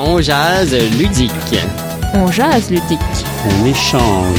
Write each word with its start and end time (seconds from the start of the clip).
On 0.00 0.20
jase 0.20 0.76
ludique. 0.96 1.32
On 2.14 2.30
jase 2.30 2.70
ludique. 2.70 3.00
On 3.44 3.66
échange. 3.66 4.38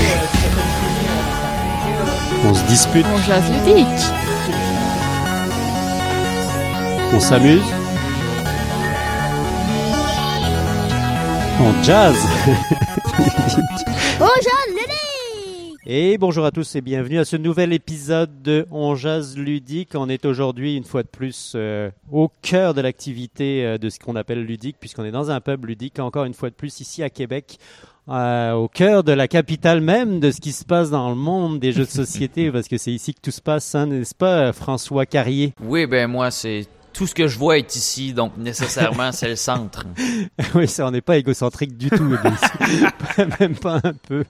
On 2.46 2.54
se 2.54 2.64
dispute. 2.64 3.06
On 3.14 3.18
jase 3.18 3.44
ludique. 3.52 3.86
On 7.14 7.20
s'amuse. 7.20 7.62
On 11.60 11.84
jazz. 11.84 12.16
Et 15.92 16.20
bonjour 16.20 16.46
à 16.46 16.52
tous 16.52 16.76
et 16.76 16.82
bienvenue 16.82 17.18
à 17.18 17.26
ce 17.26 17.36
nouvel 17.36 17.74
épisode 17.74 18.44
de 18.44 18.68
On 18.70 18.94
jazz 18.94 19.36
ludique. 19.36 19.94
On 19.96 20.08
est 20.08 20.24
aujourd'hui 20.24 20.78
une 20.78 20.84
fois 20.84 21.02
de 21.02 21.08
plus 21.08 21.54
euh, 21.56 21.90
au 22.12 22.30
cœur 22.44 22.76
de 22.76 22.82
l'activité 22.82 23.66
euh, 23.66 23.80
de 23.80 23.90
ce 23.90 23.98
qu'on 23.98 24.16
appelle 24.16 24.46
ludique 24.46 24.78
puisqu'on 24.80 25.04
est 25.04 25.10
dans 25.10 25.32
un 25.32 25.42
pub 25.42 25.66
ludique 25.66 25.98
encore 25.98 26.26
une 26.26 26.36
fois 26.36 26.52
de 26.52 26.54
plus 26.54 26.80
ici 26.80 27.02
à 27.02 27.10
Québec. 27.10 27.58
euh, 28.08 28.52
au 28.52 28.68
cœur 28.68 29.04
de 29.04 29.14
la 29.14 29.28
capitale 29.28 29.82
même 29.82 30.20
de 30.20 30.30
ce 30.30 30.40
qui 30.40 30.52
se 30.52 30.64
passe 30.64 30.92
dans 30.92 31.10
le 31.10 31.16
monde 31.16 31.60
des 31.60 31.72
jeux 31.72 31.86
de 31.86 31.90
société, 31.90 32.52
parce 32.52 32.68
que 32.68 32.78
c'est 32.78 32.94
ici 32.94 33.16
que 33.16 33.22
tout 33.24 33.32
se 33.32 33.42
passe, 33.42 33.74
hein, 33.74 33.88
n'est-ce 33.88 34.14
pas, 34.14 34.54
François 34.54 35.08
Carrier? 35.08 35.56
Oui, 35.60 35.88
ben 35.88 36.06
moi, 36.06 36.30
c'est 36.30 36.68
tout 37.00 37.08
ce 37.08 37.16
que 37.16 37.30
je 37.30 37.40
vois 37.40 37.58
est 37.58 37.78
ici, 37.78 38.12
donc 38.12 38.34
nécessairement, 38.36 39.14
c'est 39.14 39.30
le 39.30 39.38
centre. 39.38 39.86
oui, 40.54 40.68
ça, 40.68 40.86
on 40.86 40.92
n'est 40.92 41.00
pas 41.00 41.16
égocentrique 41.16 41.78
du 41.78 41.90
tout, 41.90 42.04
même 43.40 43.56
pas 43.56 43.80
un 43.82 43.94
peu. 43.94 44.26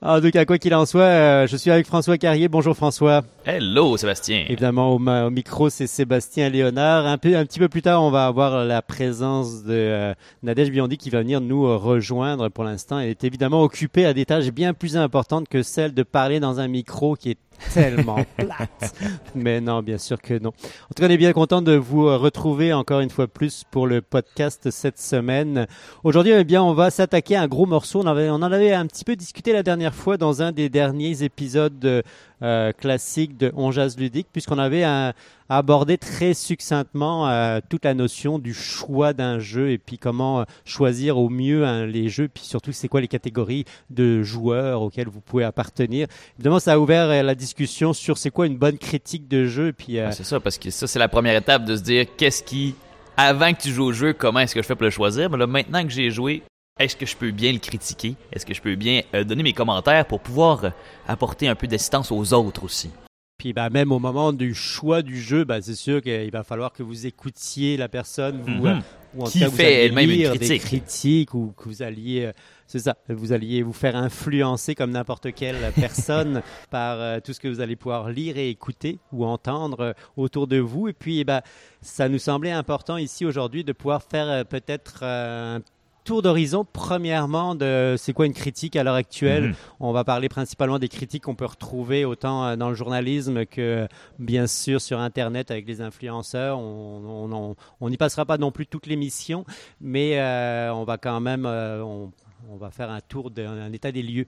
En 0.00 0.20
tout 0.20 0.30
cas, 0.30 0.44
quoi 0.44 0.58
qu'il 0.58 0.72
en 0.76 0.86
soit, 0.86 1.02
euh, 1.02 1.46
je 1.48 1.56
suis 1.56 1.72
avec 1.72 1.88
François 1.88 2.16
Carrier. 2.16 2.46
Bonjour 2.46 2.76
François. 2.76 3.22
Hello, 3.44 3.96
Sébastien. 3.96 4.44
Évidemment, 4.48 4.94
au 4.94 5.30
micro, 5.30 5.70
c'est 5.70 5.88
Sébastien 5.88 6.50
Léonard. 6.50 7.04
Un, 7.04 7.18
peu, 7.18 7.36
un 7.36 7.44
petit 7.44 7.58
peu 7.58 7.68
plus 7.68 7.82
tard, 7.82 8.00
on 8.04 8.12
va 8.12 8.26
avoir 8.26 8.64
la 8.64 8.80
présence 8.80 9.64
de 9.64 9.72
euh, 9.72 10.14
Nadège 10.44 10.70
Biondi 10.70 10.98
qui 10.98 11.10
va 11.10 11.18
venir 11.18 11.40
nous 11.40 11.66
euh, 11.66 11.76
rejoindre. 11.76 12.48
Pour 12.48 12.62
l'instant, 12.62 13.00
elle 13.00 13.08
est 13.08 13.24
évidemment 13.24 13.62
occupée 13.62 14.06
à 14.06 14.14
des 14.14 14.24
tâches 14.24 14.52
bien 14.52 14.72
plus 14.72 14.96
importantes 14.96 15.48
que 15.48 15.64
celle 15.64 15.92
de 15.92 16.04
parler 16.04 16.38
dans 16.38 16.60
un 16.60 16.68
micro 16.68 17.16
qui 17.16 17.30
est 17.30 17.38
tellement 17.72 18.24
plate. 18.36 18.94
Mais 19.34 19.60
non, 19.60 19.82
bien 19.82 19.98
sûr 19.98 20.20
que 20.20 20.38
non. 20.38 20.50
En 20.50 20.94
tout 20.94 21.02
cas, 21.02 21.06
on 21.06 21.10
est 21.10 21.16
bien 21.16 21.32
content 21.32 21.62
de 21.62 21.72
vous 21.74 22.06
euh, 22.06 22.16
retrouver 22.16 22.72
encore 22.72 23.00
une 23.00 23.10
fois 23.10 23.26
plus 23.26 23.64
pour 23.70 23.86
le 23.86 24.02
podcast 24.02 24.70
cette 24.70 25.00
semaine. 25.00 25.66
Aujourd'hui, 26.02 26.32
eh 26.32 26.44
bien, 26.44 26.62
on 26.62 26.74
va 26.74 26.90
s'attaquer 26.90 27.36
à 27.36 27.42
un 27.42 27.48
gros 27.48 27.66
morceau. 27.66 28.00
On, 28.02 28.06
avait, 28.06 28.30
on 28.30 28.34
en 28.34 28.42
avait 28.42 28.72
un 28.72 28.86
petit 28.86 29.04
peu 29.04 29.16
discuté 29.16 29.52
la 29.52 29.62
dernière 29.62 29.94
fois 29.94 30.16
dans 30.16 30.42
un 30.42 30.52
des 30.52 30.68
derniers 30.68 31.22
épisodes 31.22 32.02
euh, 32.44 32.70
classiques 32.72 33.36
de 33.36 33.50
On 33.56 33.72
Jazz 33.72 33.98
Ludique, 33.98 34.28
puisqu'on 34.32 34.58
avait 34.58 34.84
un- 34.84 35.12
abordé 35.48 35.98
très 35.98 36.32
succinctement 36.34 37.28
euh, 37.28 37.60
toute 37.68 37.84
la 37.84 37.92
notion 37.94 38.38
du 38.38 38.54
choix 38.54 39.12
d'un 39.12 39.38
jeu 39.38 39.70
et 39.70 39.78
puis 39.78 39.98
comment 39.98 40.40
euh, 40.40 40.44
choisir 40.64 41.18
au 41.18 41.28
mieux 41.28 41.66
hein, 41.66 41.84
les 41.86 42.08
jeux, 42.08 42.28
puis 42.28 42.44
surtout 42.44 42.72
c'est 42.72 42.88
quoi 42.88 43.00
les 43.00 43.08
catégories 43.08 43.64
de 43.90 44.22
joueurs 44.22 44.80
auxquels 44.82 45.08
vous 45.08 45.20
pouvez 45.20 45.44
appartenir. 45.44 46.06
Évidemment, 46.38 46.60
ça 46.60 46.74
a 46.74 46.78
ouvert 46.78 47.10
euh, 47.10 47.22
la 47.22 47.34
discussion 47.34 47.92
sur 47.92 48.16
c'est 48.18 48.30
quoi 48.30 48.46
une 48.46 48.56
bonne 48.56 48.78
critique 48.78 49.26
de 49.28 49.46
jeu, 49.46 49.72
puis 49.72 49.98
euh, 49.98 50.06
Ouais, 50.06 50.12
c'est 50.12 50.24
ça, 50.24 50.40
parce 50.40 50.56
que 50.58 50.70
ça, 50.70 50.86
c'est 50.86 50.98
la 50.98 51.08
première 51.08 51.36
étape 51.36 51.64
de 51.64 51.76
se 51.76 51.82
dire 51.82 52.06
qu'est-ce 52.16 52.42
qui, 52.42 52.74
avant 53.16 53.52
que 53.52 53.60
tu 53.62 53.70
joues 53.70 53.84
au 53.86 53.92
jeu, 53.92 54.12
comment 54.12 54.40
est-ce 54.40 54.54
que 54.54 54.62
je 54.62 54.66
fais 54.66 54.74
pour 54.74 54.84
le 54.84 54.90
choisir? 54.90 55.28
Mais 55.30 55.36
là, 55.38 55.46
maintenant 55.46 55.82
que 55.84 55.90
j'ai 55.90 56.10
joué, 56.10 56.42
est-ce 56.80 56.96
que 56.96 57.06
je 57.06 57.16
peux 57.16 57.30
bien 57.30 57.52
le 57.52 57.58
critiquer? 57.60 58.16
Est-ce 58.32 58.44
que 58.44 58.52
je 58.54 58.60
peux 58.60 58.74
bien 58.74 59.02
euh, 59.14 59.22
donner 59.24 59.42
mes 59.44 59.52
commentaires 59.52 60.06
pour 60.06 60.20
pouvoir 60.20 60.64
euh, 60.64 60.70
apporter 61.06 61.46
un 61.46 61.54
peu 61.54 61.66
d'assistance 61.68 62.10
aux 62.10 62.32
autres 62.34 62.64
aussi? 62.64 62.90
Puis 63.38 63.52
bah, 63.52 63.70
même 63.70 63.92
au 63.92 63.98
moment 64.00 64.32
du 64.32 64.54
choix 64.54 65.02
du 65.02 65.20
jeu, 65.20 65.44
bah, 65.44 65.60
c'est 65.62 65.74
sûr 65.76 66.02
qu'il 66.02 66.30
va 66.32 66.42
falloir 66.42 66.72
que 66.72 66.82
vous 66.82 67.06
écoutiez 67.06 67.76
la 67.76 67.88
personne, 67.88 68.40
vous, 68.40 68.66
Mhm. 68.66 68.66
euh, 68.66 68.80
ou 69.14 69.22
en 69.22 69.26
Qui 69.26 69.32
tout 69.38 69.44
cas 69.44 69.48
vous 69.50 69.56
fait 69.56 69.66
alliez 69.66 69.76
elle-même 69.86 70.10
une 70.10 70.16
lire 70.16 70.36
des 70.36 70.58
critiques 70.58 71.34
ou 71.34 71.52
que 71.56 71.68
vous 71.68 71.82
alliez, 71.82 72.32
c'est 72.66 72.80
ça, 72.80 72.96
vous 73.08 73.32
alliez 73.32 73.62
vous 73.62 73.72
faire 73.72 73.94
influencer 73.94 74.74
comme 74.74 74.90
n'importe 74.90 75.32
quelle 75.32 75.56
personne 75.76 76.42
par 76.70 77.22
tout 77.22 77.32
ce 77.32 77.38
que 77.38 77.46
vous 77.46 77.60
allez 77.60 77.76
pouvoir 77.76 78.10
lire 78.10 78.36
et 78.36 78.48
écouter 78.50 78.98
ou 79.12 79.24
entendre 79.24 79.94
autour 80.16 80.48
de 80.48 80.58
vous. 80.58 80.88
Et 80.88 80.92
puis, 80.92 81.20
eh 81.20 81.24
ben, 81.24 81.42
ça 81.80 82.08
nous 82.08 82.18
semblait 82.18 82.50
important 82.50 82.96
ici 82.96 83.24
aujourd'hui 83.24 83.62
de 83.62 83.72
pouvoir 83.72 84.02
faire 84.02 84.44
peut-être 84.46 85.04
un 85.04 85.60
tour 86.04 86.22
d'horizon. 86.22 86.66
Premièrement, 86.70 87.54
de 87.54 87.96
c'est 87.98 88.12
quoi 88.12 88.26
une 88.26 88.32
critique 88.34 88.76
à 88.76 88.84
l'heure 88.84 88.94
actuelle? 88.94 89.48
Mhm. 89.48 89.54
On 89.80 89.92
va 89.92 90.04
parler 90.04 90.28
principalement 90.28 90.78
des 90.78 90.88
critiques 90.88 91.24
qu'on 91.24 91.34
peut 91.34 91.46
retrouver 91.46 92.04
autant 92.04 92.44
euh, 92.44 92.56
dans 92.56 92.68
le 92.68 92.74
journalisme 92.74 93.46
que 93.46 93.88
bien 94.18 94.46
sûr 94.46 94.80
sur 94.80 95.00
Internet 95.00 95.50
avec 95.50 95.66
les 95.66 95.80
influenceurs. 95.80 96.58
On 96.58 97.56
n'y 97.82 97.96
passera 97.96 98.24
pas 98.24 98.38
non 98.38 98.52
plus 98.52 98.66
toute 98.66 98.86
l'émission, 98.86 99.44
mais 99.80 100.20
euh, 100.20 100.72
on 100.72 100.84
va 100.84 100.98
quand 100.98 101.20
même 101.20 101.46
euh, 101.46 101.82
on, 101.82 102.12
on 102.50 102.56
va 102.56 102.70
faire 102.70 102.90
un 102.90 103.00
tour 103.00 103.30
d'un 103.30 103.58
un 103.58 103.72
état 103.72 103.90
des 103.90 104.02
lieux. 104.02 104.26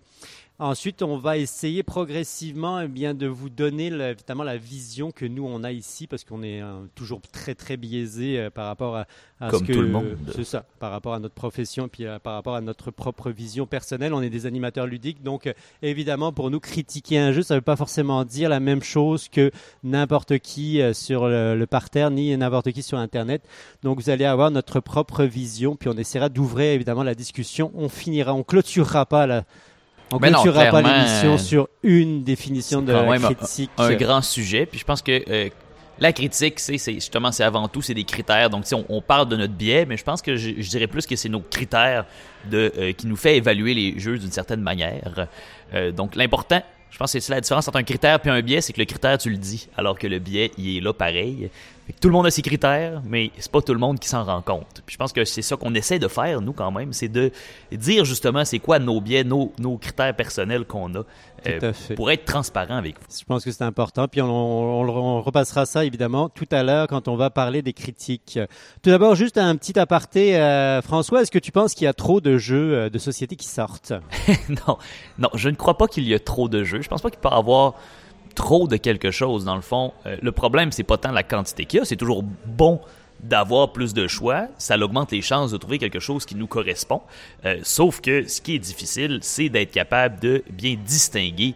Ensuite, 0.58 1.02
on 1.02 1.18
va 1.18 1.36
essayer 1.36 1.82
progressivement 1.82 2.80
eh 2.80 2.88
bien, 2.88 3.12
de 3.12 3.26
vous 3.26 3.50
donner 3.50 3.90
le- 3.90 4.12
évidemment 4.12 4.42
la 4.42 4.56
vision 4.56 5.10
que 5.10 5.26
nous 5.26 5.44
on 5.46 5.62
a 5.64 5.70
ici, 5.70 6.06
parce 6.06 6.24
qu'on 6.24 6.42
est 6.42 6.62
euh, 6.62 6.86
toujours 6.94 7.20
très 7.30 7.54
très 7.54 7.76
biaisé 7.76 8.38
euh, 8.38 8.48
par 8.48 8.64
rapport 8.66 8.96
à, 8.96 9.06
à 9.38 9.50
Comme 9.50 9.60
ce 9.60 9.64
que 9.66 9.72
tout 9.74 9.82
le 9.82 9.88
monde. 9.88 10.16
c'est 10.34 10.44
ça, 10.44 10.64
par 10.78 10.92
rapport 10.92 11.12
à 11.12 11.18
notre 11.18 11.34
profession, 11.34 11.88
puis 11.88 12.06
euh, 12.06 12.18
par 12.18 12.32
rapport 12.32 12.54
à 12.54 12.62
notre 12.62 12.90
propre 12.90 13.30
vision 13.30 13.66
personnelle. 13.66 14.14
On 14.14 14.22
est 14.22 14.30
des 14.30 14.46
animateurs 14.46 14.86
ludiques, 14.86 15.22
donc 15.22 15.46
euh, 15.46 15.52
évidemment 15.82 16.32
pour 16.32 16.50
nous 16.50 16.60
critiquer 16.60 17.18
un 17.18 17.32
jeu, 17.32 17.42
ça 17.42 17.52
ne 17.52 17.58
veut 17.58 17.62
pas 17.64 17.76
forcément 17.76 18.24
dire 18.24 18.48
la 18.48 18.60
même 18.60 18.82
chose 18.82 19.28
que 19.28 19.50
n'importe 19.84 20.38
qui 20.38 20.80
sur 20.94 21.28
le, 21.28 21.54
le 21.54 21.66
parterre, 21.66 22.10
ni 22.10 22.34
n'importe 22.34 22.72
qui 22.72 22.82
sur 22.82 22.96
Internet. 22.96 23.42
Donc 23.82 24.00
vous 24.00 24.08
allez 24.08 24.24
avoir 24.24 24.50
notre 24.50 24.80
propre 24.80 25.24
vision, 25.24 25.76
puis 25.76 25.90
on 25.90 25.98
essaiera 25.98 26.30
d'ouvrir 26.30 26.72
évidemment 26.72 27.02
la 27.02 27.14
discussion. 27.14 27.70
On 27.74 27.90
finira, 27.90 28.32
on 28.32 28.42
clôturera 28.42 29.04
pas 29.04 29.26
la 29.26 29.44
on 30.12 30.18
non, 30.20 30.42
clôturera 30.42 30.66
pas 30.66 30.82
l'émission 30.82 31.34
euh, 31.34 31.38
sur 31.38 31.68
une 31.82 32.22
définition 32.22 32.80
de 32.82 32.92
quand 32.92 33.10
même 33.10 33.24
un- 33.24 33.34
critique. 33.34 33.70
un 33.78 33.94
grand 33.94 34.22
sujet. 34.22 34.66
Puis 34.66 34.78
je 34.78 34.84
pense 34.84 35.02
que 35.02 35.22
euh, 35.30 35.48
la 35.98 36.12
critique, 36.12 36.60
c'est 36.60 36.78
c'est- 36.78 36.92
justement, 36.94 37.32
c'est 37.32 37.42
avant 37.44 37.66
tout, 37.68 37.82
c'est 37.82 37.94
des 37.94 38.04
critères. 38.04 38.50
Donc, 38.50 38.64
on, 38.72 38.84
on 38.88 39.00
parle 39.00 39.28
de 39.28 39.36
notre 39.36 39.54
biais, 39.54 39.84
mais 39.86 39.96
je 39.96 40.04
pense 40.04 40.22
que 40.22 40.36
je, 40.36 40.50
je 40.58 40.68
dirais 40.70 40.86
plus 40.86 41.06
que 41.06 41.16
c'est 41.16 41.28
nos 41.28 41.40
critères 41.40 42.04
de, 42.50 42.72
euh, 42.78 42.92
qui 42.92 43.06
nous 43.06 43.16
fait 43.16 43.36
évaluer 43.38 43.74
les 43.74 43.98
jeux 43.98 44.18
d'une 44.18 44.30
certaine 44.30 44.60
manière. 44.60 45.26
Euh, 45.74 45.90
donc, 45.92 46.14
l'important, 46.14 46.62
je 46.90 46.98
pense 46.98 47.12
que 47.12 47.20
c'est 47.20 47.32
la 47.32 47.40
différence 47.40 47.66
entre 47.66 47.78
un 47.78 47.82
critère 47.82 48.18
et 48.24 48.28
un 48.28 48.40
biais, 48.42 48.60
c'est 48.60 48.72
que 48.72 48.78
le 48.78 48.84
critère, 48.84 49.18
tu 49.18 49.30
le 49.30 49.36
dis, 49.38 49.68
alors 49.76 49.98
que 49.98 50.06
le 50.06 50.18
biais, 50.18 50.52
il 50.58 50.76
est 50.76 50.80
là 50.80 50.92
pareil. 50.92 51.50
Tout 52.00 52.08
le 52.08 52.14
monde 52.14 52.26
a 52.26 52.30
ses 52.30 52.42
critères, 52.42 53.00
mais 53.04 53.30
c'est 53.38 53.50
pas 53.50 53.60
tout 53.62 53.72
le 53.72 53.78
monde 53.78 53.98
qui 54.00 54.08
s'en 54.08 54.24
rend 54.24 54.42
compte. 54.42 54.82
Puis 54.84 54.94
je 54.94 54.98
pense 54.98 55.12
que 55.12 55.24
c'est 55.24 55.42
ça 55.42 55.56
qu'on 55.56 55.74
essaie 55.74 55.98
de 55.98 56.08
faire, 56.08 56.40
nous, 56.40 56.52
quand 56.52 56.70
même, 56.72 56.92
c'est 56.92 57.08
de 57.08 57.30
dire 57.72 58.04
justement 58.04 58.44
c'est 58.44 58.58
quoi 58.58 58.78
nos 58.78 59.00
biais, 59.00 59.22
nos, 59.24 59.52
nos 59.58 59.76
critères 59.78 60.14
personnels 60.16 60.64
qu'on 60.64 60.92
a, 60.96 60.98
euh, 61.46 61.58
Tout 61.60 61.66
à 61.66 61.72
fait. 61.72 61.94
pour 61.94 62.10
être 62.10 62.24
transparent 62.24 62.76
avec 62.76 62.96
vous. 62.98 63.06
Je 63.18 63.24
pense 63.24 63.44
que 63.44 63.52
c'est 63.52 63.62
important. 63.62 64.08
Puis 64.08 64.20
on, 64.20 64.26
on- 64.28 64.82
on- 64.88 65.18
on 65.18 65.20
repassera 65.22 65.64
ça 65.64 65.84
évidemment 65.84 66.28
tout 66.28 66.48
à 66.50 66.62
l'heure 66.64 66.88
quand 66.88 67.06
on 67.08 67.14
va 67.16 67.30
parler 67.30 67.62
des 67.62 67.72
critiques. 67.72 68.38
Tout 68.82 68.90
d'abord, 68.90 69.14
juste 69.14 69.38
un 69.38 69.54
petit 69.56 69.78
aparté. 69.78 70.36
euh, 70.36 70.82
François, 70.82 71.22
est-ce 71.22 71.30
que 71.30 71.38
tu 71.38 71.52
penses 71.52 71.74
qu'il 71.74 71.84
y 71.84 71.88
a 71.88 71.94
trop 71.94 72.20
de 72.20 72.36
jeux 72.36 72.74
euh, 72.74 72.90
de 72.90 72.98
société 72.98 73.36
qui 73.36 73.46
sortent? 73.46 73.92
Non, 74.48 74.78
non, 75.18 75.28
je 75.34 75.48
ne 75.48 75.54
crois 75.54 75.76
pas 75.78 75.86
qu'il 75.86 76.04
y 76.04 76.14
a 76.14 76.18
trop 76.18 76.48
de 76.48 76.64
jeux. 76.64 76.82
Je 76.82 76.88
pense 76.88 77.02
pas 77.02 77.10
qu'il 77.10 77.20
peut 77.20 77.28
y 77.30 77.34
avoir 77.34 77.74
trop 78.36 78.68
de 78.68 78.76
quelque 78.76 79.10
chose 79.10 79.44
dans 79.44 79.56
le 79.56 79.62
fond. 79.62 79.92
Euh, 80.06 80.16
le 80.22 80.30
problème, 80.30 80.70
c'est 80.70 80.84
pas 80.84 80.98
tant 80.98 81.10
la 81.10 81.24
quantité 81.24 81.64
qu'il 81.64 81.78
y 81.80 81.82
a, 81.82 81.84
c'est 81.84 81.96
toujours 81.96 82.22
bon 82.22 82.80
d'avoir 83.20 83.72
plus 83.72 83.94
de 83.94 84.06
choix, 84.06 84.46
ça 84.58 84.76
augmente 84.78 85.10
les 85.10 85.22
chances 85.22 85.50
de 85.50 85.56
trouver 85.56 85.78
quelque 85.78 86.00
chose 86.00 86.26
qui 86.26 86.36
nous 86.36 86.46
correspond. 86.46 87.00
Euh, 87.44 87.58
sauf 87.62 88.00
que 88.00 88.28
ce 88.28 88.40
qui 88.40 88.54
est 88.54 88.58
difficile, 88.58 89.18
c'est 89.22 89.48
d'être 89.48 89.72
capable 89.72 90.20
de 90.20 90.44
bien 90.50 90.76
distinguer 90.76 91.54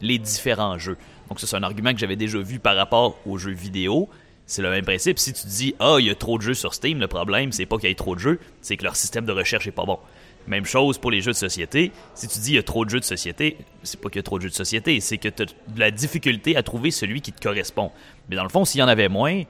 les 0.00 0.18
différents 0.18 0.78
jeux. 0.78 0.96
Donc 1.28 1.38
ça, 1.38 1.46
c'est 1.46 1.56
un 1.56 1.62
argument 1.62 1.92
que 1.92 1.98
j'avais 1.98 2.16
déjà 2.16 2.38
vu 2.38 2.58
par 2.58 2.76
rapport 2.76 3.18
aux 3.26 3.38
jeux 3.38 3.52
vidéo. 3.52 4.08
C'est 4.46 4.62
le 4.62 4.70
même 4.70 4.84
principe. 4.84 5.18
Si 5.18 5.32
tu 5.32 5.46
dis 5.46 5.74
ah 5.78 5.96
il 5.98 6.06
y 6.06 6.10
a 6.10 6.14
trop 6.14 6.38
de 6.38 6.42
jeux 6.42 6.54
sur 6.54 6.74
Steam, 6.74 6.98
le 6.98 7.08
problème 7.08 7.52
c'est 7.52 7.66
pas 7.66 7.76
qu'il 7.76 7.88
y 7.88 7.92
ait 7.92 7.94
trop 7.94 8.14
de 8.14 8.20
jeux, 8.20 8.40
c'est 8.60 8.76
que 8.76 8.84
leur 8.84 8.96
système 8.96 9.24
de 9.24 9.32
recherche 9.32 9.66
est 9.66 9.72
pas 9.72 9.84
bon. 9.84 9.98
Même 10.46 10.64
chose 10.64 10.98
pour 10.98 11.10
les 11.10 11.20
jeux 11.20 11.32
de 11.32 11.36
société. 11.36 11.92
Si 12.14 12.26
tu 12.28 12.38
dis 12.40 12.52
il 12.52 12.54
y 12.56 12.58
a 12.58 12.62
trop 12.62 12.84
de 12.84 12.90
jeux 12.90 13.00
de 13.00 13.04
société, 13.04 13.56
c'est 13.82 14.00
pas 14.00 14.08
qu'il 14.08 14.18
y 14.18 14.20
a 14.20 14.24
trop 14.24 14.38
de 14.38 14.42
jeux 14.42 14.50
de 14.50 14.54
société, 14.54 14.98
c'est 15.00 15.18
que 15.18 15.28
tu 15.28 15.42
as 15.42 15.46
de 15.46 15.80
la 15.80 15.90
difficulté 15.90 16.56
à 16.56 16.62
trouver 16.62 16.90
celui 16.90 17.20
qui 17.20 17.32
te 17.32 17.40
correspond. 17.40 17.90
Mais 18.28 18.36
dans 18.36 18.42
le 18.42 18.48
fond, 18.48 18.64
s'il 18.64 18.80
y 18.80 18.82
en 18.82 18.88
avait 18.88 19.08
moins, 19.08 19.42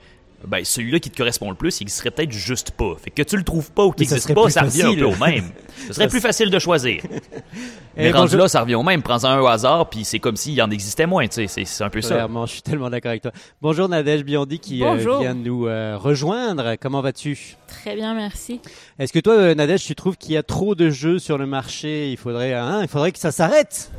ben 0.47 0.65
celui-là 0.65 0.99
qui 0.99 1.11
te 1.11 1.17
correspond 1.17 1.51
le 1.51 1.57
plus, 1.57 1.81
il 1.81 1.89
serait 1.89 2.11
peut-être 2.11 2.33
juste 2.33 2.73
pas. 2.73 2.95
Fait 3.03 3.11
que 3.11 3.23
tu 3.23 3.37
le 3.37 3.45
trouves 3.45 3.71
pas 3.71 3.85
ou 3.85 3.93
qu'il 3.93 4.09
n'existe 4.09 4.35
pas, 4.35 4.51
ça 4.51 4.63
revient 4.63 4.83
un 4.83 4.85
facile. 4.87 4.99
peu 4.99 5.05
au 5.07 5.17
même. 5.17 5.45
Ce 5.87 5.93
serait 5.95 6.05
Ça 6.05 6.09
plus 6.09 6.21
facile 6.21 6.51
de 6.51 6.59
choisir. 6.59 7.03
Mais 7.97 8.11
rendu 8.11 8.23
bonjour. 8.23 8.41
là, 8.41 8.49
ça 8.49 8.61
revient 8.63 8.75
au 8.75 8.83
même. 8.83 9.03
Prends-en 9.03 9.29
un 9.29 9.41
au 9.41 9.47
hasard, 9.47 9.91
puis 9.91 10.05
c'est 10.05 10.19
comme 10.19 10.37
s'il 10.37 10.55
y 10.55 10.63
en 10.63 10.71
existait 10.71 11.07
moins. 11.07 11.27
tu 11.29 11.47
sais. 11.47 11.65
C'est 11.65 11.85
un 11.85 11.91
peu 11.91 12.01
ça. 12.01 12.15
Clairement, 12.15 12.47
je 12.47 12.53
suis 12.53 12.63
tellement 12.63 12.89
d'accord 12.91 13.11
avec 13.11 13.23
toi. 13.23 13.33
Bonjour 13.61 13.89
Nadège 13.89 14.25
Biondi 14.25 14.59
qui 14.59 14.83
euh, 14.83 14.95
vient 15.21 15.35
de 15.35 15.41
nous 15.41 15.67
euh, 15.67 15.97
rejoindre. 15.99 16.77
Comment 16.81 17.01
vas-tu? 17.03 17.57
Très 17.69 17.95
bien, 17.95 18.15
merci. 18.15 18.61
Est-ce 18.99 19.13
que 19.13 19.19
toi, 19.19 19.35
euh, 19.35 19.55
Nadège, 19.55 19.85
tu 19.85 19.95
trouves 19.95 20.17
qu'il 20.17 20.33
y 20.33 20.37
a 20.37 20.43
trop 20.43 20.75
de 20.75 20.91
jeux 20.91 21.19
sur 21.19 21.39
le 21.39 21.47
marché? 21.47 22.11
Il 22.11 22.17
faudrait, 22.17 22.55
hein, 22.55 22.81
il 22.83 22.89
faudrait 22.89 23.13
que 23.13 23.19
ça 23.19 23.33
s'arrête. 23.33 23.91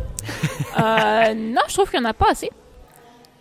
Euh, 0.79 1.33
non, 1.35 1.61
je 1.67 1.73
trouve 1.73 1.89
qu'il 1.89 1.99
n'y 1.99 2.05
en 2.05 2.09
a 2.09 2.13
pas 2.13 2.31
assez. 2.31 2.49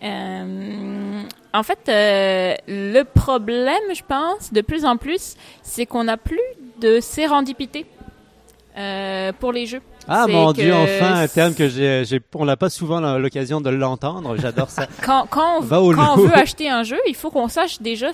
Euh, 0.03 1.21
En 1.53 1.63
fait, 1.63 1.79
euh, 1.87 2.55
le 2.67 3.03
problème, 3.03 3.81
je 3.95 4.01
pense, 4.07 4.51
de 4.51 4.61
plus 4.61 4.85
en 4.85 4.97
plus, 4.97 5.35
c'est 5.61 5.85
qu'on 5.85 6.05
n'a 6.05 6.17
plus 6.17 6.39
de 6.81 6.99
sérendipité 6.99 7.85
euh, 8.77 9.31
pour 9.39 9.51
les 9.51 9.65
jeux. 9.67 9.81
Ah 10.07 10.25
mon 10.27 10.51
dieu, 10.51 10.73
enfin 10.73 11.13
un 11.21 11.27
terme 11.27 11.53
que 11.53 11.69
j'ai, 11.69 12.03
j'ai- 12.05 12.19
on 12.35 12.43
n'a 12.45 12.57
pas 12.57 12.69
souvent 12.69 12.99
l'occasion 13.17 13.61
de 13.61 13.69
l'entendre. 13.69 14.35
J'adore 14.37 14.69
ça. 14.69 14.87
Quand, 15.05 15.27
quand, 15.29 15.59
on, 15.59 15.61
Va 15.61 15.79
au 15.81 15.93
quand 15.93 16.13
on 16.15 16.21
veut 16.25 16.33
acheter 16.37 16.69
un 16.69 16.83
jeu, 16.83 16.99
il 17.07 17.15
faut 17.15 17.29
qu'on 17.31 17.47
sache 17.47 17.81
déjà 17.81 18.07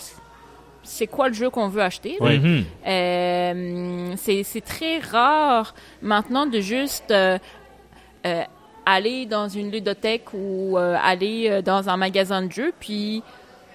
c'est 0.84 1.08
quoi 1.08 1.30
le 1.30 1.34
jeu 1.34 1.50
qu'on 1.50 1.68
veut 1.70 1.82
acheter. 1.82 2.18
Oui. 2.20 2.38
Mhm. 2.40 2.64
Euh, 2.88 4.14
c'est 4.18 4.44
c'est 4.44 4.62
très 4.62 5.00
rare 5.00 5.74
maintenant 6.02 6.46
de 6.46 6.60
juste 6.60 7.10
euh, 7.12 7.38
euh, 8.26 8.44
aller 8.92 9.26
dans 9.26 9.48
une 9.48 9.72
ludothèque 9.72 10.34
ou 10.34 10.78
euh, 10.78 10.98
aller 11.02 11.48
euh, 11.50 11.62
dans 11.62 11.90
un 11.90 11.98
magasin 11.98 12.44
de 12.44 12.52
jeux 12.52 12.74
puis 12.80 13.24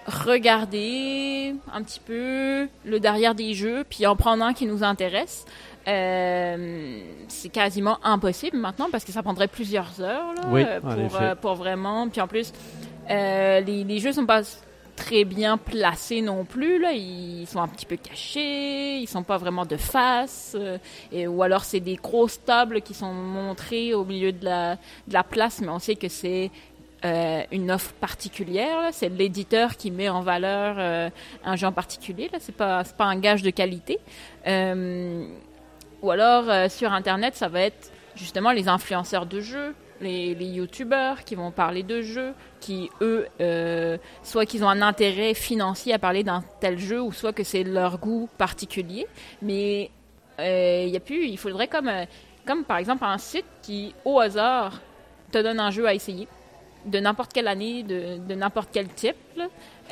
regarder 0.07 1.55
un 1.73 1.83
petit 1.83 2.01
peu 2.01 2.69
le 2.85 3.01
derrière 3.01 3.35
des 3.35 3.55
jeux 3.55 3.85
puis 3.89 4.07
en 4.07 4.17
prendre 4.17 4.45
un 4.45 4.53
qui 4.53 4.67
nous 4.67 4.83
intéresse. 4.83 5.47
Euh, 5.87 7.01
c'est 7.29 7.51
quasiment 7.51 7.99
impossible 8.03 8.57
maintenant 8.57 8.89
parce 8.91 9.05
que 9.05 9.13
ça 9.13 9.23
prendrait 9.23 9.49
plusieurs 9.49 10.01
heures 10.01 10.33
là, 10.35 10.43
Oui, 10.51 10.65
en 10.83 11.09
pour, 11.09 11.37
pour 11.41 11.55
vraiment. 11.55 12.09
Puis 12.09 12.21
en 12.21 12.27
plus, 12.27 12.53
les, 13.09 13.85
les 13.85 13.99
jeux 13.99 14.13
sont 14.13 14.27
pas 14.27 14.43
très 14.97 15.25
bien 15.25 15.57
placés 15.57 16.23
non 16.23 16.45
plus 16.45 16.79
là. 16.79 16.93
Ils 16.93 17.47
sont 17.47 17.61
un 17.61 17.69
petit 17.69 17.87
peu 17.87 17.97
cachés 17.97 18.99
ils 18.99 19.09
sont 19.09 19.23
pas 19.23 19.37
vraiment 19.37 19.67
de 19.67 19.77
face 19.77 20.57
euh, 20.59 20.79
et 21.13 21.27
ou 21.27 21.43
alors 21.43 21.65
c'est 21.65 21.81
des 21.81 21.97
grosses 21.97 22.43
tables 22.45 22.81
qui 22.81 22.95
sont 22.95 23.13
montrées 23.13 23.95
au 23.95 24.05
milieu 24.05 24.33
de 24.33 24.45
la 24.45 25.23
place 25.23 25.61
mais 25.61 25.69
on 25.69 25.79
sait 25.79 25.97
que 25.97 26.09
c'est 26.09 26.51
euh, 27.05 27.43
une 27.53 27.71
offre 27.71 27.93
particulière 27.95 28.89
c'est 28.93 29.09
l'éditeur 29.09 29.77
qui 29.77 29.91
met 29.91 30.09
en 30.09 30.23
valeur 30.23 30.77
euh, 30.79 31.11
un 31.45 31.57
jeu 31.57 31.67
en 31.67 31.73
particulier 31.73 32.31
là. 32.33 32.39
C'est 32.41 32.57
pas 32.57 32.85
pas 32.85 33.05
un 33.05 33.19
gage 33.19 33.43
de 33.43 33.51
qualité. 33.51 33.99
Ou 36.03 36.11
alors 36.11 36.71
sur 36.71 36.93
internet 36.93 37.35
ça 37.35 37.49
va 37.49 37.61
être 37.61 37.91
justement 38.15 38.53
les 38.53 38.69
influenceurs 38.69 39.27
de 39.27 39.41
jeux 39.41 39.75
les, 40.01 40.35
les 40.35 40.47
youtubeurs 40.47 41.25
qui 41.25 41.35
vont 41.35 41.51
parler 41.51 41.83
de 41.83 42.03
jeux 42.03 42.35
qui 42.61 42.91
eux 43.01 43.27
euh, 43.41 43.99
soit 44.23 44.47
qu'ils 44.47 44.65
ont 44.65 44.69
un 44.69 44.83
intérêt 44.83 45.35
financier 45.35 45.93
à 45.95 45.99
parler 45.99 46.25
d'un 46.25 46.43
tel 46.61 46.79
jeu 46.79 47.01
ou 47.01 47.13
soit 47.13 47.33
que 47.33 47.45
c'est 47.45 47.65
leur 47.65 47.99
goût 47.99 48.29
particulier 48.39 49.07
mais 49.43 49.91
euh, 50.41 50.85
il 50.87 50.93
y 50.93 50.97
a 50.97 51.01
plus 51.01 51.27
il 51.27 51.39
faudrait 51.39 51.69
comme 51.69 51.89
euh, 51.89 52.05
comme 52.47 52.65
par 52.65 52.79
exemple 52.79 53.05
un 53.05 53.19
site 53.19 53.47
qui 53.63 53.95
au 54.05 54.19
hasard 54.19 54.81
te 55.31 55.39
donne 55.39 55.61
un 55.61 55.71
jeu 55.71 55.87
à 55.87 55.95
essayer 55.95 56.29
de 56.85 57.01
n'importe 57.01 57.33
quelle 57.33 57.49
année 57.49 57.83
de, 57.83 58.19
de 58.19 58.35
n'importe 58.35 58.69
quel 58.73 58.89
type 58.89 59.17
là. 59.37 59.47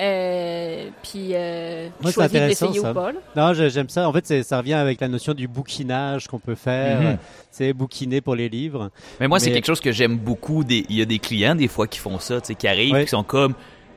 Euh, 0.06 0.88
puis 1.02 1.28
euh, 1.32 1.88
Moi, 2.00 2.10
choisis 2.10 2.32
d'essayer 2.40 2.80
ça. 2.80 2.90
ou 2.90 2.94
pas 2.94 3.12
là. 3.12 3.18
Non, 3.36 3.54
j'ai- 3.54 3.70
j'aime 3.70 3.88
ça. 3.88 4.08
En 4.08 4.12
fait, 4.12 4.42
ça 4.42 4.58
revient 4.58 4.74
avec 4.74 5.00
la 5.00 5.06
notion 5.08 5.32
du 5.32 5.46
bouquinage 5.46 6.26
qu'on 6.26 6.40
peut 6.40 6.56
faire. 6.56 7.00
Mhm. 7.00 7.18
C'est 7.50 7.72
bouquiner 7.72 8.20
pour 8.20 8.34
les 8.34 8.48
livres. 8.48 8.90
Mais 9.20 9.28
moi, 9.28 9.38
c'est 9.38 9.52
quelque 9.52 9.66
chose 9.66 9.80
que 9.80 9.92
j'aime 9.92 10.16
beaucoup. 10.16 10.64
Des- 10.64 10.84
Il 10.88 10.96
y 10.96 11.02
a 11.02 11.04
des 11.04 11.18
clients, 11.20 11.54
des 11.54 11.68
fois, 11.68 11.86
qui 11.86 11.98
font 11.98 12.18
ça, 12.18 12.40
qui 12.40 12.66
arrivent, 12.66 12.94
Ouais. 12.94 13.04
qui 13.04 13.10
sont 13.10 13.22
comme, 13.22 13.54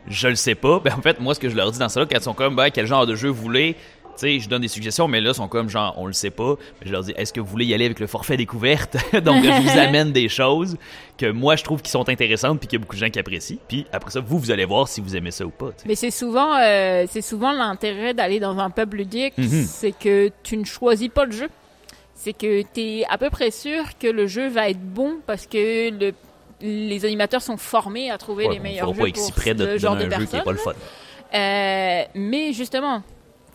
je 0.07 0.27
le 0.27 0.35
sais 0.35 0.55
pas. 0.55 0.79
Ben, 0.83 0.93
en 0.95 1.01
fait, 1.01 1.19
moi, 1.19 1.33
ce 1.33 1.39
que 1.39 1.49
je 1.49 1.55
leur 1.55 1.71
dis 1.71 1.79
dans 1.79 1.89
ça, 1.89 2.01
là, 2.01 2.05
quand 2.09 2.17
ils 2.17 2.23
sont 2.23 2.33
comme, 2.33 2.55
ben, 2.55 2.69
quel 2.69 2.85
genre 2.85 3.07
de 3.07 3.15
jeu 3.15 3.29
vous 3.29 3.41
voulez, 3.41 3.75
tu 4.17 4.21
sais, 4.21 4.39
je 4.39 4.49
donne 4.49 4.61
des 4.61 4.67
suggestions, 4.67 5.07
mais 5.07 5.21
là, 5.21 5.31
ils 5.31 5.35
sont 5.35 5.47
comme, 5.47 5.69
genre, 5.69 5.93
on 5.97 6.07
le 6.07 6.13
sait 6.13 6.29
pas. 6.29 6.55
Mais 6.81 6.87
je 6.87 6.91
leur 6.91 7.03
dis, 7.03 7.13
est-ce 7.15 7.31
que 7.33 7.39
vous 7.39 7.47
voulez 7.47 7.65
y 7.65 7.73
aller 7.73 7.85
avec 7.85 7.99
le 7.99 8.07
forfait 8.07 8.37
découverte? 8.37 8.97
Donc, 9.23 9.43
je 9.43 9.49
vous 9.61 9.69
amène 9.79 10.11
des 10.11 10.29
choses 10.29 10.77
que 11.17 11.31
moi, 11.31 11.55
je 11.55 11.63
trouve 11.63 11.81
qui 11.81 11.91
sont 11.91 12.07
intéressantes, 12.09 12.59
puis 12.59 12.67
qu'il 12.67 12.77
y 12.79 12.81
a 12.81 12.83
beaucoup 12.83 12.95
de 12.95 12.99
gens 12.99 13.09
qui 13.09 13.19
apprécient. 13.19 13.57
Puis 13.67 13.85
après 13.91 14.11
ça, 14.11 14.19
vous, 14.19 14.39
vous 14.39 14.51
allez 14.51 14.65
voir 14.65 14.87
si 14.87 15.01
vous 15.01 15.15
aimez 15.15 15.31
ça 15.31 15.45
ou 15.45 15.49
pas. 15.49 15.69
Mais 15.85 15.95
c'est 15.95 16.11
souvent, 16.11 16.55
euh, 16.59 17.05
c'est 17.09 17.21
souvent 17.21 17.51
l'intérêt 17.51 18.13
d'aller 18.13 18.39
dans 18.39 18.57
un 18.59 18.69
pub 18.69 18.93
ludique, 18.93 19.33
Mhm. 19.37 19.65
c'est 19.65 19.91
que 19.97 20.29
tu 20.43 20.57
ne 20.57 20.65
choisis 20.65 21.09
pas 21.09 21.25
le 21.25 21.31
jeu. 21.31 21.49
C'est 22.15 22.33
que 22.33 22.61
tu 22.73 22.79
es 22.81 23.05
à 23.09 23.17
peu 23.17 23.29
près 23.29 23.51
sûr 23.51 23.83
que 23.99 24.07
le 24.07 24.25
jeu 24.27 24.47
va 24.47 24.69
être 24.69 24.79
bon 24.81 25.17
parce 25.27 25.45
que 25.47 25.89
le, 25.91 26.13
les 26.61 27.03
animateurs 27.05 27.41
sont 27.41 27.57
formés 27.57 28.09
à 28.09 28.17
trouver 28.17 28.47
Ouais, 28.47 28.53
les 28.53 28.59
meilleurs 28.59 28.87
jeux 28.87 28.93
pas 28.93 28.97
pour 28.99 29.07
exprès 29.07 29.53
de 29.53 29.65
ce 29.65 29.77
genre 29.77 29.95
de 29.97 30.05
un 30.05 30.19
jeu 30.19 30.25
qui 30.25 30.35
est 30.37 30.41
pas 30.43 30.51
le 30.53 30.57
fun. 30.57 30.71
Euh, 31.33 32.03
mais 32.15 32.53
justement, 32.53 33.03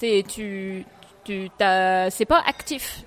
tu, 0.00 0.85
tu, 1.25 1.50
c'est 1.58 2.26
pas 2.26 2.43
actif. 2.47 3.05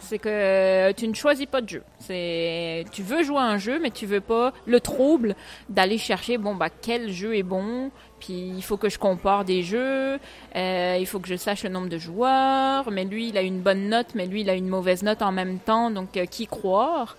C'est 0.00 0.18
que 0.18 0.92
tu 0.92 1.06
ne 1.06 1.12
choisis 1.12 1.44
pas 1.44 1.60
de 1.60 1.68
jeu. 1.68 1.82
C'est, 1.98 2.86
tu 2.92 3.02
veux 3.02 3.22
jouer 3.22 3.38
à 3.38 3.42
un 3.42 3.58
jeu, 3.58 3.78
mais 3.78 3.90
tu 3.90 4.06
veux 4.06 4.22
pas 4.22 4.54
le 4.64 4.80
trouble 4.80 5.34
d'aller 5.68 5.98
chercher, 5.98 6.38
bon, 6.38 6.54
bah, 6.54 6.70
quel 6.70 7.10
jeu 7.10 7.36
est 7.36 7.42
bon, 7.42 7.90
puis 8.18 8.52
il 8.56 8.62
faut 8.62 8.78
que 8.78 8.88
je 8.88 8.98
compare 8.98 9.44
des 9.44 9.62
jeux, 9.62 10.18
euh, 10.56 10.96
il 10.98 11.06
faut 11.06 11.18
que 11.18 11.28
je 11.28 11.36
sache 11.36 11.62
le 11.64 11.68
nombre 11.68 11.88
de 11.88 11.98
joueurs, 11.98 12.90
mais 12.90 13.04
lui, 13.04 13.28
il 13.28 13.36
a 13.36 13.42
une 13.42 13.60
bonne 13.60 13.90
note, 13.90 14.14
mais 14.14 14.24
lui, 14.24 14.40
il 14.40 14.48
a 14.48 14.54
une 14.54 14.68
mauvaise 14.68 15.02
note 15.02 15.20
en 15.20 15.32
même 15.32 15.58
temps, 15.58 15.90
donc 15.90 16.16
euh, 16.16 16.24
qui 16.24 16.46
croire? 16.46 17.16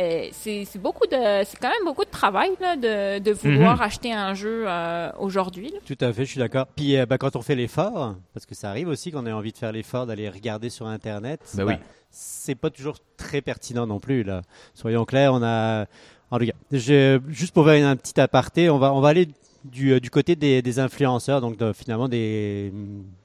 Euh, 0.00 0.28
c'est 0.32 0.78
beaucoup 0.78 1.06
de 1.06 1.44
c'est 1.44 1.58
quand 1.60 1.68
même 1.68 1.84
beaucoup 1.84 2.04
de 2.04 2.10
travail 2.10 2.50
là, 2.60 2.76
de, 2.76 3.18
de 3.22 3.32
vouloir 3.32 3.76
Mhm. 3.76 3.82
acheter 3.82 4.12
un 4.12 4.32
jeu 4.34 4.64
euh, 4.66 5.10
aujourd'hui. 5.18 5.72
Tout 5.84 5.98
à 6.00 6.12
fait, 6.12 6.24
je 6.24 6.30
suis 6.30 6.38
d'accord. 6.38 6.66
Puis 6.74 6.96
euh, 6.96 7.04
bah, 7.06 7.18
quand 7.18 7.36
on 7.36 7.42
fait 7.42 7.54
l'effort, 7.54 8.14
parce 8.32 8.46
que 8.46 8.54
ça 8.54 8.70
arrive 8.70 8.88
aussi 8.88 9.12
qu'on 9.12 9.26
ait 9.26 9.32
envie 9.32 9.52
de 9.52 9.58
faire 9.58 9.72
l'effort 9.72 10.06
d'aller 10.06 10.28
regarder 10.28 10.70
sur 10.70 10.86
Internet, 10.86 11.40
Ben 11.54 11.64
oui. 11.66 11.74
c'est 12.10 12.54
pas 12.54 12.70
toujours 12.70 12.96
très 13.16 13.42
pertinent 13.42 13.86
non 13.86 14.00
plus. 14.00 14.22
Là. 14.22 14.42
Soyons 14.74 15.04
clairs, 15.04 15.34
on 15.34 15.42
a... 15.42 15.86
En 16.30 16.38
tout 16.38 16.46
cas, 16.46 16.52
je- 16.72 17.20
juste 17.28 17.52
pour 17.52 17.66
faire 17.66 17.86
un 17.86 17.96
petit 17.96 18.18
aparté, 18.20 18.70
on 18.70 18.78
va, 18.78 18.92
on 18.94 19.00
va 19.00 19.08
aller 19.08 19.28
du, 19.64 20.00
du 20.00 20.08
côté 20.10 20.36
des, 20.36 20.62
des 20.62 20.78
influenceurs, 20.78 21.40
donc 21.40 21.56
de- 21.58 21.72
finalement 21.72 22.08
des, 22.08 22.72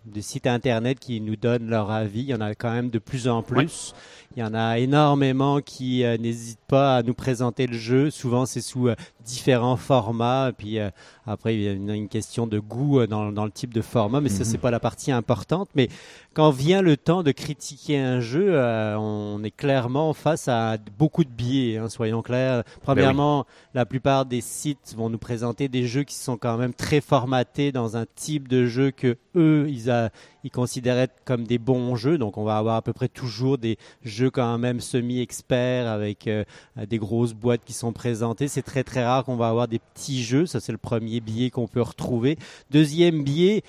des 0.05 0.21
sites 0.23 0.47
Internet 0.47 0.99
qui 0.99 1.21
nous 1.21 1.35
donnent 1.35 1.69
leur 1.69 1.91
avis. 1.91 2.21
Il 2.21 2.25
y 2.29 2.33
en 2.33 2.41
a 2.41 2.55
quand 2.55 2.71
même 2.71 2.89
de 2.89 2.99
plus 2.99 3.27
en 3.27 3.43
plus. 3.43 3.93
Il 4.35 4.41
y 4.41 4.43
en 4.43 4.53
a 4.53 4.79
énormément 4.79 5.61
qui 5.61 6.03
euh, 6.03 6.17
n'hésitent 6.17 6.59
pas 6.67 6.97
à 6.97 7.03
nous 7.03 7.13
présenter 7.13 7.67
le 7.67 7.77
jeu. 7.77 8.09
Souvent, 8.09 8.45
c'est 8.45 8.59
sous 8.59 8.89
euh, 8.89 8.95
différents 9.23 9.77
formats. 9.77 10.51
Puis 10.57 10.77
euh, 10.77 10.89
après, 11.25 11.55
il 11.55 11.61
y 11.61 11.67
a 11.69 11.71
une, 11.71 11.89
une 11.89 12.09
question 12.09 12.45
de 12.45 12.59
goût 12.59 13.07
dans, 13.07 13.31
dans 13.31 13.45
le 13.45 13.51
type 13.51 13.73
de 13.73 13.81
format, 13.81 14.19
mais 14.19 14.27
ça, 14.29 14.39
Mhm. 14.39 14.45
c'est 14.45 14.57
pas 14.57 14.71
la 14.71 14.81
partie 14.81 15.11
importante. 15.13 15.69
Mais 15.73 15.87
quand 16.33 16.49
vient 16.51 16.81
le 16.81 16.97
temps 16.97 17.23
de 17.23 17.31
critiquer 17.31 17.97
un 17.97 18.19
jeu, 18.19 18.59
on 18.97 19.41
est 19.43 19.55
clairement 19.55 20.13
face 20.13 20.49
à 20.49 20.75
beaucoup 20.99 21.23
de 21.23 21.29
biais, 21.29 21.77
hein, 21.77 21.87
soyons 21.87 22.21
clairs. 22.21 22.63
Premièrement, 22.83 23.45
la 23.73 23.85
plupart 23.85 24.25
des 24.25 24.41
sites 24.41 24.95
vont 24.97 25.09
nous 25.09 25.17
présenter 25.17 25.69
des 25.69 25.87
jeux 25.87 26.03
qui 26.03 26.15
sont 26.15 26.35
quand 26.37 26.57
même 26.57 26.73
très 26.73 26.99
formatés 26.99 27.71
dans 27.71 27.95
un 27.95 28.05
type 28.15 28.49
de 28.49 28.65
jeu 28.65 28.91
que 28.91 29.15
eux, 29.37 29.65
ils, 29.69 29.89
a- 29.89 30.09
ils 30.45 30.51
considéraient 30.51 31.09
comme 31.25 31.45
des 31.45 31.57
bons 31.57 31.95
jeux. 31.95 32.19
Donc, 32.19 32.37
on 32.37 32.43
va 32.43 32.57
avoir 32.57 32.75
à 32.75 32.83
peu 32.83 32.93
près 32.93 33.07
toujours 33.07 33.57
des 33.57 33.77
jeux 34.03 34.29
quand 34.29 34.59
même 34.59 34.79
semi-experts 34.79 35.87
avec 35.87 36.27
euh, 36.27 36.43
des 36.87 36.99
grosses 36.99 37.33
boîtes 37.33 37.65
qui 37.65 37.73
sont 37.73 37.91
présentées. 37.91 38.47
C'est 38.47 38.61
très 38.61 38.83
très 38.83 39.03
rare 39.03 39.25
qu'on 39.25 39.37
va 39.37 39.49
avoir 39.49 39.67
des 39.67 39.79
petits 39.79 40.23
jeux. 40.23 40.45
Ça, 40.45 40.59
c'est 40.59 40.71
le 40.71 40.77
premier 40.77 41.19
biais 41.19 41.49
qu'on 41.49 41.67
peut 41.67 41.81
retrouver. 41.81 42.37
Deuxième 42.69 43.23
biais, 43.23 43.63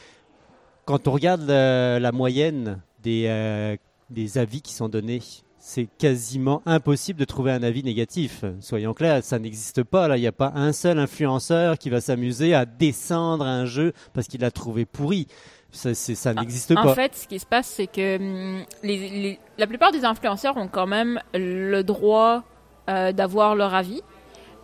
quand 0.85 1.09
on 1.09 1.12
regarde 1.12 1.49
euh, 1.49 1.99
la 1.99 2.12
moyenne 2.12 2.83
des, 3.02 3.25
euh, 3.26 3.75
des 4.11 4.37
avis 4.37 4.61
qui 4.61 4.75
sont 4.75 4.90
donnés, 4.90 5.23
c'est 5.59 5.88
quasiment 5.99 6.62
impossible 6.66 7.18
de 7.18 7.25
trouver 7.25 7.52
un 7.52 7.62
avis 7.62 7.83
négatif. 7.83 8.45
Soyons 8.61 8.95
clairs, 8.95 9.25
ça 9.25 9.38
n'existe 9.38 9.83
pas. 9.83 10.09
Là, 10.09 10.16
il 10.16 10.21
n'y 10.21 10.26
a 10.26 10.33
pas 10.33 10.52
un 10.54 10.73
seul 10.73 10.99
influenceur 10.99 11.76
qui 11.78 11.90
va 11.90 12.00
s'amuser 12.00 12.54
à 12.54 12.66
descendre 12.66 13.45
un 13.45 13.64
jeu 13.64 13.92
parce 14.12 14.28
qu'il 14.28 14.42
l'a 14.42 14.52
trouvé 14.52 14.85
pourri. 14.85 15.26
Ça, 15.73 15.94
ça 15.94 16.32
n'existe 16.32 16.70
En 16.73 16.82
pas. 16.82 16.94
fait, 16.94 17.14
ce 17.14 17.28
qui 17.28 17.38
se 17.38 17.44
passe, 17.46 17.66
c'est 17.66 17.87
que 17.87 18.16
hum, 18.16 18.64
les, 18.82 18.96
les- 19.11 19.40
la 19.58 19.66
plupart 19.66 19.92
des 19.92 20.04
influenceurs 20.04 20.56
ont 20.56 20.68
quand 20.68 20.87
même 20.87 21.20
le 21.35 21.82
droit 21.82 22.42
euh, 22.88 23.12
d'avoir 23.12 23.54
leur 23.56 23.75
avis. 23.75 24.00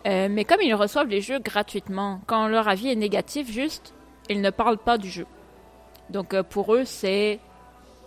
Euh, 0.07 0.27
mais 0.29 0.43
comme 0.43 0.61
ils 0.61 0.73
reçoivent 0.73 1.07
les 1.07 1.21
jeux 1.21 1.39
gratuitement, 1.39 2.19
quand 2.25 2.47
leur 2.47 2.67
avis 2.67 2.89
est 2.89 2.95
négatif, 2.95 3.49
juste, 3.51 3.93
ils 4.29 4.41
ne 4.41 4.49
parlent 4.49 4.77
pas 4.77 4.97
du 4.97 5.09
jeu. 5.09 5.25
Donc 6.09 6.33
euh, 6.33 6.43
pour 6.43 6.73
eux, 6.73 6.83
c'est 6.85 7.39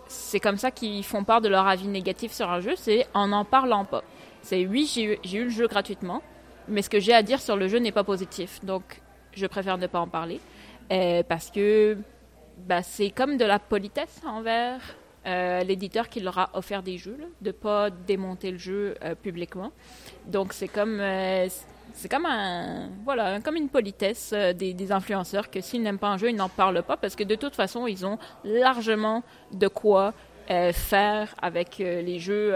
c'est 0.07 0.39
comme 0.39 0.57
ça 0.57 0.71
qu'ils 0.71 1.03
font 1.03 1.23
part 1.23 1.41
de 1.41 1.49
leur 1.49 1.67
avis 1.67 1.87
négatif 1.87 2.31
sur 2.31 2.49
un 2.49 2.61
jeu, 2.61 2.73
c'est 2.77 3.07
en 3.13 3.27
n'en 3.27 3.43
parlant 3.45 3.83
pas. 3.85 4.03
C'est 4.41 4.65
oui, 4.65 4.89
j'ai 4.93 5.03
eu, 5.03 5.17
j'ai 5.23 5.39
eu 5.39 5.43
le 5.45 5.49
jeu 5.49 5.67
gratuitement, 5.67 6.21
mais 6.67 6.81
ce 6.81 6.89
que 6.89 6.99
j'ai 6.99 7.13
à 7.13 7.23
dire 7.23 7.41
sur 7.41 7.55
le 7.57 7.67
jeu 7.67 7.79
n'est 7.79 7.91
pas 7.91 8.03
positif. 8.03 8.63
Donc 8.63 9.01
je 9.33 9.45
préfère 9.47 9.77
ne 9.77 9.87
pas 9.87 9.99
en 9.99 10.07
parler 10.07 10.39
euh, 10.91 11.23
parce 11.27 11.49
que 11.51 11.97
bah, 12.57 12.83
c'est 12.83 13.09
comme 13.09 13.37
de 13.37 13.45
la 13.45 13.59
politesse 13.59 14.21
envers 14.25 14.79
euh, 15.25 15.63
l'éditeur 15.63 16.09
qui 16.09 16.19
leur 16.21 16.37
a 16.37 16.49
offert 16.53 16.83
des 16.83 16.97
jeux, 16.97 17.17
de 17.41 17.51
pas 17.51 17.89
démonter 17.89 18.51
le 18.51 18.57
jeu 18.57 18.95
euh, 19.03 19.15
publiquement. 19.15 19.71
Donc 20.25 20.53
c'est 20.53 20.67
comme 20.67 20.99
euh, 20.99 21.47
c'est 21.93 22.09
comme 22.09 22.25
un 22.25 22.89
voilà 23.03 23.39
comme 23.41 23.55
une 23.55 23.69
politesse 23.69 24.31
euh, 24.33 24.53
des, 24.53 24.73
des 24.73 24.91
influenceurs 24.91 25.49
que 25.49 25.61
s'ils 25.61 25.81
n'aiment 25.81 25.97
pas 25.97 26.09
un 26.09 26.17
jeu 26.17 26.29
ils 26.29 26.35
n'en 26.35 26.49
parlent 26.49 26.83
pas 26.83 26.95
parce 26.95 27.15
que 27.15 27.23
de 27.23 27.35
toute 27.35 27.55
façon 27.55 27.87
ils 27.87 28.05
ont 28.05 28.19
largement 28.43 29.23
de 29.51 29.67
quoi 29.67 30.13
euh, 30.49 30.71
faire 30.71 31.33
avec 31.41 31.79
euh, 31.81 32.01
les 32.01 32.19
jeux 32.19 32.53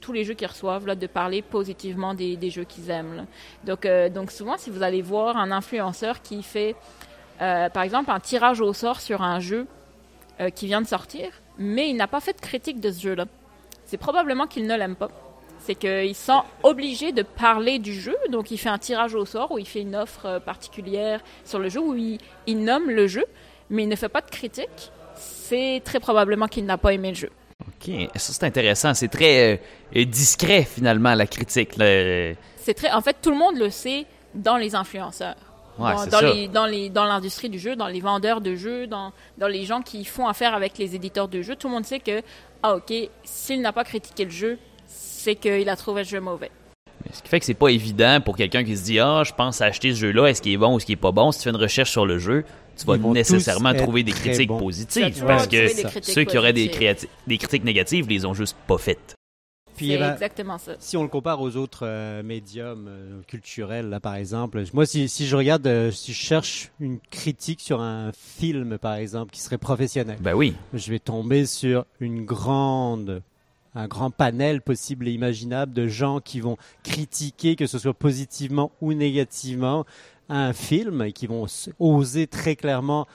tous 0.00 0.12
les 0.12 0.24
jeux 0.24 0.34
qu'ils 0.34 0.48
reçoivent 0.48 0.86
là 0.86 0.94
de 0.94 1.06
parler 1.06 1.42
positivement 1.42 2.14
des, 2.14 2.36
des 2.36 2.50
jeux 2.50 2.64
qu'ils 2.64 2.90
aiment 2.90 3.14
là. 3.14 3.24
donc 3.64 3.86
donc 4.12 4.30
souvent 4.30 4.56
si 4.56 4.70
vous 4.70 4.82
allez 4.82 5.02
voir 5.02 5.36
un 5.36 5.50
influenceur 5.50 6.22
qui 6.22 6.42
fait 6.42 6.74
euh, 7.40 7.68
par 7.68 7.82
exemple, 7.82 8.10
un 8.10 8.20
tirage 8.20 8.60
au 8.60 8.72
sort 8.72 9.00
sur 9.00 9.22
un 9.22 9.40
jeu 9.40 9.66
euh, 10.40 10.50
qui 10.50 10.66
vient 10.66 10.80
de 10.80 10.86
sortir, 10.86 11.30
mais 11.58 11.88
il 11.90 11.96
n'a 11.96 12.06
pas 12.06 12.20
fait 12.20 12.32
de 12.32 12.40
critique 12.40 12.80
de 12.80 12.90
ce 12.90 13.00
jeu-là. 13.00 13.26
C'est 13.84 13.96
probablement 13.96 14.46
qu'il 14.46 14.66
ne 14.66 14.76
l'aime 14.76 14.96
pas. 14.96 15.08
C'est 15.58 15.74
qu'il 15.74 16.14
sent 16.14 16.40
obligé 16.62 17.12
de 17.12 17.22
parler 17.22 17.78
du 17.78 17.92
jeu, 17.92 18.16
donc 18.30 18.50
il 18.50 18.58
fait 18.58 18.68
un 18.68 18.78
tirage 18.78 19.14
au 19.14 19.26
sort 19.26 19.50
où 19.52 19.58
il 19.58 19.66
fait 19.66 19.80
une 19.80 19.96
offre 19.96 20.26
euh, 20.26 20.40
particulière 20.40 21.20
sur 21.44 21.58
le 21.58 21.68
jeu, 21.68 21.80
où 21.80 21.94
il, 21.94 22.18
il 22.46 22.62
nomme 22.62 22.90
le 22.90 23.06
jeu, 23.06 23.24
mais 23.70 23.82
il 23.82 23.88
ne 23.88 23.96
fait 23.96 24.08
pas 24.08 24.20
de 24.20 24.30
critique. 24.30 24.92
C'est 25.16 25.82
très 25.84 26.00
probablement 26.00 26.46
qu'il 26.46 26.64
n'a 26.64 26.78
pas 26.78 26.92
aimé 26.92 27.10
le 27.10 27.16
jeu. 27.16 27.30
OK, 27.66 27.90
ça 28.14 28.32
c'est 28.32 28.44
intéressant. 28.44 28.94
C'est 28.94 29.08
très 29.08 29.60
euh, 29.94 30.04
discret 30.04 30.62
finalement 30.62 31.14
la 31.14 31.26
critique. 31.26 31.72
C'est 31.76 32.74
très, 32.74 32.92
en 32.92 33.00
fait, 33.00 33.16
tout 33.20 33.30
le 33.30 33.36
monde 33.36 33.56
le 33.56 33.70
sait 33.70 34.06
dans 34.34 34.56
les 34.56 34.74
influenceurs. 34.74 35.47
Ouais, 35.78 35.92
dans, 35.92 35.98
c'est 35.98 36.10
dans 36.10 36.20
ça. 36.20 36.32
les, 36.32 36.48
dans, 36.48 36.66
les, 36.66 36.90
dans 36.90 37.04
l'industrie 37.04 37.48
du 37.48 37.58
jeu, 37.58 37.76
dans 37.76 37.86
les 37.86 38.00
vendeurs 38.00 38.40
de 38.40 38.54
jeux, 38.54 38.86
dans, 38.86 39.12
dans 39.38 39.48
les 39.48 39.64
gens 39.64 39.80
qui 39.80 40.04
font 40.04 40.26
affaire 40.26 40.54
avec 40.54 40.76
les 40.78 40.94
éditeurs 40.94 41.28
de 41.28 41.40
jeux, 41.42 41.56
tout 41.56 41.68
le 41.68 41.74
monde 41.74 41.84
sait 41.84 42.00
que, 42.00 42.22
ah 42.62 42.74
ok, 42.76 42.92
s'il 43.24 43.60
n'a 43.60 43.72
pas 43.72 43.84
critiqué 43.84 44.24
le 44.24 44.30
jeu, 44.30 44.58
c'est 44.86 45.36
qu'il 45.36 45.68
a 45.68 45.76
trouvé 45.76 46.02
le 46.02 46.08
jeu 46.08 46.20
mauvais. 46.20 46.50
Ce 47.12 47.22
qui 47.22 47.28
fait 47.28 47.38
que 47.38 47.46
c'est 47.46 47.54
pas 47.54 47.68
évident 47.68 48.20
pour 48.20 48.36
quelqu'un 48.36 48.64
qui 48.64 48.76
se 48.76 48.84
dit 48.84 48.98
ah 48.98 49.22
je 49.24 49.32
pense 49.32 49.60
acheter 49.60 49.94
ce 49.94 49.98
jeu-là, 50.00 50.26
est-ce 50.26 50.42
qu'il 50.42 50.52
est 50.52 50.56
bon 50.56 50.74
ou 50.74 50.76
est-ce 50.78 50.84
qu'il 50.84 50.94
est 50.94 50.96
pas 50.96 51.12
bon? 51.12 51.30
Si 51.32 51.38
tu 51.38 51.44
fais 51.44 51.50
une 51.50 51.56
recherche 51.56 51.90
sur 51.90 52.04
le 52.04 52.18
jeu, 52.18 52.44
tu 52.76 52.84
vas 52.86 52.96
nécessairement 52.96 53.72
trouver 53.72 54.02
des 54.02 54.12
critiques 54.12 54.48
positives 54.48 55.24
parce 55.24 55.46
que 55.46 55.68
ceux 56.02 56.24
qui 56.24 56.36
auraient 56.36 56.52
des, 56.52 56.70
des 57.26 57.38
critiques 57.38 57.64
négatives 57.64 58.08
les 58.08 58.26
ont 58.26 58.34
juste 58.34 58.56
pas 58.66 58.78
faites. 58.78 59.14
Puis, 59.78 59.86
c'est 59.88 59.94
eh 59.94 59.98
ben, 59.98 60.12
exactement 60.12 60.58
ça. 60.58 60.72
Si 60.80 60.96
on 60.96 61.02
le 61.02 61.08
compare 61.08 61.40
aux 61.40 61.56
autres 61.56 61.86
euh, 61.86 62.22
médiums 62.24 62.86
euh, 62.88 63.20
culturels, 63.28 63.88
là, 63.88 64.00
par 64.00 64.16
exemple, 64.16 64.60
moi, 64.74 64.86
si, 64.86 65.08
si 65.08 65.26
je 65.28 65.36
regarde, 65.36 65.64
euh, 65.68 65.92
si 65.92 66.12
je 66.12 66.18
cherche 66.18 66.72
une 66.80 66.98
critique 66.98 67.60
sur 67.60 67.80
un 67.80 68.10
film, 68.12 68.76
par 68.78 68.94
exemple, 68.94 69.30
qui 69.30 69.40
serait 69.40 69.56
professionnel, 69.56 70.18
Ben 70.20 70.34
oui. 70.34 70.54
je 70.74 70.90
vais 70.90 70.98
tomber 70.98 71.46
sur 71.46 71.86
une 72.00 72.24
grande, 72.24 73.22
un 73.76 73.86
grand 73.86 74.10
panel 74.10 74.62
possible 74.62 75.06
et 75.06 75.12
imaginable 75.12 75.72
de 75.72 75.86
gens 75.86 76.18
qui 76.18 76.40
vont 76.40 76.56
critiquer, 76.82 77.54
que 77.54 77.68
ce 77.68 77.78
soit 77.78 77.94
positivement 77.94 78.72
ou 78.80 78.94
négativement, 78.94 79.86
un 80.28 80.52
film 80.52 81.02
et 81.02 81.12
qui 81.12 81.28
vont 81.28 81.46
oser 81.78 82.26
très 82.26 82.56
clairement 82.56 83.06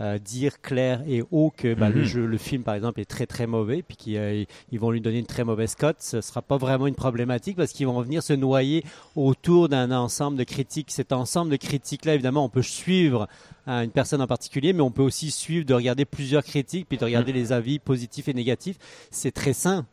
euh, 0.00 0.18
dire 0.18 0.60
clair 0.60 1.02
et 1.06 1.22
haut 1.30 1.52
que 1.56 1.74
bah, 1.74 1.90
le 1.90 2.00
Mhm. 2.00 2.04
jeu, 2.04 2.26
le 2.26 2.38
film 2.38 2.62
par 2.62 2.74
exemple 2.74 3.00
est 3.00 3.04
très 3.04 3.26
très 3.26 3.46
mauvais, 3.46 3.82
puis 3.82 3.96
qu'ils 3.96 4.16
euh, 4.16 4.44
vont 4.72 4.90
lui 4.90 5.00
donner 5.00 5.18
une 5.18 5.26
très 5.26 5.44
mauvaise 5.44 5.74
cote, 5.74 5.96
ce 6.00 6.20
sera 6.20 6.40
pas 6.42 6.56
vraiment 6.56 6.86
une 6.86 6.94
problématique 6.94 7.56
parce 7.56 7.72
qu'ils 7.72 7.86
vont 7.86 8.00
venir 8.00 8.22
se 8.22 8.32
noyer 8.32 8.84
autour 9.16 9.68
d'un 9.68 9.90
ensemble 9.90 10.36
de 10.38 10.44
critiques. 10.44 10.90
Cet 10.90 11.12
ensemble 11.12 11.50
de 11.50 11.56
critiques 11.56 12.04
là, 12.04 12.14
évidemment, 12.14 12.44
on 12.44 12.48
peut 12.48 12.62
suivre 12.62 13.28
à 13.66 13.84
une 13.84 13.90
personne 13.90 14.22
en 14.22 14.26
particulier, 14.26 14.72
mais 14.72 14.80
on 14.80 14.90
peut 14.90 15.02
aussi 15.02 15.30
suivre 15.30 15.66
de 15.66 15.74
regarder 15.74 16.04
plusieurs 16.04 16.44
critiques 16.44 16.86
puis 16.88 16.96
de 16.98 17.04
regarder 17.04 17.32
les 17.32 17.52
avis 17.52 17.78
positifs 17.78 18.28
et 18.28 18.34
négatifs. 18.34 18.76
C'est 19.10 19.32
très 19.32 19.52
sain. 19.52 19.86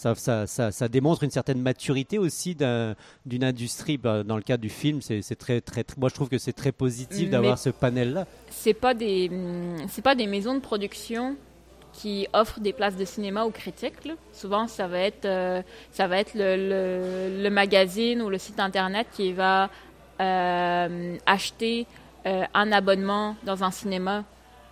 Ça, 0.00 0.14
ça, 0.14 0.46
ça, 0.46 0.72
ça 0.72 0.88
démontre 0.88 1.24
une 1.24 1.30
certaine 1.30 1.60
maturité 1.60 2.16
aussi 2.16 2.54
d'un- 2.54 2.94
d'une 3.26 3.44
industrie. 3.44 3.98
Bah, 3.98 4.22
Dans 4.22 4.36
le 4.36 4.42
cas 4.42 4.56
du 4.56 4.70
film, 4.70 5.02
c'est 5.02 5.20
très, 5.36 5.60
très, 5.60 5.84
très- 5.84 6.00
moi 6.00 6.08
je 6.08 6.14
trouve 6.14 6.30
que 6.30 6.38
c'est 6.38 6.54
très 6.54 6.72
positif 6.72 7.28
d'avoir 7.28 7.58
ce 7.58 7.68
panel-là. 7.68 8.26
C'est 8.48 8.72
pas 8.72 8.94
des, 8.94 9.28
hum, 9.30 9.76
c'est 9.90 10.00
pas 10.00 10.14
des 10.14 10.26
maisons 10.26 10.54
de 10.54 10.60
production 10.60 11.36
qui 11.92 12.26
offrent 12.32 12.60
des 12.60 12.72
places 12.72 12.96
de 12.96 13.04
cinéma 13.04 13.44
aux 13.44 13.50
critiques. 13.50 14.02
là. 14.06 14.14
Souvent, 14.32 14.68
ça 14.68 14.86
va 14.88 15.00
être, 15.00 15.26
euh, 15.26 15.60
ça 15.92 16.06
va 16.08 16.16
être 16.18 16.32
le, 16.34 16.56
le- 16.56 17.42
le 17.42 17.50
magazine 17.50 18.22
ou 18.22 18.30
le 18.30 18.38
site 18.38 18.58
internet 18.58 19.06
qui 19.12 19.34
va 19.34 19.68
euh, 20.20 21.16
acheter 21.26 21.86
euh, 22.26 22.44
un 22.54 22.72
abonnement 22.72 23.36
dans 23.44 23.64
un 23.64 23.70
cinéma 23.70 24.24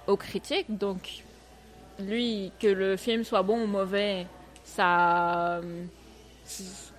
aux 0.06 0.16
critiques. 0.16 0.66
Donc, 0.78 1.22
lui, 1.98 2.50
que 2.60 2.66
le 2.68 2.96
film 2.96 3.24
soit 3.24 3.42
bon 3.42 3.62
ou 3.64 3.66
mauvais, 3.66 4.26
euh, 4.78 5.84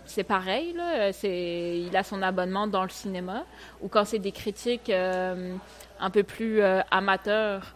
c'est 0.06 0.24
pareil. 0.24 0.74
Là. 0.74 1.12
Il 1.24 1.96
a 1.96 2.04
son 2.04 2.22
abonnement 2.22 2.68
dans 2.68 2.84
le 2.84 2.90
cinéma. 2.90 3.46
Ou 3.82 3.88
quand 3.88 4.06
c'est 4.06 4.20
des 4.20 4.32
critiques 4.32 4.90
euh, 4.90 5.56
un 6.00 6.10
peu 6.10 6.24
plus 6.24 6.62
euh, 6.62 6.82
amateurs, 6.92 7.76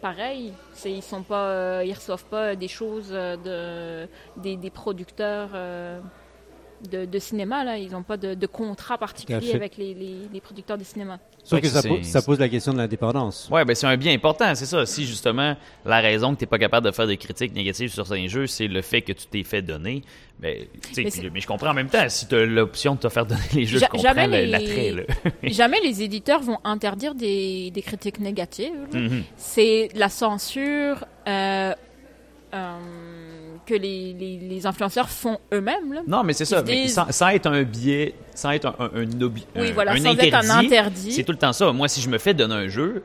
pareil. 0.00 0.52
Ils 0.84 1.02
sont 1.02 1.22
pas, 1.22 1.84
ils 1.84 1.94
reçoivent 1.94 2.26
pas 2.26 2.56
des 2.56 2.68
choses 2.68 3.10
de, 3.10 4.06
des, 4.36 4.56
des 4.56 4.70
producteurs 4.70 5.50
de, 6.90 7.04
de 7.04 7.18
cinéma. 7.18 7.64
Là. 7.64 7.78
Ils 7.78 7.90
n'ont 7.90 8.02
pas 8.02 8.16
de, 8.16 8.34
de 8.34 8.46
contrat 8.46 8.98
particulier 8.98 9.54
avec 9.54 9.76
les, 9.76 9.94
les, 9.94 10.16
les 10.32 10.40
producteurs 10.40 10.78
de 10.78 10.84
cinéma. 10.84 11.18
Sauf 11.42 11.60
que 11.60 11.68
ça, 11.68 11.82
c'est- 11.82 11.88
po- 11.88 12.02
ça 12.02 12.22
pose 12.22 12.38
la 12.38 12.48
question 12.48 12.72
de 12.72 12.78
l'indépendance. 12.78 13.48
Ouais, 13.50 13.64
ben 13.64 13.74
c'est 13.74 13.86
un 13.86 13.96
bien 13.96 14.12
important, 14.14 14.54
c'est 14.54 14.64
ça. 14.66 14.86
Si 14.86 15.04
justement 15.06 15.56
la 15.84 16.00
raison 16.00 16.34
que 16.34 16.40
t'es 16.40 16.46
pas 16.46 16.58
capable 16.58 16.86
de 16.86 16.92
faire 16.92 17.06
des 17.06 17.16
critiques 17.18 17.54
négatives 17.54 17.92
sur 17.92 18.06
certains 18.06 18.26
jeux, 18.28 18.46
c'est 18.46 18.66
le 18.68 18.80
fait 18.82 19.02
que 19.02 19.12
tu 19.12 19.26
t'es 19.26 19.42
fait 19.44 19.60
donner, 19.60 20.02
ben, 20.38 20.64
tu 20.92 21.02
Mais 21.04 21.10
puis- 21.10 21.30
mais, 21.32 21.40
je 21.40 21.46
comprends 21.46 21.70
en 21.70 21.74
même 21.74 21.88
temps. 21.90 22.08
Si 22.08 22.26
tu 22.26 22.34
as 22.34 22.46
l'option 22.46 22.94
de 22.94 23.00
te 23.00 23.08
faire 23.10 23.26
donner 23.26 23.40
les 23.54 23.66
jeux, 23.66 23.78
Ja- 23.78 23.88
je 23.92 23.98
comprends 23.98 24.26
les- 24.26 24.46
l'attrait. 24.46 24.90
là. 24.92 25.02
Jamais 25.42 25.80
les 25.82 26.02
éditeurs 26.02 26.40
vont 26.40 26.58
interdire 26.64 27.14
des, 27.14 27.70
des 27.70 27.82
critiques 27.82 28.20
négatives. 28.20 28.72
Mhm. 28.92 29.22
C'est 29.36 29.90
la 29.94 30.08
censure 30.08 31.04
euh, 31.28 31.74
euh, 32.54 32.78
que 33.66 33.74
les, 33.74 34.12
les, 34.12 34.38
les 34.38 34.66
influenceurs 34.66 35.08
font 35.08 35.38
eux-mêmes. 35.52 35.92
là. 35.92 36.00
Non, 36.06 36.22
mais 36.22 36.32
c'est 36.32 36.44
ça. 36.44 36.60
se 36.60 36.64
Mais 36.64 36.82
disent- 36.84 36.94
sans, 36.94 37.10
sans 37.10 37.28
être 37.28 37.46
un 37.46 37.62
biais, 37.62 38.14
sans 38.34 38.50
être 38.50 38.66
un, 38.66 38.74
un, 38.78 38.90
un, 39.02 39.20
obi- 39.22 39.46
Oui, 39.56 39.72
voilà, 39.72 39.92
un 39.92 39.96
sans 39.96 40.16
être 40.18 40.34
un 40.34 40.50
interdit. 40.58 41.12
C'est 41.12 41.24
tout 41.24 41.32
le 41.32 41.38
temps 41.38 41.52
ça. 41.52 41.72
Moi, 41.72 41.88
si 41.88 42.00
je 42.00 42.08
me 42.08 42.18
fais 42.18 42.34
donner 42.34 42.54
un 42.54 42.68
jeu, 42.68 43.02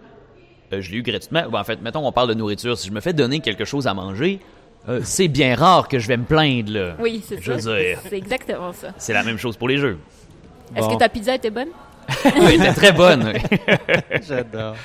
euh, 0.74 0.82
je 0.82 0.92
l'ai 0.92 0.98
eu 0.98 1.02
gratuitement. 1.04 1.44
Bon, 1.50 1.58
en 1.60 1.64
fait, 1.64 1.82
mettons, 1.82 2.06
on 2.06 2.12
parle 2.12 2.30
de 2.30 2.34
nourriture. 2.34 2.78
Si 2.78 2.88
je 2.88 2.94
me 2.94 3.00
fais 3.02 3.14
donner 3.14 3.40
quelque 3.40 3.66
chose 3.66 3.88
à 3.88 3.94
manger, 3.94 4.40
euh, 4.88 5.02
c'est 5.04 5.28
bien 5.28 5.56
rare 5.56 5.88
que 5.88 6.00
je 6.00 6.08
vais 6.08 6.18
me 6.18 6.26
plaindre. 6.26 6.72
Là. 6.72 6.96
Oui, 7.00 7.24
c'est 7.28 7.42
Je 7.42 7.58
ça. 7.58 7.72
veux 7.72 7.80
dire. 7.82 8.00
C'est 8.08 8.18
exactement 8.18 8.72
ça. 8.74 8.90
C'est 8.98 9.14
la 9.14 9.24
même 9.24 9.38
chose 9.38 9.58
pour 9.58 9.68
les 9.68 9.78
jeux. 9.78 9.98
Est-ce 10.76 10.88
que 10.88 10.98
ta 10.98 11.10
pizza 11.10 11.36
était 11.36 11.50
bonne? 11.50 11.70
Elle 12.26 12.56
était 12.56 12.74
très 12.74 12.92
bonne. 12.92 13.34
J'adore. 14.28 14.76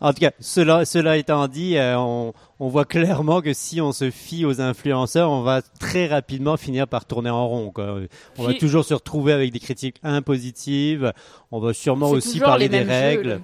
En 0.00 0.12
tout 0.12 0.20
cas, 0.20 0.32
cela, 0.38 0.84
cela 0.84 1.16
étant 1.16 1.48
dit, 1.48 1.76
euh, 1.76 1.96
on, 1.98 2.32
on 2.64 2.68
voit 2.68 2.86
clairement 2.86 3.42
que 3.42 3.52
si 3.52 3.82
on 3.82 3.92
se 3.92 4.10
fie 4.10 4.46
aux 4.46 4.62
influenceurs, 4.62 5.30
on 5.30 5.42
va 5.42 5.60
très 5.60 6.06
rapidement 6.06 6.56
finir 6.56 6.88
par 6.88 7.04
tourner 7.04 7.28
en 7.28 7.46
rond. 7.46 7.70
Quoi. 7.70 7.98
On 8.38 8.42
va 8.42 8.54
toujours 8.54 8.86
se 8.86 8.94
retrouver 8.94 9.34
avec 9.34 9.52
des 9.52 9.58
critiques 9.58 9.96
impositives. 10.02 11.12
On 11.52 11.60
va 11.60 11.74
sûrement 11.74 12.08
aussi 12.08 12.40
parler 12.40 12.70
des 12.70 12.84
jeux, 12.84 12.88
règles. 12.88 13.40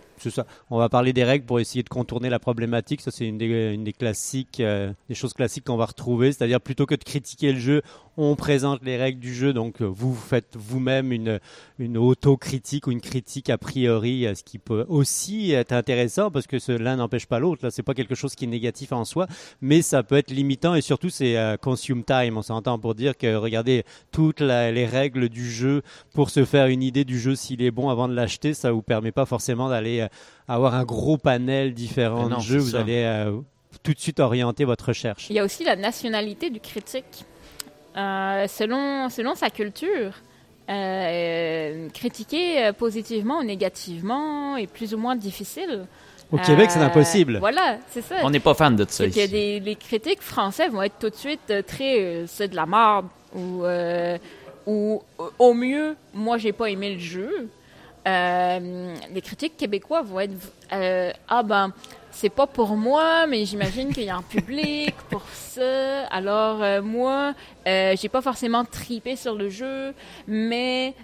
On 0.70 0.78
va 0.78 0.88
parler 0.88 1.12
des 1.12 1.24
règles 1.24 1.44
pour 1.44 1.60
essayer 1.60 1.82
de 1.82 1.88
contourner 1.88 2.28
la 2.28 2.38
problématique. 2.38 3.00
Ça, 3.00 3.10
c'est 3.10 3.26
une 3.26 3.38
des, 3.38 3.94
classiques, 3.98 4.60
euh, 4.60 4.92
des 5.08 5.14
choses 5.14 5.34
classiques 5.34 5.64
qu'on 5.64 5.76
va 5.76 5.86
retrouver. 5.86 6.32
C'est-à-dire 6.32 6.60
plutôt 6.60 6.86
que 6.86 6.94
de 6.94 7.04
critiquer 7.04 7.52
le 7.52 7.58
jeu, 7.58 7.82
on 8.16 8.36
présente 8.36 8.82
les 8.82 8.96
règles 8.96 9.20
du 9.20 9.34
jeu. 9.34 9.52
Donc, 9.52 9.80
euh, 9.80 9.86
vous 9.86 10.14
faites 10.14 10.56
vous-même 10.56 11.12
une, 11.12 11.40
autocritique 11.96 12.86
ou 12.86 12.92
une 12.92 13.00
critique 13.00 13.50
a 13.50 13.58
priori, 13.58 14.26
euh, 14.26 14.34
ce 14.34 14.42
qui 14.44 14.58
peut 14.58 14.84
aussi 14.88 15.52
être 15.52 15.72
intéressant 15.72 16.30
parce 16.30 16.46
que 16.46 16.56
l'un 16.72 16.96
n'empêche 16.96 17.26
pas 17.26 17.38
l'autre. 17.38 17.64
Là, 17.64 17.70
c'est 17.70 17.82
pas 17.82 17.94
quelque 17.94 18.14
chose 18.14 18.34
qui 18.34 18.44
est 18.44 18.48
négatif 18.48 18.92
en 18.92 19.04
soi, 19.04 19.26
mais 19.60 19.82
ça 19.82 20.02
peut 20.02 20.16
être 20.16 20.30
limitant 20.30 20.74
et 20.74 20.80
surtout 20.80 21.10
c'est 21.10 21.36
consume 21.62 22.04
time. 22.04 22.36
On 22.36 22.42
s'entend 22.42 22.78
pour 22.78 22.94
dire 22.94 23.16
que 23.16 23.34
regardez 23.34 23.84
toutes 24.12 24.40
les 24.40 24.86
règles 24.86 25.28
du 25.28 25.50
jeu 25.50 25.82
pour 26.14 26.30
se 26.30 26.44
faire 26.44 26.66
une 26.66 26.82
idée 26.82 27.04
du 27.04 27.18
jeu 27.18 27.34
s'il 27.34 27.62
est 27.62 27.70
bon 27.70 27.88
avant 27.88 28.08
de 28.08 28.14
l'acheter, 28.14 28.54
ça 28.54 28.72
vous 28.72 28.82
permet 28.82 29.12
pas 29.12 29.26
forcément 29.26 29.68
d'aller 29.68 30.06
avoir 30.48 30.74
un 30.74 30.84
gros 30.84 31.16
panel 31.18 31.74
différent 31.74 32.28
non, 32.28 32.36
de 32.38 32.42
jeux. 32.42 32.58
Vous 32.58 32.70
ça. 32.70 32.80
allez 32.80 33.02
euh, 33.04 33.32
tout 33.82 33.92
de 33.94 33.98
suite 34.00 34.20
orienter 34.20 34.64
votre 34.64 34.86
recherche. 34.88 35.28
Il 35.30 35.36
y 35.36 35.38
a 35.38 35.44
aussi 35.44 35.64
la 35.64 35.76
nationalité 35.76 36.50
du 36.50 36.60
critique. 36.60 37.24
Euh, 37.96 38.46
selon, 38.46 39.08
selon 39.08 39.34
sa 39.34 39.50
culture, 39.50 40.12
euh, 40.68 41.88
critiquer 41.90 42.64
euh, 42.66 42.72
positivement 42.72 43.38
ou 43.38 43.42
négativement 43.44 44.56
est 44.56 44.66
plus 44.68 44.94
ou 44.94 44.98
moins 44.98 45.16
difficile. 45.16 45.86
Au 46.32 46.38
Québec, 46.38 46.70
c'est 46.70 46.78
Euh, 46.78 46.84
impossible. 46.84 47.38
Voilà, 47.40 47.78
c'est 47.90 48.02
ça. 48.02 48.16
On 48.22 48.30
n'est 48.30 48.38
pas 48.38 48.54
fan 48.54 48.76
de 48.76 48.84
ça 48.84 49.04
C'est 49.04 49.10
que 49.10 49.18
ici. 49.18 49.28
des, 49.28 49.58
les 49.60 49.74
critiques 49.74 50.22
français 50.22 50.68
vont 50.68 50.82
être 50.82 50.98
tout 51.00 51.10
de 51.10 51.16
suite 51.16 51.40
euh, 51.50 51.62
très 51.62 51.98
euh, 52.00 52.24
c'est 52.28 52.46
de 52.48 52.54
la 52.54 52.66
merde 52.66 53.06
ou 53.34 53.64
euh, 53.64 54.16
ou 54.66 55.02
euh, 55.20 55.24
au 55.40 55.52
mieux 55.54 55.96
moi 56.14 56.38
j'ai 56.38 56.52
pas 56.52 56.66
aimé 56.70 56.92
le 56.94 57.00
jeu. 57.00 57.48
Euh, 58.10 58.94
les 59.14 59.20
critiques 59.22 59.56
québécois 59.56 60.02
vont 60.02 60.20
être 60.20 60.32
euh, 60.72 61.12
ah 61.28 61.42
ben 61.42 61.72
c'est 62.10 62.28
pas 62.28 62.46
pour 62.48 62.76
moi 62.76 63.26
mais 63.28 63.44
j'imagine 63.44 63.92
qu'il 63.94 64.02
y 64.04 64.08
a 64.10 64.16
un 64.16 64.22
public 64.22 64.94
pour 65.10 65.22
ça 65.32 66.06
alors 66.10 66.60
euh, 66.62 66.82
moi 66.82 67.34
euh, 67.68 67.94
j'ai 68.00 68.08
pas 68.08 68.20
forcément 68.20 68.64
tripé 68.64 69.14
sur 69.14 69.34
le 69.36 69.48
jeu 69.48 69.94
mais 70.26 70.94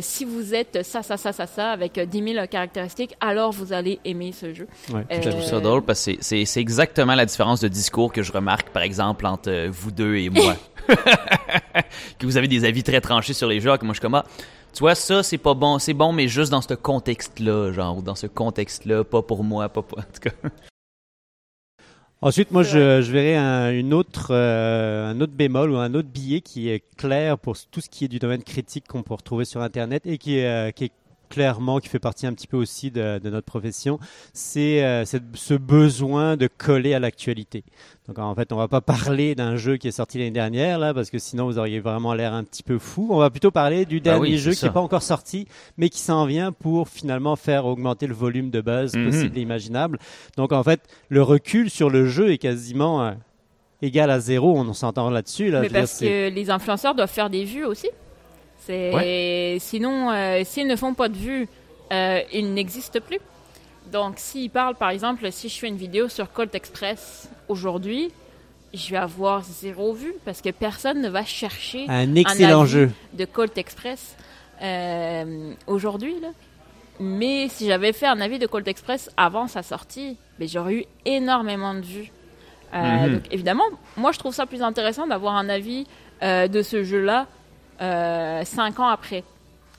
si 0.00 0.24
vous 0.24 0.54
êtes 0.54 0.84
ça 0.84 1.02
ça 1.02 1.16
ça 1.16 1.32
ça 1.32 1.46
ça 1.46 1.70
avec 1.72 1.98
euh, 1.98 2.06
10 2.06 2.32
000 2.34 2.46
caractéristiques 2.46 3.16
alors 3.20 3.50
vous 3.50 3.72
allez 3.72 3.98
aimer 4.04 4.32
ce 4.32 4.54
jeu 4.54 4.68
Ouais, 4.92 5.04
Je 5.22 5.30
trouve 5.30 5.42
ça 5.42 5.58
drôle 5.60 5.82
parce 5.82 6.04
que 6.04 6.12
c'est- 6.20 6.60
exactement 6.60 7.14
la 7.16 7.26
différence 7.26 7.60
de 7.60 7.68
discours 7.68 8.12
que 8.12 8.22
je 8.22 8.30
remarque, 8.32 8.68
par 8.70 8.82
exemple, 8.84 9.26
entre 9.26 9.68
vous 9.68 9.90
deux 9.90 10.16
et 10.16 10.30
moi. 10.30 10.54
que 12.18 12.26
vous 12.26 12.36
avez 12.36 12.48
des 12.48 12.64
avis 12.64 12.82
très 12.82 13.00
tranchés 13.00 13.32
sur 13.32 13.48
les 13.48 13.60
jeux, 13.60 13.76
que 13.76 13.84
moi 13.84 13.94
je 13.94 13.98
suis 13.98 14.02
comme, 14.02 14.14
ah, 14.14 14.24
tu 14.74 14.80
vois, 14.80 14.94
ça, 14.94 15.22
c'est 15.22 15.38
pas 15.38 15.54
bon. 15.54 15.78
C'est 15.78 15.94
bon, 15.94 16.12
mais 16.12 16.28
juste 16.28 16.50
dans 16.50 16.60
ce 16.60 16.74
contexte-là, 16.74 17.72
genre, 17.72 17.98
ou 17.98 18.02
dans 18.02 18.14
ce 18.14 18.26
contexte-là, 18.26 19.04
pas 19.04 19.22
pour 19.22 19.44
moi, 19.44 19.68
pas 19.68 19.82
pour. 19.82 19.98
En 19.98 20.02
tout 20.02 20.20
cas. 20.20 20.30
Ensuite, 22.20 22.52
moi, 22.52 22.62
je, 22.62 23.02
je 23.02 23.12
verrais 23.12 23.36
un, 23.36 23.70
une 23.70 23.92
autre, 23.92 24.28
euh, 24.30 25.10
un 25.10 25.20
autre 25.20 25.34
bémol 25.34 25.70
ou 25.70 25.76
un 25.76 25.92
autre 25.92 26.08
billet 26.08 26.40
qui 26.40 26.70
est 26.70 26.82
clair 26.96 27.38
pour 27.38 27.54
tout 27.70 27.82
ce 27.82 27.90
qui 27.90 28.06
est 28.06 28.08
du 28.08 28.18
domaine 28.18 28.42
critique 28.42 28.88
qu'on 28.88 29.02
peut 29.02 29.12
retrouver 29.12 29.44
sur 29.44 29.60
Internet 29.60 30.06
et 30.06 30.16
qui 30.16 30.38
est, 30.38 30.46
euh, 30.46 30.70
qui 30.70 30.84
est 30.84 30.92
clairement, 31.34 31.80
qui 31.80 31.88
fait 31.88 31.98
partie 31.98 32.26
un 32.26 32.32
petit 32.32 32.46
peu 32.46 32.56
aussi 32.56 32.90
de, 32.90 33.18
de 33.18 33.30
notre 33.30 33.46
profession, 33.46 33.98
c'est 34.32 34.84
euh, 34.84 35.04
cette- 35.04 35.22
ce 35.34 35.54
besoin 35.54 36.36
de 36.36 36.46
coller 36.46 36.94
à 36.94 37.00
l'actualité. 37.00 37.64
Donc 38.06 38.18
en 38.18 38.34
fait, 38.34 38.52
on 38.52 38.56
va 38.56 38.68
pas 38.68 38.80
parler 38.80 39.34
d'un 39.34 39.56
jeu 39.56 39.76
qui 39.76 39.88
est 39.88 39.92
sorti 39.92 40.18
l'année 40.18 40.30
dernière 40.30 40.78
là, 40.78 40.94
parce 40.94 41.10
que 41.10 41.18
sinon 41.18 41.46
vous 41.46 41.58
auriez 41.58 41.80
vraiment 41.80 42.14
l'air 42.14 42.34
un 42.34 42.44
petit 42.44 42.62
peu 42.62 42.78
fou. 42.78 43.08
On 43.10 43.18
va 43.18 43.30
plutôt 43.30 43.50
parler 43.50 43.84
du 43.84 43.98
Bah 43.98 44.10
dernier 44.12 44.20
oui, 44.32 44.38
jeu 44.38 44.52
c'est 44.52 44.58
qui 44.60 44.64
n'est 44.66 44.72
pas 44.72 44.80
encore 44.80 45.02
sorti, 45.02 45.46
mais 45.78 45.88
qui 45.88 46.00
s'en 46.00 46.24
vient 46.26 46.52
pour 46.52 46.88
finalement 46.88 47.34
faire 47.36 47.66
augmenter 47.66 48.06
le 48.06 48.14
volume 48.14 48.50
de 48.50 48.60
buzz 48.60 48.94
Mhm. 48.94 49.10
possible 49.10 49.38
et 49.38 49.40
imaginable. 49.40 49.98
Donc 50.36 50.52
en 50.52 50.62
fait, 50.62 50.80
le 51.08 51.22
recul 51.22 51.68
sur 51.70 51.90
le 51.90 52.06
jeu 52.06 52.30
est 52.30 52.38
quasiment 52.38 53.02
euh, 53.04 53.12
égal 53.82 54.10
à 54.10 54.20
zéro. 54.20 54.56
On 54.56 54.72
s'entend 54.74 55.10
là-dessus 55.10 55.50
là. 55.50 55.62
Mais 55.62 55.68
dire, 55.68 55.80
parce 55.80 55.92
c'est- 55.92 56.06
que 56.06 56.34
les 56.34 56.50
influenceurs 56.50 56.94
doivent 56.94 57.10
faire 57.10 57.30
des 57.30 57.44
vues 57.44 57.64
aussi. 57.64 57.88
C'est 58.66 59.58
sinon 59.60 60.10
euh, 60.10 60.42
s'ils 60.44 60.66
ne 60.66 60.76
font 60.76 60.94
pas 60.94 61.08
de 61.08 61.16
vues, 61.16 61.48
euh, 61.92 62.20
ils 62.32 62.52
n'existent 62.54 63.00
plus. 63.00 63.18
Donc 63.92 64.14
s'ils 64.16 64.50
parlent 64.50 64.76
par 64.76 64.90
exemple, 64.90 65.30
si 65.30 65.48
je 65.48 65.58
fais 65.58 65.68
une 65.68 65.76
vidéo 65.76 66.08
sur 66.08 66.32
Colt 66.32 66.54
Express 66.54 67.28
aujourd'hui, 67.48 68.10
je 68.72 68.90
vais 68.90 68.96
avoir 68.96 69.42
zéro 69.42 69.92
vue 69.92 70.14
parce 70.24 70.40
que 70.40 70.50
personne 70.50 71.02
ne 71.02 71.08
va 71.08 71.24
chercher 71.24 71.84
un 71.88 72.14
excellent 72.14 72.62
avis 72.62 72.70
jeu. 72.70 72.90
de 73.12 73.24
Colt 73.24 73.56
Express 73.58 74.16
euh, 74.62 75.52
aujourd'hui. 75.66 76.14
Mais 77.00 77.48
si 77.48 77.66
j'avais 77.66 77.92
fait 77.92 78.06
un 78.06 78.20
avis 78.20 78.38
de 78.38 78.46
Colt 78.46 78.66
Express 78.68 79.10
avant 79.16 79.48
sa 79.48 79.62
sortie, 79.62 80.16
ben, 80.38 80.48
j'aurais 80.48 80.74
eu 80.74 80.84
énormément 81.04 81.74
de 81.74 81.82
vues. 81.82 82.10
Mhm. 82.72 83.12
donc, 83.14 83.22
évidemment, 83.30 83.64
moi 83.96 84.10
je 84.10 84.18
trouve 84.18 84.34
ça 84.34 84.46
plus 84.46 84.62
intéressant 84.62 85.06
d'avoir 85.06 85.36
un 85.36 85.48
avis 85.48 85.86
de 86.22 86.62
ce 86.62 86.82
jeu-là 86.82 87.28
euh, 87.80 88.44
cinq 88.44 88.78
ans 88.80 88.88
après. 88.88 89.24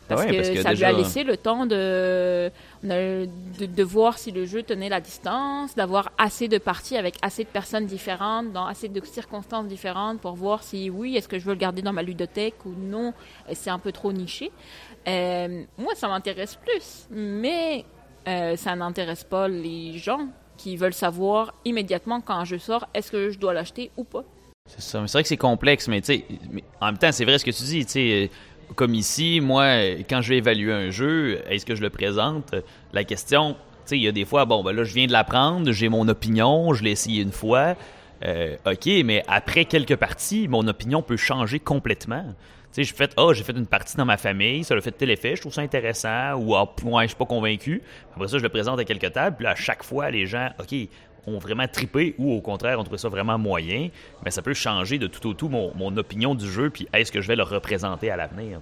Parce, 0.08 0.22
Ah 0.22 0.26
ouais, 0.26 0.32
que 0.34 0.36
parce 0.38 0.50
que 0.52 0.62
ça 0.62 0.70
déjà- 0.70 0.92
lui 0.92 0.96
a 0.96 0.98
laissé 1.04 1.24
le 1.24 1.36
temps 1.36 1.66
de, 1.66 2.52
de, 2.84 3.28
de 3.66 3.84
voir 3.84 4.20
si 4.20 4.30
le 4.32 4.46
jeu 4.46 4.62
tenait 4.62 4.88
la 4.90 5.00
distance, 5.02 5.74
d'avoir 5.74 6.12
assez 6.20 6.48
de 6.48 6.60
parties 6.60 6.96
avec 6.96 7.16
assez 7.24 7.44
de 7.44 7.50
personnes 7.50 7.88
différentes, 7.88 8.52
dans 8.54 8.68
assez 8.68 8.88
de 8.88 9.04
circonstances 9.04 9.66
différentes 9.68 10.20
pour 10.22 10.34
voir 10.36 10.62
si 10.62 10.92
oui, 10.92 11.16
est-ce 11.18 11.28
que 11.28 11.40
je 11.40 11.46
veux 11.46 11.54
le 11.54 11.60
garder 11.60 11.82
dans 11.82 11.92
ma 11.94 12.04
ludothèque 12.04 12.64
ou 12.68 12.74
non, 12.78 13.14
c'est 13.54 13.72
un 13.72 13.80
peu 13.80 13.92
trop 13.92 14.12
niché. 14.14 14.52
Euh, 15.08 15.64
moi, 15.80 15.96
ça 15.96 16.08
m'intéresse 16.08 16.54
plus, 16.56 17.08
mais 17.10 17.84
euh, 18.28 18.56
ça 18.58 18.76
n'intéresse 18.76 19.24
pas 19.24 19.48
les 19.48 19.98
gens 19.98 20.28
qui 20.58 20.78
veulent 20.78 20.94
savoir 20.94 21.54
immédiatement 21.66 22.22
quand 22.22 22.36
un 22.36 22.46
jeu 22.46 22.60
sort, 22.60 22.86
est-ce 22.94 23.12
que 23.12 23.32
je 23.32 23.40
dois 23.40 23.54
l'acheter 23.56 23.90
ou 23.98 24.04
pas. 24.04 24.24
C'est 24.68 24.82
ça. 24.82 25.04
C'est 25.06 25.14
vrai 25.14 25.24
que 25.24 25.30
c'est 25.30 25.38
complexe, 25.38 25.88
mais 25.88 26.02
tu 26.02 26.24
en 26.82 26.88
même 26.88 26.98
temps, 26.98 27.12
c'est 27.12 27.26
vrai 27.26 27.38
ce 27.38 27.46
que 27.46 27.52
tu 27.52 27.64
dis. 27.64 27.86
Euh, 27.96 28.28
comme 28.76 28.96
ici, 28.96 29.40
moi, 29.40 29.66
quand 30.10 30.22
je 30.22 30.30
vais 30.30 30.38
évaluer 30.38 30.74
un 30.74 30.90
jeu, 30.90 31.40
est-ce 31.50 31.66
que 31.66 31.76
je 31.76 31.82
le 31.82 31.92
présente? 31.92 32.56
La 32.92 33.04
question, 33.04 33.56
il 33.92 34.00
y 34.00 34.08
a 34.08 34.12
des 34.12 34.26
fois, 34.26 34.46
bon, 34.46 34.64
ben 34.64 34.74
là, 34.74 34.84
je 34.84 34.94
viens 34.94 35.06
de 35.06 35.12
l'apprendre, 35.12 35.72
j'ai 35.72 35.88
mon 35.88 36.08
opinion, 36.08 36.74
je 36.74 36.84
l'ai 36.84 36.92
essayé 36.92 37.22
une 37.22 37.32
fois. 37.32 37.76
Euh, 38.24 38.58
ok, 38.66 38.88
mais 39.06 39.24
après 39.28 39.66
quelques 39.66 39.98
parties, 39.98 40.48
mon 40.48 40.68
opinion 40.68 41.04
peut 41.04 41.18
changer 41.18 41.60
complètement. 41.60 42.24
Tu 42.74 42.84
sais, 42.84 42.84
j'ai 42.84 42.96
fait, 42.96 43.14
oh, 43.18 43.34
j'ai 43.34 43.44
fait 43.44 43.56
une 43.56 43.68
partie 43.68 43.96
dans 43.98 44.06
ma 44.06 44.18
famille, 44.18 44.64
ça 44.64 44.74
a 44.74 44.82
fait 44.82 44.92
tel 44.92 45.12
effet, 45.12 45.36
je 45.36 45.42
trouve 45.42 45.54
ça 45.54 45.62
intéressant, 45.62 46.34
ou 46.36 46.56
ah, 46.56 46.74
ouais, 46.84 47.04
je 47.04 47.10
suis 47.10 47.18
pas 47.18 47.26
convaincu. 47.26 47.84
Après 48.16 48.28
ça, 48.28 48.40
je 48.40 48.44
le 48.44 48.50
présente 48.50 48.80
à 48.80 48.84
quelques 48.84 49.14
tables, 49.14 49.38
puis 49.38 49.46
à 49.46 49.56
chaque 49.56 49.84
fois, 49.84 50.10
les 50.10 50.26
gens, 50.26 50.50
ok, 50.60 50.76
ont 51.28 51.38
vraiment 51.40 51.68
trippé 51.68 52.16
ou 52.18 52.32
au 52.34 52.42
contraire 52.42 52.80
ont 52.80 52.84
trouvé 52.84 52.98
ça 52.98 53.10
vraiment 53.10 53.38
moyen, 53.38 53.90
mais 54.24 54.32
ça 54.32 54.42
peut 54.42 54.54
changer 54.54 54.98
de 55.00 55.08
tout 55.08 55.28
au 55.28 55.34
tout 55.34 55.50
mon, 55.50 55.72
mon 55.76 55.96
opinion 55.98 56.36
du 56.36 56.50
jeu, 56.50 56.70
puis 56.70 56.88
est-ce 56.94 57.12
que 57.12 57.22
je 57.22 57.28
vais 57.28 57.36
le 57.36 57.44
représenter 57.44 58.10
à 58.12 58.18
l'avenir. 58.18 58.60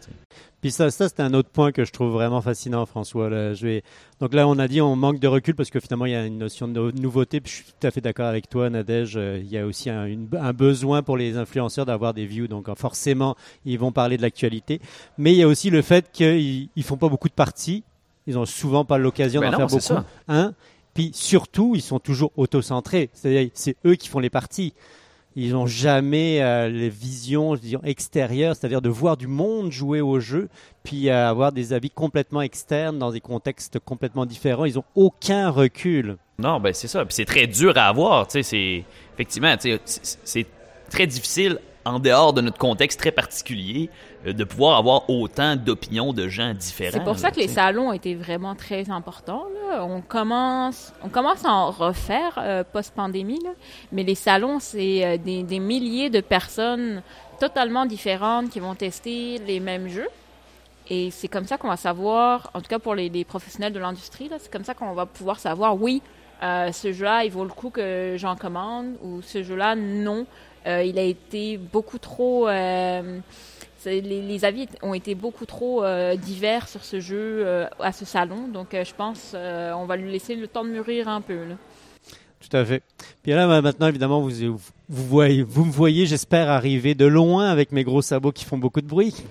Puis 0.61 0.71
ça, 0.71 0.89
ça 0.91 1.09
c'est 1.09 1.19
un 1.19 1.33
autre 1.33 1.49
point 1.49 1.71
que 1.73 1.83
je 1.83 1.91
trouve 1.91 2.13
vraiment 2.13 2.41
fascinant, 2.41 2.85
François. 2.85 3.29
là. 3.29 3.53
Je 3.53 3.65
vais... 3.67 3.83
Donc 4.21 4.33
là, 4.33 4.47
on 4.47 4.57
a 4.59 4.67
dit 4.69 4.79
on 4.79 4.95
manque 4.95 5.19
de 5.19 5.27
recul 5.27 5.55
parce 5.55 5.69
que 5.69 5.79
finalement, 5.81 6.05
il 6.05 6.13
y 6.13 6.15
a 6.15 6.25
une 6.25 6.37
notion 6.37 6.67
de 6.69 6.73
no- 6.73 6.91
nouveauté. 6.93 7.41
Puis 7.41 7.51
je 7.51 7.55
suis 7.57 7.65
tout 7.79 7.85
à 7.87 7.91
fait 7.91 7.99
d'accord 7.99 8.27
avec 8.27 8.47
toi, 8.49 8.69
Nadège. 8.69 9.17
Euh, 9.17 9.39
Il 9.41 9.51
y 9.51 9.57
a 9.57 9.65
aussi 9.65 9.89
un, 9.89 10.05
une- 10.05 10.29
un 10.39 10.53
besoin 10.53 11.01
pour 11.03 11.17
les 11.17 11.35
influenceurs 11.35 11.85
d'avoir 11.85 12.13
des 12.13 12.25
views. 12.25 12.47
Donc 12.47 12.69
euh, 12.69 12.75
forcément, 12.75 13.35
ils 13.65 13.77
vont 13.77 13.91
parler 13.91 14.15
de 14.15 14.21
l'actualité. 14.21 14.79
Mais 15.17 15.33
il 15.33 15.37
y 15.37 15.43
a 15.43 15.47
aussi 15.49 15.69
le 15.69 15.81
fait 15.81 16.09
qu'ils 16.13 16.69
ils 16.75 16.83
font 16.83 16.95
pas 16.97 17.09
beaucoup 17.09 17.27
de 17.27 17.33
parties. 17.33 17.83
Ils 18.25 18.37
ont 18.37 18.45
souvent 18.45 18.85
pas 18.85 18.97
l'occasion 18.97 19.41
Ben 19.41 19.51
d'en 19.51 19.57
faire 19.57 19.67
beaucoup. 19.67 19.81
ça. 19.81 20.05
Hein? 20.29 20.53
Puis 20.93 21.11
surtout, 21.13 21.73
ils 21.75 21.81
sont 21.81 21.99
toujours 21.99 22.31
autocentrés. 22.37 23.09
C'est-à-dire, 23.13 23.49
c'est 23.53 23.75
eux 23.85 23.95
qui 23.95 24.07
font 24.07 24.19
les 24.19 24.29
parties. 24.29 24.73
Ils 25.35 25.53
n'ont 25.53 25.65
jamais 25.65 26.41
euh, 26.43 26.69
les 26.69 26.89
visions 26.89 27.55
extérieures, 27.83 28.55
c'est-à-dire 28.55 28.81
de 28.81 28.89
voir 28.89 29.17
du 29.17 29.25
monde 29.25 29.71
jouer 29.71 29.99
au 29.99 30.19
jeu, 30.19 30.47
puis 30.83 31.09
euh, 31.09 31.27
avoir 31.27 31.51
des 31.51 31.73
avis 31.73 31.89
complètement 31.89 32.41
externes 32.41 32.99
dans 32.99 33.11
des 33.11 33.21
contextes 33.21 33.79
complètement 33.79 34.27
différents. 34.27 34.65
Ils 34.65 34.75
n'ont 34.75 34.83
aucun 34.93 35.49
recul. 35.49 36.17
Non, 36.37 36.59
ben 36.59 36.71
c'est 36.73 36.87
ça. 36.87 37.03
Puis 37.05 37.15
c'est 37.15 37.25
très 37.25 37.47
dur 37.47 37.75
à 37.77 37.87
avoir. 37.87 38.27
C'est 38.29 38.85
effectivement, 39.13 39.55
c'est 39.85 40.45
très 40.91 41.07
difficile 41.07 41.59
en 41.85 41.99
dehors 41.99 42.33
de 42.33 42.41
notre 42.41 42.57
contexte 42.57 42.99
très 42.99 43.11
particulier 43.11 43.89
euh, 44.25 44.33
de 44.33 44.43
pouvoir 44.43 44.77
avoir 44.77 45.09
autant 45.09 45.55
d'opinions 45.55 46.13
de 46.13 46.27
gens 46.27 46.53
différents. 46.53 46.91
C'est 46.93 47.03
pour 47.03 47.17
ça 47.17 47.27
là, 47.27 47.31
que 47.31 47.39
les 47.39 47.47
salons 47.47 47.91
étaient 47.91 48.15
vraiment 48.15 48.55
très 48.55 48.89
importants. 48.89 49.45
là. 49.69 49.85
On 49.85 50.01
commence, 50.01 50.93
on 51.03 51.09
commence 51.09 51.43
à 51.45 51.51
en 51.51 51.71
refaire 51.71 52.35
euh, 52.37 52.63
post-pandémie, 52.63 53.43
mais 53.91 54.03
les 54.03 54.15
salons, 54.15 54.59
c'est 54.59 55.05
euh, 55.05 55.17
des, 55.17 55.43
des 55.43 55.59
milliers 55.59 56.09
de 56.09 56.21
personnes 56.21 57.01
totalement 57.39 57.85
différentes 57.85 58.49
qui 58.49 58.59
vont 58.59 58.75
tester 58.75 59.39
les 59.45 59.59
mêmes 59.59 59.89
jeux. 59.89 60.09
Et 60.89 61.11
c'est 61.11 61.27
comme 61.27 61.45
ça 61.45 61.57
qu'on 61.57 61.69
va 61.69 61.77
savoir, 61.77 62.51
en 62.53 62.61
tout 62.61 62.67
cas 62.67 62.79
pour 62.79 62.95
les, 62.95 63.09
les 63.09 63.23
professionnels 63.23 63.73
de 63.73 63.79
l'industrie, 63.79 64.29
c'est 64.37 64.51
comme 64.51 64.65
ça 64.65 64.73
qu'on 64.73 64.93
va 64.93 65.05
pouvoir 65.05 65.39
savoir, 65.39 65.81
oui, 65.81 66.01
euh, 66.43 66.71
ce 66.73 66.91
jeu-là, 66.91 67.23
il 67.23 67.31
vaut 67.31 67.45
le 67.45 67.49
coup 67.49 67.69
que 67.69 68.15
j'en 68.17 68.35
commande, 68.35 68.95
ou 69.01 69.21
ce 69.21 69.43
jeu-là, 69.43 69.75
non, 69.75 70.25
Euh, 70.65 70.83
il 70.83 70.97
a 70.97 71.03
été 71.03 71.57
beaucoup 71.57 71.97
trop... 71.97 72.47
euh, 72.47 73.19
les, 73.85 74.45
avis 74.45 74.67
ont 74.81 74.93
été 74.93 75.13
beaucoup 75.13 75.45
trop 75.45 75.83
euh, 75.83 76.15
divers 76.15 76.69
sur 76.69 76.85
ce 76.85 77.01
jeu 77.01 77.67
à 77.79 77.91
ce 77.91 78.05
salon, 78.05 78.47
donc 78.47 78.69
je 78.71 78.93
pense 78.95 79.35
on 79.35 79.85
va 79.85 79.97
lui 79.97 80.09
laisser 80.09 80.35
le 80.35 80.47
temps 80.47 80.63
de 80.63 80.69
mûrir 80.69 81.09
un 81.09 81.19
peu. 81.19 81.39
Tout 82.49 82.57
à 82.57 82.65
fait. 82.65 82.83
Puis 83.21 83.31
là, 83.31 83.47
ma- 83.47 83.61
maintenant, 83.61 83.87
évidemment, 83.87 84.19
vous, 84.19 84.29
vous, 84.89 85.07
voyez, 85.07 85.43
vous 85.43 85.63
me 85.63 85.71
voyez, 85.71 86.05
j'espère, 86.05 86.49
arriver 86.49 86.93
de 86.93 87.05
loin 87.05 87.49
avec 87.49 87.71
mes 87.71 87.85
gros 87.85 88.01
sabots 88.01 88.33
qui 88.33 88.43
font 88.43 88.57
beaucoup 88.57 88.81
de 88.81 88.87
bruit. 88.87 89.15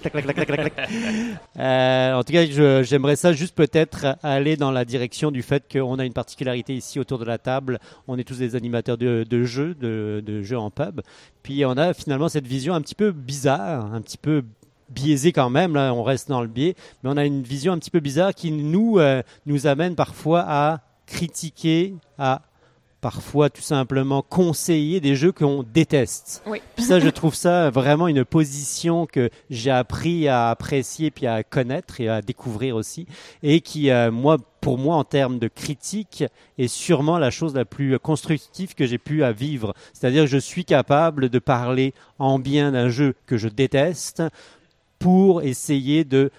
Euh, 1.59 2.15
en 2.15 2.23
tout 2.25 2.33
cas, 2.33 2.83
j'aimerais 2.83 3.17
ça 3.17 3.33
juste 3.33 3.55
peut-être 3.55 4.17
aller 4.23 4.57
dans 4.57 4.71
la 4.71 4.85
direction 4.85 5.31
du 5.31 5.43
fait 5.43 5.65
qu'on 5.71 5.99
a 5.99 6.05
une 6.05 6.13
particularité 6.13 6.75
ici 6.75 6.99
autour 6.99 7.19
de 7.19 7.25
la 7.25 7.39
table. 7.39 7.79
On 8.09 8.19
est 8.19 8.25
tous 8.25 8.39
des 8.39 8.57
animateurs 8.57 8.97
de, 8.97 9.45
jeux, 9.45 9.75
de, 9.75 10.43
jeux 10.43 10.59
en 10.59 10.71
pub. 10.71 11.03
Puis 11.43 11.65
on 11.65 11.73
a 11.73 11.93
finalement 11.93 12.29
cette 12.29 12.47
vision 12.47 12.75
un 12.75 12.81
petit 12.81 12.95
peu 12.95 13.13
bizarre, 13.13 13.93
un 13.93 14.01
petit 14.01 14.19
peu 14.19 14.45
biaisée 14.89 15.33
quand 15.33 15.51
même, 15.51 15.75
là 15.75 15.93
on 15.95 16.03
reste 16.03 16.29
dans 16.29 16.43
le 16.43 16.49
biais, 16.49 16.75
mais 17.03 17.11
on 17.11 17.17
a 17.17 17.25
une 17.25 17.43
vision 17.43 17.73
un 17.73 17.79
petit 17.79 17.91
peu 17.91 18.01
bizarre 18.01 18.35
qui 18.35 18.51
nous, 18.51 18.99
euh, 18.99 19.23
nous 19.47 19.67
amène 19.67 19.95
parfois 19.95 20.45
à 20.47 20.81
critiquer, 21.07 21.95
à 22.19 22.43
parfois 23.03 23.51
tout 23.51 23.63
simplement 23.63 24.23
conseiller 24.23 25.01
des 25.01 25.17
jeux 25.17 25.33
qu'on 25.33 25.65
déteste. 25.65 26.43
Oui. 26.47 26.63
Puis 26.77 26.85
ça, 26.85 27.01
je 27.01 27.09
trouve 27.09 27.35
ça 27.35 27.69
vraiment 27.69 28.07
une 28.07 28.25
position 28.25 29.07
que 29.07 29.29
j'ai 29.51 29.73
appris 29.73 30.29
à 30.29 30.51
apprécier 30.51 31.11
puis 31.11 31.27
à 31.27 31.43
connaître 31.43 32.01
et 32.01 32.09
à 32.09 32.23
découvrir 32.23 32.77
aussi, 32.77 33.07
et 33.43 33.61
qui, 33.61 33.91
euh, 33.91 34.13
moi, 34.13 34.39
pour 34.61 34.79
moi, 34.79 34.97
en 34.97 35.03
termes 35.03 35.41
de 35.41 35.49
critique, 35.49 36.25
est 36.59 36.69
sûrement 36.69 37.19
la 37.19 37.33
chose 37.33 37.55
la 37.55 37.65
plus 37.65 37.99
constructive 37.99 38.77
que 38.77 38.87
j'ai 38.87 38.99
pu 38.99 39.25
à 39.25 39.33
vivre. 39.33 39.75
C'est-à-dire 39.93 40.23
que 40.23 40.31
je 40.31 40.39
suis 40.39 40.65
capable 40.65 41.29
de 41.29 41.41
parler 41.41 41.95
en 42.21 42.39
bien 42.39 42.71
d'un 42.71 42.89
jeu 42.89 43.17
que 43.27 43.37
je 43.37 43.49
déteste 43.49 44.23
pour 45.01 45.43
essayer 45.43 46.05
de 46.05 46.31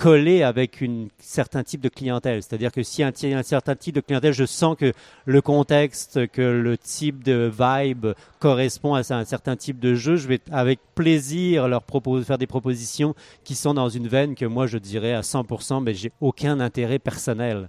coller 0.00 0.42
avec 0.42 0.82
un 0.82 1.08
certain 1.18 1.62
type 1.62 1.82
de 1.82 1.90
clientèle. 1.90 2.42
C'est-à-dire 2.42 2.72
que 2.72 2.82
si 2.82 3.02
un, 3.02 3.12
un 3.22 3.42
certain 3.42 3.76
type 3.76 3.94
de 3.94 4.00
clientèle, 4.00 4.32
je 4.32 4.46
sens 4.46 4.74
que 4.74 4.94
le 5.26 5.42
contexte, 5.42 6.26
que 6.28 6.40
le 6.40 6.78
type 6.78 7.22
de 7.22 7.52
vibe 7.52 8.06
correspond 8.38 8.94
à 8.94 9.00
un 9.10 9.24
certain 9.26 9.56
type 9.56 9.78
de 9.78 9.94
jeu, 9.94 10.16
je 10.16 10.26
vais 10.26 10.40
avec 10.50 10.80
plaisir 10.94 11.68
leur 11.68 11.82
proposer, 11.82 12.24
faire 12.24 12.38
des 12.38 12.46
propositions 12.46 13.14
qui 13.44 13.54
sont 13.54 13.74
dans 13.74 13.90
une 13.90 14.08
veine 14.08 14.34
que 14.34 14.46
moi 14.46 14.66
je 14.66 14.78
dirais 14.78 15.12
à 15.12 15.20
100%, 15.20 15.82
mais 15.82 15.92
j'ai 15.92 16.12
aucun 16.22 16.60
intérêt 16.60 16.98
personnel. 16.98 17.68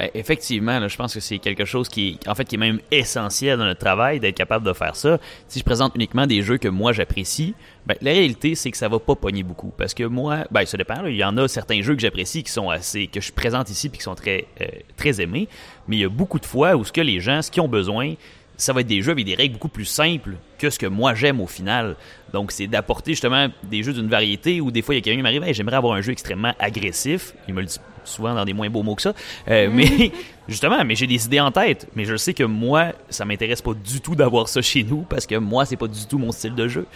Eh, 0.00 0.10
effectivement, 0.14 0.86
je 0.88 0.96
pense 0.96 1.14
que 1.14 1.20
c'est 1.20 1.38
quelque 1.38 1.64
chose 1.64 1.88
qui 1.88 2.18
en 2.26 2.34
fait, 2.34 2.52
est 2.52 2.56
même 2.56 2.80
essentiel 2.90 3.58
dans 3.58 3.64
notre 3.64 3.80
travail, 3.80 4.20
d'être 4.20 4.36
capable 4.36 4.66
de 4.66 4.72
faire 4.72 4.96
ça. 4.96 5.18
Si 5.48 5.58
je 5.58 5.64
présente 5.64 5.94
uniquement 5.94 6.26
des 6.26 6.42
jeux 6.42 6.58
que 6.58 6.68
moi 6.68 6.92
j'apprécie, 6.92 7.54
ben, 7.86 7.96
la 8.00 8.12
réalité, 8.12 8.54
c'est 8.54 8.70
que 8.70 8.76
ça 8.76 8.88
va 8.88 8.98
pas 8.98 9.14
pogner 9.14 9.42
beaucoup. 9.42 9.72
Parce 9.76 9.94
que 9.94 10.04
moi, 10.04 10.46
ben, 10.50 10.64
ça 10.64 10.76
dépend. 10.76 11.04
Il 11.06 11.16
y 11.16 11.24
en 11.24 11.36
a 11.36 11.48
certains 11.48 11.82
jeux 11.82 11.94
que 11.94 12.00
j'apprécie 12.00 12.42
qui 12.42 12.52
sont 12.52 12.70
assez, 12.70 13.06
que 13.06 13.20
je 13.20 13.32
présente 13.32 13.70
ici 13.70 13.88
puis 13.88 13.98
qui 13.98 14.04
sont 14.04 14.14
très, 14.14 14.46
euh, 14.60 14.66
très 14.96 15.20
aimés. 15.20 15.48
Mais 15.88 15.96
il 15.96 16.00
y 16.00 16.04
a 16.04 16.08
beaucoup 16.08 16.38
de 16.38 16.46
fois 16.46 16.76
où 16.76 16.84
ce 16.84 16.92
que 16.92 17.00
les 17.00 17.20
gens, 17.20 17.42
ce 17.42 17.50
qu'ils 17.50 17.62
ont 17.62 17.68
besoin, 17.68 18.14
ça 18.60 18.72
va 18.72 18.82
être 18.82 18.86
des 18.86 19.02
jeux 19.02 19.12
avec 19.12 19.24
des 19.24 19.34
règles 19.34 19.54
beaucoup 19.54 19.68
plus 19.68 19.84
simples 19.84 20.36
que 20.58 20.70
ce 20.70 20.78
que 20.78 20.86
moi 20.86 21.14
j'aime 21.14 21.40
au 21.40 21.46
final. 21.46 21.96
Donc, 22.32 22.52
c'est 22.52 22.66
d'apporter 22.66 23.12
justement 23.12 23.48
des 23.64 23.82
jeux 23.82 23.92
d'une 23.92 24.08
variété 24.08 24.60
où 24.60 24.70
des 24.70 24.82
fois, 24.82 24.94
il 24.94 24.98
y 24.98 25.00
a 25.00 25.02
quelqu'un 25.02 25.18
qui 25.18 25.22
m'arrive, 25.22 25.54
j'aimerais 25.54 25.76
avoir 25.76 25.94
un 25.94 26.00
jeu 26.00 26.12
extrêmement 26.12 26.52
agressif. 26.58 27.34
Il 27.48 27.54
me 27.54 27.60
le 27.60 27.66
dit 27.66 27.78
souvent 28.04 28.34
dans 28.34 28.44
des 28.44 28.52
moins 28.52 28.70
beaux 28.70 28.82
mots 28.82 28.94
que 28.94 29.02
ça. 29.02 29.14
Euh, 29.48 29.68
mm. 29.68 29.74
Mais 29.74 30.12
justement, 30.48 30.84
mais 30.84 30.94
j'ai 30.94 31.06
des 31.06 31.24
idées 31.24 31.40
en 31.40 31.50
tête. 31.50 31.88
Mais 31.94 32.04
je 32.04 32.16
sais 32.16 32.34
que 32.34 32.44
moi, 32.44 32.92
ça 33.08 33.24
m'intéresse 33.24 33.62
pas 33.62 33.74
du 33.74 34.00
tout 34.00 34.14
d'avoir 34.14 34.48
ça 34.48 34.62
chez 34.62 34.84
nous 34.84 35.02
parce 35.02 35.26
que 35.26 35.36
moi, 35.36 35.64
c'est 35.64 35.76
pas 35.76 35.88
du 35.88 36.06
tout 36.06 36.18
mon 36.18 36.32
style 36.32 36.54
de 36.54 36.68
jeu. 36.68 36.86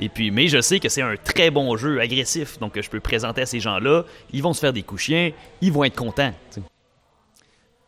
Et 0.00 0.08
puis, 0.08 0.30
mais 0.30 0.48
je 0.48 0.60
sais 0.60 0.80
que 0.80 0.88
c'est 0.88 1.02
un 1.02 1.16
très 1.16 1.50
bon 1.50 1.76
jeu 1.76 2.00
agressif, 2.00 2.58
donc 2.58 2.80
je 2.80 2.88
peux 2.88 3.00
présenter 3.00 3.42
à 3.42 3.46
ces 3.46 3.60
gens-là. 3.60 4.04
Ils 4.32 4.42
vont 4.42 4.54
se 4.54 4.60
faire 4.60 4.72
des 4.72 4.82
couchiens, 4.82 5.30
ils 5.60 5.70
vont 5.70 5.84
être 5.84 5.96
contents. 5.96 6.32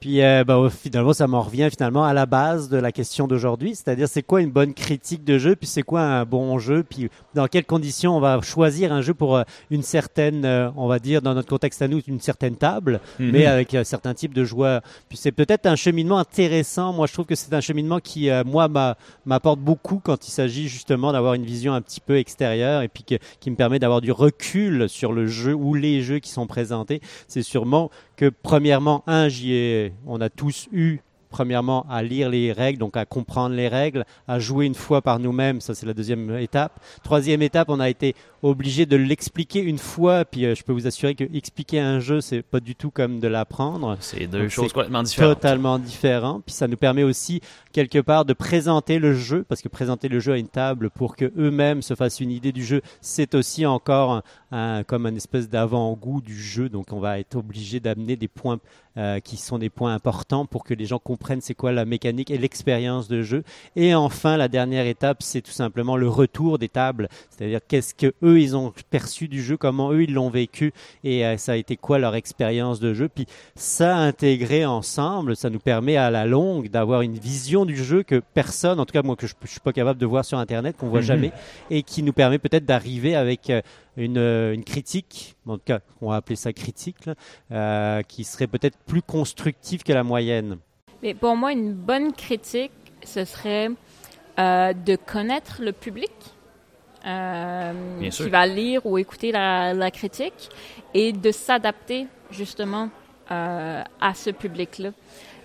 Puis 0.02 0.20
euh, 0.20 0.42
bah, 0.42 0.58
finalement, 0.68 1.12
ça 1.12 1.28
m'en 1.28 1.42
revient 1.42 1.68
finalement 1.70 2.02
à 2.02 2.12
la 2.12 2.26
base 2.26 2.68
de 2.68 2.76
la 2.76 2.90
question 2.90 3.28
d'aujourd'hui, 3.28 3.76
c'est-à-dire 3.76 4.08
c'est 4.08 4.24
quoi 4.24 4.40
une 4.40 4.50
bonne 4.50 4.74
critique 4.74 5.22
de 5.22 5.38
jeu, 5.38 5.54
puis 5.54 5.68
c'est 5.68 5.84
quoi 5.84 6.00
un 6.00 6.24
bon 6.24 6.58
jeu, 6.58 6.82
puis 6.82 7.08
dans 7.34 7.46
quelles 7.46 7.64
conditions 7.64 8.16
on 8.16 8.18
va 8.18 8.40
choisir 8.42 8.92
un 8.92 9.00
jeu 9.00 9.14
pour 9.14 9.36
euh, 9.36 9.44
une 9.70 9.84
certaine, 9.84 10.44
euh, 10.44 10.70
on 10.76 10.88
va 10.88 10.98
dire 10.98 11.22
dans 11.22 11.34
notre 11.34 11.48
contexte 11.48 11.82
à 11.82 11.86
nous, 11.86 12.00
une 12.08 12.20
certaine 12.20 12.56
table, 12.56 12.98
mhm. 13.20 13.30
mais 13.30 13.46
avec 13.46 13.76
un 13.76 13.84
certain 13.84 14.12
type 14.12 14.34
de 14.34 14.42
joueurs. 14.42 14.80
Puis 15.08 15.16
c'est 15.16 15.30
peut-être 15.30 15.66
un 15.66 15.76
cheminement 15.76 16.18
intéressant. 16.18 16.92
Moi, 16.92 17.06
je 17.06 17.12
trouve 17.12 17.26
que 17.26 17.36
c'est 17.36 17.54
un 17.54 17.60
cheminement 17.60 18.00
qui, 18.00 18.28
moi, 18.44 18.68
m'apporte 19.24 19.60
beaucoup 19.60 20.00
quand 20.02 20.26
il 20.26 20.32
s'agit 20.32 20.66
justement 20.66 21.12
d'avoir 21.12 21.34
une 21.34 21.44
vision 21.44 21.74
un 21.74 21.80
petit 21.80 22.00
peu 22.00 22.18
extérieure 22.18 22.82
et 22.82 22.88
puis 22.88 23.04
qui 23.04 23.50
me 23.52 23.56
permet 23.56 23.78
d'avoir 23.78 24.00
du 24.00 24.10
recul 24.10 24.88
sur 24.88 25.12
le 25.12 25.28
jeu 25.28 25.54
ou 25.54 25.74
les 25.74 26.02
jeux 26.02 26.18
qui 26.18 26.30
sont 26.30 26.48
présentés. 26.48 27.00
C'est 27.28 27.42
sûrement 27.42 27.88
que 28.16 28.30
premièrement, 28.42 29.02
un, 29.06 29.28
j'y 29.28 29.52
ai, 29.52 29.91
on 30.06 30.20
a 30.20 30.28
tous 30.28 30.68
eu 30.72 31.00
premièrement 31.32 31.86
à 31.88 32.02
lire 32.02 32.28
les 32.28 32.52
règles, 32.52 32.78
donc 32.78 32.96
à 32.96 33.04
comprendre 33.04 33.56
les 33.56 33.66
règles, 33.66 34.04
à 34.28 34.38
jouer 34.38 34.66
une 34.66 34.74
fois 34.74 35.02
par 35.02 35.18
nous-mêmes, 35.18 35.60
ça 35.60 35.74
c'est 35.74 35.86
la 35.86 35.94
deuxième 35.94 36.36
étape. 36.36 36.78
Troisième 37.02 37.42
étape, 37.42 37.70
on 37.70 37.80
a 37.80 37.88
été 37.88 38.14
obligé 38.42 38.86
de 38.86 38.96
l'expliquer 38.96 39.60
une 39.60 39.78
fois, 39.78 40.24
puis 40.24 40.44
euh, 40.44 40.54
je 40.54 40.62
peux 40.62 40.72
vous 40.72 40.86
assurer 40.86 41.14
que 41.14 41.24
expliquer 41.34 41.80
un 41.80 42.00
jeu, 42.00 42.20
c'est 42.20 42.42
pas 42.42 42.60
du 42.60 42.74
tout 42.74 42.90
comme 42.90 43.20
de 43.20 43.28
l'apprendre. 43.28 43.96
C'est 44.00 44.26
deux 44.26 44.48
choses 44.48 44.72
complètement 44.72 45.02
différentes. 45.02 45.34
Totalement 45.34 45.78
différent. 45.78 46.42
Puis 46.44 46.54
ça 46.54 46.68
nous 46.68 46.76
permet 46.76 47.04
aussi 47.04 47.40
quelque 47.72 48.00
part 48.00 48.24
de 48.24 48.32
présenter 48.32 48.98
le 48.98 49.14
jeu, 49.14 49.44
parce 49.48 49.62
que 49.62 49.68
présenter 49.68 50.08
le 50.08 50.20
jeu 50.20 50.34
à 50.34 50.38
une 50.38 50.48
table 50.48 50.90
pour 50.90 51.16
que 51.16 51.32
eux-mêmes 51.38 51.82
se 51.82 51.94
fassent 51.94 52.20
une 52.20 52.30
idée 52.30 52.52
du 52.52 52.64
jeu, 52.64 52.82
c'est 53.00 53.34
aussi 53.34 53.64
encore 53.64 54.22
un, 54.50 54.82
comme 54.82 55.06
un 55.06 55.14
espèce 55.14 55.48
d'avant-goût 55.48 56.20
du 56.20 56.36
jeu. 56.36 56.68
Donc 56.68 56.92
on 56.92 57.00
va 57.00 57.20
être 57.20 57.36
obligé 57.36 57.80
d'amener 57.80 58.16
des 58.16 58.28
points 58.28 58.58
euh, 58.98 59.20
qui 59.20 59.36
sont 59.36 59.58
des 59.58 59.70
points 59.70 59.94
importants 59.94 60.44
pour 60.44 60.64
que 60.64 60.74
les 60.74 60.84
gens 60.84 60.98
comprennent 60.98 61.40
c'est 61.40 61.54
quoi 61.54 61.72
la 61.72 61.84
mécanique 61.84 62.30
et 62.30 62.38
l'expérience 62.38 63.08
de 63.08 63.22
jeu. 63.22 63.42
Et 63.74 63.94
enfin, 63.94 64.36
la 64.36 64.48
dernière 64.48 64.86
étape, 64.86 65.22
c'est 65.22 65.40
tout 65.40 65.50
simplement 65.50 65.96
le 65.96 66.08
retour 66.08 66.58
des 66.58 66.68
tables, 66.68 67.08
c'est-à-dire 67.30 67.60
qu'est-ce 67.66 67.94
que 67.94 68.12
eux 68.22 68.40
ils 68.40 68.56
ont 68.56 68.72
perçu 68.90 69.28
du 69.28 69.42
jeu, 69.42 69.56
comment 69.56 69.92
eux 69.92 70.02
ils 70.02 70.12
l'ont 70.12 70.30
vécu 70.30 70.72
et 71.04 71.24
euh, 71.24 71.36
ça 71.36 71.52
a 71.52 71.56
été 71.56 71.76
quoi 71.76 71.98
leur 71.98 72.14
expérience 72.14 72.80
de 72.80 72.92
jeu. 72.94 73.08
Puis 73.08 73.26
ça 73.54 73.96
intégré 73.96 74.66
ensemble, 74.66 75.36
ça 75.36 75.50
nous 75.50 75.58
permet 75.58 75.96
à 75.96 76.10
la 76.10 76.26
longue 76.26 76.68
d'avoir 76.68 77.02
une 77.02 77.18
vision 77.18 77.64
du 77.64 77.76
jeu 77.76 78.02
que 78.02 78.20
personne, 78.34 78.78
en 78.78 78.84
tout 78.84 78.92
cas 78.92 79.02
moi 79.02 79.16
que 79.16 79.26
je, 79.26 79.34
je 79.42 79.50
suis 79.50 79.60
pas 79.60 79.72
capable 79.72 79.98
de 79.98 80.06
voir 80.06 80.24
sur 80.24 80.38
internet, 80.38 80.76
qu'on 80.76 80.88
voit 80.88 81.00
mhm. 81.00 81.06
jamais, 81.06 81.32
et 81.70 81.82
qui 81.82 82.02
nous 82.02 82.12
permet 82.12 82.38
peut-être 82.38 82.64
d'arriver 82.64 83.14
avec 83.14 83.50
euh, 83.50 83.62
une, 83.96 84.18
euh, 84.18 84.54
une, 84.54 84.64
critique, 84.64 85.36
en 85.46 85.56
tout 85.56 85.64
cas 85.64 85.80
on 86.00 86.10
va 86.10 86.16
appeler 86.16 86.36
ça 86.36 86.52
critique, 86.52 86.96
euh, 87.50 88.02
qui 88.02 88.24
serait 88.24 88.46
peut-être 88.46 88.78
plus 88.86 89.02
constructive 89.02 89.82
que 89.82 89.92
la 89.92 90.02
moyenne. 90.02 90.58
Mais 91.02 91.14
pour 91.14 91.36
moi, 91.36 91.52
une 91.52 91.72
bonne 91.72 92.12
critique, 92.12 92.72
ce 93.04 93.24
serait 93.24 93.68
de 94.38 94.96
connaître 94.96 95.60
le 95.60 95.72
public. 95.72 96.12
qui 97.02 98.30
va 98.30 98.46
lire 98.46 98.86
ou 98.86 98.96
écouter 98.98 99.32
la, 99.32 99.74
la 99.74 99.90
critique 99.90 100.48
et 100.94 101.12
de 101.12 101.32
s'adapter 101.32 102.06
justement 102.30 102.88
à 103.28 104.14
ce 104.14 104.30
public-là. 104.30 104.92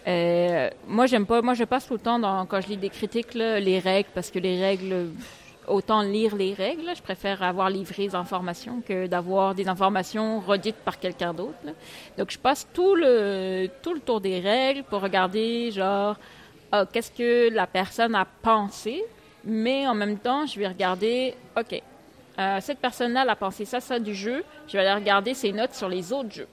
Euh, 0.08 0.70
moi, 0.88 1.06
j'aime 1.06 1.26
pas. 1.26 1.42
Moi, 1.42 1.54
je 1.54 1.66
passe 1.66 1.88
tout 1.88 1.94
le 1.94 2.00
temps 2.00 2.18
dans, 2.18 2.46
quand 2.46 2.62
je 2.62 2.70
lis 2.70 2.78
des 2.78 2.90
critiques 2.90 3.34
là, 3.34 3.60
les 3.60 3.80
règles 3.80 4.10
parce 4.14 4.32
que 4.32 4.40
les 4.40 4.62
règles, 4.62 5.10
autant 5.68 6.02
lire 6.02 6.36
les 6.36 6.54
règles. 6.54 6.96
je 6.96 7.02
préfère 7.02 7.44
avoir 7.44 7.70
livré 7.70 8.08
des 8.08 8.16
informations 8.16 8.82
que 8.88 9.08
d'avoir 9.08 9.56
des 9.56 9.68
informations 9.68 10.40
redites 10.40 10.78
par 10.78 11.00
quelqu'un 11.00 11.34
d'autre. 11.34 11.58
Donc, 12.18 12.32
je 12.32 12.40
passe 12.40 12.68
tout 12.74 12.96
le 12.96 13.70
tout 13.82 13.94
le 13.94 14.00
tour 14.00 14.22
des 14.22 14.40
règles 14.40 14.84
pour 14.84 15.02
regarder 15.02 15.72
genre 15.72 16.16
ah, 16.72 16.86
qu'est-ce 16.92 17.12
que 17.12 17.50
la 17.54 17.68
personne 17.68 18.14
a 18.16 18.26
pensé, 18.26 19.04
mais 19.44 19.88
en 19.88 19.96
même 19.96 20.18
temps, 20.18 20.46
je 20.46 20.60
vais 20.60 20.68
regarder 20.68 21.36
ok. 21.58 21.82
Euh, 22.40 22.60
cette 22.62 22.80
personne-là 22.80 23.26
a 23.28 23.36
pensé 23.36 23.66
ça, 23.66 23.80
ça 23.80 24.00
du 24.00 24.14
jeu. 24.14 24.44
Je 24.68 24.74
vais 24.74 24.86
aller 24.86 24.94
regarder 24.94 25.34
ses 25.34 25.52
notes 25.52 25.74
sur 25.74 25.90
les 25.90 26.14
autres 26.14 26.32
jeux 26.32 26.48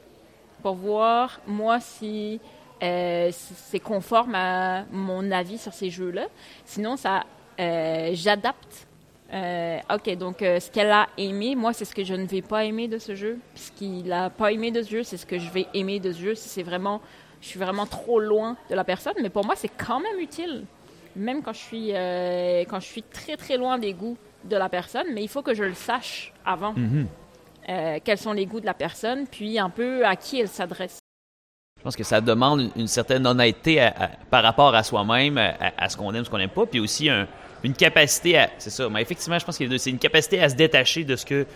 pour 0.62 0.76
voir 0.76 1.40
moi 1.46 1.78
si 1.78 2.40
euh, 2.82 3.30
c'est 3.32 3.80
conforme 3.80 4.34
à 4.34 4.84
mon 4.90 5.30
avis 5.30 5.58
sur 5.58 5.74
ces 5.74 5.90
jeux-là. 5.90 6.26
Sinon, 6.64 6.96
ça, 6.96 7.24
euh, 7.60 8.10
j'adapte. 8.14 8.86
Euh, 9.34 9.78
ok, 9.92 10.16
donc 10.16 10.36
ce 10.40 10.70
qu'elle 10.70 10.92
a 10.92 11.08
aimé, 11.18 11.56
moi, 11.56 11.72
c'est 11.72 11.84
ce 11.84 11.94
que 11.94 12.04
je 12.04 12.14
ne 12.14 12.24
vais 12.24 12.42
pas 12.42 12.64
aimer 12.64 12.86
de 12.86 12.98
ce 12.98 13.14
jeu. 13.14 13.38
Ce 13.54 13.72
qu'il 13.72 14.12
a 14.12 14.30
pas 14.30 14.52
aimé 14.52 14.70
de 14.70 14.82
ce 14.82 14.90
jeu, 14.90 15.02
c'est 15.02 15.16
ce 15.16 15.26
que 15.26 15.38
je 15.38 15.50
vais 15.50 15.66
aimer 15.74 15.98
de 15.98 16.12
ce 16.12 16.20
jeu. 16.20 16.34
Si 16.34 16.48
c'est 16.48 16.62
vraiment, 16.62 17.00
je 17.40 17.48
suis 17.48 17.58
vraiment 17.58 17.86
trop 17.86 18.20
loin 18.20 18.56
de 18.70 18.74
la 18.74 18.84
personne, 18.84 19.14
mais 19.20 19.30
pour 19.30 19.44
moi, 19.44 19.54
c'est 19.56 19.68
quand 19.68 19.98
même 19.98 20.20
utile, 20.20 20.64
même 21.16 21.42
quand 21.42 21.52
je 21.52 21.58
suis 21.58 21.88
quand 22.68 22.80
je 22.80 22.86
suis 22.86 23.02
très 23.02 23.36
très 23.36 23.56
loin 23.56 23.78
des 23.78 23.92
goûts 23.92 24.16
de 24.44 24.56
la 24.56 24.68
personne. 24.68 25.06
Mais 25.12 25.22
il 25.22 25.28
faut 25.28 25.42
que 25.42 25.54
je 25.54 25.64
le 25.64 25.74
sache 25.74 26.32
avant. 26.44 26.74
Mm-hmm. 26.74 28.00
quels 28.04 28.18
sont 28.18 28.32
les 28.32 28.46
goûts 28.46 28.60
de 28.60 28.66
la 28.66 28.74
personne, 28.74 29.26
puis 29.26 29.58
un 29.58 29.70
peu 29.70 30.06
à 30.06 30.14
qui 30.14 30.40
elle 30.40 30.48
s'adresse. 30.48 30.98
Je 31.78 31.82
pense 31.82 31.96
que 31.96 32.04
ça 32.04 32.20
demande 32.20 32.70
une, 32.76 32.86
certaine 32.86 33.26
honnêteté 33.26 33.90
par 34.30 34.42
rapport 34.44 34.74
à 34.74 34.82
soi-même, 34.84 35.38
à, 35.38 35.88
ce 35.88 35.96
qu'on 35.96 36.14
aime, 36.14 36.24
ce 36.24 36.30
qu'on 36.30 36.38
n'aime 36.38 36.48
pas, 36.50 36.66
puis 36.66 36.80
aussi 36.80 37.10
une 37.68 37.74
capacité 37.74 38.38
à. 38.38 38.50
C'est 38.58 38.70
ça, 38.70 38.88
mais 38.88 39.02
effectivement, 39.02 39.38
je 39.38 39.44
pense 39.44 39.58
que 39.58 39.78
c'est 39.78 39.90
une 39.90 39.98
capacité 39.98 40.40
à 40.42 40.48
se 40.48 40.54
détacher 40.54 41.04
de 41.04 41.16
ce 41.16 41.24
que 41.24 41.46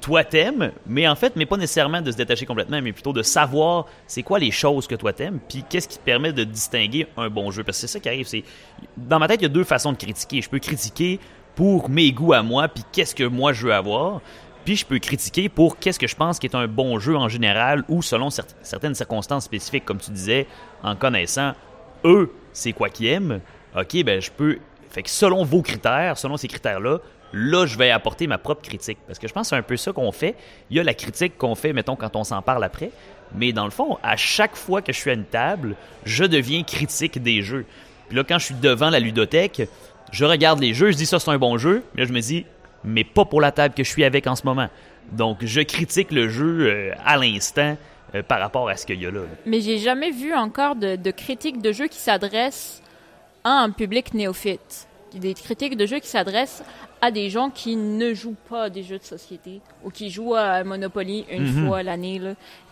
toi 0.00 0.22
t'aimes, 0.22 0.72
mais 0.86 1.08
en 1.08 1.16
fait, 1.16 1.34
mais 1.36 1.46
pas 1.46 1.56
nécessairement 1.56 2.02
de 2.02 2.10
se 2.10 2.16
détacher 2.16 2.44
complètement, 2.44 2.80
mais 2.82 2.92
plutôt 2.92 3.14
de 3.14 3.22
savoir 3.22 3.86
c'est 4.06 4.22
quoi 4.22 4.38
les 4.38 4.50
choses 4.50 4.86
que 4.86 4.94
toi 4.94 5.12
t'aimes, 5.12 5.40
puis 5.48 5.64
qu'est-ce 5.68 5.88
qui 5.88 5.98
te 5.98 6.04
permet 6.04 6.32
de 6.32 6.44
distinguer 6.44 7.06
un 7.16 7.30
bon 7.30 7.50
jeu. 7.50 7.64
Parce 7.64 7.78
que 7.78 7.86
c'est 7.86 7.92
ça 7.94 8.00
qui 8.00 8.08
arrive. 8.08 8.26
C'est 8.26 8.44
dans 8.96 9.18
ma 9.18 9.28
tête, 9.28 9.40
il 9.40 9.44
y 9.44 9.46
a 9.46 9.50
deux 9.50 9.64
façons 9.64 9.92
de 9.92 9.96
critiquer. 9.96 10.42
Je 10.42 10.50
peux 10.50 10.58
critiquer 10.58 11.18
pour 11.54 11.88
mes 11.88 12.12
goûts 12.12 12.34
à 12.34 12.42
moi, 12.42 12.68
puis 12.68 12.84
qu'est-ce 12.92 13.14
que 13.14 13.24
moi 13.24 13.52
je 13.52 13.66
veux 13.66 13.72
avoir. 13.72 14.20
Puis 14.64 14.76
je 14.76 14.84
peux 14.84 14.98
critiquer 14.98 15.48
pour 15.48 15.78
qu'est-ce 15.78 15.98
que 15.98 16.06
je 16.06 16.14
pense 16.14 16.38
qui 16.38 16.46
est 16.46 16.54
un 16.54 16.68
bon 16.68 16.98
jeu 16.98 17.16
en 17.16 17.30
général 17.30 17.84
ou 17.88 18.02
selon 18.02 18.28
certaines 18.30 18.94
circonstances 18.94 19.44
spécifiques, 19.44 19.86
comme 19.86 19.98
tu 19.98 20.10
disais, 20.10 20.46
en 20.82 20.94
connaissant 20.94 21.54
eux, 22.04 22.30
c'est 22.52 22.72
quoi 22.72 22.90
qu'ils 22.90 23.06
aiment. 23.06 23.40
Ok, 23.74 24.02
ben 24.04 24.20
je 24.20 24.30
peux. 24.30 24.58
Fait 24.90 25.02
que 25.02 25.10
selon 25.10 25.44
vos 25.44 25.62
critères, 25.62 26.18
selon 26.18 26.36
ces 26.36 26.48
critères-là, 26.48 26.98
là, 27.32 27.66
je 27.66 27.76
vais 27.76 27.90
apporter 27.90 28.26
ma 28.26 28.38
propre 28.38 28.62
critique. 28.62 28.98
Parce 29.06 29.18
que 29.18 29.28
je 29.28 29.32
pense 29.32 29.42
que 29.42 29.48
c'est 29.50 29.56
un 29.56 29.62
peu 29.62 29.76
ça 29.76 29.92
qu'on 29.92 30.12
fait. 30.12 30.34
Il 30.70 30.76
y 30.76 30.80
a 30.80 30.82
la 30.82 30.94
critique 30.94 31.36
qu'on 31.36 31.54
fait, 31.54 31.72
mettons, 31.72 31.96
quand 31.96 32.16
on 32.16 32.24
s'en 32.24 32.42
parle 32.42 32.64
après. 32.64 32.90
Mais 33.34 33.52
dans 33.52 33.64
le 33.64 33.70
fond, 33.70 33.98
à 34.02 34.16
chaque 34.16 34.56
fois 34.56 34.80
que 34.80 34.92
je 34.92 34.98
suis 34.98 35.10
à 35.10 35.14
une 35.14 35.24
table, 35.24 35.74
je 36.04 36.24
deviens 36.24 36.62
critique 36.62 37.22
des 37.22 37.42
jeux. 37.42 37.66
Puis 38.08 38.16
là, 38.16 38.24
quand 38.24 38.38
je 38.38 38.46
suis 38.46 38.54
devant 38.54 38.88
la 38.88 39.00
ludothèque, 39.00 39.62
je 40.10 40.24
regarde 40.24 40.60
les 40.60 40.72
jeux, 40.72 40.90
je 40.90 40.96
dis 40.96 41.04
ça 41.04 41.18
c'est 41.18 41.30
un 41.30 41.38
bon 41.38 41.58
jeu. 41.58 41.84
Mais 41.94 42.02
là, 42.02 42.08
je 42.08 42.12
me 42.14 42.20
dis, 42.20 42.46
mais 42.84 43.04
pas 43.04 43.26
pour 43.26 43.40
la 43.40 43.52
table 43.52 43.74
que 43.74 43.84
je 43.84 43.90
suis 43.90 44.04
avec 44.04 44.26
en 44.26 44.34
ce 44.34 44.44
moment. 44.44 44.68
Donc, 45.12 45.38
je 45.42 45.60
critique 45.60 46.10
le 46.10 46.28
jeu 46.28 46.60
euh, 46.60 46.92
à 47.04 47.16
l'instant 47.16 47.76
euh, 48.14 48.22
par 48.22 48.40
rapport 48.40 48.68
à 48.68 48.76
ce 48.76 48.86
qu'il 48.86 49.02
y 49.02 49.06
a 49.06 49.10
là. 49.10 49.20
Mais 49.46 49.60
j'ai 49.60 49.78
jamais 49.78 50.10
vu 50.10 50.34
encore 50.34 50.76
de, 50.76 50.96
de 50.96 51.10
critiques 51.10 51.60
de 51.60 51.72
jeux 51.72 51.88
qui 51.88 51.98
s'adressent 51.98 52.82
à 53.50 53.62
un 53.62 53.70
public 53.70 54.14
néophyte. 54.14 54.86
Des 55.14 55.32
critiques 55.32 55.76
de 55.76 55.86
jeux 55.86 56.00
qui 56.00 56.08
s'adressent 56.08 56.62
à 57.00 57.10
des 57.10 57.30
gens 57.30 57.50
qui 57.50 57.76
ne 57.76 58.12
jouent 58.12 58.36
pas 58.48 58.64
à 58.64 58.70
des 58.70 58.82
jeux 58.82 58.98
de 58.98 59.04
société 59.04 59.60
ou 59.84 59.90
qui 59.90 60.10
jouent 60.10 60.34
à 60.34 60.64
Monopoly 60.64 61.24
une 61.30 61.44
mhm. 61.44 61.66
fois 61.66 61.82
l'année. 61.82 62.20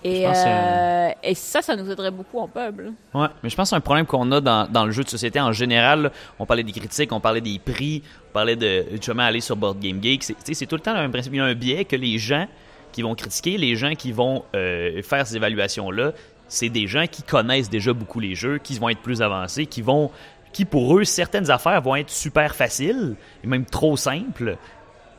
Et, 0.02 0.26
euh, 0.26 1.08
et 1.22 1.34
ça, 1.34 1.62
ça 1.62 1.76
nous 1.76 1.90
aiderait 1.90 2.10
beaucoup 2.10 2.38
en 2.38 2.48
peuple. 2.48 2.92
Ouais, 3.14 3.28
mais 3.42 3.48
je 3.48 3.56
pense 3.56 3.68
que 3.68 3.70
c'est 3.70 3.76
un 3.76 3.80
problème 3.80 4.06
qu'on 4.06 4.30
a 4.32 4.40
dans, 4.40 4.70
dans, 4.70 4.84
le 4.84 4.90
jeu 4.92 5.04
de 5.04 5.08
société 5.08 5.40
en 5.40 5.52
général. 5.52 6.10
On 6.38 6.46
parlait 6.46 6.64
des 6.64 6.72
critiques, 6.72 7.12
on 7.12 7.20
parlait 7.20 7.40
des 7.40 7.58
prix, 7.58 8.02
on 8.30 8.32
parlait 8.32 8.56
de 8.56 8.84
justement 8.90 9.22
aller 9.22 9.40
sur 9.40 9.56
Board 9.56 9.78
Game 9.78 10.02
Geek. 10.02 10.24
C'est 10.24 10.66
tout 10.66 10.76
le 10.76 10.82
temps 10.82 10.94
un 10.94 11.08
principe. 11.08 11.32
Il 11.32 11.36
y 11.36 11.40
a 11.40 11.44
un 11.44 11.54
biais 11.54 11.84
que 11.84 11.96
les 11.96 12.18
gens 12.18 12.46
qui 12.92 13.02
vont 13.02 13.14
critiquer, 13.14 13.58
les 13.58 13.76
gens 13.76 13.94
qui 13.94 14.12
vont 14.12 14.44
euh, 14.54 15.02
faire 15.02 15.26
ces 15.26 15.36
évaluations-là, 15.36 16.12
c'est 16.48 16.68
des 16.68 16.86
gens 16.86 17.06
qui 17.10 17.22
connaissent 17.22 17.68
déjà 17.68 17.92
beaucoup 17.92 18.20
les 18.20 18.34
jeux, 18.34 18.58
qui 18.58 18.78
vont 18.78 18.88
être 18.88 19.00
plus 19.00 19.22
avancés, 19.22 19.66
qui 19.66 19.82
vont 19.82 20.10
qui 20.56 20.64
pour 20.64 20.96
eux 20.96 21.04
certaines 21.04 21.50
affaires 21.50 21.82
vont 21.82 21.96
être 21.96 22.08
super 22.08 22.54
faciles 22.54 23.14
et 23.44 23.46
même 23.46 23.66
trop 23.66 23.94
simples, 23.98 24.56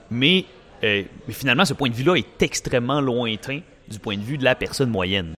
mais, 0.09 0.45
euh, 0.83 1.03
mais 1.27 1.33
finalement 1.33 1.63
ce 1.63 1.75
point 1.75 1.89
de 1.89 1.93
vue-là 1.93 2.15
est 2.15 2.41
extrêmement 2.41 3.01
lointain 3.01 3.59
du 3.87 3.99
point 3.99 4.17
de 4.17 4.23
vue 4.23 4.39
de 4.39 4.43
la 4.43 4.55
personne 4.55 4.89
moyenne. 4.89 5.36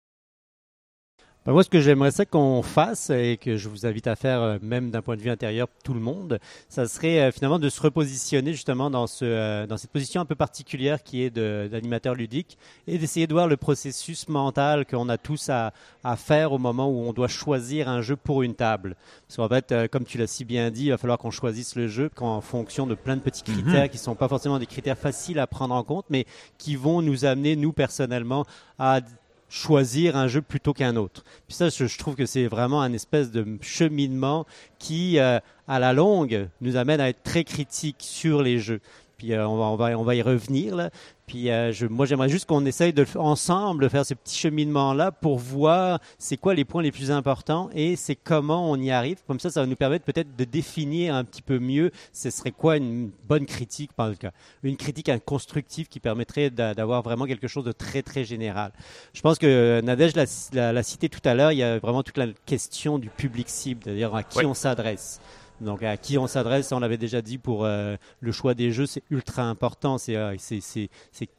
Ben, 1.48 1.54
moi, 1.54 1.64
ce 1.64 1.70
que 1.70 1.80
j'aimerais 1.80 2.10
ça 2.10 2.26
qu'on 2.26 2.60
fasse 2.60 3.08
et 3.08 3.38
que 3.38 3.56
je 3.56 3.70
vous 3.70 3.86
invite 3.86 4.06
à 4.06 4.16
faire, 4.16 4.42
euh, 4.42 4.58
même 4.60 4.90
d'un 4.90 5.00
point 5.00 5.16
de 5.16 5.22
vue 5.22 5.30
intérieur, 5.30 5.66
tout 5.82 5.94
le 5.94 6.00
monde, 6.00 6.40
ça 6.68 6.86
serait 6.86 7.20
euh, 7.20 7.32
finalement 7.32 7.58
de 7.58 7.70
se 7.70 7.80
repositionner 7.80 8.52
justement 8.52 8.90
dans, 8.90 9.06
ce, 9.06 9.24
euh, 9.24 9.66
dans 9.66 9.78
cette 9.78 9.90
position 9.90 10.20
un 10.20 10.26
peu 10.26 10.34
particulière 10.34 11.02
qui 11.02 11.22
est 11.22 11.30
d'animateur 11.30 12.14
ludique 12.14 12.58
et 12.86 12.98
d'essayer 12.98 13.26
de 13.26 13.32
voir 13.32 13.48
le 13.48 13.56
processus 13.56 14.28
mental 14.28 14.84
qu'on 14.84 15.08
a 15.08 15.16
tous 15.16 15.48
à, 15.48 15.72
à, 16.04 16.16
faire 16.16 16.52
au 16.52 16.58
moment 16.58 16.90
où 16.90 17.08
on 17.08 17.14
doit 17.14 17.28
choisir 17.28 17.88
un 17.88 18.02
jeu 18.02 18.16
pour 18.16 18.42
une 18.42 18.54
table. 18.54 18.94
Parce 19.26 19.36
qu'en 19.38 19.48
fait, 19.48 19.88
comme 19.88 20.04
tu 20.04 20.18
l'as 20.18 20.26
si 20.26 20.44
bien 20.44 20.70
dit, 20.70 20.84
il 20.84 20.90
va 20.90 20.98
falloir 20.98 21.16
qu'on 21.16 21.30
choisisse 21.30 21.76
le 21.76 21.88
jeu 21.88 22.10
en 22.20 22.42
fonction 22.42 22.86
de 22.86 22.94
plein 22.94 23.16
de 23.16 23.22
petits 23.22 23.50
mhm. 23.50 23.62
critères 23.62 23.88
qui 23.88 23.96
ne 23.96 24.02
sont 24.02 24.16
pas 24.16 24.28
forcément 24.28 24.58
des 24.58 24.66
critères 24.66 24.98
faciles 24.98 25.38
à 25.38 25.46
prendre 25.46 25.74
en 25.74 25.82
compte, 25.82 26.04
mais 26.10 26.26
qui 26.58 26.76
vont 26.76 27.00
nous 27.00 27.24
amener, 27.24 27.56
nous 27.56 27.72
personnellement, 27.72 28.44
à 28.78 29.00
choisir 29.48 30.16
un 30.16 30.28
jeu 30.28 30.42
plutôt 30.42 30.72
qu'un 30.72 30.96
autre. 30.96 31.24
Puis 31.46 31.56
ça, 31.56 31.68
je, 31.68 31.98
trouve 31.98 32.14
que 32.14 32.26
c'est 32.26 32.46
vraiment 32.46 32.82
un 32.82 32.92
espèce 32.92 33.30
de 33.30 33.46
cheminement 33.60 34.46
qui, 34.78 35.18
euh, 35.18 35.38
à 35.66 35.78
la 35.78 35.92
longue, 35.92 36.48
nous 36.60 36.76
amène 36.76 37.00
à 37.00 37.08
être 37.08 37.22
très 37.22 37.44
critique 37.44 37.96
sur 38.00 38.42
les 38.42 38.58
jeux. 38.58 38.80
Puis 39.18 39.32
euh, 39.32 39.46
on, 39.48 39.56
va, 39.56 39.64
on, 39.64 39.76
va, 39.76 39.98
on 39.98 40.04
va 40.04 40.14
y 40.14 40.22
revenir 40.22 40.76
là. 40.76 40.90
Puis 41.26 41.50
euh, 41.50 41.72
je, 41.72 41.86
moi, 41.86 42.06
j'aimerais 42.06 42.28
juste 42.28 42.46
qu'on 42.46 42.64
essaye 42.64 42.92
de 42.92 43.04
ensemble 43.16 43.90
faire 43.90 44.06
ce 44.06 44.14
petit 44.14 44.38
cheminement-là 44.38 45.10
pour 45.12 45.38
voir 45.38 45.98
c'est 46.18 46.36
quoi 46.36 46.54
les 46.54 46.64
points 46.64 46.82
les 46.82 46.92
plus 46.92 47.10
importants 47.10 47.68
et 47.74 47.96
c'est 47.96 48.14
comment 48.14 48.70
on 48.70 48.76
y 48.76 48.90
arrive. 48.92 49.18
Comme 49.26 49.40
ça, 49.40 49.50
ça 49.50 49.60
va 49.60 49.66
nous 49.66 49.76
permettre 49.76 50.04
peut-être 50.04 50.36
de 50.36 50.44
définir 50.44 51.16
un 51.16 51.24
petit 51.24 51.42
peu 51.42 51.58
mieux 51.58 51.90
ce 52.12 52.30
serait 52.30 52.52
quoi 52.52 52.76
une 52.76 53.10
bonne 53.28 53.44
critique, 53.44 53.92
par 53.92 54.16
cas, 54.16 54.30
une 54.62 54.76
critique 54.76 55.10
constructive 55.26 55.88
qui 55.88 56.00
permettrait 56.00 56.50
d'avoir 56.50 57.02
vraiment 57.02 57.26
quelque 57.26 57.48
chose 57.48 57.64
de 57.64 57.72
très 57.72 58.02
très 58.02 58.24
général. 58.24 58.72
Je 59.12 59.20
pense 59.20 59.38
que 59.38 59.80
Nadège 59.82 60.14
l'a 60.52 60.82
cité 60.82 61.08
tout 61.08 61.20
à 61.24 61.34
l'heure. 61.34 61.52
Il 61.52 61.58
y 61.58 61.62
a 61.62 61.78
vraiment 61.78 62.02
toute 62.02 62.16
la 62.18 62.28
question 62.46 62.98
du 62.98 63.10
public 63.10 63.48
cible, 63.50 63.82
c'est-à-dire 63.84 64.14
à 64.14 64.22
qui 64.22 64.46
on 64.46 64.54
s'adresse. 64.54 65.20
Donc 65.60 65.82
à 65.82 65.96
qui 65.96 66.18
on 66.18 66.26
s'adresse, 66.26 66.70
on 66.72 66.80
l'avait 66.80 66.98
déjà 66.98 67.20
dit 67.20 67.38
pour 67.38 67.64
euh, 67.64 67.96
le 68.20 68.32
choix 68.32 68.54
des 68.54 68.70
jeux, 68.70 68.86
c'est 68.86 69.02
ultra 69.10 69.42
important. 69.42 69.98
C'est 69.98 70.16
euh, 70.16 70.36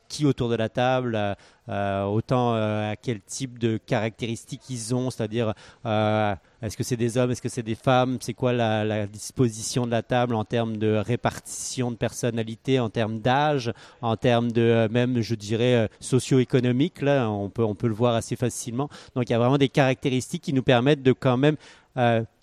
qui 0.10 0.26
autour 0.26 0.50
de 0.50 0.56
la 0.56 0.70
table, 0.70 1.36
euh, 1.70 2.04
autant 2.04 2.56
à 2.56 2.96
quel 3.00 3.22
type 3.22 3.60
de 3.60 3.78
caractéristiques 3.78 4.64
ils 4.72 4.96
ont, 4.96 5.12
c'est-à-dire 5.12 5.54
est-ce 5.86 6.76
que 6.76 6.84
c'est 6.84 6.98
des 6.98 7.18
hommes, 7.18 7.30
est-ce 7.30 7.44
que 7.44 7.50
c'est 7.50 7.62
des 7.64 7.76
femmes, 7.76 8.18
c'est 8.20 8.34
quoi 8.34 8.52
la, 8.52 8.84
la, 8.84 9.06
disposition 9.06 9.86
de 9.86 9.92
la 9.92 10.02
table 10.02 10.34
en 10.34 10.46
termes 10.46 10.78
de 10.78 10.96
répartition 10.96 11.92
de 11.92 11.96
personnalité, 11.96 12.80
en 12.80 12.90
termes 12.90 13.20
d'âge, 13.20 13.72
en 14.02 14.18
termes 14.18 14.52
de 14.52 14.88
même, 14.92 15.22
je 15.22 15.36
dirais, 15.36 15.90
socio-économique. 16.00 17.04
Là, 17.04 17.30
on 17.30 17.50
peut, 17.50 17.64
on 17.64 17.76
peut 17.76 17.88
le 17.88 17.94
voir 17.94 18.16
assez 18.16 18.36
facilement. 18.36 18.90
Donc 19.16 19.30
il 19.30 19.34
y 19.34 19.36
a 19.36 19.40
vraiment 19.40 19.60
des 19.60 19.70
caractéristiques 19.70 20.42
qui 20.42 20.54
nous 20.54 20.64
permettent 20.64 21.04
de 21.04 21.14
quand 21.14 21.38
même 21.38 21.56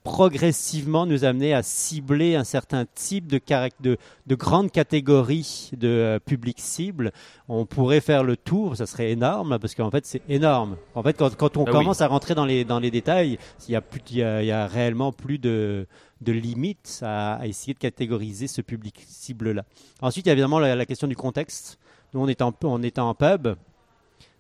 progressivement 0.07 1.05
nous 1.05 1.25
amener 1.25 1.53
à 1.53 1.65
cibler 1.65 2.37
un 2.37 2.45
certain 2.45 2.85
type 2.95 3.27
de, 3.27 3.41
de, 3.81 3.99
de 4.29 4.35
grandes 4.37 4.71
catégories 4.71 5.71
de 5.77 5.89
euh, 5.89 6.19
public 6.21 6.61
cible. 6.61 7.11
On 7.49 7.67
pourrait 7.67 8.01
faire 8.01 8.23
le 8.23 8.37
tour, 8.37 8.77
ça 8.77 8.87
serait 8.87 9.11
énorme, 9.11 9.59
parce 9.59 9.75
qu'en 9.75 9.91
fait 9.91 10.07
c'est 10.07 10.23
énorme. 10.29 10.77
En 10.95 11.03
fait, 11.03 11.15
quand, 11.19 11.35
quand 11.35 11.57
on 11.57 11.65
ah 11.65 11.73
commence 11.73 12.03
à 12.03 12.07
rentrer 12.07 12.37
dans 12.37 12.45
les, 12.45 12.65
dans 12.65 12.79
les 12.79 12.93
détails, 12.93 13.37
il 13.67 13.73
y 13.73 13.75
a, 13.75 13.81
plus, 13.81 14.01
il 14.11 14.19
y 14.19 14.23
a, 14.23 14.43
il 14.45 14.47
y 14.47 14.53
a 14.53 14.69
réellement 14.69 15.11
plus 15.11 15.39
de, 15.39 15.89
de 16.21 16.33
limites 16.33 17.01
à, 17.03 17.35
à, 17.35 17.47
essayer 17.49 17.75
de 17.75 17.81
catégoriser 17.81 18.47
ce 18.47 18.63
public 18.63 19.05
cible-là. 19.09 19.65
Ensuite, 20.01 20.27
il 20.27 20.29
y 20.29 20.31
a 20.31 20.35
évidemment 20.35 20.61
la, 20.61 20.77
la 20.77 20.87
question 20.87 21.09
du 21.09 21.17
contexte. 21.17 21.81
Nous, 22.15 22.21
on 22.21 22.29
est 22.29 22.43
en, 22.43 22.55
on 22.63 22.81
est 22.81 23.01
en 23.01 23.13
pub. 23.15 23.57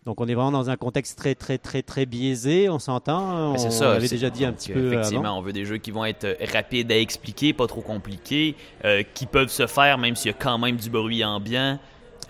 Donc 0.06 0.20
on 0.20 0.28
est 0.28 0.34
vraiment 0.34 0.52
dans 0.52 0.70
un 0.70 0.76
contexte 0.76 1.18
très 1.18 1.34
très 1.34 1.58
très 1.58 1.82
très 1.82 2.06
biaisé, 2.06 2.68
on 2.68 2.78
s'entend. 2.78 3.52
Ben, 3.52 3.60
on, 3.60 3.70
ça, 3.70 3.94
avait 3.94 4.08
déjà 4.08 4.30
dit 4.30 4.44
un 4.44 4.52
petit 4.52 4.72
peu. 4.72 4.92
Effectivement, 4.92 5.36
on 5.36 5.42
veut 5.42 5.52
des 5.52 5.64
jeux 5.64 5.78
qui 5.78 5.90
vont 5.90 6.04
être 6.04 6.24
euh, 6.24 6.34
rapides 6.52 6.92
à 6.92 6.96
expliquer, 6.96 7.52
pas 7.52 7.66
trop 7.66 7.80
compliqués, 7.80 8.54
euh, 8.84 9.02
qui 9.14 9.26
peuvent 9.26 9.50
se 9.50 9.66
faire 9.66 9.98
même 9.98 10.14
s'il 10.14 10.30
y 10.30 10.34
a 10.34 10.36
quand 10.38 10.58
même 10.58 10.76
du 10.76 10.90
bruit 10.90 11.24
ambiant. 11.24 11.80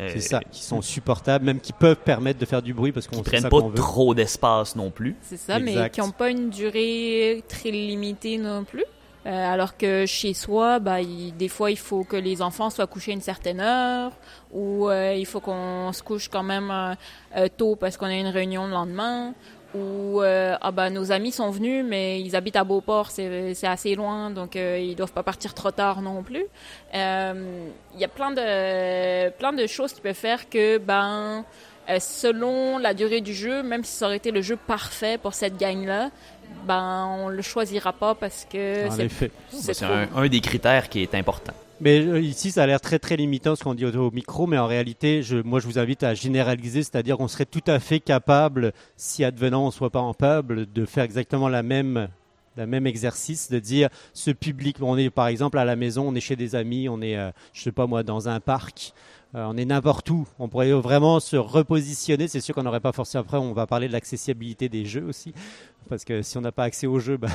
Euh, 0.01 0.11
c'est 0.13 0.21
ça, 0.21 0.41
qui 0.51 0.63
sont 0.63 0.83
supportables, 0.83 1.45
même 1.45 1.61
qui 1.61 1.73
peuvent 1.73 1.97
permettre 1.97 2.39
de 2.39 2.45
faire 2.47 2.63
du 2.63 2.75
bruit 2.75 2.93
parce 2.93 3.07
qu'on 3.07 3.23
prennent 3.23 3.49
pas 3.49 3.63
trop 3.75 4.15
d'espace 4.15 4.75
non 4.75 4.91
plus. 4.91 5.15
C'est 5.21 5.39
ça, 5.39 5.59
mais 5.59 5.91
qui 5.91 6.01
n'ont 6.01 6.11
pas 6.11 6.31
une 6.31 6.49
durée 6.49 7.45
très 7.47 7.71
limitée 7.71 8.39
non 8.39 8.65
plus. 8.65 8.85
Euh, 9.27 9.53
alors 9.53 9.77
que 9.77 10.07
chez 10.07 10.35
soi, 10.35 10.79
bah, 10.79 10.99
des 11.03 11.49
fois, 11.49 11.73
il 11.73 11.79
faut 11.79 12.05
que 12.05 12.17
les 12.17 12.43
enfants 12.43 12.71
soient 12.71 12.87
couchés 12.87 13.11
à 13.11 13.15
une 13.15 13.21
certaine 13.21 13.61
heure, 13.61 14.13
ou 14.53 14.89
euh, 14.89 15.15
il 15.15 15.27
faut 15.27 15.41
qu'on 15.41 15.93
se 15.93 16.03
couche 16.03 16.29
quand 16.29 16.45
même 16.45 16.71
euh, 17.37 17.49
tôt 17.57 17.75
parce 17.75 17.97
qu'on 17.97 18.07
a 18.07 18.15
une 18.15 18.29
réunion 18.29 18.67
le 18.67 18.73
lendemain, 18.73 19.35
ou 19.75 20.23
ah 20.23 20.71
bah, 20.71 20.89
nos 20.91 21.13
amis 21.13 21.33
sont 21.33 21.51
venus, 21.51 21.85
mais 21.85 22.23
ils 22.23 22.35
habitent 22.35 22.57
à 22.57 22.65
Beauport, 22.65 23.11
c'est 23.11 23.67
assez 23.67 23.95
loin, 23.95 24.31
donc 24.31 24.55
ils 24.55 24.95
doivent 24.95 25.13
pas 25.13 25.23
partir 25.23 25.53
trop 25.53 25.71
tard 25.71 26.01
non 26.01 26.23
plus. 26.23 26.47
Il 26.95 28.01
y 28.01 28.05
a 28.05 28.09
plein 28.09 28.31
de, 28.31 29.29
plein 29.31 29.53
de 29.53 29.67
choses 29.67 29.93
qui 29.93 30.01
peuvent 30.01 30.15
faire 30.15 30.49
que, 30.49 30.79
ben, 30.79 31.45
selon 31.99 32.79
la 32.79 32.95
durée 32.95 33.21
du 33.21 33.35
jeu, 33.35 33.63
même 33.63 33.85
si 33.85 33.93
ça 33.93 34.07
aurait 34.07 34.17
été 34.17 34.31
le 34.31 34.41
jeu 34.41 34.57
parfait 34.57 35.19
pour 35.19 35.35
cette 35.35 35.59
gang-là, 35.59 36.11
ben 36.67 37.07
on 37.19 37.29
le 37.29 37.43
choisira 37.43 37.93
pas 37.93 38.15
parce 38.15 38.47
que 38.51 38.87
c'est 39.51 39.83
un, 39.85 40.29
des 40.29 40.41
critères 40.41 40.89
qui 40.89 41.03
est 41.03 41.15
important. 41.15 41.53
Mais 41.81 42.01
euh, 42.01 42.21
ici, 42.21 42.53
ça 42.53 42.63
a 42.63 42.67
l'air 42.67 42.81
très 42.81 42.99
très 42.99 43.17
limitant 43.17 43.55
ce 43.55 43.63
qu'on 43.63 43.75
dit 43.75 43.85
au, 43.85 44.11
micro, 44.11 44.47
mais 44.47 44.57
en 44.59 44.67
réalité, 44.67 45.23
je, 45.23 45.37
moi, 45.37 45.61
je 45.61 45.67
vous 45.67 45.79
invite 45.79 46.03
à 46.03 46.15
généraliser, 46.15 46.83
c'est-à-dire 46.83 47.19
qu'on 47.19 47.29
serait 47.29 47.45
tout 47.45 47.63
à 47.67 47.79
fait 47.81 48.01
capable, 48.01 48.73
si 48.97 49.25
advenant 49.25 49.67
on 49.67 49.71
soit 49.71 49.91
pas 49.91 50.01
en 50.01 50.15
pub, 50.15 50.53
de 50.53 50.87
faire 50.87 51.05
exactement 51.05 51.49
la 51.49 51.63
même 51.63 52.09
le 52.57 52.67
même 52.67 52.87
exercice 52.87 53.51
de 53.51 53.59
dire 53.59 53.89
ce 54.13 54.31
public, 54.31 54.77
on 54.81 54.97
est 54.97 55.11
par 55.11 55.29
exemple 55.29 55.59
à 55.59 55.65
la 55.65 55.77
maison, 55.77 56.09
on 56.09 56.15
est 56.15 56.21
chez 56.21 56.37
des 56.37 56.55
amis, 56.55 56.89
on 56.89 57.01
est, 57.01 57.15
je 57.15 57.21
euh, 57.21 57.31
je 57.53 57.63
sais 57.63 57.73
pas 57.73 57.87
moi, 57.87 58.03
dans 58.03 58.29
un 58.29 58.41
parc, 58.41 58.93
euh, 59.35 59.45
on 59.49 59.57
est 59.57 59.65
n'importe 59.65 60.09
où. 60.11 60.27
On 60.39 60.49
pourrait 60.49 60.73
vraiment 60.73 61.21
se 61.21 61.37
repositionner. 61.37 62.29
C'est 62.29 62.41
sûr 62.41 62.55
qu'on 62.55 62.63
n'aurait 62.63 62.81
pas 62.81 62.93
forcément. 62.93 63.23
Après, 63.23 63.37
on 63.39 63.53
va 63.53 63.67
parler 63.67 63.89
de 63.89 63.93
l'accessibilité 63.93 64.69
des 64.69 64.87
jeux 64.87 65.05
aussi 65.05 65.35
parce 65.89 66.05
que 66.05 66.23
si 66.23 66.37
on 66.37 66.41
n'a 66.41 66.53
pas 66.53 66.65
accès 66.65 66.87
au 66.87 66.99
jeu, 66.99 67.17
bah, 67.19 67.29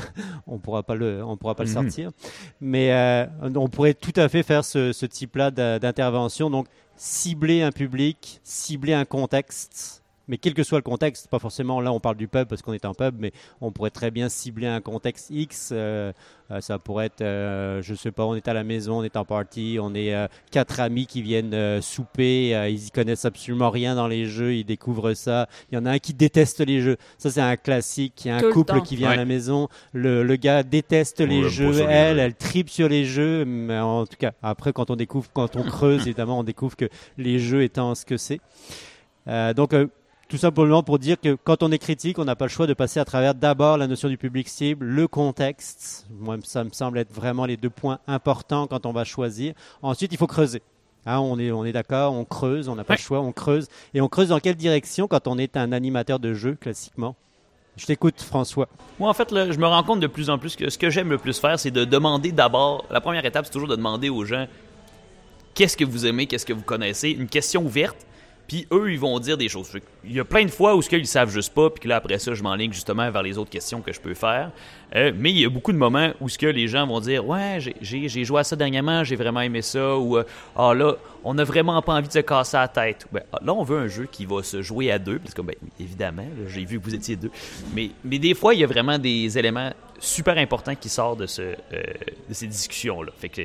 on 0.48 0.58
pourra 0.58 0.84
pas 0.84 0.96
le, 0.96 1.24
on 1.24 1.38
pourra 1.38 1.56
pas 1.56 1.64
le 1.64 1.70
mhm. 1.70 1.76
sortir. 1.76 2.12
Mais 2.60 2.92
euh, 2.92 3.26
on 3.56 3.68
pourrait 3.68 3.94
tout 3.94 4.14
à 4.16 4.30
fait 4.30 4.44
faire 4.44 4.66
ce, 4.66 4.92
ce 4.94 5.06
type-là 5.06 5.52
d'intervention. 5.52 6.50
Donc 6.50 6.68
cibler 6.96 7.62
un 7.62 7.72
public, 7.72 8.40
cibler 8.44 8.94
un 8.94 9.06
contexte 9.06 10.01
mais 10.32 10.38
quel 10.38 10.54
que 10.54 10.64
soit 10.64 10.78
le 10.78 10.84
contexte, 10.84 11.28
pas 11.28 11.40
forcément 11.40 11.82
là 11.82 11.92
on 11.92 12.00
parle 12.00 12.16
du 12.16 12.30
pub 12.30 12.48
parce 12.48 12.62
qu'on 12.62 12.72
est 12.72 12.86
en 12.86 12.94
pub, 12.94 13.16
mais 13.20 13.34
on 13.60 13.74
pourrait 13.74 13.90
très 13.90 14.12
bien 14.12 14.30
cibler 14.30 14.66
un 14.66 14.80
contexte 14.80 15.30
X. 15.30 15.72
Euh, 15.74 16.14
euh, 16.50 16.62
ça 16.62 16.80
pourrait 16.80 17.08
être, 17.08 17.22
euh, 17.22 17.82
je 17.82 17.94
sais 17.96 18.12
pas, 18.12 18.26
on 18.26 18.36
est 18.36 18.48
à 18.48 18.54
la 18.54 18.64
maison, 18.64 19.00
on 19.00 19.04
est 19.04 19.18
en 19.18 19.26
party, 19.26 19.78
on 19.82 19.94
est 19.94 20.16
quatre 20.50 20.80
amis 20.80 21.06
qui 21.06 21.22
viennent 21.22 21.82
souper, 21.82 22.52
ils 22.70 22.88
y 22.88 22.92
connaissent 22.92 23.26
absolument 23.26 23.70
rien 23.70 23.94
dans 23.94 24.08
les 24.08 24.26
jeux, 24.26 24.56
ils 24.56 24.64
découvrent 24.64 25.14
ça. 25.14 25.50
Il 25.70 25.76
y 25.76 25.78
en 25.78 25.86
a 25.86 25.92
un 25.92 26.00
qui 26.00 26.14
déteste 26.14 26.62
les 26.62 26.80
jeux. 26.80 26.96
Ça 27.18 27.30
c'est 27.30 27.42
un 27.42 27.58
classique. 27.58 28.24
Il 28.24 28.30
y 28.30 28.32
a 28.32 28.38
un 28.38 28.52
couple 28.52 28.82
qui 28.84 28.96
vient 28.96 29.10
à 29.10 29.18
la 29.18 29.26
maison, 29.26 29.68
le, 29.92 30.24
le 30.24 30.36
gars 30.38 30.64
déteste 30.64 31.20
les 31.20 31.50
jeux, 31.50 31.82
elle, 31.90 32.20
elle 32.20 32.36
tripe 32.36 32.70
sur 32.70 32.88
les 32.88 33.04
jeux. 33.04 33.44
Mais 33.44 33.78
en 33.80 34.06
tout 34.06 34.18
cas, 34.18 34.32
après 34.42 34.72
quand 34.72 34.90
on 34.92 34.96
découvre, 34.96 35.30
quand 35.34 35.58
on 35.58 35.64
creuse, 35.64 36.02
évidemment, 36.08 36.40
on 36.40 36.44
découvre 36.44 36.78
que 36.78 36.88
les 37.18 37.38
jeux 37.38 37.64
étant 37.64 37.96
ce 37.96 38.06
que 38.06 38.16
c'est. 38.16 38.40
donc 39.28 39.74
tout 40.32 40.38
simplement 40.38 40.82
pour 40.82 40.98
dire 40.98 41.20
que 41.20 41.36
quand 41.36 41.62
on 41.62 41.74
est 41.74 41.78
critique, 41.78 42.18
on 42.18 42.24
n'a 42.24 42.38
pas 42.38 42.46
le 42.46 42.50
choix 42.50 42.66
de 42.66 42.74
passer 42.74 43.02
à 43.02 43.06
travers 43.06 43.36
d'abord 43.36 43.78
la 43.78 43.86
notion 43.86 44.08
du 44.08 44.18
public 44.18 44.48
cible, 44.48 44.86
le 44.86 45.06
contexte. 45.06 46.08
Moi, 46.10 46.38
ça 46.46 46.64
me 46.64 46.70
semble 46.70 47.00
être 47.00 47.12
vraiment 47.12 47.46
les 47.46 47.58
deux 47.58 47.70
points 47.70 48.00
importants 48.08 48.66
quand 48.66 48.86
on 48.86 48.94
va 48.94 49.04
choisir. 49.04 49.54
Ensuite, 49.82 50.14
il 50.14 50.18
faut 50.18 50.28
creuser. 50.28 50.62
Hein, 51.06 51.20
on 51.20 51.38
est, 51.38 51.52
on 51.52 51.66
est 51.66 51.74
d'accord, 51.74 52.14
on 52.14 52.24
creuse, 52.24 52.70
on 52.70 52.76
n'a 52.76 52.86
pas 52.86 52.94
le 52.94 53.02
choix, 53.02 53.20
on 53.20 53.34
creuse. 53.34 53.68
Et 53.94 54.00
on 54.00 54.08
creuse 54.08 54.30
dans 54.30 54.40
quelle 54.40 54.56
direction 54.56 55.10
quand 55.10 55.28
on 55.28 55.38
est 55.38 55.58
un 55.58 55.74
animateur 55.74 56.18
de 56.18 56.34
jeu, 56.34 56.56
classiquement? 56.56 57.18
Je 57.76 57.86
t'écoute, 57.86 58.22
François. 58.22 58.70
Moi, 59.00 59.10
en 59.10 59.14
fait, 59.14 59.28
je 59.32 59.60
me 59.60 59.68
rends 59.68 59.84
compte 59.84 60.00
de 60.00 60.08
plus 60.08 60.30
en 60.30 60.38
plus 60.38 60.56
que 60.56 60.70
ce 60.70 60.78
que 60.78 60.90
j'aime 60.90 61.10
le 61.10 61.18
plus 61.18 61.38
faire, 61.42 61.60
c'est 61.60 61.72
de 61.72 61.84
demander 61.84 62.32
d'abord. 62.32 62.86
La 62.90 63.02
première 63.02 63.26
étape, 63.26 63.48
c'est 63.48 63.52
toujours 63.52 63.68
de 63.68 63.76
demander 63.76 64.08
aux 64.08 64.24
gens 64.24 64.48
qu'est-ce 65.56 65.76
que 65.76 65.84
vous 65.84 66.06
aimez, 66.06 66.26
qu'est-ce 66.26 66.46
que 66.46 66.54
vous 66.54 66.62
connaissez? 66.62 67.10
Une 67.10 67.28
question 67.28 67.66
ouverte 67.66 68.08
puis 68.52 68.68
eux, 68.70 68.92
ils 68.92 69.00
vont 69.00 69.18
dire 69.20 69.38
des 69.38 69.48
choses. 69.48 69.72
Il 70.04 70.12
y 70.12 70.20
a 70.20 70.26
plein 70.26 70.44
de 70.44 70.52
fois 70.52 70.76
où 70.76 70.82
ce 70.82 70.90
qu'ils 70.90 71.08
savent 71.08 71.30
juste 71.30 71.54
pas, 71.54 71.70
puis 71.70 71.88
là, 71.88 71.96
après 71.96 72.20
ça, 72.20 72.34
je 72.34 72.44
m'enligne 72.44 72.74
justement 72.74 73.10
vers 73.10 73.24
les 73.24 73.38
autres 73.38 73.50
questions 73.50 73.80
que 73.80 73.94
je 73.94 74.02
peux 74.02 74.14
faire. 74.14 74.52
Euh, 74.94 75.14
mais 75.16 75.32
il 75.32 75.40
y 75.40 75.46
a 75.46 75.50
beaucoup 75.50 75.72
de 75.72 75.78
moments 75.78 76.12
où 76.20 76.28
ce 76.28 76.38
que 76.38 76.48
les 76.48 76.68
gens 76.68 76.86
vont 76.86 77.00
dire 77.00 77.26
Ouais, 77.26 77.60
j'ai 77.80 78.26
joué 78.26 78.42
à 78.42 78.44
ça 78.44 78.58
dernièrement, 78.58 79.06
j'ai 79.06 79.16
vraiment 79.16 79.40
aimé 79.40 79.62
ça, 79.62 79.96
ou 79.96 80.18
euh, 80.18 80.26
Ah 80.58 80.74
là, 80.74 80.98
on 81.24 81.34
n'a 81.34 81.46
vraiment 81.46 81.82
pas 81.82 81.94
envie 81.94 82.10
de 82.10 82.14
se 82.14 82.20
casser 82.20 82.58
la 82.58 82.68
tête. 82.68 83.08
Ben, 83.10 83.24
ah, 83.32 83.40
là, 83.42 83.54
on 83.54 83.64
veut 83.64 83.78
un 83.78 83.88
jeu 83.88 84.06
qui 84.12 84.26
va 84.26 84.44
se 84.44 84.62
jouer 84.62 84.92
à 84.92 85.00
deux, 85.00 85.20
parce 85.20 85.34
que, 85.34 85.42
ben, 85.42 85.56
évidemment, 85.80 86.28
j'ai 86.50 86.66
vu 86.66 86.78
que 86.78 86.84
vous 86.84 86.96
étiez 86.96 87.16
deux. 87.16 87.32
Mais, 87.74 87.92
des 88.04 88.34
fois, 88.34 88.54
il 88.54 88.60
y 88.60 88.66
a 88.66 88.68
vraiment 88.68 89.00
des 89.00 89.38
éléments 89.38 89.72
super 89.98 90.38
importants 90.38 90.76
qui 90.76 90.90
sortent 90.90 91.20
de, 91.20 91.28
euh, 91.40 91.54
de 92.28 92.34
ces 92.34 92.48
discussions-là. 92.48 93.14
Fait 93.18 93.30
que 93.30 93.44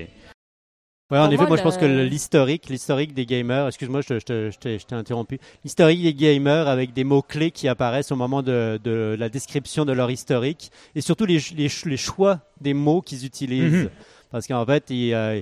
Ouais, 1.10 1.18
en 1.18 1.30
effet, 1.30 1.46
moi, 1.46 1.56
je 1.56 1.62
pense 1.62 1.76
que 1.76 1.84
l'historique, 1.84 2.68
l'historique 2.68 3.14
des 3.14 3.26
gamers, 3.26 3.68
excuse-moi, 3.68 4.00
je, 4.00 4.18
je, 4.18 4.58
t'ai 4.58 4.94
interrompu, 4.94 5.38
l'historique 5.64 6.02
des 6.02 6.14
gamers 6.14 6.66
avec 6.66 6.92
des 6.92 7.04
mots-clés 7.04 7.52
qui 7.52 7.68
apparaissent 7.68 8.10
au 8.10 8.16
moment 8.16 8.42
de, 8.42 8.80
de, 8.82 9.14
la 9.16 9.28
description 9.28 9.84
de 9.84 9.92
leur 9.92 10.10
historique 10.10 10.72
et 10.96 11.00
surtout 11.00 11.24
les, 11.24 11.38
les, 11.54 11.68
les 11.84 11.96
choix 11.96 12.40
des 12.60 12.74
mots 12.74 13.02
qu'ils 13.02 13.24
utilisent. 13.24 13.84
Mhm. 13.84 13.90
Parce 14.32 14.48
qu'en 14.48 14.66
fait, 14.66 14.90
il, 14.90 15.14
euh, 15.14 15.40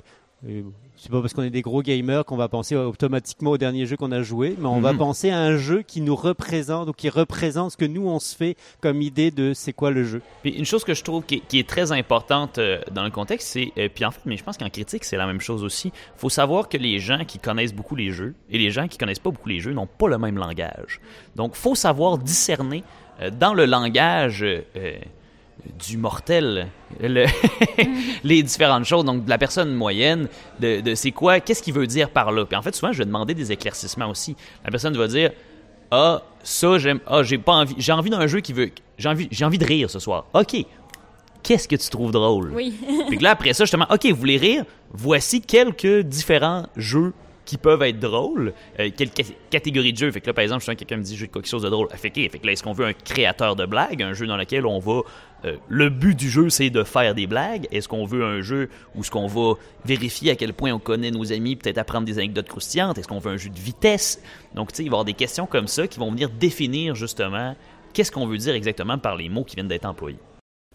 c'est 0.97 1.11
pas 1.11 1.21
parce 1.21 1.33
qu'on 1.33 1.43
est 1.43 1.49
des 1.49 1.61
gros 1.61 1.81
gamers 1.81 2.25
qu'on 2.25 2.37
va 2.37 2.47
penser 2.47 2.75
automatiquement 2.75 3.51
au 3.51 3.57
dernier 3.57 3.85
jeu 3.85 3.97
qu'on 3.97 4.11
a 4.11 4.21
joué, 4.21 4.55
mais 4.57 4.67
on 4.67 4.79
va 4.79 4.93
mhm. 4.93 4.99
penser 4.99 5.29
à 5.29 5.39
un 5.39 5.57
jeu 5.57 5.81
qui 5.81 6.01
nous 6.01 6.15
représente 6.15 6.89
ou 6.89 6.93
qui 6.93 7.09
représente 7.09 7.71
ce 7.71 7.77
que 7.77 7.85
nous 7.85 8.07
on 8.07 8.19
se 8.19 8.35
fait 8.35 8.55
comme 8.81 9.01
idée 9.01 9.31
de 9.31 9.53
c'est 9.53 9.73
quoi 9.73 9.91
le 9.91 10.03
jeu. 10.03 10.21
Puis 10.41 10.51
une 10.51 10.65
chose 10.65 10.83
que 10.83 10.93
je 10.93 11.03
trouve 11.03 11.23
qui 11.25 11.43
est, 11.53 11.67
très 11.67 11.91
importante 11.91 12.57
euh, 12.57 12.79
dans 12.91 13.03
le 13.03 13.09
contexte, 13.09 13.49
c'est 13.49 13.71
euh, 13.77 13.89
puis 13.93 14.05
en 14.05 14.11
fait, 14.11 14.21
mais 14.25 14.37
je 14.37 14.43
pense 14.43 14.57
qu'en 14.57 14.69
critique 14.69 15.03
c'est 15.03 15.17
la 15.17 15.25
même 15.25 15.41
chose 15.41 15.63
aussi. 15.63 15.91
Faut 16.15 16.29
savoir 16.29 16.69
que 16.69 16.77
les 16.77 16.99
gens 16.99 17.25
qui 17.25 17.39
connaissent 17.39 17.73
beaucoup 17.73 17.95
les 17.95 18.11
jeux 18.11 18.35
et 18.49 18.57
les 18.57 18.71
gens 18.71 18.87
qui 18.87 18.97
connaissent 18.97 19.19
pas 19.19 19.31
beaucoup 19.31 19.49
les 19.49 19.59
jeux 19.59 19.73
n'ont 19.73 19.87
pas 19.87 20.07
le 20.07 20.17
même 20.17 20.37
langage. 20.37 21.01
Donc 21.35 21.55
faut 21.55 21.75
savoir 21.75 22.17
discerner 22.17 22.83
euh, 23.21 23.29
dans 23.29 23.53
le 23.53 23.65
langage 23.65 24.45
du 25.87 25.97
mortel, 25.97 26.67
les 28.23 28.43
différentes 28.43 28.85
choses, 28.85 29.05
donc 29.05 29.25
de 29.25 29.29
la 29.29 29.37
personne 29.37 29.73
moyenne, 29.73 30.27
de, 30.59 30.95
c'est 30.95 31.11
quoi, 31.11 31.39
qu'est-ce 31.39 31.63
qu'il 31.63 31.73
veut 31.73 31.87
dire 31.87 32.09
par 32.09 32.31
là? 32.31 32.45
Puis 32.45 32.55
en 32.55 32.61
fait, 32.61 32.75
souvent, 32.75 32.91
je 32.91 32.99
vais 32.99 33.05
demander 33.05 33.33
des 33.33 33.51
éclaircissements 33.51 34.09
aussi. 34.09 34.35
La 34.63 34.71
personne 34.71 34.95
va 34.95 35.07
dire, 35.07 35.31
ah, 35.91 36.23
ça, 36.43 36.77
j'aime, 36.77 36.99
ah, 37.07 37.23
j'ai 37.23 37.37
pas 37.37 37.53
envie, 37.53 37.75
j'ai 37.77 37.91
envie 37.91 38.09
d'un 38.09 38.27
jeu 38.27 38.39
qui 38.39 38.53
veut, 38.53 38.71
j'ai 38.97 39.09
envie, 39.09 39.27
j'ai 39.31 39.45
envie 39.45 39.57
de 39.57 39.65
rire 39.65 39.89
ce 39.89 39.99
soir. 39.99 40.25
Ok, 40.33 40.55
qu'est-ce 41.43 41.67
que 41.67 41.75
tu 41.75 41.89
trouves 41.89 42.11
drôle? 42.11 42.51
Oui. 42.53 42.73
Puis 43.07 43.19
là, 43.19 43.31
après 43.31 43.53
ça, 43.53 43.63
justement, 43.63 43.87
ok, 43.89 44.05
vous 44.05 44.15
voulez 44.15 44.37
rire? 44.37 44.65
Voici 44.91 45.41
quelques 45.41 46.01
différents 46.01 46.67
jeux 46.75 47.13
qui 47.45 47.57
peuvent 47.57 47.81
être 47.83 47.99
drôles. 47.99 48.53
Euh, 48.79 48.89
quelle 48.95 49.11
catégorie 49.49 49.93
de 49.93 49.97
jeu 49.97 50.11
Fait 50.11 50.21
que 50.21 50.27
là, 50.27 50.33
par 50.33 50.43
exemple, 50.43 50.63
je 50.65 50.71
quelqu'un 50.71 50.97
me 50.97 51.03
dit 51.03 51.15
jeu 51.15 51.27
de 51.27 51.31
quelque 51.31 51.47
chose 51.47 51.61
de 51.61 51.69
drôle. 51.69 51.87
Que, 51.87 51.95
fait 51.95 52.09
que 52.09 52.45
là, 52.45 52.51
est-ce 52.51 52.63
qu'on 52.63 52.73
veut 52.73 52.85
un 52.85 52.93
créateur 52.93 53.55
de 53.55 53.65
blagues, 53.65 54.01
un 54.01 54.13
jeu 54.13 54.27
dans 54.27 54.37
lequel 54.37 54.65
on 54.65 54.79
va. 54.79 55.01
Euh, 55.43 55.57
le 55.67 55.89
but 55.89 56.17
du 56.17 56.29
jeu, 56.29 56.49
c'est 56.49 56.69
de 56.69 56.83
faire 56.83 57.13
des 57.13 57.27
blagues? 57.27 57.67
Est-ce 57.71 57.87
qu'on 57.87 58.05
veut 58.05 58.23
un 58.23 58.41
jeu 58.41 58.69
où 58.95 59.03
ce 59.03 59.11
qu'on 59.11 59.27
va 59.27 59.53
vérifier 59.85 60.31
à 60.31 60.35
quel 60.35 60.53
point 60.53 60.73
on 60.73 60.79
connaît 60.79 61.11
nos 61.11 61.31
amis, 61.31 61.55
peut-être 61.55 61.77
apprendre 61.77 62.05
des 62.05 62.17
anecdotes 62.17 62.47
croustillantes? 62.47 62.97
Est-ce 62.97 63.07
qu'on 63.07 63.19
veut 63.19 63.31
un 63.31 63.37
jeu 63.37 63.49
de 63.49 63.59
vitesse? 63.59 64.21
Donc, 64.55 64.71
tu 64.71 64.77
sais, 64.77 64.83
il 64.83 64.89
va 64.89 64.93
y 64.93 64.95
avoir 64.95 65.05
des 65.05 65.13
questions 65.13 65.45
comme 65.45 65.67
ça 65.67 65.87
qui 65.87 65.99
vont 65.99 66.09
venir 66.09 66.29
définir 66.29 66.95
justement 66.95 67.55
qu'est-ce 67.93 68.11
qu'on 68.11 68.25
veut 68.25 68.37
dire 68.37 68.55
exactement 68.55 68.97
par 68.97 69.15
les 69.15 69.29
mots 69.29 69.43
qui 69.43 69.55
viennent 69.55 69.67
d'être 69.67 69.85
employés. 69.85 70.17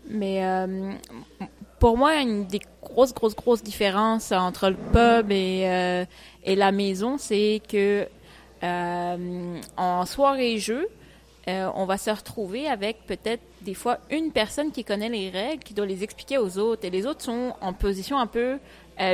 Mais 0.08 0.44
euh, 0.44 0.92
pour 1.78 1.96
moi, 1.96 2.20
une 2.20 2.46
des 2.46 2.60
grosses, 2.82 3.14
grosses, 3.14 3.36
grosses 3.36 3.62
différences 3.62 4.32
entre 4.32 4.68
le 4.68 4.76
pub 4.76 5.30
et, 5.32 6.06
et 6.44 6.56
la 6.56 6.72
maison, 6.72 7.18
c'est 7.18 7.60
que 7.68 8.06
euh, 8.62 9.60
en 9.76 10.06
soirée-jeu, 10.06 10.88
euh, 11.48 11.70
on 11.74 11.86
va 11.86 11.96
se 11.96 12.10
retrouver 12.10 12.68
avec 12.68 13.06
peut-être 13.06 13.42
des 13.62 13.74
fois 13.74 13.98
une 14.10 14.30
personne 14.30 14.70
qui 14.70 14.84
connaît 14.84 15.08
les 15.08 15.30
règles, 15.30 15.62
qui 15.62 15.74
doit 15.74 15.86
les 15.86 16.04
expliquer 16.04 16.38
aux 16.38 16.58
autres, 16.58 16.84
et 16.84 16.90
les 16.90 17.06
autres 17.06 17.22
sont 17.22 17.54
en 17.60 17.72
position 17.72 18.18
un 18.18 18.26
peu 18.26 18.58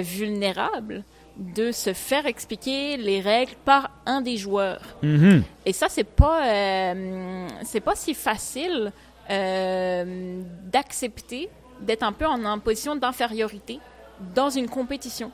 vulnérable 0.00 1.04
de 1.36 1.70
se 1.70 1.92
faire 1.92 2.26
expliquer 2.26 2.96
les 2.96 3.20
règles 3.20 3.54
par 3.64 3.92
un 4.04 4.20
des 4.20 4.36
joueurs. 4.36 4.82
Mm-hmm. 5.04 5.42
Et 5.64 5.72
ça, 5.72 5.86
c'est 5.88 6.02
pas, 6.02 6.92
c'est 7.62 7.80
pas 7.80 7.94
si 7.94 8.14
facile 8.14 8.90
d'accepter 10.72 11.48
d'être 11.80 12.02
un 12.02 12.12
peu 12.12 12.26
en, 12.26 12.58
position 12.58 12.96
d'infériorité 12.96 13.78
dans 14.34 14.50
une 14.50 14.68
compétition. 14.68 15.30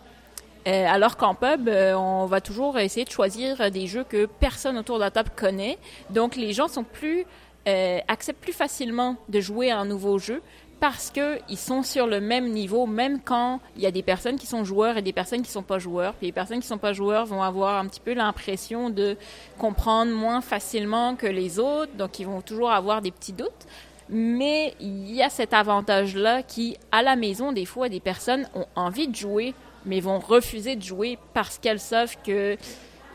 Euh, 0.67 0.87
alors 0.87 1.17
qu'en 1.17 1.35
pub, 1.35 1.69
euh, 1.69 1.95
on 1.95 2.27
va 2.27 2.41
toujours 2.41 2.79
essayer 2.79 3.05
de 3.05 3.11
choisir 3.11 3.71
des 3.71 3.87
jeux 3.87 4.05
que 4.05 4.27
personne 4.27 4.79
autour 4.79 4.97
de 4.97 5.01
la 5.01 5.11
table 5.11 5.31
connaît. 5.35 5.79
Donc 6.11 6.37
les 6.37 6.53
gens 6.53 6.69
sont 6.69 6.85
plus 6.85 7.27
euh, 7.69 7.99
acceptent 8.09 8.41
plus 8.41 8.53
facilement 8.53 9.17
de 9.29 9.41
jouer 9.41 9.71
à 9.71 9.79
un 9.79 9.85
nouveau 9.85 10.19
jeu 10.19 10.43
parce 10.81 11.13
qu'ils 11.13 11.59
sont 11.59 11.85
sur 11.85 12.09
le 12.09 12.21
même 12.21 12.49
niveau, 12.49 12.87
même 12.87 13.21
quand 13.21 13.61
il 13.77 13.83
y 13.83 13.87
a 13.87 13.93
des 13.93 14.03
personnes 14.03 14.37
qui 14.37 14.49
sont 14.49 14.65
joueurs 14.65 14.97
et 14.97 15.03
des 15.03 15.13
personnes 15.13 15.43
qui 15.43 15.51
sont 15.51 15.63
pas 15.63 15.79
joueurs. 15.79 16.15
Puis 16.15 16.27
les 16.27 16.33
personnes 16.33 16.59
qui 16.59 16.67
sont 16.67 16.79
pas 16.79 16.93
joueurs 16.93 17.25
vont 17.25 17.41
avoir 17.41 17.79
un 17.79 17.87
petit 17.87 18.01
peu 18.01 18.15
l'impression 18.15 18.91
de 18.91 19.17
comprendre 19.59 20.11
moins 20.11 20.41
facilement 20.41 21.15
que 21.15 21.29
les 21.29 21.61
autres, 21.61 21.93
donc 21.97 22.19
ils 22.19 22.27
vont 22.27 22.41
toujours 22.41 22.73
avoir 22.73 23.01
des 23.01 23.13
petits 23.13 23.33
doutes. 23.33 23.67
Mais 24.09 24.75
il 24.81 25.13
y 25.13 25.23
a 25.23 25.31
cet 25.31 25.55
avantage-là 25.55 26.43
qui, 26.43 26.77
à 26.91 27.03
la 27.03 27.15
maison, 27.15 27.53
des 27.53 27.65
fois, 27.65 27.89
des 27.89 28.01
personnes 28.01 28.49
ont 28.57 28.67
envie 28.75 29.07
de 29.07 29.15
jouer, 29.15 29.55
mais 29.87 30.01
vont 30.01 30.19
refuser 30.19 30.77
de 30.77 30.83
jouer 30.83 31.19
parce 31.35 31.59
qu'elles 31.59 31.81
savent 31.81 32.17
que 32.25 32.57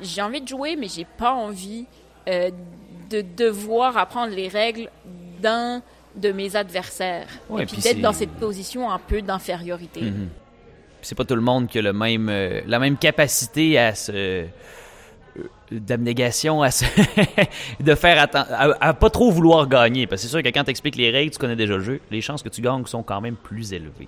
j'ai 0.01 0.21
envie 0.21 0.41
de 0.41 0.47
jouer, 0.47 0.75
mais 0.75 0.87
j'ai 0.87 1.05
pas 1.05 1.33
envie 1.33 1.85
euh, 2.27 2.51
de 3.09 3.21
devoir 3.21 3.97
apprendre 3.97 4.33
les 4.33 4.47
règles 4.47 4.89
d'un 5.41 5.81
de 6.15 6.31
mes 6.31 6.55
adversaires. 6.55 7.27
et 7.59 7.65
puis, 7.65 7.77
d'être 7.77 8.01
dans 8.01 8.13
cette 8.13 8.31
position 8.31 8.91
un 8.91 8.99
peu 8.99 9.21
d'infériorité. 9.21 10.01
Mhm. 10.01 10.29
C'est 11.01 11.15
pas 11.15 11.25
tout 11.25 11.35
le 11.35 11.41
monde 11.41 11.67
qui 11.67 11.77
a 11.77 11.81
le 11.81 11.93
même, 11.93 12.27
euh, 12.29 12.61
la 12.65 12.79
même 12.79 12.97
capacité 12.97 13.77
à 13.77 13.95
se 13.95 14.45
d'abnégation 15.71 16.63
à 16.63 16.69
de 17.79 17.95
faire 17.95 18.19
attention 18.19 18.55
à, 18.79 18.93
pas 18.93 19.09
trop 19.11 19.29
vouloir 19.29 19.67
gagner 19.67 20.07
parce 20.07 20.21
que 20.21 20.27
c'est 20.27 20.31
sûr 20.31 20.41
que 20.41 20.49
quand 20.49 20.63
tu 20.63 20.71
expliques 20.71 20.95
les 20.95 21.11
règles 21.11 21.31
tu 21.31 21.37
connais 21.37 21.55
déjà 21.55 21.75
le 21.75 21.83
jeu 21.83 21.99
les 22.09 22.21
chances 22.21 22.41
que 22.41 22.49
tu 22.49 22.61
gagnes 22.61 22.85
sont 22.87 23.03
quand 23.03 23.21
même 23.21 23.35
plus 23.35 23.73
élevées 23.73 24.07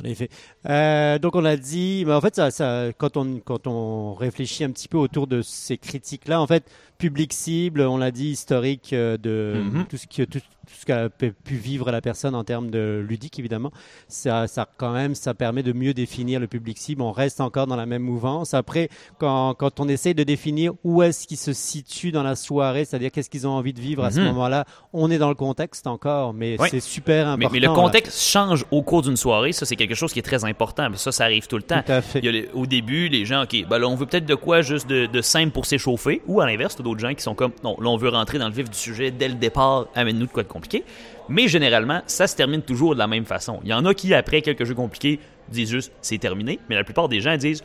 en 0.00 0.04
effet. 0.04 0.28
Euh, 0.68 1.18
donc 1.18 1.34
on 1.36 1.44
a 1.44 1.56
dit, 1.56 2.04
mais 2.06 2.12
en 2.12 2.20
fait, 2.20 2.34
ça, 2.34 2.50
ça, 2.50 2.88
quand 2.96 3.16
on 3.16 3.40
quand 3.40 3.66
on 3.66 4.14
réfléchit 4.14 4.64
un 4.64 4.70
petit 4.70 4.88
peu 4.88 4.98
autour 4.98 5.26
de 5.26 5.42
ces 5.42 5.78
critiques-là, 5.78 6.40
en 6.40 6.46
fait, 6.46 6.64
public 6.98 7.32
cible, 7.32 7.82
on 7.82 7.98
l'a 7.98 8.10
dit, 8.10 8.30
historique 8.30 8.92
euh, 8.92 9.16
de 9.16 9.60
mhm. 9.62 9.86
tout 9.86 9.96
ce 9.96 10.06
qui 10.06 10.26
tout, 10.26 10.40
ce 10.68 10.84
qu'a 10.84 11.08
pu 11.08 11.54
vivre 11.54 11.90
la 11.90 12.00
personne 12.00 12.34
en 12.34 12.44
termes 12.44 12.70
de 12.70 13.04
ludique, 13.06 13.38
évidemment, 13.38 13.70
ça, 14.08 14.46
ça 14.46 14.68
quand 14.76 14.92
même, 14.92 15.14
ça 15.14 15.34
permet 15.34 15.62
de 15.62 15.72
mieux 15.72 15.94
définir 15.94 16.40
le 16.40 16.46
public 16.46 16.78
cible. 16.78 17.02
On 17.02 17.12
reste 17.12 17.40
encore 17.40 17.66
dans 17.66 17.76
la 17.76 17.86
même 17.86 18.02
mouvance. 18.02 18.54
Après, 18.54 18.88
quand, 19.18 19.54
quand 19.54 19.80
on 19.80 19.88
essaye 19.88 20.14
de 20.14 20.24
définir 20.24 20.72
où 20.84 21.02
est-ce 21.02 21.26
qu'ils 21.26 21.36
se 21.36 21.52
situent 21.52 22.12
dans 22.12 22.22
la 22.22 22.36
soirée, 22.36 22.84
c'est-à-dire 22.84 23.10
qu'est-ce 23.10 23.30
qu'ils 23.30 23.46
ont 23.46 23.52
envie 23.52 23.72
de 23.72 23.80
vivre 23.80 24.04
à 24.04 24.10
ce 24.10 24.20
mhm. 24.20 24.26
moment-là, 24.26 24.64
on 24.92 25.10
est 25.10 25.18
dans 25.18 25.28
le 25.28 25.34
contexte 25.34 25.86
encore, 25.86 26.34
mais 26.34 26.56
c'est 26.68 26.80
super 26.80 27.28
important. 27.28 27.50
Mais, 27.52 27.60
le 27.60 27.72
contexte 27.72 28.20
change 28.20 28.64
au 28.70 28.82
cours 28.82 29.02
d'une 29.02 29.16
soirée. 29.16 29.52
Ça, 29.52 29.66
c'est 29.66 29.76
quelque 29.76 29.94
chose 29.94 30.12
qui 30.12 30.18
est 30.18 30.22
très 30.22 30.44
important. 30.44 30.88
Ça, 30.94 31.12
ça 31.12 31.24
arrive 31.24 31.46
tout 31.46 31.56
le 31.56 31.62
temps. 31.62 31.82
Tout 31.84 31.92
à 31.92 32.02
fait. 32.02 32.48
au 32.54 32.66
début, 32.66 33.08
les 33.08 33.24
gens, 33.24 33.42
OK, 33.44 33.56
ben 33.68 33.78
là, 33.78 33.88
on 33.88 33.94
veut 33.94 34.06
peut-être 34.06 34.26
de 34.26 34.34
quoi 34.34 34.62
juste 34.62 34.88
de, 34.88 35.06
de 35.06 35.22
simple 35.22 35.50
pour 35.50 35.66
s'échauffer, 35.66 36.22
ou 36.26 36.40
à 36.40 36.46
l'inverse, 36.46 36.76
d'autres 36.76 37.00
gens 37.00 37.14
qui 37.14 37.22
sont 37.22 37.34
comme, 37.34 37.52
non, 37.62 37.76
là, 37.80 37.88
on 37.88 37.96
veut 37.96 38.08
rentrer 38.08 38.38
dans 38.38 38.48
le 38.48 38.54
vif 38.54 38.70
du 38.70 38.78
sujet 38.78 39.10
dès 39.10 39.28
le 39.28 39.34
départ, 39.34 39.86
amène-nous 39.94 40.26
de 40.26 40.32
quoi 40.32 40.42
de 40.42 40.48
compliqué. 40.56 40.84
Mais 41.28 41.48
généralement, 41.48 42.02
ça 42.06 42.26
se 42.26 42.36
termine 42.36 42.62
toujours 42.62 42.94
de 42.94 42.98
la 42.98 43.06
même 43.06 43.24
façon. 43.24 43.60
Il 43.62 43.70
y 43.70 43.74
en 43.74 43.84
a 43.84 43.94
qui, 43.94 44.14
après 44.14 44.42
quelques 44.42 44.64
jeux 44.64 44.74
compliqués, 44.74 45.20
disent 45.48 45.70
juste 45.70 45.92
c'est 46.00 46.18
terminé. 46.18 46.58
Mais 46.68 46.74
la 46.74 46.84
plupart 46.84 47.08
des 47.08 47.20
gens 47.20 47.36
disent 47.36 47.62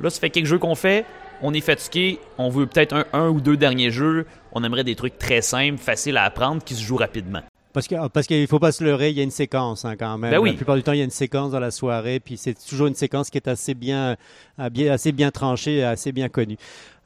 là, 0.00 0.10
ça 0.10 0.20
fait 0.20 0.30
quelques 0.30 0.46
jeux 0.46 0.58
qu'on 0.58 0.74
fait, 0.74 1.04
on 1.42 1.54
est 1.54 1.60
fatigué, 1.60 2.18
on 2.38 2.48
veut 2.48 2.66
peut-être 2.66 2.94
un, 2.94 3.04
un 3.12 3.28
ou 3.28 3.40
deux 3.40 3.56
derniers 3.56 3.90
jeux, 3.90 4.26
on 4.52 4.64
aimerait 4.64 4.84
des 4.84 4.96
trucs 4.96 5.18
très 5.18 5.42
simples, 5.42 5.78
faciles 5.78 6.16
à 6.16 6.24
apprendre, 6.24 6.62
qui 6.64 6.74
se 6.74 6.82
jouent 6.82 6.96
rapidement. 6.96 7.42
Parce 7.72 7.88
qu'il 7.88 7.98
parce 8.12 8.26
qu'il 8.26 8.46
faut 8.46 8.58
pas 8.58 8.72
se 8.72 8.84
leurrer, 8.84 9.10
il 9.10 9.16
y 9.16 9.20
a 9.20 9.22
une 9.22 9.30
séquence 9.30 9.84
hein, 9.84 9.96
quand 9.98 10.18
même. 10.18 10.30
Ben 10.30 10.38
oui. 10.38 10.50
La 10.50 10.56
plupart 10.56 10.76
du 10.76 10.82
temps, 10.82 10.92
il 10.92 10.98
y 10.98 11.00
a 11.00 11.04
une 11.04 11.10
séquence 11.10 11.52
dans 11.52 11.60
la 11.60 11.70
soirée, 11.70 12.20
puis 12.20 12.36
c'est 12.36 12.54
toujours 12.68 12.86
une 12.86 12.94
séquence 12.94 13.30
qui 13.30 13.38
est 13.38 13.48
assez 13.48 13.74
bien, 13.74 14.16
assez 14.58 15.12
bien 15.12 15.30
tranchée, 15.30 15.82
assez 15.82 16.12
bien 16.12 16.28
connue. 16.28 16.58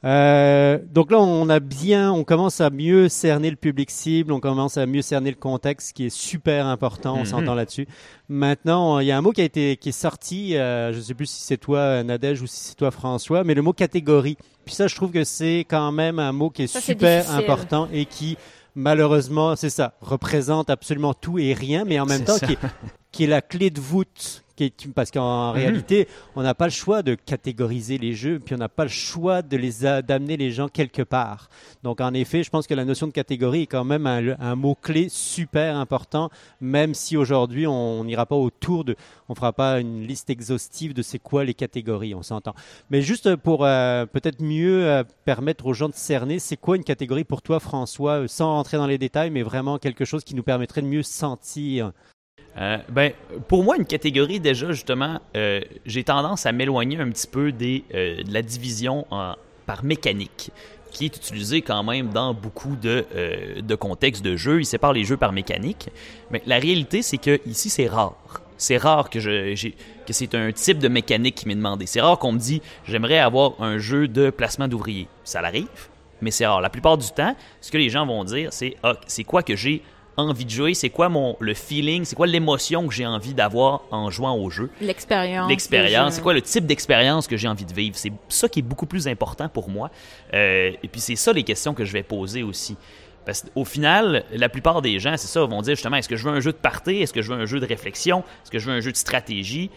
Euh, 0.03 0.77
donc 0.91 1.11
là, 1.11 1.19
on 1.19 1.49
a 1.49 1.59
bien, 1.59 2.11
on 2.11 2.23
commence 2.23 2.61
à 2.61 2.69
mieux 2.69 3.09
cerner 3.09 3.49
le 3.49 3.55
public 3.55 3.89
cible, 3.89 4.31
on 4.31 4.39
commence 4.39 4.77
à 4.77 4.85
mieux 4.85 5.01
cerner 5.01 5.31
le 5.31 5.37
contexte, 5.37 5.93
qui 5.93 6.05
est 6.05 6.15
super 6.15 6.67
important. 6.67 7.15
On 7.15 7.19
mhm. 7.19 7.25
s'entend 7.25 7.55
là-dessus. 7.55 7.87
Maintenant, 8.29 8.99
il 8.99 9.07
y 9.07 9.11
a 9.11 9.17
un 9.17 9.21
mot 9.21 9.31
qui 9.31 9.41
a 9.41 9.45
été, 9.45 9.77
qui 9.77 9.89
est 9.89 9.93
sorti. 9.93 10.55
Euh, 10.55 10.93
je 10.93 10.99
sais 10.99 11.13
plus 11.13 11.25
si 11.25 11.41
c'est 11.41 11.57
toi, 11.57 12.03
Nadège, 12.03 12.41
ou 12.41 12.47
si 12.47 12.59
c'est 12.59 12.75
toi, 12.75 12.91
François, 12.91 13.43
mais 13.43 13.53
le 13.53 13.61
mot 13.61 13.73
catégorie. 13.73 14.37
Puis 14.65 14.75
ça, 14.75 14.87
je 14.87 14.95
trouve 14.95 15.11
que 15.11 15.23
c'est 15.23 15.65
quand 15.67 15.91
même 15.91 16.19
un 16.19 16.31
mot 16.31 16.49
qui 16.49 16.63
est 16.63 16.79
super 16.79 17.31
important 17.31 17.87
et 17.91 18.05
qui 18.05 18.37
malheureusement, 18.75 19.55
c'est 19.55 19.71
ça, 19.71 19.95
représente 20.01 20.69
absolument 20.69 21.15
tout 21.15 21.39
et 21.39 21.53
rien, 21.53 21.83
mais 21.83 21.99
en 21.99 22.05
même 22.05 22.23
temps 22.23 22.37
qui 22.37 22.53
est, 22.53 22.59
qui 23.11 23.23
est, 23.23 23.27
la 23.27 23.41
clé 23.41 23.71
de 23.71 23.81
voûte 23.81 24.43
parce 24.95 25.11
qu'en 25.11 25.51
Mhm. 25.53 25.55
réalité, 25.55 26.07
on 26.35 26.41
n'a 26.43 26.53
pas 26.53 26.65
le 26.65 26.71
choix 26.71 27.01
de 27.03 27.15
catégoriser 27.15 27.97
les 27.97 28.13
jeux, 28.13 28.39
puis 28.39 28.55
on 28.55 28.57
n'a 28.57 28.69
pas 28.69 28.83
le 28.83 28.89
choix 28.89 29.41
de 29.41 29.57
les 29.57 30.01
d'amener 30.03 30.37
les 30.37 30.51
gens 30.51 30.67
quelque 30.67 31.01
part. 31.01 31.49
Donc, 31.83 32.01
en 32.01 32.13
effet, 32.13 32.43
je 32.43 32.49
pense 32.49 32.67
que 32.67 32.73
la 32.73 32.85
notion 32.85 33.07
de 33.07 33.11
catégorie 33.11 33.63
est 33.63 33.67
quand 33.67 33.83
même 33.83 34.07
un, 34.07 34.35
un 34.39 34.55
mot-clé 34.55 35.07
super 35.09 35.75
important, 35.77 36.29
même 36.61 36.93
si 36.93 37.17
aujourd'hui, 37.17 37.67
on 37.67 38.03
n'ira 38.03 38.25
pas 38.25 38.35
autour 38.35 38.83
de, 38.83 38.95
on 39.29 39.35
fera 39.35 39.53
pas 39.53 39.79
une 39.79 40.05
liste 40.05 40.29
exhaustive 40.29 40.93
de 40.93 41.01
c'est 41.01 41.19
quoi 41.19 41.43
les 41.43 41.53
catégories, 41.53 42.15
on 42.15 42.23
s'entend. 42.23 42.53
Mais 42.89 43.01
juste 43.01 43.35
pour 43.35 43.65
euh, 43.65 44.05
peut-être 44.05 44.41
mieux 44.41 44.85
euh, 44.85 45.03
permettre 45.25 45.65
aux 45.65 45.73
gens 45.73 45.89
de 45.89 45.93
cerner, 45.95 46.39
c'est 46.39 46.57
quoi 46.57 46.75
une 46.75 46.83
catégorie 46.83 47.23
pour 47.23 47.41
toi, 47.41 47.59
François, 47.59 48.23
euh, 48.23 48.27
sans 48.27 48.53
rentrer 48.53 48.77
dans 48.77 48.87
les 48.87 48.97
détails, 48.97 49.29
mais 49.29 49.43
vraiment 49.43 49.77
quelque 49.77 50.05
chose 50.05 50.23
qui 50.23 50.35
nous 50.35 50.43
permettrait 50.43 50.81
de 50.81 50.87
mieux 50.87 51.03
sentir? 51.03 51.91
Euh, 52.59 52.77
ben, 52.89 53.11
pour 53.47 53.63
moi, 53.63 53.77
une 53.77 53.85
catégorie, 53.85 54.39
déjà, 54.39 54.71
justement, 54.71 55.19
euh, 55.35 55.61
j'ai 55.85 56.03
tendance 56.03 56.45
à 56.45 56.51
m'éloigner 56.51 56.99
un 56.99 57.09
petit 57.09 57.27
peu 57.27 57.51
des, 57.51 57.83
euh, 57.93 58.23
de 58.23 58.33
la 58.33 58.41
division 58.41 59.05
par 59.65 59.83
mécanique, 59.83 60.51
qui 60.91 61.05
est 61.05 61.15
utilisée 61.15 61.61
quand 61.61 61.83
même 61.83 62.09
dans 62.09 62.33
beaucoup 62.33 62.75
de, 62.75 63.05
de 63.61 63.75
contextes 63.75 64.23
de 64.23 64.35
jeux. 64.35 64.61
Ils 64.61 64.65
séparent 64.65 64.93
les 64.93 65.03
jeux 65.03 65.17
par 65.17 65.33
mécanique. 65.33 65.89
Mais 66.31 66.41
la 66.45 66.57
réalité, 66.57 67.01
c'est 67.01 67.17
que 67.17 67.39
ici, 67.45 67.69
c'est 67.69 67.87
rare. 67.87 68.15
C'est 68.57 68.77
rare 68.77 69.09
que, 69.09 69.19
que 69.19 70.13
c'est 70.13 70.33
un 70.33 70.51
type 70.51 70.79
de 70.79 70.87
mécanique 70.87 71.35
qui 71.35 71.47
m'est 71.47 71.55
demandé. 71.55 71.85
C'est 71.85 72.01
rare 72.01 72.17
qu'on 72.17 72.31
me 72.31 72.39
dit 72.39 72.61
j'aimerais 72.87 73.19
avoir 73.19 73.61
un 73.61 73.77
jeu 73.77 74.07
de 74.07 74.31
placement 74.31 74.67
d'ouvriers. 74.67 75.07
Ça 75.23 75.41
l'arrive, 75.41 75.67
mais 76.21 76.31
c'est 76.31 76.47
rare. 76.47 76.61
La 76.61 76.69
plupart 76.69 76.97
du 76.97 77.09
temps, 77.11 77.35
ce 77.61 77.69
que 77.69 77.77
les 77.77 77.89
gens 77.89 78.07
vont 78.07 78.23
dire, 78.23 78.51
c'est 78.51 78.77
ah, 78.81 78.95
c'est 79.05 79.25
quoi 79.25 79.43
que 79.43 79.55
j'ai 79.55 79.83
envie 80.17 80.45
de 80.45 80.49
jouer, 80.49 80.73
c'est 80.73 80.89
quoi 80.89 81.09
mon 81.09 81.37
le 81.39 81.53
feeling, 81.53 82.05
c'est 82.05 82.15
quoi 82.15 82.27
l'émotion 82.27 82.87
que 82.87 82.93
j'ai 82.93 83.05
envie 83.05 83.33
d'avoir 83.33 83.83
en 83.91 84.09
jouant 84.09 84.35
au 84.35 84.49
jeu? 84.49 84.69
L'expérience. 84.81 85.49
L'expérience, 85.49 86.11
le 86.11 86.15
c'est 86.15 86.21
quoi 86.21 86.33
le 86.33 86.41
type 86.41 86.65
d'expérience 86.65 87.27
que 87.27 87.37
j'ai 87.37 87.47
envie 87.47 87.65
de 87.65 87.73
vivre? 87.73 87.95
C'est 87.97 88.11
ça 88.29 88.49
qui 88.49 88.59
est 88.59 88.63
beaucoup 88.63 88.85
plus 88.85 89.07
important 89.07 89.47
pour 89.49 89.69
moi. 89.69 89.89
Euh, 90.33 90.71
et 90.81 90.87
puis 90.87 91.01
c'est 91.01 91.15
ça 91.15 91.33
les 91.33 91.43
questions 91.43 91.73
que 91.73 91.85
je 91.85 91.93
vais 91.93 92.03
poser 92.03 92.43
aussi. 92.43 92.75
Parce 93.25 93.41
qu'au 93.41 93.65
final, 93.65 94.23
la 94.31 94.47
plupart 94.47 94.81
des 94.81 94.99
gens, 94.99 95.15
c'est 95.17 95.27
ça, 95.27 95.43
vont 95.43 95.61
dire 95.61 95.75
justement, 95.75 95.97
est-ce 95.97 96.07
que 96.07 96.15
je 96.15 96.23
veux 96.23 96.31
un 96.31 96.39
jeu 96.39 96.53
de 96.53 96.57
party, 96.57 97.01
est-ce 97.01 97.11
que 97.11 97.21
je 97.21 97.31
veux 97.31 97.39
un 97.39 97.45
jeu 97.45 97.59
de 97.59 97.65
réflexion, 97.65 98.19
est-ce 98.19 98.51
que 98.51 98.59
je 98.59 98.65
veux 98.65 98.73
un 98.73 98.79
jeu 98.79 98.91
de 98.91 98.97
stratégie? 98.97 99.69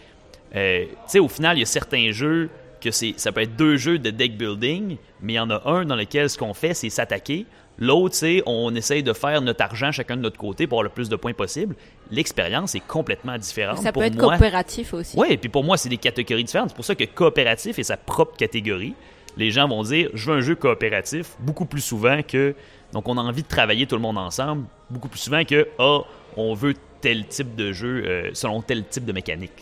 Euh, 0.55 0.85
tu 0.85 0.95
sais, 1.07 1.19
au 1.19 1.27
final, 1.27 1.57
il 1.57 1.59
y 1.59 1.63
a 1.63 1.65
certains 1.65 2.11
jeux 2.11 2.49
que 2.79 2.91
c'est, 2.91 3.13
ça 3.17 3.31
peut 3.31 3.41
être 3.41 3.55
deux 3.55 3.77
jeux 3.77 3.99
de 3.99 4.09
deck 4.09 4.37
building, 4.37 4.97
mais 5.21 5.33
il 5.33 5.35
y 5.35 5.39
en 5.39 5.49
a 5.49 5.61
un 5.69 5.85
dans 5.85 5.95
lequel 5.95 6.29
ce 6.29 6.37
qu'on 6.37 6.53
fait, 6.53 6.73
c'est 6.73 6.89
s'attaquer. 6.89 7.45
L'autre, 7.77 8.13
c'est 8.15 8.43
on 8.45 8.75
essaye 8.75 9.01
de 9.01 9.13
faire 9.13 9.41
notre 9.41 9.63
argent 9.63 9.91
chacun 9.91 10.15
de 10.15 10.21
notre 10.21 10.37
côté 10.37 10.67
pour 10.67 10.77
avoir 10.77 10.83
le 10.83 10.89
plus 10.89 11.09
de 11.09 11.15
points 11.15 11.33
possible. 11.33 11.75
L'expérience 12.11 12.75
est 12.75 12.85
complètement 12.85 13.37
différente. 13.37 13.79
Ça 13.79 13.91
pour 13.91 14.01
peut 14.01 14.07
être 14.07 14.15
moi. 14.15 14.31
coopératif 14.37 14.93
aussi. 14.93 15.17
Oui, 15.17 15.27
et 15.31 15.37
puis 15.37 15.49
pour 15.49 15.63
moi, 15.63 15.77
c'est 15.77 15.89
des 15.89 15.97
catégories 15.97 16.43
différentes. 16.43 16.69
C'est 16.69 16.75
pour 16.75 16.85
ça 16.85 16.95
que 16.95 17.05
coopératif 17.05 17.79
est 17.79 17.83
sa 17.83 17.97
propre 17.97 18.35
catégorie. 18.37 18.93
Les 19.37 19.49
gens 19.49 19.67
vont 19.67 19.81
dire, 19.83 20.09
je 20.13 20.29
veux 20.29 20.37
un 20.37 20.41
jeu 20.41 20.55
coopératif 20.55 21.35
beaucoup 21.39 21.65
plus 21.65 21.81
souvent 21.81 22.21
que. 22.21 22.53
Donc, 22.93 23.07
on 23.07 23.17
a 23.17 23.21
envie 23.21 23.43
de 23.43 23.47
travailler 23.47 23.87
tout 23.87 23.95
le 23.95 24.01
monde 24.01 24.17
ensemble 24.17 24.65
beaucoup 24.89 25.07
plus 25.07 25.19
souvent 25.19 25.43
que, 25.45 25.69
ah, 25.79 25.99
on 26.35 26.53
veut 26.53 26.73
tel 26.99 27.25
type 27.27 27.55
de 27.55 27.71
jeu 27.71 28.03
euh, 28.05 28.29
selon 28.33 28.61
tel 28.61 28.83
type 28.85 29.05
de 29.05 29.13
mécanique. 29.13 29.53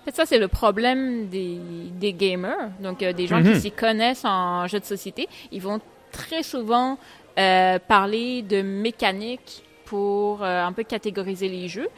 En 0.00 0.04
fait, 0.04 0.14
ça, 0.14 0.24
c'est 0.24 0.38
le 0.38 0.46
problème 0.46 1.26
des, 1.28 1.58
des 1.98 2.12
gamers, 2.12 2.70
donc 2.80 3.02
euh, 3.02 3.12
des 3.12 3.26
gens 3.26 3.40
Mhm. 3.40 3.52
qui 3.54 3.60
s'y 3.60 3.70
connaissent 3.72 4.24
en 4.24 4.68
jeux 4.68 4.78
de 4.78 4.84
société. 4.84 5.28
Ils 5.50 5.60
vont 5.60 5.80
très 6.12 6.44
souvent 6.44 6.96
euh, 7.38 7.78
parler 7.78 8.42
de 8.42 8.62
mécanique 8.62 9.62
pour 9.84 10.42
euh, 10.42 10.64
un 10.64 10.72
peu 10.72 10.84
catégoriser 10.84 11.48
les 11.48 11.68
jeux. 11.68 11.88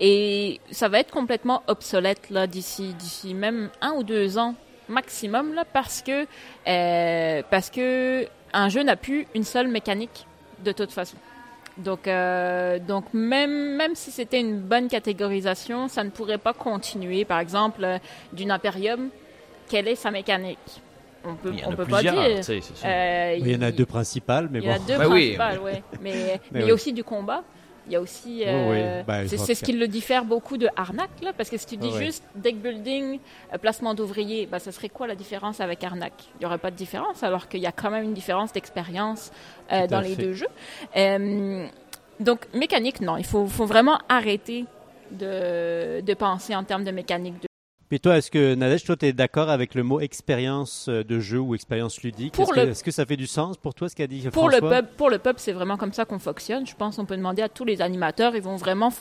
Et 0.00 0.60
ça 0.70 0.88
va 0.88 0.98
être 1.00 1.10
complètement 1.10 1.62
obsolète 1.66 2.30
là 2.30 2.46
d'ici 2.46 2.94
d'ici 2.94 3.34
même 3.34 3.70
un 3.80 3.92
ou 3.92 4.02
deux 4.02 4.38
ans 4.38 4.54
maximum 4.88 5.54
là 5.54 5.64
parce 5.64 6.02
que 6.02 6.26
euh, 6.66 7.42
parce 7.50 7.70
que 7.70 8.26
un 8.52 8.68
jeu 8.68 8.82
n'a 8.82 8.96
plus 8.96 9.26
une 9.34 9.44
seule 9.44 9.68
mécanique 9.68 10.26
de 10.64 10.72
toute 10.72 10.92
façon. 10.92 11.16
Donc, 11.76 12.08
donc 12.88 13.04
même, 13.14 13.76
même 13.76 13.94
si 13.94 14.10
c'était 14.10 14.40
une 14.40 14.58
bonne 14.58 14.88
catégorisation, 14.88 15.86
ça 15.86 16.02
ne 16.02 16.10
pourrait 16.10 16.38
pas 16.38 16.52
continuer. 16.52 17.24
Par 17.24 17.38
exemple, 17.38 18.00
d'une 18.32 18.50
Imperium, 18.50 19.10
quelle 19.68 19.86
est 19.86 19.94
sa 19.94 20.10
mécanique? 20.10 20.82
On 21.24 21.34
peut, 21.34 21.50
Il 21.52 21.60
y 21.60 21.64
en 21.64 21.68
on 21.68 21.72
a 21.72 21.76
peut 21.76 21.84
pas 21.86 22.00
dire. 22.00 22.14
Euh, 22.16 23.34
Il 23.38 23.48
y 23.48 23.56
en 23.56 23.62
a 23.62 23.70
deux 23.72 23.86
principales, 23.86 24.48
mais 24.50 24.60
il 24.60 24.64
y 24.64 24.68
en 24.70 24.74
a 24.74 24.78
bon. 24.78 24.84
deux 24.86 24.96
oui, 25.08 25.36
principales, 25.36 25.58
ouais. 25.60 25.82
Mais, 26.00 26.12
mais, 26.12 26.40
Mais 26.52 26.60
il 26.60 26.62
y 26.62 26.64
oui. 26.66 26.70
a 26.70 26.74
aussi 26.74 26.92
du 26.92 27.04
combat. 27.04 27.42
Il 27.86 27.92
y 27.92 27.96
a 27.96 28.00
aussi. 28.02 28.42
euh, 28.46 28.98
oui. 29.00 29.04
Ben, 29.06 29.26
c'est 29.26 29.54
ce 29.54 29.64
qui 29.64 29.72
le 29.72 29.88
diffère 29.88 30.24
beaucoup 30.26 30.58
de 30.58 30.68
Arnak, 30.76 31.08
là. 31.22 31.32
Parce 31.36 31.48
que 31.48 31.56
si 31.56 31.64
tu 31.66 31.76
dis 31.78 31.90
juste 31.92 32.22
deck 32.34 32.56
building, 32.60 33.18
euh, 33.52 33.58
placement 33.58 33.94
d'ouvriers, 33.94 34.46
bah, 34.46 34.58
ça 34.58 34.72
serait 34.72 34.90
quoi 34.90 35.06
la 35.06 35.14
différence 35.14 35.60
avec 35.60 35.82
Arnak 35.82 36.12
Il 36.34 36.40
n'y 36.40 36.46
aurait 36.46 36.58
pas 36.58 36.70
de 36.70 36.76
différence, 36.76 37.22
alors 37.22 37.48
qu'il 37.48 37.60
y 37.60 37.66
a 37.66 37.72
quand 37.72 37.90
même 37.90 38.04
une 38.04 38.12
différence 38.14 38.52
d'expérience 38.52 39.32
euh, 39.72 39.86
dans 39.86 40.00
les 40.00 40.14
fait. 40.14 40.22
deux 40.22 40.34
jeux. 40.34 40.48
Euh, 40.96 41.66
donc, 42.20 42.40
mécanique, 42.54 43.00
non. 43.00 43.16
Il 43.16 43.24
faut, 43.24 43.46
faut 43.46 43.64
vraiment 43.66 43.98
arrêter 44.10 44.66
de, 45.10 46.00
de 46.02 46.14
penser 46.14 46.54
en 46.54 46.64
termes 46.64 46.84
de 46.84 46.90
mécanique. 46.90 47.40
de- 47.40 47.48
Mais 47.90 47.98
toi, 47.98 48.18
est-ce 48.18 48.30
que 48.30 48.54
Nadège, 48.54 48.84
toi, 48.84 48.96
tu 48.96 49.06
es 49.06 49.12
d'accord 49.14 49.48
avec 49.48 49.74
le 49.74 49.82
mot 49.82 49.98
expérience 50.00 50.86
euh, 50.90 51.02
de 51.02 51.20
jeu 51.20 51.38
ou 51.38 51.54
expérience 51.54 52.02
ludique? 52.02 52.38
Est-ce 52.38 52.50
que, 52.50 52.60
le- 52.60 52.68
est-ce 52.70 52.84
que 52.84 52.90
ça 52.90 53.06
fait 53.06 53.16
du 53.16 53.26
sens 53.26 53.56
pour 53.56 53.72
toi 53.74 53.88
ce 53.88 53.96
qu'a 53.96 54.06
dit 54.06 54.28
Pour 54.30 54.50
le 54.50 54.58
François? 54.58 54.82
pub, 54.82 54.86
pour 54.96 55.08
le 55.08 55.18
pub, 55.18 55.34
c'est 55.38 55.52
vraiment 55.52 55.78
comme 55.78 55.94
ça 55.94 56.04
qu'on 56.04 56.18
fonctionne. 56.18 56.66
Je 56.66 56.74
pense 56.74 56.96
qu'on 56.96 57.06
peut 57.06 57.16
demander 57.16 57.40
à 57.40 57.48
tous 57.48 57.64
les 57.64 57.80
animateurs, 57.80 58.36
ils 58.36 58.42
vont 58.42 58.56
vraiment 58.56 58.92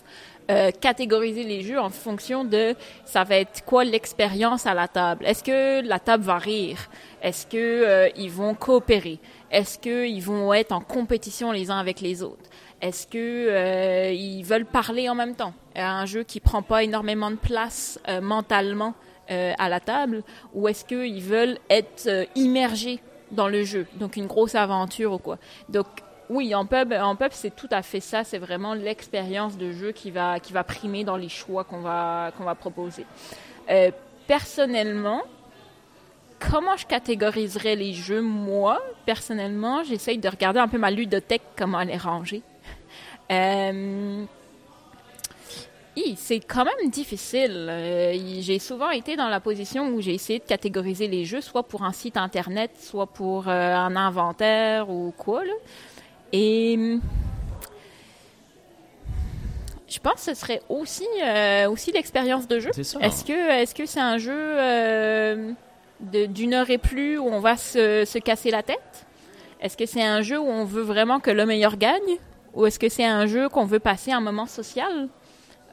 euh, 0.50 0.72
catégoriser 0.72 1.44
les 1.44 1.64
jeux 1.64 1.80
en 1.80 1.90
fonction 1.90 2.46
de 2.46 2.76
ça 3.04 3.26
va 3.26 3.36
être 3.36 3.66
quoi 3.66 3.84
l'expérience 3.84 4.66
à 4.66 4.74
la 4.74 4.88
table? 4.88 5.26
Est-ce 5.26 5.44
que 5.44 5.86
la 5.86 6.00
table 6.00 6.24
va 6.24 6.38
rire? 6.38 6.78
Est-ce 7.22 7.46
que 7.46 7.58
euh, 7.58 8.10
ils 8.16 8.32
vont 8.32 8.54
coopérer? 8.54 9.20
Est-ce 9.52 9.78
que 9.80 10.08
ils 10.08 10.22
vont 10.22 10.54
être 10.54 10.72
en 10.72 10.80
compétition 10.82 11.52
les 11.52 11.70
uns 11.72 11.78
avec 11.78 12.00
les 12.00 12.24
autres? 12.24 12.50
Est-ce 12.82 13.08
que 13.08 13.18
euh, 13.18 14.12
ils 14.12 14.44
veulent 14.44 14.66
parler 14.66 15.10
en 15.10 15.16
même 15.16 15.36
temps? 15.36 15.54
Un 15.76 16.06
jeu 16.06 16.24
qui 16.24 16.40
prend 16.40 16.62
pas 16.62 16.84
énormément 16.84 17.32
de 17.32 17.36
place 17.36 18.00
euh, 18.08 18.22
mentalement 18.22 18.94
euh, 19.32 19.54
à 19.58 19.68
la 19.68 19.80
table, 19.80 20.24
ou 20.54 20.68
est-ce 20.68 20.86
qu'ils 20.86 21.24
veulent 21.24 21.58
être 21.70 22.08
euh, 22.08 22.26
immergés 22.36 23.00
dans 23.32 23.48
le 23.48 23.64
jeu, 23.64 23.88
donc 23.96 24.16
une 24.16 24.28
grosse 24.28 24.56
aventure 24.56 25.14
ou 25.14 25.18
quoi? 25.18 25.38
Donc 25.70 25.88
oui, 26.30 26.54
en 26.54 26.66
pub, 26.66 26.94
en 26.94 27.16
pub 27.16 27.32
c'est 27.32 27.56
tout 27.56 27.68
à 27.72 27.82
fait 27.82 28.00
ça. 28.00 28.24
C'est 28.24 28.38
vraiment 28.38 28.74
l'expérience 28.74 29.58
de 29.58 29.72
jeu 29.72 29.92
qui 29.92 30.12
va 30.12 30.40
qui 30.40 30.54
va 30.54 30.64
primer 30.64 31.04
dans 31.04 31.18
les 31.18 31.30
choix 31.30 31.64
qu'on 31.64 31.82
va 31.82 32.32
qu'on 32.38 32.44
va 32.44 32.56
proposer. 32.56 33.06
Euh, 33.70 33.92
personnellement, 34.28 35.24
comment 36.40 36.78
je 36.78 36.86
catégoriserais 36.86 37.76
les 37.76 37.94
jeux? 37.94 38.22
Moi, 38.22 38.82
personnellement, 39.06 39.84
j'essaye 39.84 40.20
de 40.20 40.30
regarder 40.30 40.60
un 40.60 40.68
peu 40.68 40.78
ma 40.78 40.92
ludothèque, 40.92 41.44
comment 41.58 41.80
elle 41.80 41.90
est 41.90 41.98
rangée. 41.98 42.44
Euh, 43.32 44.26
c'est 46.16 46.40
quand 46.40 46.66
même 46.66 46.90
difficile. 46.90 47.68
Euh, 47.70 48.18
j'ai 48.40 48.60
souvent 48.60 48.90
été 48.90 49.16
dans 49.16 49.30
la 49.30 49.40
position 49.40 49.90
où 49.90 50.02
j'ai 50.02 50.14
essayé 50.14 50.40
de 50.40 50.44
catégoriser 50.44 51.08
les 51.08 51.26
jeux, 51.26 51.42
soit 51.42 51.64
pour 51.64 51.84
un 51.84 51.92
site 51.92 52.18
internet, 52.18 52.72
soit 52.80 53.08
pour 53.08 53.48
euh, 53.48 53.76
un 53.76 53.96
inventaire 53.96 54.90
ou 54.90 55.14
quoi. 55.18 55.44
Là. 55.44 55.54
Et 56.34 56.76
hum, 56.78 57.02
je 59.88 60.00
pense 60.00 60.16
que 60.16 60.22
ce 60.22 60.34
serait 60.34 60.62
aussi, 60.70 61.08
euh, 61.24 61.70
aussi 61.70 61.92
l'expérience 61.92 62.48
de 62.48 62.60
jeu. 62.60 62.72
Est-ce 62.78 63.24
que 63.24 63.62
est-ce 63.62 63.74
que 63.74 63.86
c'est 63.86 64.02
un 64.02 64.18
jeu 64.18 65.56
d'une 66.00 66.54
heure 66.54 66.70
et 66.70 66.78
plus 66.78 67.18
où 67.18 67.28
on 67.28 67.40
va 67.40 67.58
se, 67.58 68.06
se 68.06 68.20
casser 68.20 68.52
la 68.52 68.64
tête? 68.64 69.06
Est-ce 69.62 69.76
que 69.76 69.86
c'est 69.86 70.04
un 70.04 70.22
jeu 70.22 70.38
où 70.38 70.46
on 70.46 70.66
veut 70.66 70.84
vraiment 70.84 71.20
que 71.20 71.32
le 71.32 71.46
meilleur 71.46 71.78
gagne? 71.78 72.18
Ou 72.58 72.66
est-ce 72.66 72.80
que 72.80 72.89
c'est 72.89 73.05
un 73.05 73.26
jeu 73.28 73.49
qu'on 73.49 73.66
veut 73.66 73.80
passer 73.80 74.12
un 74.12 74.20
moment 74.22 74.45
social? 74.47 75.08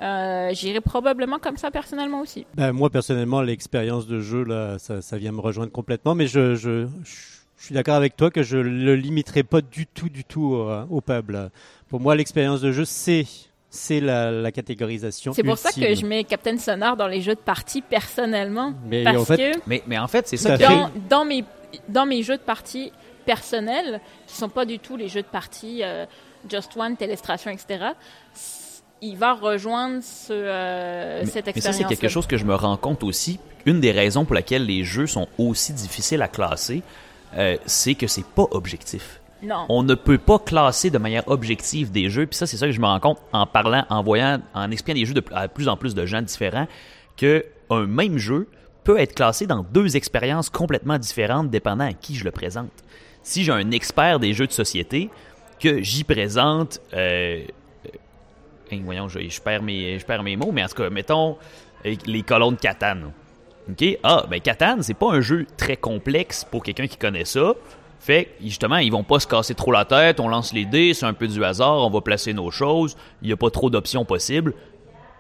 Euh, 0.03 0.51
J'irais 0.53 0.81
probablement 0.81 1.39
comme 1.39 1.57
ça 1.57 1.71
personnellement 1.71 2.21
aussi. 2.21 2.47
Ben, 2.55 2.73
moi, 2.73 2.91
personnellement, 2.91 3.41
l'expérience 3.43 4.07
de 4.07 4.21
jeu, 4.21 4.45
là, 4.45 4.79
ça, 4.79 5.01
ça 5.03 5.17
vient 5.19 5.33
me 5.33 5.41
rejoindre 5.41 5.73
complètement, 5.73 6.15
mais 6.15 6.27
je, 6.27 6.55
je, 6.57 6.87
je 7.57 7.65
suis 7.65 7.75
d'accord 7.75 7.95
avec 7.95 8.17
toi 8.17 8.31
que 8.31 8.43
je 8.43 8.59
le 8.59 8.97
limiterai 8.97 9.45
pas 9.45 9.61
du 9.61 9.87
tout, 9.87 10.09
du 10.09 10.25
tout 10.25 10.43
au, 10.55 10.71
au 10.91 11.01
pub. 11.01 11.31
là. 11.31 11.49
Pour 11.89 12.01
moi, 12.01 12.15
l'expérience 12.17 12.61
de 12.61 12.71
jeu, 12.73 12.85
c'est 12.85 13.27
c'est 13.71 13.99
la, 14.01 14.31
la 14.31 14.53
catégorisation. 14.53 15.33
C'est 15.33 15.43
pour 15.43 15.59
ça 15.59 15.73
que 15.73 15.95
je 15.97 16.07
mets 16.07 16.23
Captain 16.23 16.57
Sonar 16.59 16.97
dans 16.97 17.09
les 17.09 17.21
jeux 17.21 17.35
de 17.35 17.41
partie 17.41 17.83
personnellement. 17.83 18.73
Mais 18.87 19.03
parce 19.03 19.17
en 19.17 19.25
fait, 19.25 19.37
que 19.55 19.59
Mais, 19.67 19.83
mais 19.89 19.99
en 19.99 20.07
fait, 20.07 20.29
c'est 20.29 20.37
ça 20.37 20.57
fait. 20.57 20.69
dans, 21.09 21.25
mes, 21.25 21.45
dans 21.89 22.07
mes 22.07 22.23
jeux 22.23 22.37
de 22.37 22.43
partie 22.43 22.93
personnels, 23.27 24.01
qui 24.29 24.37
sont 24.37 24.49
pas 24.49 24.65
du 24.65 24.79
tout 24.79 24.97
les 24.97 25.09
jeux 25.09 25.23
de 25.23 25.27
partie 25.27 25.81
euh, 25.83 26.07
Just 26.49 26.77
One, 26.77 26.97
Télestration, 26.97 27.51
etc., 27.51 27.87
il 29.03 29.17
va 29.19 29.35
rejoindre 29.35 30.03
ce, 30.03 30.33
euh, 30.33 31.21
Mais- 31.21 31.27
cette 31.27 31.47
mais 31.47 31.53
ça, 31.53 31.59
expérience. 31.71 31.77
c'est 31.77 31.97
quelque 31.97 32.11
chose 32.11 32.27
que 32.27 32.37
je 32.39 32.45
me 32.45 32.55
rends 32.55 32.77
compte 32.79 33.03
aussi. 33.03 33.39
Une 33.67 33.81
des 33.81 33.93
raisons 33.93 34.25
pour 34.25 34.35
laquelle 34.35 34.65
les 34.65 34.83
jeux 34.85 35.07
sont 35.07 35.29
aussi 35.37 35.73
difficiles 35.75 36.23
à 36.23 36.29
classer, 36.29 36.83
euh, 37.37 37.57
c'est 37.67 37.95
que 37.95 38.07
c'est 38.07 38.25
pas 38.25 38.47
objectif. 38.53 39.21
Non. 39.43 39.67
On 39.69 39.83
ne 39.83 39.95
peut 39.95 40.17
pas 40.17 40.39
classer 40.39 40.89
de 40.89 40.97
manière 40.97 41.25
objective 41.29 41.91
des 41.91 42.09
jeux. 42.09 42.25
Puis 42.27 42.37
ça, 42.37 42.47
c'est 42.47 42.57
ça 42.57 42.65
que 42.67 42.73
je 42.73 42.81
me 42.81 42.87
rends 42.87 43.01
compte 43.01 43.19
en 43.33 43.45
parlant, 43.47 43.85
en 43.91 44.03
voyant, 44.03 44.41
en 44.55 44.71
expliquant 44.71 44.99
des 44.99 45.05
jeux 45.05 45.13
de, 45.13 45.23
à 45.35 45.49
plus 45.49 45.69
en 45.69 45.77
plus 45.77 45.95
de 45.95 46.07
gens 46.07 46.23
différents, 46.23 46.67
que 47.19 47.45
un 47.69 47.87
même 47.87 48.17
jeu 48.17 48.49
peut 48.85 48.99
être 48.99 49.15
classé 49.15 49.47
dans 49.47 49.63
deux 49.65 49.97
expériences 49.97 50.49
complètement 50.49 50.97
différentes 50.99 51.51
dépendant 51.51 51.85
à 51.87 51.93
qui 51.93 52.15
je 52.15 52.25
le 52.25 52.31
présente. 52.31 52.71
Si 53.23 53.45
j'ai 53.45 53.53
un 53.53 53.71
expert 53.71 54.19
des 54.19 54.33
jeux 54.33 54.47
de 54.47 54.53
société, 54.53 55.11
que 55.61 55.83
j'y 55.83 56.05
présente, 56.05 56.81
euh, 56.93 57.45
euh, 58.73 58.79
voyons, 58.85 59.09
je, 59.09 59.41
perds 59.41 59.63
mes, 59.63 59.99
je 59.99 60.05
perds 60.05 60.23
mes 60.23 60.37
mots, 60.37 60.51
mais 60.53 60.65
en 60.65 60.69
tout 60.69 60.77
cas, 60.77 60.91
mettons 60.91 61.37
euh, 61.87 61.95
les 62.07 62.23
colonnes 62.23 62.57
Catane. 62.57 63.13
OK? 63.71 63.99
Ah, 64.03 64.25
ben 64.29 64.41
Catane, 64.41 64.83
c'est 64.83 64.95
pas 64.95 65.11
un 65.11 65.21
jeu 65.21 65.47
très 65.57 65.77
complexe 65.77 66.45
pour 66.45 66.63
quelqu'un 66.63 66.87
qui 66.87 66.97
connaît 66.97 67.25
ça. 67.25 67.55
Fait 67.99 68.33
justement, 68.43 68.77
ils 68.77 68.93
vont 68.93 69.05
pas 69.05 69.19
se 69.19 69.27
casser 69.27 69.55
trop 69.55 69.73
la 69.73 69.87
tête, 69.87 70.21
on 70.21 70.29
lance 70.29 70.53
les 70.53 70.67
dés, 70.67 70.93
c'est 70.93 71.07
un 71.07 71.15
peu 71.15 71.27
du 71.27 71.43
hasard, 71.43 71.79
on 71.79 71.91
va 71.91 72.03
placer 72.03 72.35
nos 72.35 72.51
choses, 72.51 72.97
il 73.23 73.29
n'y 73.29 73.33
a 73.33 73.37
pas 73.39 73.49
trop 73.49 73.71
d'options 73.71 74.05
possibles 74.05 74.53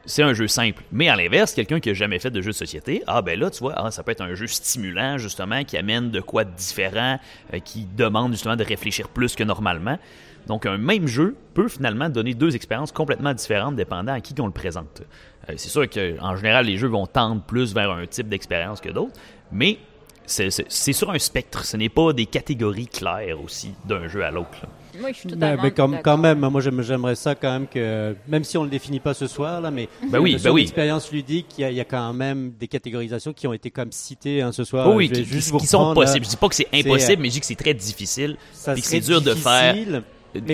c'est 0.06 0.22
un 0.22 0.34
jeu 0.34 0.48
simple. 0.48 0.82
Mais 0.92 1.08
à 1.08 1.16
l'inverse, 1.16 1.54
quelqu'un 1.54 1.80
qui 1.80 1.90
a 1.90 1.94
jamais 1.94 2.18
fait 2.18 2.30
de 2.30 2.40
jeu 2.40 2.50
de 2.50 2.56
société, 2.56 3.02
ah 3.06 3.22
ben 3.22 3.38
là, 3.38 3.50
tu 3.50 3.60
vois, 3.60 3.74
ah, 3.76 3.90
ça 3.90 4.02
peut 4.02 4.12
être 4.12 4.20
un 4.20 4.34
jeu 4.34 4.46
stimulant, 4.46 5.18
justement, 5.18 5.64
qui 5.64 5.76
amène 5.76 6.10
de 6.10 6.20
quoi 6.20 6.44
de 6.44 6.54
différent, 6.54 7.18
euh, 7.52 7.58
qui 7.58 7.86
demande 7.96 8.32
justement 8.32 8.56
de 8.56 8.64
réfléchir 8.64 9.08
plus 9.08 9.34
que 9.34 9.44
normalement. 9.44 9.98
Donc, 10.46 10.66
un 10.66 10.76
même 10.76 11.06
jeu 11.06 11.36
peut 11.54 11.68
finalement 11.68 12.10
donner 12.10 12.34
deux 12.34 12.54
expériences 12.54 12.92
complètement 12.92 13.32
différentes 13.32 13.76
dépendant 13.76 14.12
à 14.12 14.20
qui 14.20 14.34
on 14.40 14.46
le 14.46 14.52
présente. 14.52 15.02
Euh, 15.48 15.54
c'est 15.56 15.70
sûr 15.70 15.88
qu'en 15.88 16.36
général, 16.36 16.66
les 16.66 16.76
jeux 16.76 16.88
vont 16.88 17.06
tendre 17.06 17.42
plus 17.42 17.74
vers 17.74 17.90
un 17.90 18.06
type 18.06 18.28
d'expérience 18.28 18.80
que 18.80 18.90
d'autres, 18.90 19.14
mais 19.52 19.78
c'est 20.26 20.50
sur 20.92 21.10
un 21.10 21.18
spectre. 21.18 21.64
Ce 21.64 21.76
n'est 21.76 21.88
pas 21.88 22.12
des 22.12 22.26
catégories 22.26 22.86
claires 22.86 23.42
aussi 23.42 23.74
d'un 23.86 24.08
jeu 24.08 24.24
à 24.24 24.30
l'autre. 24.30 24.66
Moi, 25.00 25.12
je 25.12 25.18
suis 25.18 25.28
ben, 25.28 25.34
totalement 25.34 25.62
mais, 25.62 25.70
comme, 25.70 25.98
quand 26.02 26.16
même, 26.16 26.38
moi 26.40 26.60
j'aimerais 26.60 27.14
ça 27.14 27.34
quand 27.34 27.52
même 27.52 27.66
que, 27.66 28.14
même 28.28 28.44
si 28.44 28.56
on 28.58 28.64
le 28.64 28.70
définit 28.70 29.00
pas 29.00 29.14
ce 29.14 29.26
soir 29.26 29.60
là, 29.60 29.70
mais 29.70 29.88
ben 30.10 30.18
oui, 30.18 30.36
ben 30.42 30.50
oui. 30.50 30.62
l'expérience 30.62 31.10
ludique, 31.10 31.46
il 31.58 31.72
y, 31.72 31.80
a, 31.80 31.84
quand 31.84 32.12
même 32.12 32.52
des 32.58 32.68
catégorisations 32.68 33.32
qui 33.32 33.46
ont 33.46 33.52
été 33.52 33.70
comme 33.70 33.92
citées 33.92 34.42
hein, 34.42 34.52
ce 34.52 34.64
soir. 34.64 34.94
oui, 34.94 35.10
qui, 35.10 35.24
qui 35.24 35.66
sont 35.66 35.94
possibles. 35.94 36.24
Je 36.24 36.30
dis 36.30 36.36
pas 36.36 36.48
que 36.48 36.54
c'est 36.54 36.68
impossible, 36.72 37.22
mais 37.22 37.28
je 37.28 37.34
dis 37.34 37.40
que 37.40 37.46
c'est 37.46 37.54
très 37.54 37.74
difficile, 37.74 38.36
que 38.64 38.80
c'est 38.80 39.00
dur 39.00 39.20
de 39.20 39.34
faire. 39.34 39.74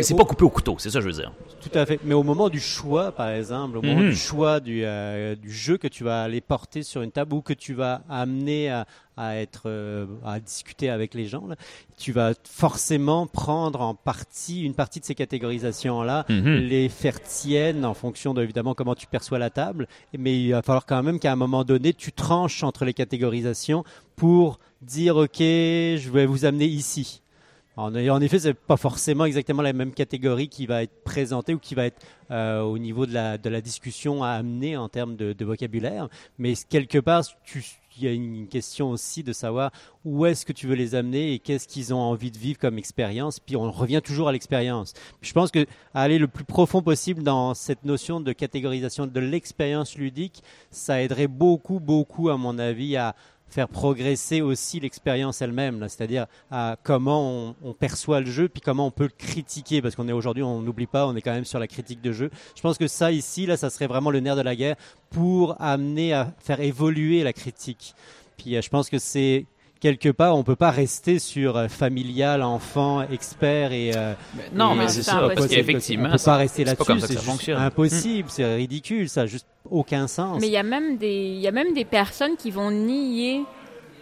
C'est 0.02 0.16
pas 0.16 0.24
coupé 0.24 0.44
au 0.44 0.50
couteau, 0.50 0.76
c'est 0.78 0.90
ça 0.90 0.98
que 0.98 1.02
je 1.02 1.06
veux 1.08 1.22
dire. 1.22 1.32
Tout 1.60 1.78
à 1.78 1.86
fait. 1.86 2.00
Mais 2.04 2.14
au 2.14 2.22
moment 2.22 2.48
du 2.48 2.60
choix, 2.60 3.12
par 3.12 3.30
exemple, 3.30 3.78
au 3.78 3.82
moment 3.82 4.00
mhm. 4.00 4.10
du 4.10 4.16
choix 4.16 4.60
du, 4.60 4.82
euh, 4.84 5.34
du, 5.34 5.50
jeu 5.50 5.78
que 5.78 5.88
tu 5.88 6.04
vas 6.04 6.22
aller 6.22 6.40
porter 6.40 6.82
sur 6.82 7.02
une 7.02 7.10
table 7.10 7.34
ou 7.34 7.40
que 7.40 7.54
tu 7.54 7.72
vas 7.72 8.02
amener 8.08 8.70
à, 8.70 8.86
à 9.16 9.36
être 9.36 9.62
euh, 9.66 10.06
à 10.24 10.38
discuter 10.38 10.90
avec 10.90 11.14
les 11.14 11.26
gens, 11.26 11.46
là, 11.46 11.56
tu 11.98 12.12
vas 12.12 12.32
forcément 12.44 13.26
prendre 13.26 13.80
en 13.80 13.94
partie 13.94 14.64
une 14.64 14.74
partie 14.74 15.00
de 15.00 15.04
ces 15.04 15.14
catégorisations 15.14 16.02
là, 16.02 16.26
mhm. 16.28 16.56
les 16.56 16.88
faire 16.88 17.20
tiennes 17.22 17.84
en 17.84 17.94
fonction 17.94 18.34
de 18.34 18.42
évidemment 18.42 18.74
comment 18.74 18.94
tu 18.94 19.06
perçois 19.06 19.38
la 19.38 19.50
table. 19.50 19.88
Mais 20.18 20.38
il 20.38 20.52
va 20.52 20.62
falloir 20.62 20.84
quand 20.84 21.02
même 21.02 21.18
qu'à 21.18 21.32
un 21.32 21.36
moment 21.36 21.64
donné, 21.64 21.94
tu 21.94 22.12
tranches 22.12 22.62
entre 22.64 22.84
les 22.84 22.94
catégorisations 22.94 23.84
pour 24.16 24.58
dire 24.82 25.16
ok, 25.16 25.38
je 25.38 26.10
vais 26.10 26.26
vous 26.26 26.44
amener 26.44 26.66
ici. 26.66 27.22
En, 27.76 28.20
effet, 28.20 28.40
c'est 28.40 28.54
pas 28.54 28.76
forcément 28.76 29.24
exactement 29.24 29.62
la 29.62 29.72
même 29.72 29.92
catégorie 29.92 30.48
qui 30.48 30.66
va 30.66 30.82
être 30.82 31.02
présentée 31.02 31.54
ou 31.54 31.58
qui 31.58 31.74
va 31.74 31.86
être 31.86 32.04
euh, 32.30 32.60
au 32.60 32.78
niveau 32.78 33.06
de 33.06 33.14
la, 33.14 33.60
discussion 33.60 34.22
à 34.22 34.30
amener 34.30 34.76
en 34.76 34.88
termes 34.88 35.16
de, 35.16 35.44
vocabulaire. 35.44 36.08
Mais 36.38 36.54
quelque 36.68 36.98
part, 36.98 37.22
il 37.96 38.04
y 38.04 38.08
a 38.08 38.12
une 38.12 38.48
question 38.48 38.90
aussi 38.90 39.22
de 39.22 39.32
savoir 39.32 39.70
où 40.04 40.26
est-ce 40.26 40.44
que 40.44 40.52
tu 40.52 40.66
veux 40.66 40.74
les 40.74 40.94
amener 40.94 41.32
et 41.32 41.38
qu'est-ce 41.38 41.68
qu'ils 41.68 41.94
ont 41.94 41.98
envie 41.98 42.30
de 42.30 42.38
vivre 42.38 42.58
comme 42.58 42.76
expérience. 42.76 43.40
Puis 43.40 43.56
on 43.56 43.70
revient 43.70 44.00
toujours 44.04 44.28
à 44.28 44.32
l'expérience. 44.32 44.92
Je 45.22 45.32
pense 45.32 45.50
que 45.50 45.64
aller 45.94 46.18
le 46.18 46.28
plus 46.28 46.44
profond 46.44 46.82
possible 46.82 47.22
dans 47.22 47.54
cette 47.54 47.84
notion 47.84 48.20
de 48.20 48.32
catégorisation 48.32 49.06
de 49.06 49.20
l'expérience 49.20 49.96
ludique, 49.96 50.42
ça 50.70 51.00
aiderait 51.00 51.28
beaucoup, 51.28 51.80
beaucoup, 51.80 52.30
à 52.30 52.36
mon 52.36 52.58
avis, 52.58 52.96
à, 52.96 53.14
faire 53.50 53.68
progresser 53.68 54.40
aussi 54.40 54.80
l'expérience 54.80 55.42
elle-même, 55.42 55.80
c'est-à-dire 55.88 56.26
à 56.50 56.76
comment 56.82 57.54
on, 57.62 57.72
perçoit 57.74 58.20
le 58.20 58.26
jeu, 58.26 58.48
puis 58.48 58.60
comment 58.60 58.86
on 58.86 58.90
peut 58.90 59.04
le 59.04 59.10
critiquer, 59.16 59.82
parce 59.82 59.94
qu'on 59.94 60.08
est 60.08 60.12
aujourd'hui, 60.12 60.42
on 60.42 60.60
n'oublie 60.60 60.86
pas, 60.86 61.06
on 61.06 61.16
est 61.16 61.22
quand 61.22 61.32
même 61.32 61.44
sur 61.44 61.58
la 61.58 61.66
critique 61.66 62.00
de 62.00 62.12
jeu. 62.12 62.30
Je 62.54 62.62
pense 62.62 62.78
que 62.78 62.86
ça 62.86 63.10
ici, 63.10 63.46
là, 63.46 63.56
ça 63.56 63.70
serait 63.70 63.86
vraiment 63.86 64.10
le 64.10 64.20
nerf 64.20 64.36
de 64.36 64.42
la 64.42 64.54
guerre 64.54 64.76
pour 65.10 65.60
amener 65.60 66.12
à 66.12 66.32
faire 66.38 66.60
évoluer 66.60 67.22
la 67.22 67.32
critique. 67.32 67.94
Puis 68.36 68.56
euh, 68.56 68.62
je 68.62 68.68
pense 68.68 68.88
que 68.88 68.98
c'est 68.98 69.46
quelque 69.80 70.10
part, 70.10 70.36
on 70.36 70.42
peut 70.42 70.56
pas 70.56 70.70
rester 70.70 71.18
sur 71.18 71.56
euh, 71.56 71.68
familial, 71.68 72.42
enfant, 72.42 73.02
expert 73.02 73.72
et. 73.72 73.92
Euh, 73.96 74.14
non, 74.52 74.74
mais 74.74 74.88
c'est 74.88 75.02
ça, 75.02 75.28
parce 75.34 75.48
qu'effectivement, 75.48 76.08
on 76.08 76.16
peut 76.16 76.24
pas 76.24 76.36
rester 76.36 76.64
là-dessus. 76.64 77.00
C'est 77.40 77.52
impossible, 77.52 78.28
c'est 78.30 78.54
ridicule, 78.54 79.08
ça, 79.08 79.26
juste 79.26 79.46
aucun 79.70 80.06
sens. 80.06 80.40
Mais 80.40 80.48
il 80.48 80.52
y 80.52 80.56
a 80.56 80.62
même 80.62 80.96
des, 80.96 81.32
il 81.34 81.40
y 81.40 81.48
a 81.48 81.52
même 81.52 81.72
des 81.74 81.84
personnes 81.84 82.36
qui 82.36 82.50
vont 82.50 82.70
nier 82.70 83.44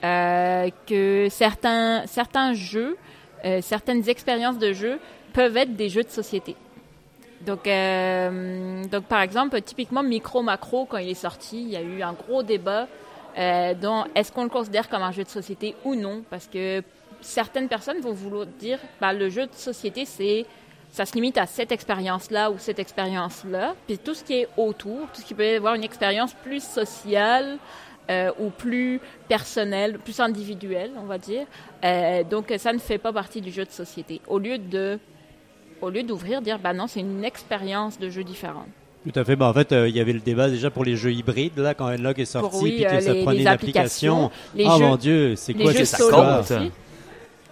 euh, 0.05 0.71
que 0.87 1.27
certains, 1.29 2.07
certains 2.07 2.53
jeux, 2.53 2.97
euh, 3.45 3.61
certaines 3.61 4.09
expériences 4.09 4.59
de 4.59 4.73
jeu 4.73 5.01
peuvent 5.33 5.57
être 5.57 5.75
des 5.75 5.89
jeux 5.89 6.05
de 6.05 6.09
société. 6.09 6.55
Donc, 7.45 7.67
euh, 7.67 8.85
donc 8.85 9.05
par 9.05 9.23
exemple, 9.23 9.61
typiquement 9.63 10.03
Micro 10.03 10.43
Macro, 10.43 10.87
quand 10.87 10.99
il 10.99 11.09
est 11.09 11.15
sorti, 11.15 11.63
il 11.63 11.71
y 11.71 11.77
a 11.77 11.83
eu 11.83 12.03
un 12.03 12.13
gros 12.13 12.43
débat 12.43 12.87
euh, 13.39 13.75
est-ce 14.15 14.33
qu'on 14.33 14.45
le 14.45 14.49
considère 14.49 14.89
comme 14.89 15.03
un 15.03 15.13
jeu 15.13 15.25
de 15.25 15.29
société 15.29 15.77
ou 15.85 15.95
non, 15.95 16.23
parce 16.29 16.47
que 16.47 16.83
certaines 17.21 17.69
personnes 17.69 18.01
vont 18.01 18.13
vouloir 18.13 18.47
dire, 18.47 18.79
bah, 19.01 19.13
le 19.13 19.29
jeu 19.29 19.47
de 19.47 19.55
société, 19.55 20.05
c'est 20.05 20.45
ça 20.91 21.05
se 21.05 21.13
limite 21.15 21.37
à 21.37 21.47
cette 21.47 21.71
expérience-là 21.71 22.51
ou 22.51 22.59
cette 22.59 22.79
expérience-là. 22.79 23.75
Puis 23.87 23.99
tout 23.99 24.15
ce 24.15 24.25
qui 24.25 24.35
est 24.35 24.49
autour, 24.57 25.07
tout 25.13 25.21
ce 25.21 25.27
qui 25.27 25.35
peut 25.35 25.57
avoir 25.57 25.75
une 25.75 25.85
expérience 25.85 26.33
plus 26.35 26.65
sociale 26.65 27.59
euh, 28.11 28.33
ou 28.39 28.49
plus 28.49 29.01
personnelle, 29.29 29.99
plus 29.99 30.19
individuelle, 30.19 30.93
on 30.97 31.05
va 31.05 31.19
dire. 31.19 31.47
Euh, 31.85 32.25
donc 32.25 32.53
ça 32.57 32.73
ne 32.73 32.79
fait 32.79 32.99
pas 32.99 33.13
partie 33.13 33.41
du 33.41 33.51
jeu 33.51 33.65
de 33.65 33.71
société. 33.71 34.23
Au 34.27 34.39
lieu 34.39 34.57
de, 34.57 34.99
au 35.83 35.91
lieu 35.91 36.03
d'ouvrir, 36.03 36.41
dire 36.41 36.59
bah 36.59 36.73
non, 36.73 36.87
c'est 36.87 37.01
une 37.01 37.23
expérience 37.23 37.99
de 37.99 38.09
jeu 38.09 38.25
différente. 38.25 38.69
Tout 39.05 39.19
à 39.19 39.25
fait. 39.25 39.37
Bah, 39.37 39.49
en 39.49 39.55
fait, 39.55 39.73
euh, 39.73 39.89
il 39.89 39.97
y 39.97 40.01
avait 40.01 40.13
le 40.13 40.21
débat 40.21 40.49
déjà 40.49 40.71
pour 40.71 40.85
les 40.85 40.97
jeux 40.97 41.13
hybrides, 41.13 41.59
là, 41.59 41.75
quand 41.75 41.87
Enlog 41.87 42.19
est 42.19 42.25
sorti, 42.25 42.73
puis 42.73 42.85
que 42.85 43.01
ça 43.01 43.15
prenait 43.15 43.41
une 43.41 43.47
application. 43.47 44.31
oh 44.59 44.79
mon 44.79 44.97
Dieu, 44.97 45.35
c'est 45.37 45.55
quoi 45.55 45.73
ça 45.85 46.61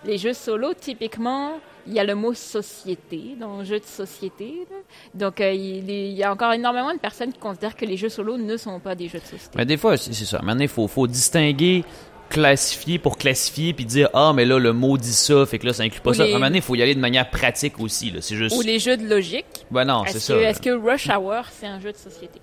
Les 0.05 0.19
jeux 0.19 0.33
solo, 0.33 0.73
typiquement, 0.75 1.53
il 1.87 1.95
y 1.95 2.01
a 2.01 2.05
le 2.05 2.15
mot 2.15 2.35
société 2.35 3.37
dans 3.39 3.59
le 3.59 3.65
jeu 3.65 3.79
de 3.79 3.85
société. 3.85 4.67
Donc, 5.15 5.41
euh, 5.41 5.53
il, 5.53 5.91
y 5.91 6.23
a 6.23 6.33
encore 6.33 6.53
énormément 6.53 6.93
de 6.93 6.99
personnes 6.99 7.33
qui 7.33 7.39
considèrent 7.39 7.77
que 7.77 7.85
les 7.85 7.97
jeux 7.97 8.09
solo 8.09 8.37
ne 8.37 8.57
sont 8.57 8.81
pas 8.81 8.95
des 8.95 9.09
jeux 9.09 9.21
de 9.21 9.25
société. 9.25 9.57
Mais 9.57 9.65
des 9.65 9.77
fois, 9.77 9.97
c'est 9.97 10.13
ça. 10.13 10.41
Maintenant, 10.43 10.63
il 10.63 10.69
faut, 10.69 10.89
faut 10.89 11.07
distinguer 11.07 11.85
classifier 12.29 12.99
pour 12.99 13.19
classifier 13.19 13.73
puis 13.73 13.85
dire 13.85 14.09
ah 14.15 14.33
mais 14.35 14.45
là 14.45 14.59
le 14.59 14.73
mot 14.73 14.97
dit 14.97 15.13
ça 15.13 15.47
fait 15.47 15.59
que 15.59 15.67
là 15.67 15.73
ça 15.73 15.83
inclut 15.83 16.01
pas 16.01 16.15
ça. 16.15 16.23
À 16.23 16.27
un 16.27 16.31
moment 16.31 16.47
donné, 16.47 16.59
il 16.59 16.63
faut 16.63 16.75
y 16.75 16.83
aller 16.83 16.95
de 16.95 17.01
manière 17.01 17.31
pratique 17.31 17.79
aussi 17.81 18.11
là, 18.11 18.21
c'est 18.21 18.37
juste 18.37 18.57
Ou 18.57 18.63
les 18.63 18.79
jeux 18.79 18.97
de 18.97 19.07
logique. 19.07 19.47
Ben 19.71 19.85
non, 19.85 20.05
c'est 20.07 20.21
ça. 20.21 20.37
Est-ce 20.37 20.61
que 20.61 20.71
Rush 20.71 21.09
Hour 21.09 21.45
c'est 21.53 21.67
un 21.67 21.81
jeu 21.81 21.93
de 21.93 21.97
société? 21.97 22.41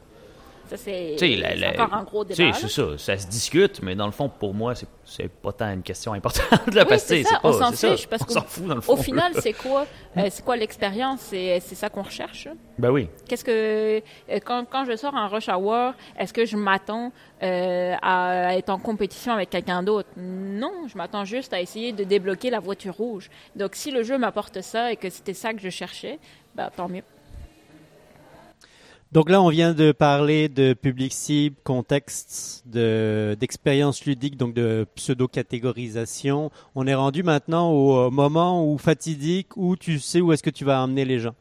Ça, 0.78 0.84
c'est 0.84 1.80
encore 1.80 1.93
un 1.93 2.03
gros 2.03 2.24
débat. 2.24 2.53
C'est 2.53 2.67
ça, 2.67 2.97
ça 2.97 3.17
se 3.17 3.28
discute, 3.28 3.82
mais 3.82 3.95
dans 3.95 4.05
le 4.05 4.11
fond, 4.11 4.30
pour 4.30 4.53
moi, 4.53 4.74
c'est 5.05 5.28
pas 5.30 5.51
tant 5.51 5.71
une 5.71 5.84
question 5.84 6.13
importante. 6.13 6.69
de 6.69 6.76
la 6.76 6.88
oui, 6.88 6.99
c'est 6.99 7.24
ça, 7.24 7.39
on 7.43 7.53
s'en 7.53 7.71
fiche. 7.71 8.07
Parce 8.07 8.24
on 8.28 8.32
s'en 8.32 8.41
fout, 8.41 8.65
dans 8.65 8.76
le 8.76 8.82
fond. 8.82 8.93
Au 8.93 8.97
final, 8.97 9.34
c'est 9.39 9.53
quoi, 9.53 9.86
euh, 10.17 10.28
c'est 10.30 10.43
quoi 10.43 10.55
l'expérience? 10.55 11.19
C'est 11.21 11.59
ça 11.59 11.89
qu'on 11.89 12.01
recherche? 12.01 12.47
Ben 12.78 12.89
oui. 12.89 13.09
Qu'est-ce 13.28 13.43
que, 13.43 13.97
euh, 13.99 14.39
quand, 14.43 14.65
quand 14.69 14.86
je 14.86 14.95
sors 14.95 15.13
en 15.13 15.28
rush 15.28 15.49
hour, 15.49 15.93
est-ce 16.17 16.34
que 16.34 16.45
je 16.45 16.57
m'attends 16.57 17.11
euh, 17.41 17.95
à 18.01 18.55
être 18.57 18.69
en 18.69 18.80
compétition 18.80 19.34
avec 19.34 19.49
quelqu'un 19.49 19.84
d'autre? 19.84 20.09
Non, 20.17 20.88
je 20.88 20.97
m'attends 20.97 21.26
juste 21.26 21.53
à 21.53 21.61
essayer 21.61 21.91
de 21.91 22.03
débloquer 22.03 22.49
la 22.49 22.59
voiture 22.59 22.95
rouge. 22.95 23.30
Donc, 23.55 23.76
si 23.76 23.91
le 23.91 24.03
jeu 24.03 24.17
m'apporte 24.17 24.61
ça 24.61 24.91
et 24.91 24.95
que 24.95 25.09
c'était 25.09 25.34
ça 25.34 25.53
que 25.53 25.61
je 25.61 25.69
cherchais, 25.69 26.19
ben, 26.55 26.69
tant 26.76 26.89
mieux. 26.89 27.03
Donc 29.14 29.30
là, 29.30 29.43
on 29.43 29.49
vient 29.49 29.76
de 29.76 29.91
parler 29.91 30.49
de 30.49 30.74
public 30.74 31.14
cible, 31.14 31.55
contexte, 31.64 32.64
d'expérience 32.66 34.05
ludique, 34.05 34.38
donc 34.38 34.55
de 34.55 34.88
pseudo-catégorisation. 34.95 36.49
On 36.74 36.88
est 36.88 36.95
rendu 36.95 37.22
maintenant 37.22 37.70
au 37.70 38.09
moment 38.09 38.68
où 38.68 38.76
fatidique, 38.80 39.55
où 39.55 39.76
tu 39.76 39.99
sais 39.99 40.20
où 40.20 40.34
est-ce 40.34 40.41
que 40.41 40.49
tu 40.49 40.66
vas 40.66 40.82
emmener 40.82 41.05
les 41.05 41.20
gens. 41.20 41.36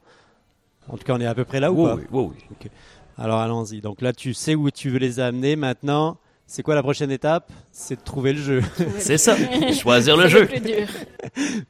En 0.86 0.98
tout 0.98 1.04
cas, 1.04 1.14
on 1.14 1.20
est 1.22 1.26
à 1.26 1.34
peu 1.34 1.46
près 1.46 1.60
là 1.60 1.72
ou 1.72 1.86
pas 1.86 1.94
Oui, 1.94 2.02
oui. 2.12 2.28
oui. 2.50 2.70
Alors 3.16 3.40
allons-y. 3.40 3.80
Donc 3.80 4.02
là, 4.02 4.12
tu 4.12 4.34
sais 4.34 4.54
où 4.54 4.70
tu 4.70 4.90
veux 4.90 4.98
les 4.98 5.18
amener. 5.18 5.56
Maintenant, 5.56 6.18
c'est 6.46 6.62
quoi 6.62 6.74
la 6.74 6.82
prochaine 6.82 7.10
étape? 7.10 7.50
C'est 7.70 7.96
de 7.96 8.04
trouver 8.04 8.34
le 8.34 8.42
jeu. 8.42 8.62
c'est 8.98 9.16
ça, 9.16 9.34
choisir 9.72 10.18
le 10.18 10.28
jeu. 10.28 10.46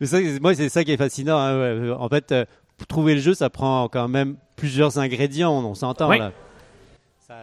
Mais 0.01 0.07
ça, 0.09 0.19
moi, 0.41 0.57
c'est 0.57 0.69
ça 0.69 0.83
qui 0.83 0.91
est 0.91 0.97
fascinant. 0.97 1.39
Hein. 1.39 1.93
En 1.97 2.09
fait, 2.09 2.33
euh, 2.33 2.45
trouver 2.87 3.15
le 3.15 3.21
jeu, 3.21 3.35
ça 3.35 3.51
prend 3.51 3.89
quand 3.89 4.09
même 4.09 4.37
plusieurs 4.57 4.99
ingrédients, 4.99 5.53
on 5.53 5.75
s'entend 5.75 6.11
là. 6.11 6.33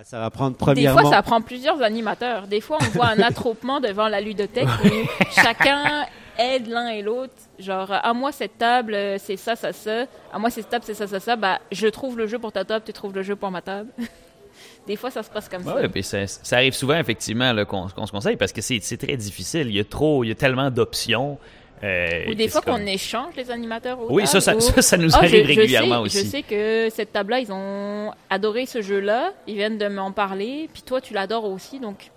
Ça, 0.04 0.20
va 0.20 0.30
prendre 0.30 0.56
premièrement. 0.56 1.02
Des 1.02 1.08
fois, 1.08 1.12
ça 1.12 1.24
prend 1.24 1.42
plusieurs 1.42 1.82
animateurs. 1.82 2.48
Des 2.48 2.62
fois, 2.62 2.78
on 2.80 2.86
voit 2.86 3.08
un 3.08 3.20
attroupement 3.22 3.80
devant 3.80 4.08
la 4.08 4.22
ludothèque 4.22 4.68
où 4.86 4.90
chacun 5.32 6.06
aide 6.38 6.68
l'un 6.68 6.90
et 6.90 7.02
l'autre. 7.02 7.34
Genre, 7.58 7.92
à 7.92 8.14
moi, 8.14 8.32
cette 8.32 8.58
table, 8.58 8.96
c'est 9.18 9.36
ça, 9.36 9.56
ça, 9.56 9.74
ça. 9.74 10.06
À 10.32 10.40
moi, 10.40 10.50
cette 10.50 10.70
table, 10.70 10.84
c'est 10.86 10.94
ça, 10.94 11.08
ça, 11.08 11.20
ça. 11.20 11.36
Bah, 11.36 11.60
je 11.72 11.88
trouve 11.88 12.18
le 12.18 12.28
jeu 12.28 12.40
pour 12.40 12.52
ta 12.52 12.66
table, 12.66 12.86
tu 12.86 12.94
trouves 12.94 13.14
le 13.14 13.24
jeu 13.24 13.36
pour 13.36 13.52
ma 13.52 13.62
table. 13.62 13.90
des 14.88 14.96
fois, 14.96 15.12
ça 15.12 15.24
se 15.24 15.30
passe 15.30 15.50
comme 15.50 15.64
ça. 15.64 15.76
Ça, 16.04 16.28
ça 16.28 16.56
arrive 16.58 16.74
souvent, 16.74 16.98
effectivement, 16.98 17.54
qu'on 17.66 17.88
se 17.88 18.12
conseille 18.12 18.38
parce 18.38 18.52
que 18.52 18.62
c'est 18.62 18.80
c'est 18.82 18.98
très 18.98 19.18
difficile. 19.18 19.68
Il 19.68 19.76
y 19.76 19.80
a 19.80 19.84
trop, 19.84 20.24
il 20.24 20.28
y 20.28 20.32
a 20.32 20.36
tellement 20.36 20.70
d'options. 20.70 21.38
Euh, 21.84 22.26
Ou 22.30 22.34
des 22.36 22.48
fois 22.50 22.62
qu'on 22.62 22.86
échange 22.86 23.36
les 23.38 23.50
animateurs 23.52 24.00
Oui, 24.12 24.28
ça, 24.28 24.42
ça, 24.42 24.56
ou- 24.56 24.60
ça, 24.60 24.82
ça 24.82 24.98
nous 24.98 25.14
Ah, 25.16 25.20
arrive 25.20 25.46
je- 25.48 25.54
je 25.54 25.60
régulièrement 25.60 25.96
sais- 26.08 26.20
aussi. 26.20 26.26
Je 26.26 26.30
sais 26.32 26.42
que 26.44 26.90
cette 26.92 27.14
table-là, 27.14 27.40
ils 27.40 27.52
ont 27.52 28.12
adoré 28.30 28.66
ce 28.66 28.82
jeu-là. 28.82 29.32
Ils 29.48 29.56
viennent 29.56 29.78
de 29.78 29.88
m'en 29.88 30.12
parler. 30.12 30.70
Puis 30.74 30.82
toi, 30.82 31.00
tu 31.02 31.14
l'adores 31.14 31.46
aussi. 31.46 31.80
Donc, 31.80 32.10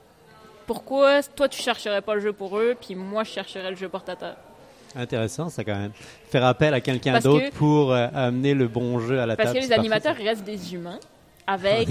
pourquoi 0.66 1.22
toi, 1.22 1.48
tu 1.48 1.60
chercherais 1.62 2.00
pas 2.02 2.14
le 2.14 2.20
jeu 2.20 2.32
pour 2.32 2.58
eux, 2.58 2.74
puis 2.80 2.94
moi, 2.94 3.24
je 3.24 3.30
chercherais 3.30 3.70
le 3.70 3.76
jeu 3.76 3.88
pour 3.88 4.02
Tata 4.02 4.36
Intéressant, 4.94 5.48
ça 5.48 5.64
quand 5.64 5.74
même. 5.78 5.92
Faire 6.30 6.44
appel 6.44 6.74
à 6.74 6.80
quelqu'un 6.80 7.12
Parce 7.12 7.24
d'autre 7.24 7.48
que- 7.48 7.54
pour 7.54 7.92
euh, 7.92 8.08
amener 8.14 8.52
le 8.52 8.68
bon 8.68 9.00
jeu 9.00 9.18
à 9.20 9.26
la 9.26 9.36
Parce 9.36 9.48
table. 9.52 9.60
que 9.60 9.64
les 9.66 9.72
animateurs, 9.72 10.16
restent 10.16 10.44
des 10.44 10.74
humains. 10.74 10.98
Avec, 11.46 11.88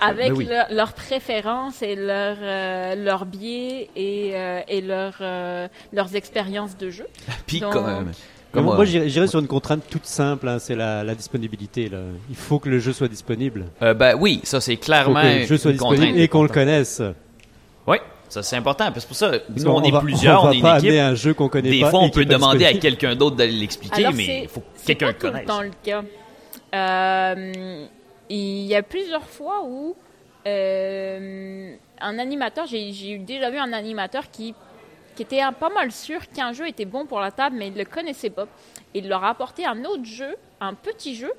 avec 0.00 0.28
Ben 0.30 0.36
oui. 0.36 0.46
leur- 0.46 0.66
leurs 0.70 0.92
préférences 0.94 1.82
et 1.82 1.96
leurs 1.96 2.38
euh, 2.40 2.94
leurs 2.94 3.26
biais 3.26 3.90
et, 3.94 4.30
euh, 4.34 4.60
et 4.68 4.80
leurs 4.80 5.18
euh, 5.20 5.68
leurs 5.92 6.16
expériences 6.16 6.76
de 6.78 6.88
jeu. 6.90 7.06
Puis 7.46 7.60
Donc- 7.60 7.72
quand 7.74 7.82
même. 7.86 8.12
Comme, 8.52 8.64
moi, 8.64 8.78
euh, 8.80 8.84
j'irais 8.86 9.26
sur 9.26 9.38
une 9.40 9.48
contrainte 9.48 9.82
toute 9.90 10.06
simple, 10.06 10.48
hein, 10.48 10.58
c'est 10.58 10.76
la, 10.76 11.04
la 11.04 11.14
disponibilité. 11.14 11.90
Là. 11.90 11.98
Il 12.30 12.36
faut 12.36 12.58
que 12.58 12.70
le 12.70 12.78
jeu 12.78 12.94
soit 12.94 13.08
disponible. 13.08 13.66
euh, 13.82 13.92
ben 13.92 14.16
oui, 14.18 14.40
ça 14.44 14.62
c'est 14.62 14.72
Il 14.72 14.76
faut 14.78 14.84
clairement 14.84 15.20
que 15.20 15.40
le 15.40 15.44
jeu 15.46 15.58
soit 15.58 15.72
disponible 15.72 16.18
et 16.18 16.26
qu'on 16.28 16.42
le 16.42 16.48
connaisse. 16.48 17.02
Oui, 17.86 17.98
ça 18.30 18.42
c'est 18.42 18.56
important. 18.56 18.90
Parce 18.92 19.04
que 19.04 19.08
pour 19.08 19.16
ça, 19.16 19.30
parce 19.30 19.62
Non, 19.62 19.74
qu'on 19.74 19.82
est 19.82 19.90
va- 19.90 20.00
plusieurs, 20.00 20.44
on, 20.44 20.46
va 20.46 20.54
est 20.54 20.62
pas 20.62 20.70
une 20.70 20.76
équipe. 20.78 20.88
amener 20.88 21.00
un 21.00 21.14
jeu 21.14 21.34
qu'on 21.34 21.50
connaît 21.50 21.68
Des 21.70 21.80
pas. 21.82 21.90
fois, 21.90 22.00
on 22.00 22.08
peut 22.08 22.24
demander 22.24 22.64
à 22.64 22.72
quelqu'un 22.72 23.14
d'autre 23.14 23.36
d'aller 23.36 23.52
l'expliquer, 23.52 24.06
mais 24.14 24.44
il 24.44 24.48
faut 24.48 24.60
que 24.60 24.86
quelqu'un 24.86 25.12
connaisse. 25.12 25.44
temps 25.46 25.60
le 25.60 25.70
cas. 25.84 26.02
Euh, 26.74 27.86
il 28.28 28.66
y 28.66 28.74
a 28.74 28.82
plusieurs 28.82 29.26
fois 29.26 29.62
où 29.64 29.96
euh, 30.46 31.74
un 32.00 32.18
animateur, 32.18 32.66
j'ai 32.66 33.18
déjà 33.18 33.50
vu 33.50 33.58
un 33.58 33.72
animateur 33.72 34.30
qui, 34.30 34.54
qui 35.14 35.22
était 35.22 35.40
pas 35.58 35.70
mal 35.70 35.90
sûr 35.90 36.28
qu'un 36.28 36.52
jeu 36.52 36.68
était 36.68 36.84
bon 36.84 37.06
pour 37.06 37.20
la 37.20 37.30
table, 37.30 37.56
mais 37.56 37.68
il 37.68 37.72
ne 37.72 37.78
le 37.78 37.84
connaissait 37.84 38.30
pas. 38.30 38.46
Il 38.94 39.08
leur 39.08 39.24
a 39.24 39.30
apporté 39.30 39.64
un 39.66 39.84
autre 39.84 40.04
jeu, 40.04 40.36
un 40.60 40.74
petit 40.74 41.14
jeu, 41.14 41.32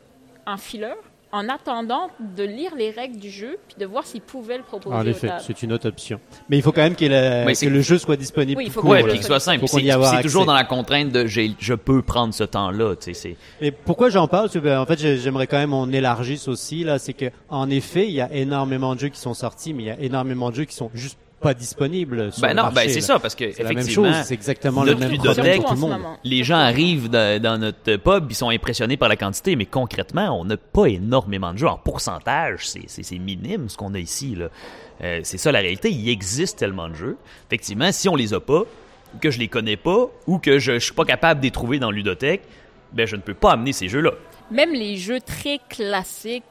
un 0.46 0.58
filler, 0.58 0.96
en 1.38 1.50
attendant 1.50 2.10
de 2.36 2.44
lire 2.44 2.72
les 2.76 2.90
règles 2.90 3.18
du 3.18 3.30
jeu, 3.30 3.58
puis 3.68 3.78
de 3.80 3.86
voir 3.86 4.06
s'il 4.06 4.22
pouvait 4.22 4.58
le 4.58 4.64
proposer 4.64 4.96
En 4.96 5.06
effet, 5.06 5.32
c'est 5.46 5.62
une 5.62 5.72
autre 5.74 5.88
option. 5.88 6.20
Mais 6.50 6.58
il 6.58 6.64
faut 6.64 6.72
quand 6.72 6.82
même 6.82 6.96
qu'il 6.96 7.12
Mais 7.12 7.54
que 7.54 7.66
le 7.68 7.82
jeu 7.82 7.98
soit 7.98 8.16
disponible. 8.16 8.58
Oui, 8.58 8.66
il 8.68 8.72
faut 8.72 8.82
court, 8.82 8.90
Ouais, 8.90 9.02
qu'on 9.04 9.10
puis 9.10 9.18
ce 9.20 9.26
soit 9.28 9.40
simple. 9.40 9.60
Faut 9.60 9.68
qu'on 9.68 9.78
C'est 9.78 9.84
y 9.84 9.92
avoir 9.92 10.16
c'est 10.16 10.24
toujours 10.24 10.46
dans 10.46 10.54
la 10.54 10.64
contrainte 10.64 11.12
de 11.12 11.28
je 11.28 11.74
peux 11.74 12.02
prendre 12.02 12.34
ce 12.34 12.44
temps-là. 12.44 12.96
Et 13.62 13.72
pourquoi 13.72 14.10
j'en 14.10 14.28
parle? 14.28 14.50
Ben, 14.58 14.80
en 14.80 14.86
fait, 14.86 14.98
j'ai- 15.00 15.18
j'aimerais 15.18 15.46
quand 15.48 15.58
même 15.58 15.74
on 15.74 15.92
élargisse 15.92 16.48
aussi 16.48 16.84
là. 16.84 16.98
C'est 16.98 17.14
que 17.14 17.26
en 17.50 17.70
effet, 17.70 18.08
il 18.08 18.14
y 18.14 18.22
a 18.22 18.32
énormément 18.34 18.96
de 18.96 19.00
jeux 19.00 19.10
qui 19.10 19.20
sont 19.20 19.34
sortis, 19.34 19.74
mais 19.74 19.84
il 19.84 19.86
y 19.88 19.92
a 19.92 20.00
énormément 20.00 20.50
de 20.50 20.56
jeux 20.56 20.66
qui 20.66 20.76
sont 20.76 20.90
juste 20.94 21.18
pas 21.40 21.54
disponibles. 21.54 22.32
Sur 22.32 22.42
Ben 22.42 22.50
le 22.50 22.54
non, 22.56 22.62
marché, 22.64 22.76
ben 22.76 22.90
c'est 22.90 23.00
là. 23.00 23.06
ça, 23.06 23.20
parce 23.20 23.36
que 23.36 23.52
C'est 23.52 23.64
la 23.64 23.70
même 23.70 23.78
effectivement, 23.80 24.14
chose. 24.14 24.24
C'est 24.26 24.34
exactement 24.34 24.84
le 24.84 24.96
même 24.96 25.18
problème 25.18 25.64
tout 25.64 25.74
le 25.74 25.80
monde. 25.80 26.02
les 26.24 26.44
gens 26.44 26.58
arrivent 26.58 27.10
dans, 27.10 27.42
dans 27.42 27.58
notre 27.60 27.96
pub, 27.98 28.26
ils 28.32 28.36
sont 28.36 28.50
impressionnés 28.50 28.98
par 28.98 29.10
la 29.10 29.16
quantité, 29.16 29.56
mais 29.56 29.66
concrètement, 29.66 30.40
on 30.40 30.46
n'a 30.46 30.58
pas 30.58 30.86
énormément 30.88 31.54
de 31.54 31.58
jeux. 31.60 31.68
En 31.68 31.78
pourcentage, 31.78 32.68
c'est- 32.68 33.12
minime 33.20 33.70
ce 33.70 33.78
qu'on 33.78 33.94
a 33.94 34.00
ici. 34.00 34.36
là. 34.36 34.50
Euh, 35.04 35.20
c'est 35.24 35.38
ça 35.38 35.52
la 35.52 35.60
réalité. 35.60 35.92
Il 35.92 36.10
existe 36.10 36.58
tellement 36.58 36.90
de 36.90 36.96
jeux. 36.96 37.18
Effectivement, 37.48 37.92
si 37.92 38.10
on 38.10 38.16
les 38.16 38.34
a 38.34 38.40
pas, 38.40 38.62
ou 38.62 39.18
que 39.22 39.30
je 39.30 39.38
les 39.40 39.48
connais 39.48 39.78
pas, 39.78 40.08
ou 40.26 40.40
que 40.40 40.58
je, 40.60 40.74
je 40.74 40.80
suis 40.86 40.94
pas 40.94 41.06
capable 41.06 41.40
de 41.42 41.46
les 41.46 41.52
trouver 41.52 41.78
dans 41.80 41.92
ludothèque, 41.92 42.42
ben 42.94 43.06
je 43.06 43.16
ne 43.16 43.22
peux 43.22 43.34
pas 43.36 43.52
amener 43.52 43.74
ces 43.74 43.88
jeux-là. 43.90 44.12
même 44.50 44.72
les 44.74 44.96
jeux 44.98 45.20
très 45.20 45.60
classiques 45.70 46.44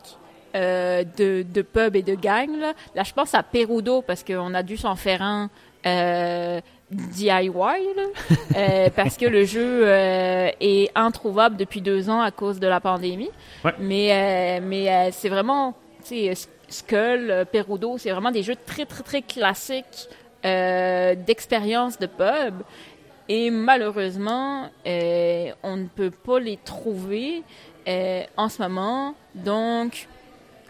euh, 0.56 1.04
de, 1.16 1.42
de 1.42 1.62
pub 1.62 1.96
et 1.96 2.02
de 2.02 2.14
gang, 2.14 2.48
là, 2.58 2.72
là, 2.94 3.02
je 3.02 3.12
pense 3.12 3.34
à 3.34 3.42
Perudo 3.42 4.02
parce 4.02 4.24
qu'on 4.24 4.54
a 4.54 4.62
dû 4.62 4.76
s'en 4.76 4.96
faire 4.96 5.22
un 5.22 5.50
euh, 5.86 6.60
DIY, 6.90 7.50
là, 7.50 8.02
euh, 8.56 8.88
parce 8.94 9.16
que 9.16 9.26
le 9.26 9.44
jeu 9.44 9.86
est 9.86 10.90
introuvable 10.94 11.56
depuis 11.56 11.80
deux 11.80 12.10
ans 12.10 12.20
à 12.20 12.30
cause 12.30 12.58
de 12.58 12.66
la 12.66 12.80
pandémie. 12.80 13.30
Ouais. 13.64 13.74
Mais, 13.78 14.60
mais 14.60 15.10
c'est 15.12 15.28
vraiment, 15.28 15.74
tu 16.02 16.34
sais, 16.34 16.48
Skull, 16.68 17.46
Perudo, 17.52 17.98
c'est 17.98 18.10
vraiment 18.10 18.32
des 18.32 18.42
jeux 18.42 18.56
très, 18.66 18.86
très, 18.86 19.02
très 19.02 19.22
classiques 19.22 20.08
d'expérience 20.42 21.98
de 21.98 22.06
pub. 22.06 22.62
Et 23.28 23.50
malheureusement, 23.50 24.70
euh, 24.86 25.50
on 25.62 25.76
ne 25.76 25.86
peut 25.86 26.10
pas 26.10 26.38
les 26.38 26.58
trouver 26.58 27.42
euh, 27.88 28.22
en 28.36 28.48
ce 28.48 28.62
moment. 28.62 29.14
Donc, 29.34 30.06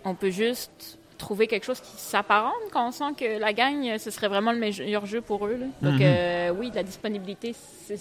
on 0.06 0.14
peut 0.14 0.30
juste 0.30 0.98
trouver 1.18 1.46
quelque 1.46 1.64
chose 1.64 1.80
qui 1.80 1.96
s'apparente 2.00 2.52
quand 2.72 2.88
on 2.88 2.92
sent 2.92 3.14
que 3.18 3.38
la 3.40 3.52
gagne, 3.52 3.98
ce 3.98 4.10
serait 4.10 4.28
vraiment 4.28 4.52
le 4.52 4.58
meilleur 4.58 5.04
jeu 5.06 5.20
pour 5.20 5.46
eux. 5.46 5.56
là. 5.58 5.66
Donc, 5.82 6.00
Mhm. 6.00 6.06
euh, 6.06 6.50
oui, 6.56 6.70
la 6.74 6.82
disponibilité, 6.82 7.54
c'est 7.86 7.98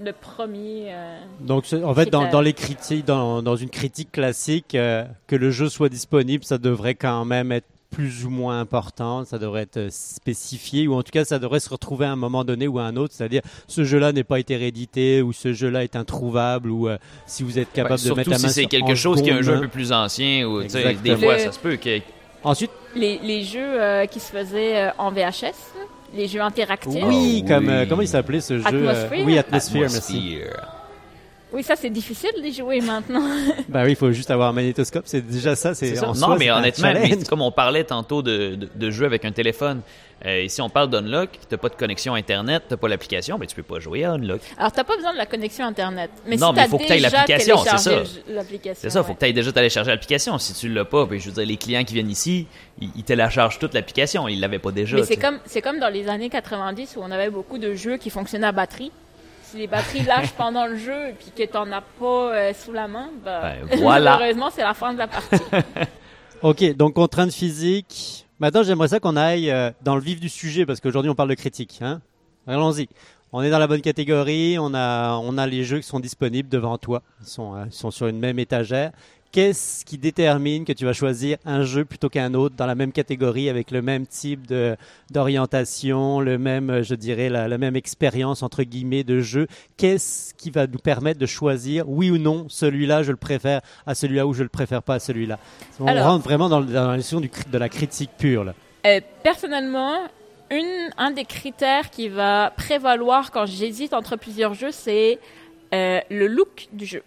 le 0.00 0.12
premier. 0.12 0.86
euh, 0.88 1.18
Donc, 1.40 1.64
en 1.84 1.94
fait, 1.94 2.06
dans, 2.08 2.28
dans 2.30 2.40
les 2.40 2.54
critiques, 2.54 3.04
dans, 3.04 3.42
dans 3.42 3.56
une 3.56 3.68
critique 3.68 4.10
classique, 4.12 4.74
euh, 4.74 5.04
que 5.26 5.36
le 5.36 5.50
jeu 5.50 5.68
soit 5.68 5.88
disponible, 5.88 6.44
ça 6.44 6.56
devrait 6.58 6.94
quand 6.94 7.24
même 7.24 7.52
être 7.52 7.66
plus 7.92 8.24
ou 8.24 8.30
moins 8.30 8.58
important, 8.58 9.24
ça 9.24 9.38
devrait 9.38 9.62
être 9.62 9.76
euh, 9.76 9.88
spécifié, 9.90 10.88
ou 10.88 10.94
en 10.94 11.02
tout 11.02 11.12
cas, 11.12 11.24
ça 11.24 11.38
devrait 11.38 11.60
se 11.60 11.68
retrouver 11.68 12.06
à 12.06 12.12
un 12.12 12.16
moment 12.16 12.42
donné 12.44 12.66
ou 12.66 12.78
à 12.78 12.84
un 12.84 12.96
autre, 12.96 13.12
c'est-à-dire 13.16 13.42
ce 13.68 13.84
jeu-là 13.84 14.12
n'est 14.12 14.24
pas 14.24 14.40
été 14.40 14.56
réédité, 14.56 15.20
ou 15.22 15.32
ce 15.32 15.52
jeu-là 15.52 15.84
est 15.84 15.94
introuvable, 15.94 16.70
ou 16.70 16.88
euh, 16.88 16.96
si 17.26 17.42
vous 17.42 17.58
êtes 17.58 17.72
capable 17.72 18.02
de 18.02 18.12
mettre 18.14 18.30
la 18.30 18.38
si 18.38 18.42
main 18.46 18.48
c'est 18.48 18.60
sur- 18.62 18.68
quelque 18.70 18.94
chose 18.94 19.22
qui 19.22 19.28
est 19.28 19.32
un 19.34 19.42
jeu 19.42 19.52
un 19.52 19.54
main. 19.56 19.60
peu 19.62 19.68
plus 19.68 19.92
ancien, 19.92 20.46
ou 20.48 20.62
tu 20.62 20.70
sais, 20.70 20.94
des 20.94 21.16
fois, 21.16 21.34
Le- 21.34 21.38
ça 21.40 21.52
se 21.52 21.58
peut 21.58 21.76
que 21.76 22.00
Ensuite, 22.44 22.72
les, 22.96 23.18
les 23.22 23.44
jeux 23.44 23.60
euh, 23.80 24.06
qui 24.06 24.18
se 24.18 24.32
faisaient 24.32 24.76
euh, 24.86 24.90
en 24.98 25.12
VHS, 25.12 25.52
les 26.14 26.26
jeux 26.26 26.40
interactifs. 26.40 27.02
oui, 27.04 27.44
Ah, 27.44 27.48
comme 27.54 27.68
euh, 27.68 27.84
comment 27.88 28.02
il 28.02 28.08
s'appelait 28.08 28.40
ce 28.40 28.58
jeu 28.58 28.66
Atmosphere. 28.66 29.24
Oui, 29.24 29.38
Atmosphere, 29.38 29.80
merci. 29.82 30.38
Oui, 31.52 31.62
ça, 31.62 31.76
c'est 31.76 31.90
difficile 31.90 32.30
de 32.36 32.42
les 32.42 32.52
jouer 32.52 32.80
maintenant. 32.80 33.22
Bah 33.68 33.82
oui, 33.84 33.90
il 33.90 33.96
faut 33.96 34.10
juste 34.12 34.30
avoir 34.30 34.48
un 34.50 34.52
magnétoscope, 34.52 35.04
c'est 35.06 35.26
déjà 35.26 35.54
ça, 35.56 35.74
c'est 35.74 35.92
Non, 36.00 36.14
soi, 36.14 36.36
mais 36.38 36.50
honnêtement, 36.50 36.92
mais 36.94 37.16
comme 37.28 37.42
on 37.42 37.50
parlait 37.52 37.84
tantôt 37.84 38.22
de, 38.22 38.54
de, 38.54 38.68
de 38.74 38.90
jeux 38.90 39.06
avec 39.06 39.24
un 39.24 39.32
téléphone, 39.32 39.82
euh, 40.24 40.42
ici 40.42 40.62
on 40.62 40.68
parle 40.68 40.88
d'Unlock, 40.88 41.30
t'as 41.48 41.56
pas 41.56 41.68
de 41.68 41.74
connexion 41.74 42.14
Internet, 42.14 42.64
t'as 42.68 42.76
pas 42.76 42.88
l'application, 42.88 43.38
mais 43.38 43.46
tu 43.46 43.56
peux 43.56 43.62
pas 43.64 43.80
jouer 43.80 44.04
à 44.04 44.12
Unlock. 44.12 44.40
Alors, 44.56 44.70
t'as 44.70 44.84
pas 44.84 44.94
besoin 44.94 45.12
de 45.12 45.18
la 45.18 45.26
connexion 45.26 45.64
Internet. 45.66 46.10
Mais 46.26 46.36
Non, 46.36 46.48
si 46.50 46.54
mais 46.54 46.62
t'as 46.62 46.68
faut 46.68 46.78
que 46.78 46.86
t'ailles 46.86 47.02
déjà 47.02 47.16
l'application, 47.18 47.56
c'est 47.56 47.64
téléchargé 47.64 48.06
ça. 48.06 48.74
C'est 48.74 48.90
ça, 48.90 49.00
ouais. 49.00 49.06
faut 49.06 49.14
que 49.14 49.18
tu 49.18 49.24
ailles 49.24 49.32
déjà 49.32 49.50
télécharger 49.52 49.90
l'application. 49.90 50.38
Si 50.38 50.54
tu 50.54 50.68
l'as 50.68 50.84
pas, 50.84 51.06
ben, 51.06 51.18
je 51.18 51.26
veux 51.26 51.32
dire, 51.32 51.44
les 51.46 51.56
clients 51.56 51.82
qui 51.82 51.94
viennent 51.94 52.10
ici, 52.10 52.46
ils, 52.80 52.90
ils 52.94 53.02
téléchargent 53.02 53.58
toute 53.58 53.74
l'application, 53.74 54.28
ils 54.28 54.38
l'avaient 54.38 54.60
pas 54.60 54.70
déjà. 54.70 54.96
Mais 54.96 55.04
c'est 55.04 55.16
comme, 55.16 55.38
c'est 55.44 55.60
comme 55.62 55.80
dans 55.80 55.88
les 55.92 56.08
années 56.08 56.30
90 56.30 56.94
où 56.96 57.00
on 57.02 57.10
avait 57.10 57.30
beaucoup 57.30 57.58
de 57.58 57.74
jeux 57.74 57.96
qui 57.96 58.10
fonctionnaient 58.10 58.46
à 58.46 58.52
batterie. 58.52 58.92
Si 59.52 59.58
les 59.58 59.66
batteries 59.66 60.04
lâchent 60.04 60.32
pendant 60.32 60.66
le 60.66 60.78
jeu 60.78 61.10
et 61.10 61.12
puis 61.12 61.30
que 61.36 61.50
t'en 61.50 61.70
as 61.72 61.82
pas 61.82 62.32
euh, 62.34 62.52
sous 62.54 62.72
la 62.72 62.88
main, 62.88 63.10
bah, 63.22 63.52
Ben, 63.68 63.78
voilà. 63.82 64.16
malheureusement, 64.16 64.48
c'est 64.50 64.62
la 64.62 64.72
fin 64.72 64.94
de 64.94 64.98
la 64.98 65.06
partie. 65.08 65.36
Ok, 66.42 66.74
donc 66.74 66.94
contrainte 66.94 67.30
physique. 67.32 68.26
Maintenant, 68.40 68.64
j'aimerais 68.64 68.88
ça 68.88 68.98
qu'on 68.98 69.14
aille 69.16 69.48
euh, 69.50 69.70
dans 69.82 69.94
le 69.94 70.00
vif 70.00 70.18
du 70.18 70.28
sujet 70.28 70.66
parce 70.66 70.80
qu'aujourd'hui 70.80 71.08
on 71.08 71.14
parle 71.14 71.28
de 71.28 71.34
critique. 71.34 71.78
Hein 71.82 72.00
Allons-y. 72.48 72.88
On 73.32 73.42
est 73.42 73.50
dans 73.50 73.60
la 73.60 73.68
bonne 73.68 73.80
catégorie. 73.82 74.56
On 74.58 74.74
a, 74.74 75.18
on 75.22 75.38
a 75.38 75.46
les 75.46 75.62
jeux 75.64 75.78
qui 75.78 75.86
sont 75.86 76.00
disponibles 76.00 76.48
devant 76.48 76.78
toi. 76.78 77.02
Ils 77.20 77.26
sont, 77.28 77.54
euh, 77.54 77.64
ils 77.66 77.72
sont 77.72 77.92
sur 77.92 78.08
une 78.08 78.18
même 78.18 78.40
étagère. 78.40 78.90
Qu'est-ce 79.32 79.86
qui 79.86 79.96
détermine 79.96 80.66
que 80.66 80.74
tu 80.74 80.84
vas 80.84 80.92
choisir 80.92 81.38
un 81.46 81.62
jeu 81.62 81.86
plutôt 81.86 82.10
qu'un 82.10 82.34
autre 82.34 82.54
dans 82.54 82.66
la 82.66 82.74
même 82.74 82.92
catégorie 82.92 83.48
avec 83.48 83.70
le 83.70 83.80
même 83.80 84.06
type 84.06 84.46
de 84.46 84.76
d'orientation, 85.10 86.20
le 86.20 86.36
même, 86.36 86.68
euh, 86.68 86.82
je 86.82 86.94
dirais, 86.94 87.30
la, 87.30 87.48
la 87.48 87.56
même 87.56 87.74
expérience 87.74 88.42
entre 88.42 88.62
guillemets 88.62 89.04
de 89.04 89.20
jeu? 89.20 89.46
Qu'est-ce 89.78 90.34
qui 90.34 90.50
va 90.50 90.66
nous 90.66 90.78
permettre 90.78 91.18
de 91.18 91.24
choisir 91.24 91.88
oui 91.88 92.10
ou 92.10 92.18
non 92.18 92.44
celui-là 92.50 93.02
je 93.02 93.10
le 93.10 93.16
préfère 93.16 93.62
à 93.86 93.94
celui-là 93.94 94.26
ou 94.26 94.34
je 94.34 94.42
le 94.42 94.50
préfère 94.50 94.82
pas 94.82 94.96
à 94.96 94.98
celui-là? 94.98 95.38
On 95.80 95.86
Alors- 95.86 96.08
rentre 96.08 96.24
vraiment 96.24 96.50
dans, 96.50 96.60
la 96.60 96.96
notion 96.96 97.20
de 97.20 97.58
la 97.58 97.68
critique 97.70 98.10
pure. 98.18 98.44
Là. 98.44 98.54
Euh, 98.84 99.00
personnellement, 99.22 99.96
une, 100.50 100.90
un 100.98 101.10
des 101.10 101.24
critères 101.24 101.88
qui 101.88 102.10
va 102.10 102.52
prévaloir 102.54 103.30
quand 103.30 103.46
j'hésite 103.46 103.94
entre 103.94 104.16
plusieurs 104.16 104.52
jeux, 104.52 104.72
c'est 104.72 105.18
euh, 105.72 106.00
le 106.10 106.26
look 106.26 106.68
du 106.74 106.84
jeu. 106.84 107.02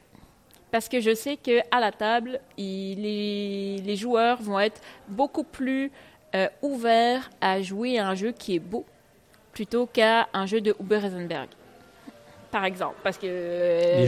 Parce 0.71 0.89
que 0.89 0.99
je 0.99 1.13
sais 1.15 1.37
que 1.37 1.59
à 1.71 1.79
la 1.79 1.91
table, 1.91 2.39
il- 2.57 3.01
les, 3.01 3.77
les 3.85 3.95
joueurs 3.95 4.41
vont 4.41 4.59
être 4.59 4.81
beaucoup 5.07 5.43
plus 5.43 5.91
euh, 6.35 6.47
ouverts 6.61 7.29
à 7.39 7.61
jouer 7.61 7.97
à 7.99 8.07
un 8.09 8.15
jeu 8.15 8.31
qui 8.31 8.55
est 8.55 8.59
beau 8.59 8.83
plutôt 9.53 9.85
qu'à 9.85 10.27
un 10.33 10.45
jeu 10.45 10.59
de 10.59 10.75
Uber 10.81 10.97
Heisenberg. 11.05 11.47
Par 12.51 12.65
exemple, 12.65 12.95
parce 13.03 13.17
que 13.17 13.25
euh, 13.27 14.01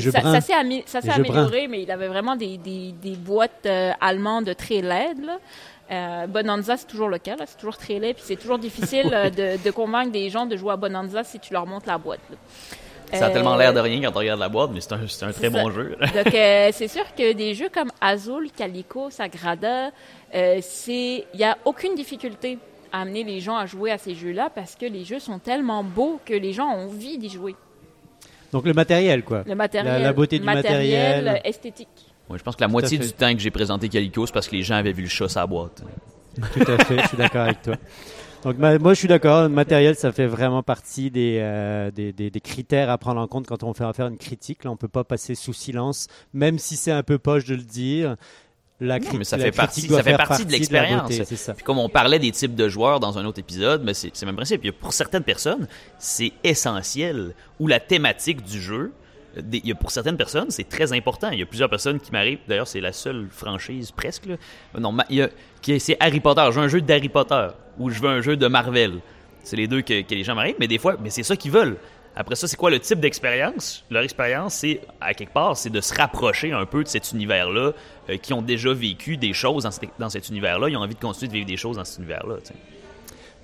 ça, 0.86 1.01
s'est 1.01 1.08
amélioré, 1.32 1.68
mais 1.68 1.84
il 1.84 1.91
avait 1.91 2.08
vraiment 2.08 2.36
des, 2.36 2.58
des, 2.58 2.91
des 2.93 3.16
boîtes 3.16 3.66
euh, 3.66 3.91
allemandes 4.01 4.53
très 4.58 4.82
laides. 4.82 5.24
là. 5.26 5.38
Euh, 5.89 6.28
Bonanza, 6.28 6.76
c'est 6.76 6.86
toujours 6.88 7.08
le 7.08 7.18
cas, 7.18 7.36
c'est 7.45 7.58
toujours 7.58 7.78
très 7.78 7.97
laid, 7.99 8.14
puis 8.14 8.24
c'est 8.26 8.36
toujours 8.36 8.60
difficile 8.60 9.10
de, 9.38 9.62
de 9.64 9.72
convaincre 9.72 10.12
des 10.12 10.30
gens 10.30 10.45
de 10.45 10.58
jouer 10.58 10.74
à 10.74 10.76
Bonanza 10.78 11.24
si 11.24 11.39
tu 11.39 11.53
leur 11.53 11.66
montres 11.66 11.88
la 11.88 11.97
boîte. 11.97 12.20
là. 12.30 12.36
Ça 13.14 13.28
a 13.28 13.30
tellement 13.30 13.55
l'air 13.55 13.74
de 13.74 13.80
rien 13.80 14.01
quand 14.01 14.16
on 14.16 14.20
regarde 14.20 14.39
la 14.39 14.49
boîte, 14.49 14.72
mais 14.74 14.82
c'est 14.82 14.93
un, 14.93 14.99
c'est 15.08 15.26
un 15.26 15.32
très 15.32 15.49
ça. 15.49 15.62
bon 15.64 15.72
jeu. 15.72 15.95
Donc, 15.99 16.34
euh, 16.34 16.70
c'est 16.74 16.88
sûr 16.88 17.03
que 17.18 17.34
des 17.34 17.53
jeux 17.53 17.70
comme 17.74 17.89
Azul, 18.01 18.49
Calico, 18.55 19.10
Sagrada, 19.10 19.91
euh, 20.36 20.58
c'est, 20.62 21.26
il 21.34 21.39
y 21.39 21.43
a 21.43 21.58
aucune 21.66 21.95
difficulté 21.95 22.58
à 22.91 23.01
amener 23.01 23.24
les 23.24 23.39
gens 23.39 23.55
à 23.58 23.66
jouer 23.66 23.91
à 23.91 23.97
ces 23.97 24.14
jeux-là 24.16 24.49
parce 24.53 24.76
que 24.76 24.86
les 24.86 25.05
jeux 25.05 25.20
sont 25.20 25.39
tellement 25.39 25.84
beaux 25.84 26.20
que 26.26 26.34
les 26.34 26.53
gens 26.53 26.68
ont 26.68 26.86
envie 26.88 27.18
d'y 27.18 27.30
jouer. 27.30 27.55
Donc 28.51 28.66
le 28.66 28.74
matériel, 28.74 29.24
quoi. 29.24 29.43
Le 29.45 29.55
matériel, 29.55 29.93
La- 29.93 29.99
la 29.99 30.14
beauté 30.14 30.39
du 30.39 30.45
matériel. 30.45 31.28
euh, 31.28 31.36
esthétique. 31.43 31.88
Ouais, 32.30 32.38
je 32.38 32.43
pense 32.43 32.55
que 32.55 32.62
la 32.62 32.68
moitié 32.68 32.97
du 32.97 33.12
temps 33.14 33.32
que 33.34 33.39
j'ai 33.39 33.51
présenté 33.51 33.88
Calico, 33.89 34.26
c'est 34.26 34.34
parce 34.34 34.47
que 34.47 34.55
les 34.55 34.64
gens 34.64 34.76
avaient 34.76 34.91
vu 34.91 35.03
le 35.03 35.10
chat 35.10 35.34
la 35.36 35.47
boîte. 35.47 35.82
Tout 36.53 36.72
à 36.72 36.84
fait, 36.84 36.99
je 37.01 37.08
suis 37.08 37.18
d'accord 37.18 37.41
avec 37.43 37.62
toi. 37.62 37.76
Donc 38.48 38.58
ma- 38.60 38.80
moi 38.80 38.93
je 38.93 39.00
suis 39.00 39.08
d'accord, 39.10 39.43
le 39.43 39.50
matériel 39.50 39.95
ça 39.95 40.12
fait 40.14 40.26
vraiment 40.28 40.64
partie 40.64 41.12
des, 41.12 41.39
euh, 41.41 41.91
des, 41.91 42.14
des- 42.14 42.30
des 42.30 42.39
critères 42.39 42.89
à 42.89 42.98
prendre 42.98 43.20
en 43.20 43.28
compte 43.28 43.45
quand 43.45 43.62
on 43.64 43.74
fait 43.74 43.84
faire 43.93 44.08
une 44.08 44.18
critique. 44.18 44.64
Là 44.64 44.72
on 44.72 44.78
peut 44.78 44.88
pas 44.88 45.04
passer 45.04 45.36
sous 45.36 45.52
silence, 45.54 46.08
même 46.34 46.58
si 46.58 46.78
c'est 46.78 46.91
un 46.91 47.04
peu 47.04 47.18
poche 47.18 47.43
de 47.45 47.56
le 47.56 47.64
dire. 47.64 48.16
La, 48.80 49.00
Non, 49.00 49.08
mais 49.18 49.24
ça 49.26 49.38
la 49.38 49.45
fait 49.45 49.52
critique 49.52 49.58
partie- 49.58 49.88
ça 49.89 50.04
fait 50.04 50.10
faire 50.12 50.28
partie 50.28 50.45
de 50.45 50.52
l'expérience. 50.52 51.10
beauté, 51.10 51.26
C'est 51.26 51.36
ça. 51.36 51.54
Puis 51.56 51.64
comme 51.64 51.80
on 51.80 51.89
parlait 51.89 52.20
des 52.20 52.32
types 52.32 52.56
de 52.56 52.70
joueurs 52.70 53.00
dans 53.02 53.18
un 53.18 53.26
autre 53.26 53.39
épisode, 53.39 53.84
mais 53.84 53.93
c'est 53.95 54.12
c'est 54.14 54.26
le 54.26 54.28
même 54.32 54.36
principe. 54.38 54.62
Pour 54.80 54.93
certaines 54.93 55.24
personnes, 55.24 55.68
c'est 56.00 56.32
essentiel. 56.43 57.34
Ou 57.60 57.68
la 57.68 57.80
thématique 57.80 58.43
du 58.43 58.62
jeu, 58.62 58.93
pour 59.80 59.91
certaines 59.91 60.17
personnes, 60.17 60.49
c'est 60.49 60.67
très 60.67 60.93
important. 60.93 61.30
Il 61.32 61.39
y 61.39 61.43
a 61.43 61.45
plusieurs 61.45 61.69
personnes 61.69 61.99
qui 61.99 62.11
m'arrivent. 62.11 62.39
D'ailleurs, 62.47 62.67
c'est 62.67 62.82
la 62.82 62.93
seule 62.93 63.28
franchise 63.30 63.91
presque. 63.91 64.25
Non, 64.78 64.95
c'est 65.80 65.97
Harry 65.99 66.19
Potter. 66.19 66.45
Je 66.51 66.59
veux 66.59 66.65
un 66.65 66.67
jeu 66.67 66.82
d'Harry 66.82 67.09
Potter 67.09 67.47
ou 67.78 67.89
je 67.89 67.99
veux 68.01 68.09
un 68.09 68.21
jeu 68.21 68.36
de 68.36 68.47
Marvel. 68.47 68.99
C'est 69.43 69.55
les 69.55 69.67
deux 69.67 69.82
que, 69.82 69.93
les 70.09 70.23
gens 70.23 70.36
m'arrivent. 70.36 70.55
Mais 70.59 70.67
des 70.67 70.78
fois, 70.78 70.97
mais 71.01 71.09
c'est 71.09 71.23
ça 71.23 71.36
qu'ils 71.36 71.51
veulent. 71.51 71.78
Après 72.19 72.36
ça, 72.36 72.47
c'est 72.47 72.57
quoi 72.57 72.71
le 72.71 72.80
type 72.80 72.99
d'expérience? 72.99 73.86
Leur 73.91 74.01
expérience, 74.01 74.55
c'est, 74.55 74.82
à 74.99 75.13
quelque 75.13 75.34
part, 75.34 75.55
c'est 75.55 75.69
de 75.69 75.80
se 75.82 75.93
rapprocher 75.93 76.51
un 76.51 76.65
peu 76.65 76.84
de 76.84 76.88
cet 76.88 77.11
univers-là, 77.11 77.73
euh, 78.09 78.17
qui 78.17 78.34
ont 78.34 78.41
déjà 78.41 78.73
vécu 78.73 79.17
des 79.17 79.34
choses 79.34 79.63
dans, 79.99 80.09
cet- 80.09 80.30
univers-là. 80.30 80.67
Ils 80.67 80.75
ont 80.78 80.82
envie 80.82 80.95
de 80.95 80.99
continuer 80.99 81.28
de 81.28 81.34
vivre 81.34 81.45
des 81.45 81.57
choses 81.57 81.78
dans 81.78 81.86
cet 81.86 81.99
univers-là. 81.99 82.38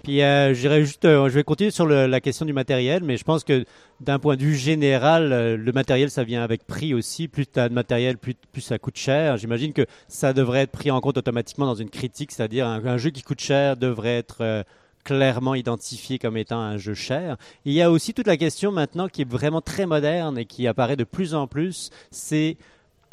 Puis 0.04 0.22
euh, 0.22 0.54
je 0.54 0.84
juste, 0.84 1.06
euh, 1.06 1.30
je 1.30 1.34
vais 1.34 1.43
continuer 1.43 1.72
sur 1.72 1.86
le- 1.86 2.08
la 2.08 2.20
question 2.20 2.45
du 2.45 2.51
matériel, 2.51 3.04
mais 3.04 3.16
je 3.16 3.24
pense 3.24 3.45
que 3.45 3.64
d'un 4.01 4.20
point 4.20 4.36
de 4.36 4.41
vue 4.41 4.56
général, 4.56 5.32
euh, 5.32 5.56
le 5.56 5.72
matériel 5.72 6.12
ça 6.12 6.26
vient 6.26 6.43
avec 6.43 6.68
prix 6.68 6.93
aussi. 6.93 7.30
Plus 7.30 7.45
tu 7.47 7.58
as 7.58 7.70
de 7.70 7.74
matériel, 7.74 8.18
plus, 8.18 8.36
plus 8.51 8.62
ça 8.62 8.78
coûte 8.78 8.97
cher. 8.97 9.38
J'imagine 9.38 9.72
que 9.72 9.86
ça 10.10 10.34
devrait 10.34 10.64
être 10.64 10.72
pris 10.72 10.91
en 10.91 10.99
compte 10.99 11.18
automatiquement 11.18 11.66
dans 11.66 11.76
une 11.76 11.89
critique, 11.89 12.34
c'est-à-dire 12.34 12.68
un, 12.68 12.86
un 12.86 12.97
jeu 12.97 13.12
qui 13.12 13.22
coûte 13.22 13.39
cher 13.39 13.78
devrait 13.78 14.18
être 14.18 14.38
euh, 14.41 14.64
clairement 15.06 15.56
identifié 15.56 16.20
comme 16.20 16.36
étant 16.36 16.60
un 16.60 16.78
jeu 16.78 16.93
cher. 16.95 17.38
Il 17.64 17.72
y 17.72 17.82
a 17.82 17.89
aussi 17.89 18.14
toute 18.14 18.28
la 18.28 18.36
question 18.38 18.74
maintenant 18.74 19.08
qui 19.08 19.22
est 19.22 19.30
vraiment 19.30 19.62
très 19.62 19.86
moderne 19.86 20.38
et 20.38 20.45
qui 20.45 20.68
apparaît 20.68 20.97
de 20.97 21.04
plus 21.06 21.34
en 21.34 21.47
plus, 21.47 21.91
c'est 22.12 22.58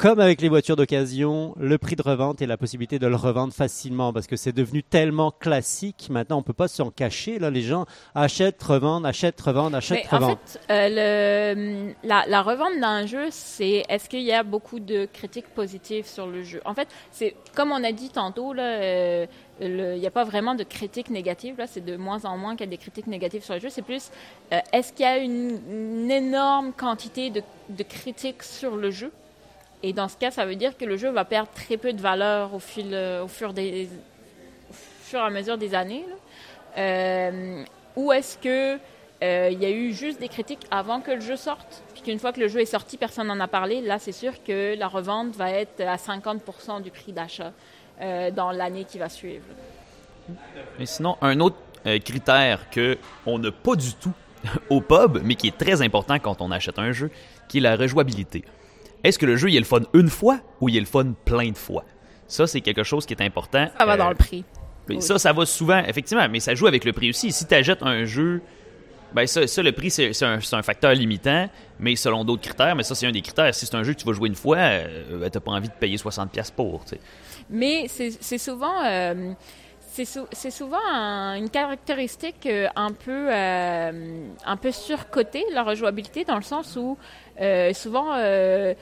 comme 0.01 0.19
avec 0.19 0.41
les 0.41 0.49
voitures 0.49 0.75
d'occasion, 0.75 1.53
le 1.59 1.77
prix 1.77 1.95
de 1.95 2.01
revente 2.01 2.41
et 2.41 2.47
la 2.47 2.57
possibilité 2.57 2.97
de 2.97 3.05
le 3.05 3.15
revendre 3.15 3.53
facilement 3.53 4.11
parce 4.11 4.25
que 4.25 4.35
c'est 4.35 4.51
devenu 4.51 4.81
tellement 4.81 5.29
classique. 5.29 6.07
Maintenant, 6.09 6.39
on 6.39 6.41
peut 6.41 6.53
pas 6.53 6.67
s'en 6.67 6.89
cacher. 6.89 7.37
Là, 7.37 7.51
les 7.51 7.61
gens 7.61 7.85
achètent, 8.15 8.63
revendent, 8.63 9.05
achètent, 9.05 9.39
revendent, 9.39 9.75
achètent, 9.75 10.05
Mais 10.11 10.17
en 10.17 10.17
revendent. 10.17 10.37
fait, 10.43 10.59
euh, 10.71 10.87
le, 10.89 11.93
la, 12.03 12.25
la 12.27 12.41
revente 12.41 12.79
d'un 12.81 13.05
jeu, 13.05 13.27
c'est 13.29 13.83
est-ce 13.89 14.09
qu'il 14.09 14.23
y 14.23 14.31
a 14.31 14.41
beaucoup 14.41 14.79
de 14.79 15.07
critiques 15.13 15.49
positives 15.49 16.07
sur 16.07 16.25
le 16.25 16.41
jeu? 16.41 16.61
En 16.65 16.73
fait, 16.73 16.87
c'est 17.11 17.35
comme 17.55 17.71
on 17.71 17.83
a 17.83 17.91
dit 17.91 18.09
tantôt, 18.09 18.53
là, 18.53 18.63
euh, 18.63 19.27
il 19.61 19.99
n'y 19.99 20.07
a 20.07 20.11
pas 20.11 20.23
vraiment 20.23 20.55
de 20.55 20.63
critiques 20.63 21.11
négatives. 21.11 21.59
Là, 21.59 21.67
c'est 21.67 21.85
de 21.85 21.95
moins 21.95 22.25
en 22.25 22.39
moins 22.39 22.55
qu'il 22.55 22.65
y 22.65 22.69
a 22.69 22.71
des 22.71 22.77
critiques 22.77 23.05
négatives 23.05 23.43
sur 23.43 23.53
le 23.53 23.59
jeu. 23.59 23.69
C'est 23.69 23.83
plus 23.83 24.09
euh, 24.51 24.59
est-ce 24.73 24.93
qu'il 24.93 25.05
y 25.05 25.07
a 25.07 25.19
une, 25.19 25.59
une 25.69 26.09
énorme 26.09 26.71
quantité 26.73 27.29
de, 27.29 27.43
de 27.69 27.83
critiques 27.83 28.41
sur 28.41 28.75
le 28.75 28.89
jeu? 28.89 29.11
Et 29.83 29.93
dans 29.93 30.07
ce 30.07 30.17
cas, 30.17 30.31
ça 30.31 30.45
veut 30.45 30.55
dire 30.55 30.77
que 30.77 30.85
le 30.85 30.97
jeu 30.97 31.09
va 31.09 31.25
perdre 31.25 31.49
très 31.53 31.77
peu 31.77 31.93
de 31.93 32.01
valeur 32.01 32.53
au 32.53 32.59
fil, 32.59 32.93
euh, 32.93 33.23
au 33.23 33.27
fur 33.27 33.53
des, 33.53 33.89
au 34.69 34.73
fur 34.73 35.19
et 35.19 35.23
à 35.23 35.29
mesure 35.29 35.57
des 35.57 35.73
années. 35.73 36.05
Euh, 36.77 37.63
ou 37.95 38.11
est-ce 38.11 38.37
que 38.37 38.77
euh, 39.23 39.49
il 39.51 39.61
y 39.61 39.65
a 39.65 39.71
eu 39.71 39.91
juste 39.93 40.19
des 40.19 40.27
critiques 40.27 40.65
avant 40.69 41.01
que 41.01 41.11
le 41.11 41.21
jeu 41.21 41.35
sorte, 41.35 41.83
puis 41.93 42.03
qu'une 42.03 42.19
fois 42.19 42.31
que 42.31 42.39
le 42.39 42.47
jeu 42.47 42.61
est 42.61 42.65
sorti, 42.65 42.97
personne 42.97 43.27
n'en 43.27 43.39
a 43.39 43.47
parlé. 43.47 43.81
Là, 43.81 43.97
c'est 43.97 44.11
sûr 44.11 44.43
que 44.43 44.77
la 44.77 44.87
revente 44.87 45.35
va 45.35 45.51
être 45.51 45.81
à 45.81 45.95
50% 45.95 46.81
du 46.81 46.91
prix 46.91 47.11
d'achat 47.11 47.51
dans 48.35 48.49
l'année 48.51 48.83
qui 48.83 48.97
va 48.97 49.09
suivre. 49.09 49.45
Mais 50.79 50.87
sinon, 50.87 51.17
un 51.21 51.39
autre 51.39 51.57
critère 52.03 52.67
que 52.71 52.97
on 53.27 53.37
n'a 53.37 53.51
pas 53.51 53.75
du 53.75 53.93
tout 53.93 54.13
au 54.71 54.81
pub, 54.81 55.19
mais 55.23 55.35
qui 55.35 55.49
est 55.49 55.57
très 55.57 55.83
important 55.83 56.17
quand 56.17 56.41
on 56.41 56.49
achète 56.49 56.79
un 56.79 56.93
jeu, 56.93 57.11
qui 57.47 57.59
est 57.59 57.61
la 57.61 57.75
rejouabilité. 57.75 58.43
Est-ce 59.03 59.17
que 59.17 59.25
le 59.25 59.35
jeu 59.35 59.49
il 59.49 59.55
est 59.55 59.59
le 59.59 59.65
fun 59.65 59.81
une 59.93 60.09
fois 60.09 60.39
ou 60.59 60.69
il 60.69 60.77
est 60.77 60.81
le 60.81 60.85
fun 60.85 61.13
plein 61.25 61.49
de 61.49 61.57
fois? 61.57 61.83
Ça, 62.27 62.47
c'est 62.47 62.61
quelque 62.61 62.83
chose 62.83 63.05
qui 63.05 63.13
est 63.13 63.21
important. 63.21 63.67
Ça 63.77 63.85
va 63.85 63.93
Euh, 63.93 63.97
dans 63.97 64.09
le 64.09 64.15
prix. 64.15 64.45
mais 64.87 64.95
Oui. 64.95 65.01
Ça, 65.01 65.19
ça 65.19 65.33
va 65.33 65.45
souvent, 65.45 65.79
effectivement, 65.79 66.27
mais 66.29 66.39
ça 66.39 66.55
joue 66.55 66.67
avec 66.67 66.85
le 66.85 66.93
prix 66.93 67.09
aussi. 67.09 67.31
Si 67.31 67.45
tu 67.45 67.53
achètes 67.53 67.83
un 67.83 68.05
jeu, 68.05 68.41
ben 69.13 69.27
ça, 69.27 69.45
ça 69.47 69.61
le 69.61 69.71
prix, 69.73 69.91
c'est 69.91 70.23
un, 70.23 70.39
facteur 70.61 70.93
limitant, 70.93 71.49
mais 71.79 71.95
selon 71.95 72.23
d'autres 72.23 72.43
critères, 72.43 72.75
mais 72.75 72.83
ça, 72.83 72.95
c'est 72.95 73.05
un 73.05 73.11
des 73.11 73.21
critères. 73.21 73.53
Si 73.53 73.65
c'est 73.65 73.75
un 73.75 73.83
jeu 73.83 73.93
que 73.93 73.99
tu 73.99 74.05
vas 74.05 74.13
jouer 74.13 74.29
une 74.29 74.35
fois, 74.35 74.57
euh, 74.57 75.19
ben, 75.19 75.29
t'as 75.29 75.39
pas 75.39 75.51
envie 75.51 75.67
de 75.67 75.73
payer 75.73 75.97
60$ 75.97 76.51
pour, 76.55 76.85
tu. 76.85 76.95
Mais 77.49 77.87
c'est 77.89 78.11
c'est 78.21 78.37
souvent, 78.37 78.85
euh, 78.85 79.33
c'est 79.93 80.05
sou- 80.05 80.27
c'est 80.31 80.51
souvent 80.51 80.79
un- 80.89 81.35
une 81.35 81.49
caractéristique 81.49 82.45
euh, 82.45 82.67
un 82.77 82.91
peu, 82.91 83.27
euh, 83.29 84.27
un 84.45 84.57
surcotée, 84.71 85.43
la 85.51 85.63
rejouabilité, 85.63 86.23
dans 86.23 86.37
le 86.37 86.41
sens 86.43 86.77
où 86.77 86.97
euh, 87.41 87.73
souvent, 87.73 88.13
euh, 88.15 88.73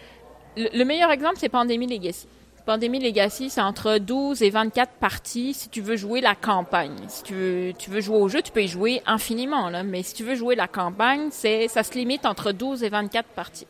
le, 0.55 0.69
le 0.77 0.85
meilleur 0.85 1.09
exemple, 1.11 1.35
c'est 1.37 1.49
Pandémie 1.49 1.87
Legacy. 1.87 2.27
Pandémie 2.65 2.99
Legacy, 2.99 3.49
c'est 3.49 3.61
entre 3.61 3.97
12 3.97 4.43
et 4.43 4.51
24 4.51 4.91
parties 4.99 5.55
si 5.55 5.69
tu 5.69 5.81
veux 5.81 5.95
jouer 5.95 6.21
la 6.21 6.35
campagne. 6.35 6.95
Si 7.07 7.23
tu 7.23 7.33
veux, 7.33 7.73
tu 7.73 7.89
veux 7.89 8.01
jouer 8.01 8.17
au 8.17 8.29
jeu, 8.29 8.43
tu 8.43 8.51
peux 8.51 8.61
y 8.61 8.67
jouer 8.67 9.01
infiniment, 9.07 9.71
mais 9.83 10.03
si 10.03 10.13
tu 10.13 10.23
veux 10.23 10.35
jouer 10.35 10.53
la 10.55 10.67
campagne, 10.67 11.29
c'est, 11.31 11.67
ça 11.69 11.81
se 11.81 11.93
limite 11.93 12.27
entre 12.27 12.51
12 12.51 12.83
et 12.83 12.89
24 12.89 13.25
parties. 13.29 13.65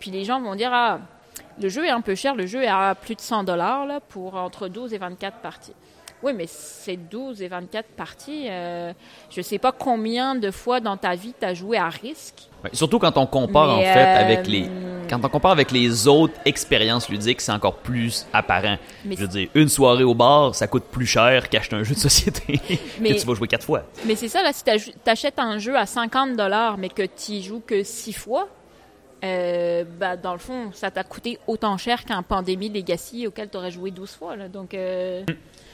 Puis 0.00 0.10
les 0.10 0.24
gens 0.24 0.40
vont 0.40 0.56
dire, 0.56 0.70
ah, 0.72 0.98
le 1.62 1.68
jeu 1.68 1.84
est 1.84 1.90
un 1.90 2.00
peu 2.00 2.16
cher, 2.16 2.34
le 2.34 2.46
jeu 2.46 2.64
est 2.64 2.68
à 2.68 2.96
plus 3.00 3.14
de 3.14 3.20
100 3.20 3.44
dollars 3.44 3.86
pour 4.08 4.34
entre 4.34 4.66
12 4.66 4.92
et 4.94 4.98
24 4.98 5.36
parties. 5.36 5.74
Oui, 6.22 6.32
mais 6.34 6.46
c'est 6.46 6.96
12 6.96 7.40
et 7.40 7.48
24 7.48 7.86
parties. 7.96 8.46
Euh, 8.50 8.92
je 9.30 9.40
sais 9.40 9.58
pas 9.58 9.72
combien 9.72 10.34
de 10.34 10.50
fois 10.50 10.80
dans 10.80 10.96
ta 10.96 11.14
vie 11.14 11.32
tu 11.38 11.46
as 11.46 11.54
joué 11.54 11.78
à 11.78 11.88
risque. 11.88 12.48
Ouais, 12.62 12.70
surtout 12.74 12.98
quand 12.98 13.16
on 13.16 13.26
compare, 13.26 13.78
Mais, 13.78 13.88
en 13.90 13.92
fait, 13.94 14.04
euh, 14.04 14.20
avec 14.20 14.46
les... 14.46 14.66
Quand 15.08 15.18
on 15.24 15.28
compare 15.28 15.50
avec 15.52 15.70
les 15.72 16.06
autres 16.06 16.34
expériences 16.44 17.08
ludiques, 17.08 17.40
c'est 17.40 17.52
encore 17.52 17.76
plus 17.76 18.26
apparent. 18.32 18.76
Mais, 19.04 19.16
Je 19.16 19.22
veux 19.22 19.28
dire, 19.28 19.48
une 19.54 19.68
soirée 19.68 20.04
au 20.04 20.14
bar, 20.14 20.54
ça 20.54 20.66
coûte 20.66 20.84
plus 20.84 21.06
cher 21.06 21.48
qu'acheter 21.48 21.74
un 21.76 21.82
jeu 21.82 21.94
de 21.94 21.98
société 22.00 22.60
Mais- 23.00 23.14
que 23.14 23.20
tu 23.20 23.26
vas 23.26 23.34
jouer 23.34 23.48
quatre 23.48 23.64
fois. 23.64 23.84
mais 24.04 24.14
c'est 24.14 24.28
ça, 24.28 24.42
là, 24.42 24.52
si 24.52 24.62
tu 24.62 24.70
achètes 25.10 25.38
un 25.38 25.58
jeu 25.58 25.76
à 25.76 25.86
50 25.86 26.36
dollars, 26.36 26.76
mais 26.76 26.90
que 26.90 27.02
tu 27.02 27.40
joues 27.40 27.62
que 27.66 27.82
6 27.82 28.12
fois, 28.12 28.46
euh, 29.24 29.84
bah, 29.98 30.16
dans 30.16 30.32
le 30.32 30.38
fond, 30.38 30.70
ça 30.72 30.90
t'a 30.90 31.02
coûté 31.02 31.38
autant 31.46 31.76
cher 31.76 32.04
qu'un 32.04 32.22
Pandémie 32.22 32.68
Legacy 32.68 33.26
auquel 33.26 33.48
tu 33.50 33.56
aurais 33.56 33.70
joué 33.70 33.90
12 33.90 34.10
fois. 34.12 34.36
Là. 34.36 34.48
Donc, 34.48 34.74
euh, 34.74 35.24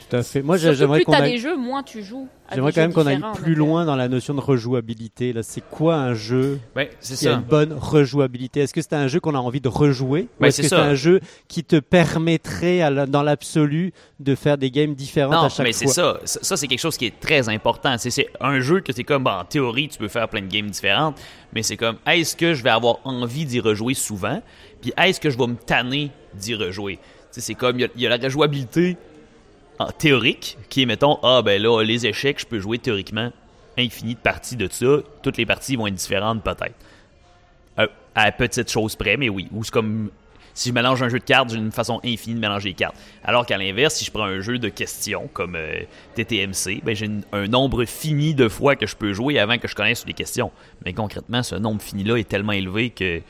Tout 0.08 0.16
à 0.16 0.22
fait. 0.22 0.40
Moi, 0.42 0.56
j'aimerais 0.56 0.98
plus 0.98 1.04
qu'on 1.04 1.12
aille- 1.14 1.32
des 1.32 1.38
jeux, 1.38 1.56
moins 1.56 1.82
tu 1.82 2.02
joues. 2.02 2.28
J'aimerais 2.54 2.72
quand 2.72 2.80
même 2.82 2.92
qu'on 2.92 3.06
aille 3.06 3.18
plus 3.34 3.56
donc, 3.56 3.64
euh, 3.64 3.70
loin 3.70 3.84
dans 3.84 3.96
la 3.96 4.06
notion 4.06 4.32
de 4.32 4.40
rejouabilité. 4.40 5.32
Là, 5.32 5.42
c'est 5.42 5.62
quoi 5.68 5.96
un 5.96 6.14
jeu 6.14 6.60
Ouais, 6.76 6.90
c'est 7.00 7.16
qui 7.16 7.26
a 7.26 7.32
ça. 7.32 7.36
une 7.38 7.42
bonne 7.44 7.72
rejouabilité? 7.72 8.60
Est-ce 8.60 8.72
que 8.72 8.82
c'est 8.82 8.92
un 8.92 9.08
jeu 9.08 9.18
qu'on 9.18 9.34
a 9.34 9.38
envie 9.38 9.60
de 9.60 9.66
rejouer? 9.68 10.28
Ou 10.38 10.42
Ouais, 10.42 10.48
est-ce 10.50 10.58
c'est 10.58 10.62
que 10.62 10.68
c'est 10.68 10.76
un 10.76 10.94
jeu 10.94 11.20
qui 11.48 11.64
te 11.64 11.80
permettrait, 11.80 12.82
à 12.82 12.90
la- 12.90 13.06
dans 13.06 13.22
l'absolu, 13.24 13.92
de 14.20 14.34
faire 14.36 14.58
des 14.58 14.70
games 14.70 14.94
différentes 14.94 15.32
Non, 15.34 15.42
à 15.42 15.48
chaque 15.48 15.66
mais 15.66 15.72
c'est 15.72 15.86
fois? 15.86 15.94
ça. 15.94 16.20
Ça, 16.24 16.38
ça, 16.42 16.56
c'est 16.56 16.68
quelque 16.68 16.78
chose 16.80 16.96
qui 16.96 17.06
est 17.06 17.18
très 17.20 17.48
important. 17.48 17.96
C'est- 17.98 18.10
C'est 18.10 18.28
un 18.40 18.60
jeu 18.60 18.80
que 18.80 18.92
c'est 18.92 19.04
comme, 19.04 19.26
en 19.26 19.44
théorie, 19.44 19.88
tu 19.88 19.98
peux 19.98 20.08
faire 20.08 20.28
plein 20.28 20.40
de 20.42 20.46
games 20.46 20.70
différentes, 20.70 21.20
mais 21.52 21.62
c'est 21.64 21.76
comme, 21.76 21.96
est-ce 22.06 22.36
que 22.36 22.54
je 22.54 22.62
vais 22.62 22.70
avoir 22.70 22.98
envie 23.04 23.44
d'y 23.44 23.58
rejouer 23.60 23.94
souvent? 23.94 24.40
Puis 24.80 24.92
est-ce 24.96 25.18
que 25.20 25.30
je 25.30 25.36
vais 25.36 25.46
me 25.48 25.56
tanner 25.56 26.10
d'y 26.34 26.54
rejouer? 26.54 26.98
C'est 27.30 27.54
comme, 27.54 27.78
il 27.78 27.90
y 27.96 28.02
y, 28.02 28.06
a 28.06 28.16
la 28.16 28.16
rejouabilité 28.16 28.96
théorique, 29.98 30.58
qui 30.68 30.82
est, 30.82 30.86
mettons, 30.86 31.18
ah, 31.22 31.42
ben 31.42 31.60
là, 31.60 31.82
les 31.82 32.06
échecs, 32.06 32.40
je 32.40 32.46
peux 32.46 32.58
jouer 32.58 32.78
théoriquement 32.78 33.30
infini 33.78 34.14
de 34.14 34.20
parties 34.20 34.56
de 34.56 34.68
ça. 34.70 34.98
Toutes 35.22 35.36
les 35.36 35.46
parties 35.46 35.76
vont 35.76 35.86
être 35.86 35.94
différentes, 35.94 36.42
peut-être. 36.42 36.74
Euh, 37.78 37.86
à 38.14 38.32
petite 38.32 38.70
chose 38.70 38.96
près, 38.96 39.16
mais 39.16 39.28
oui. 39.28 39.48
Ou 39.52 39.64
c'est 39.64 39.72
comme 39.72 40.10
si 40.56 40.70
je 40.70 40.74
mélange 40.74 41.02
un 41.02 41.10
jeu 41.10 41.18
de 41.18 41.24
cartes, 41.24 41.50
j'ai 41.50 41.58
une 41.58 41.70
façon 41.70 42.00
infinie 42.02 42.34
de 42.34 42.40
mélanger 42.40 42.70
les 42.70 42.74
cartes. 42.74 42.96
Alors 43.22 43.44
qu'à 43.44 43.58
l'inverse, 43.58 43.94
si 43.94 44.06
je 44.06 44.10
prends 44.10 44.24
un 44.24 44.40
jeu 44.40 44.58
de 44.58 44.70
questions 44.70 45.28
comme 45.34 45.54
euh, 45.54 45.82
TTMC, 46.14 46.82
ben 46.82 46.96
j'ai 46.96 47.10
un 47.32 47.46
nombre 47.46 47.84
fini 47.84 48.34
de 48.34 48.48
fois 48.48 48.74
que 48.74 48.86
je 48.86 48.96
peux 48.96 49.12
jouer 49.12 49.38
avant 49.38 49.58
que 49.58 49.68
je 49.68 49.74
connaisse 49.74 50.06
les 50.06 50.14
questions. 50.14 50.50
Mais 50.84 50.94
concrètement, 50.94 51.42
ce 51.42 51.56
nombre 51.56 51.82
fini-là 51.82 52.16
est 52.16 52.26
tellement 52.26 52.52
élevé 52.52 52.88
que, 52.88 53.20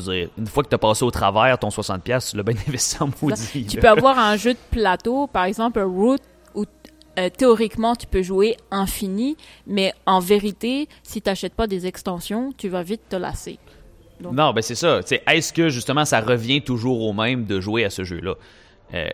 je 0.00 0.04
veux 0.04 0.14
dire, 0.14 0.28
une 0.38 0.46
fois 0.46 0.62
que 0.62 0.68
tu 0.68 0.74
as 0.74 0.78
passé 0.78 1.04
au 1.04 1.10
travers 1.10 1.58
ton 1.58 1.68
60$, 1.68 2.30
tu 2.30 2.36
l'as 2.36 2.42
bien 2.42 2.54
investi 2.68 2.96
en 3.02 3.08
maudit. 3.22 3.66
Tu 3.66 3.76
peux 3.78 3.88
avoir 3.88 4.18
un 4.18 4.36
jeu 4.36 4.52
de 4.54 4.58
plateau, 4.70 5.26
par 5.26 5.44
exemple 5.44 5.78
un 5.80 5.84
Root, 5.84 6.18
où 6.54 6.64
euh, 7.18 7.28
théoriquement 7.30 7.94
tu 7.96 8.06
peux 8.06 8.22
jouer 8.22 8.56
infini, 8.70 9.36
mais 9.66 9.92
en 10.06 10.20
vérité, 10.20 10.88
si 11.02 11.22
tu 11.22 11.28
n'achètes 11.30 11.54
pas 11.54 11.66
des 11.66 11.86
extensions, 11.86 12.52
tu 12.56 12.68
vas 12.68 12.82
vite 12.82 13.02
te 13.08 13.16
lasser. 13.16 13.58
Donc- 14.20 14.32
Non, 14.34 14.52
ben 14.52 14.62
c'est 14.62 14.74
ça. 14.74 15.00
Est-ce 15.26 15.52
que 15.52 15.68
justement 15.68 16.04
ça 16.04 16.20
revient 16.20 16.62
toujours 16.62 17.02
au 17.02 17.12
même 17.12 17.44
de 17.46 17.60
jouer 17.60 17.84
à 17.84 17.90
ce 17.90 18.04
jeu-là? 18.04 18.34
Euh, 18.94 19.08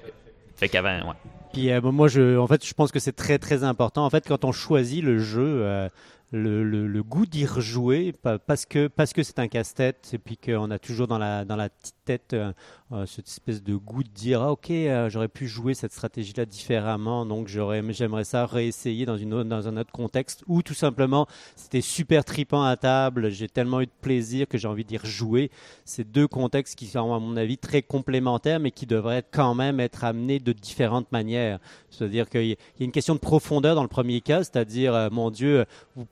fait 0.57 0.69
qu'avant, 0.69 0.97
ouais. 1.09 1.15
Puis 1.53 1.71
euh, 1.71 1.81
moi, 1.83 2.09
je, 2.09 2.39
en 2.39 2.47
fait, 2.47 2.65
je 2.67 2.73
pense 2.73 2.93
que 2.93 2.99
c'est 2.99 3.13
très 3.13 3.39
très 3.39 3.63
important. 3.65 4.05
En 4.07 4.11
fait, 4.11 4.25
quand 4.27 4.45
on 4.45 4.53
choisit 4.53 5.03
le 5.05 5.19
jeu, 5.19 5.43
euh, 5.63 5.89
le, 6.33 6.65
le- 6.65 6.87
le 6.87 7.03
goût 7.03 7.27
d'y 7.27 7.47
rejouer, 7.47 8.13
pa- 8.13 8.39
parce 8.39 8.67
que 8.67 8.89
parce 8.89 9.13
que 9.13 9.23
c'est 9.23 9.39
un 9.39 9.49
casse-tête, 9.49 10.11
et 10.15 10.19
puis 10.19 10.37
qu'on 10.39 10.71
a 10.71 10.79
toujours 10.79 11.07
dans 11.07 11.19
la 11.19 11.45
dans 11.45 11.57
la 11.57 11.69
tête 12.05 12.33
euh, 12.35 12.53
euh, 12.93 13.07
cette 13.07 13.29
espèce 13.29 13.63
de 13.63 13.75
goût 13.75 14.03
de 14.03 14.09
dire 14.09 14.43
ah 14.43 14.53
ok, 14.53 14.71
euh, 14.71 15.09
j'aurais 15.09 15.29
pu 15.29 15.47
jouer 15.47 15.75
cette 15.75 15.93
stratégie-là 15.93 16.45
différemment, 16.45 17.25
donc 17.25 17.49
j'aurais 17.49 17.83
j'aimerais 17.93 18.25
ça 18.25 18.47
réessayer 18.47 19.07
dans 19.07 19.69
un 19.69 19.77
autre 19.77 19.93
contexte, 19.93 20.45
ou 20.47 20.63
tout 20.63 20.75
simplement 20.75 21.27
c'était 21.57 21.81
super 21.81 22.25
tripant 22.25 22.63
à 22.63 22.77
table, 22.77 23.31
j'ai 23.31 23.49
tellement 23.49 23.81
eu 23.81 23.87
de 23.87 23.93
plaisir 24.01 24.47
que 24.49 24.59
j'ai 24.59 24.69
envie 24.69 24.85
d'y 24.85 24.99
rejouer. 24.99 25.51
C'est 25.85 26.11
deux 26.11 26.29
contextes 26.29 26.77
qui 26.77 26.87
sont 26.87 27.15
à 27.15 27.19
mon 27.19 27.37
avis 27.37 27.59
très 27.59 27.83
complémentaires, 27.83 28.61
mais 28.61 28.71
qui 28.71 28.87
devraient 28.87 29.25
quand 29.31 29.55
même 29.55 29.81
être 29.81 30.05
amenés 30.05 30.39
de 30.39 30.53
différentes 30.53 31.11
manières. 31.13 31.59
C'est-à-dire 31.91 32.29
qu'il 32.29 32.47
y 32.47 32.53
a 32.53 32.57
une 32.81 32.93
question 32.93 33.15
de 33.15 33.21
profondeur 33.21 33.75
dans 33.75 33.83
le 33.83 33.89
premier 33.89 34.21
cas, 34.21 34.39
c'est-à-dire, 34.39 34.95
euh, 34.95 35.09
mon 35.11 35.31
Dieu, 35.31 35.65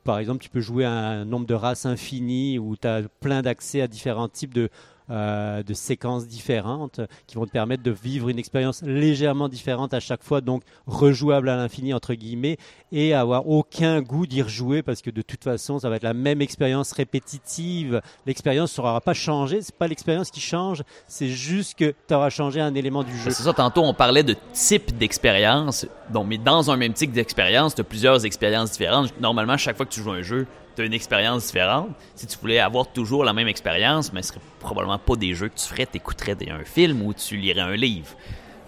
par 0.05 0.19
exemple, 0.19 0.43
tu 0.43 0.51
peux 0.51 0.61
jouer 0.61 0.85
un 0.85 1.25
nombre 1.25 1.47
de 1.47 1.55
races 1.55 1.87
infini, 1.87 2.59
où 2.59 2.77
tu 2.77 2.87
as 2.87 3.03
plein 3.21 3.43
d'accès 3.43 3.81
à 3.81 3.89
différents 3.89 4.29
types 4.29 4.55
de, 4.55 4.69
euh, 5.11 5.63
de 5.63 5.75
séquences 5.75 6.27
différentes 6.27 7.01
qui 7.27 7.37
vont 7.37 7.47
te 7.47 7.51
permettre 7.51 7.83
de 7.83 7.91
vivre 7.91 8.29
une 8.29 8.39
expérience 8.39 8.83
légèrement 8.83 9.49
différente 9.49 9.93
à 9.95 10.01
chaque 10.01 10.23
fois, 10.23 10.41
donc 10.41 10.63
rejouable 10.87 11.49
à 11.49 11.57
l'infini, 11.57 11.93
entre 11.95 12.15
guillemets, 12.15 12.57
et 12.93 13.15
avoir 13.15 13.49
aucun 13.49 14.03
goût 14.03 14.27
d'y 14.27 14.43
rejouer 14.43 14.83
parce 14.83 15.03
que 15.03 15.11
de 15.11 15.23
toute 15.23 15.45
façon, 15.45 15.79
ça 15.79 15.89
va 15.89 15.97
être 15.97 16.03
la 16.03 16.15
même 16.15 16.41
expérience 16.41 16.93
répétitive. 16.93 18.01
L'expérience 18.27 18.71
ne 18.71 18.75
sera 18.77 19.01
pas 19.01 19.15
changée, 19.15 19.63
c'est 19.63 19.75
pas 19.75 19.89
l'expérience 19.89 20.31
qui 20.31 20.41
change, 20.41 20.83
c'est 21.07 21.29
juste 21.29 21.79
que 21.79 21.95
tu 22.07 22.15
auras 22.15 22.31
changé 22.31 22.61
un 22.61 22.75
élément 22.75 23.03
du 23.03 23.17
jeu. 23.17 23.31
C'est 23.31 23.43
ça, 23.43 23.53
tantôt 23.53 23.83
on 23.83 23.95
parlait 23.95 24.23
de 24.23 24.37
type 24.53 24.97
d'expérience. 24.97 25.87
Mais 26.27 26.39
dans 26.39 26.71
un 26.71 26.77
même 26.77 26.93
type 26.93 27.13
d'expérience, 27.13 27.75
tu 27.75 27.81
as 27.81 27.85
plusieurs 27.85 28.25
expériences 28.25 28.73
différentes. 28.73 29.13
Normalement, 29.21 29.57
chaque 29.57 29.77
fois 29.77 29.87
que 29.87 29.93
tu 29.93 30.01
joues 30.01 30.13
un 30.13 30.23
jeu, 30.23 30.47
tu 30.77 30.83
as 30.83 30.85
une 30.85 30.93
expérience 30.93 31.47
différente. 31.47 31.89
Si 32.15 32.27
tu 32.27 32.39
voulais 32.39 32.59
avoir 32.61 32.87
toujours 32.89 33.25
la 33.25 33.33
même 33.33 33.49
expérience, 33.49 34.13
mais 34.13 34.23
ce 34.23 34.29
serait 34.29 34.41
probablement 34.61 34.99
pas 34.99 35.17
des 35.17 35.35
jeux 35.35 35.49
que 35.49 35.59
tu 35.59 35.67
ferais, 35.67 35.87
tu 35.87 35.97
écouterais 35.97 36.37
un 36.51 36.65
film 36.65 37.03
ou 37.03 37.13
tu 37.15 37.37
lirais 37.37 37.61
un 37.61 37.77
livre. 37.77 38.09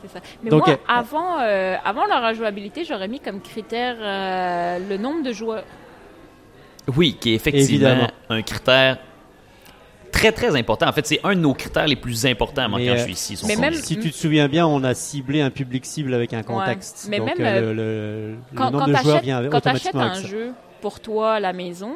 C'est 0.03 0.12
ça. 0.12 0.20
Mais 0.42 0.50
Donc, 0.50 0.66
moi, 0.66 0.74
euh, 0.76 0.78
avant, 0.88 1.40
euh, 1.40 1.76
avant 1.84 2.07
la 2.07 2.28
rejouabilité, 2.28 2.84
j'aurais 2.84 3.07
mis 3.09 3.20
comme 3.20 3.40
critère 3.40 3.96
euh, 4.00 4.78
le 4.88 4.96
nombre 4.96 5.22
de 5.22 5.32
joueurs. 5.32 5.62
Oui, 6.96 7.16
qui 7.20 7.30
est 7.30 7.34
effectivement 7.36 7.68
Évidemment. 7.88 8.09
un 8.28 8.42
critère 8.42 8.98
très 10.11 10.32
très 10.32 10.57
important. 10.57 10.88
En 10.88 10.92
fait, 10.92 11.07
c'est 11.07 11.20
un 11.24 11.34
de 11.36 11.40
nos 11.40 11.55
critères 11.55 11.86
les 11.86 11.94
plus 11.96 12.26
importants 12.26 12.68
moi, 12.68 12.78
Mais, 12.80 12.86
quand 12.86 12.92
euh, 12.94 12.96
je 12.98 13.03
suis 13.05 13.12
ici. 13.34 13.44
mais 13.46 13.55
même-. 13.57 13.74
Si 13.74 13.96
tu 13.98 14.11
te 14.11 14.16
souviens 14.16 14.48
bien, 14.48 14.66
on 14.66 14.82
a 14.82 14.92
ciblé 14.94 15.40
un 15.40 15.50
public 15.50 15.86
cible 15.86 16.12
avec 16.14 16.32
un 16.34 16.42
contexte. 16.42 17.07
Mais 17.09 17.18
donc 17.18 17.28
même, 17.28 17.40
euh, 17.40 17.44
euh, 17.44 17.61
le, 17.61 17.72
le- 17.74 18.30
le 18.32 18.36
Quand, 18.57 18.70
nombre 18.72 18.86
quand 18.86 18.90
de 18.90 18.96
joueurs 19.05 19.20
vient 19.22 19.48
quand 19.48 19.61
t'achètes 19.61 19.94
automatiquement 19.94 20.00
avec 20.03 20.18
un 20.18 20.22
ça. 20.22 20.28
jeu 20.28 20.53
pour 20.82 21.00
toi 21.00 21.34
à 21.34 21.40
la 21.40 21.54
maison, 21.54 21.94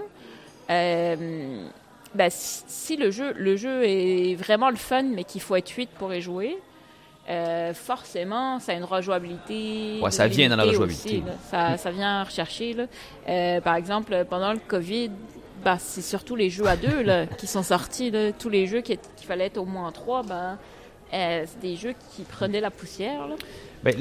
euh, 0.71 1.67
ben, 2.15 2.29
si, 2.31 2.97
le 2.97 3.11
jeu, 3.11 3.33
le 3.37 3.57
jeu 3.57 3.85
est 3.85 4.35
vraiment 4.37 4.71
le 4.71 4.77
fun, 4.77 5.03
mais 5.03 5.25
qu'il 5.25 5.41
faut 5.43 5.57
être 5.57 5.69
8 5.69 5.91
pour 5.99 6.15
y 6.15 6.23
jouer, 6.23 6.57
euh, 7.29 7.75
forcément, 7.75 8.59
ça 8.61 8.73
a 8.73 8.75
une 8.77 8.85
rejouabilité. 8.85 10.01
Ouais, 10.03 10.11
ça 10.11 10.27
vient 10.29 10.49
dans 10.49 10.57
la 10.57 10.65
rejouabilité. 10.65 11.19
aussi, 11.19 11.23
ça, 11.51 11.77
ça 11.77 11.91
vient 11.91 12.23
rechercher. 12.25 12.73
Là. 12.73 12.85
Euh, 13.29 13.61
par 13.61 13.75
exemple, 13.75 14.25
pendant 14.31 14.53
le 14.53 14.61
COVID, 14.67 15.11
ben, 15.65 15.77
c'est 15.79 16.03
surtout 16.03 16.37
les 16.37 16.49
jeux 16.49 16.67
à 16.67 16.77
deux 16.77 17.03
là, 17.03 17.27
qui 17.39 17.47
sont 17.47 17.63
sortis. 17.65 18.11
Là. 18.11 18.33
Tous 18.33 18.49
les 18.49 18.67
jeux 18.67 18.81
qui- 18.81 18.99
qu'il 19.17 19.27
fallait 19.27 19.47
être 19.47 19.59
au 19.59 19.65
moins 19.65 19.91
trois, 19.93 20.23
ben, 20.23 20.57
euh, 21.13 21.45
c'est 21.47 21.61
des 21.61 21.77
jeux 21.77 21.95
qui 22.15 22.23
prenaient 22.23 22.61
la 22.61 22.71
poussière. 22.71 23.27
Là. 23.27 23.35
Ben. 23.85 23.95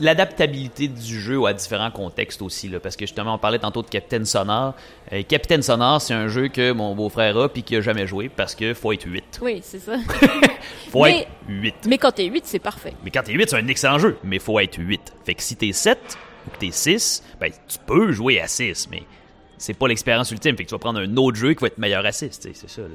L'adaptabilité 0.00 0.88
du 0.88 1.20
jeu 1.20 1.44
à 1.46 1.52
différents 1.52 1.90
contextes 1.90 2.42
aussi, 2.42 2.68
là, 2.68 2.78
parce 2.80 2.96
que 2.96 3.04
justement, 3.06 3.34
on 3.34 3.38
parlait 3.38 3.58
tantôt 3.58 3.82
de 3.82 3.88
Capitaine 3.88 4.24
Sonore. 4.24 4.74
Euh, 5.12 5.22
Capitaine 5.22 5.62
Sonore, 5.62 6.00
c'est 6.00 6.14
un 6.14 6.28
jeu 6.28 6.48
que 6.48 6.72
mon 6.72 6.94
beau-frère 6.94 7.36
a 7.36 7.48
puis 7.48 7.62
qu'il 7.62 7.78
a 7.78 7.80
jamais 7.80 8.06
joué 8.06 8.28
parce 8.28 8.54
que 8.54 8.74
faut 8.74 8.92
être 8.92 9.06
8. 9.06 9.40
Oui, 9.42 9.60
c'est 9.62 9.78
ça. 9.80 9.96
Faut 10.90 11.02
Mais- 11.04 11.22
être 11.22 11.28
8. 11.48 11.74
mais 11.88 11.98
quand 11.98 12.12
t'es 12.12 12.24
8, 12.26 12.44
c'est 12.46 12.58
parfait. 12.58 12.92
Mais 13.04 13.10
quand 13.10 13.22
t'es 13.22 13.32
8, 13.32 13.50
c'est 13.50 13.56
un 13.56 13.66
excellent 13.68 13.98
jeu, 13.98 14.16
mais 14.24 14.38
faut 14.38 14.58
être 14.60 14.78
8. 14.78 15.00
Fait 15.24 15.34
que 15.34 15.42
si 15.42 15.56
t'es 15.56 15.72
7 15.72 15.98
ou 16.46 16.50
que 16.50 16.58
t'es 16.58 16.70
6, 16.72 17.22
ben, 17.40 17.50
tu 17.68 17.78
peux 17.86 18.12
jouer 18.12 18.40
à 18.40 18.46
6, 18.48 18.88
mais 18.90 19.02
c'est 19.58 19.74
pas 19.74 19.88
l'expérience 19.88 20.30
ultime. 20.30 20.56
Fait 20.56 20.64
que 20.64 20.68
tu 20.68 20.74
vas 20.74 20.78
prendre 20.78 21.00
un 21.00 21.16
autre 21.16 21.36
jeu 21.36 21.54
qui 21.54 21.60
va 21.60 21.68
être 21.68 21.78
meilleur 21.78 22.04
à 22.06 22.12
6, 22.12 22.38
tu 22.40 22.48
sais, 22.48 22.54
c'est 22.54 22.70
ça. 22.70 22.82
là. 22.82 22.88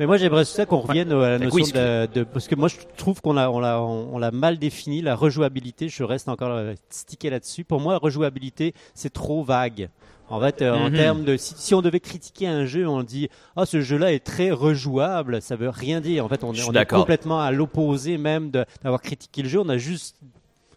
Mais 0.00 0.06
moi, 0.06 0.16
j'aimerais 0.16 0.46
ça 0.46 0.64
qu'on 0.64 0.78
revienne 0.78 1.12
à 1.12 1.28
la 1.30 1.38
notion 1.38 1.62
oui, 1.62 1.72
de, 1.72 2.08
de- 2.12 2.24
parce 2.24 2.48
que 2.48 2.54
moi, 2.54 2.68
je 2.68 2.76
trouve 2.96 3.20
qu'on 3.20 3.34
l'a, 3.34 3.50
on 3.50 3.60
l'a, 3.60 3.82
on, 3.82 4.14
on 4.14 4.18
l'a 4.18 4.30
mal 4.30 4.58
défini 4.58 5.02
la 5.02 5.14
rejouabilité. 5.14 5.90
Je 5.90 6.02
reste 6.02 6.30
encore 6.30 6.52
euh, 6.52 6.72
stické 6.88 7.28
là-dessus. 7.28 7.64
Pour 7.64 7.80
moi, 7.80 7.92
la 7.92 7.98
rejouabilité, 7.98 8.72
c'est 8.94 9.12
trop 9.12 9.44
vague. 9.44 9.90
En 10.30 10.40
fait, 10.40 10.62
euh, 10.62 10.72
en 10.74 10.88
Mhm. 10.88 10.96
termes 10.96 11.24
de, 11.24 11.36
si, 11.36 11.52
si 11.54 11.74
on 11.74 11.82
devait 11.82 12.00
critiquer 12.00 12.46
un 12.46 12.64
jeu, 12.64 12.88
on 12.88 13.02
dit, 13.02 13.28
ah, 13.56 13.66
ce 13.66 13.82
jeu-là 13.82 14.14
est 14.14 14.24
très 14.24 14.50
rejouable. 14.52 15.42
Ça 15.42 15.54
veut 15.54 15.68
rien 15.68 16.00
dire. 16.00 16.24
En 16.24 16.28
fait, 16.30 16.44
on, 16.44 16.54
est, 16.54 16.62
on 16.66 16.72
complètement 16.96 17.40
à 17.42 17.50
l'opposé 17.52 18.16
même 18.16 18.50
de- 18.50 18.64
d'avoir 18.82 19.02
critiqué 19.02 19.42
le 19.42 19.50
jeu. 19.50 19.60
On 19.60 19.68
a 19.68 19.76
juste 19.76 20.16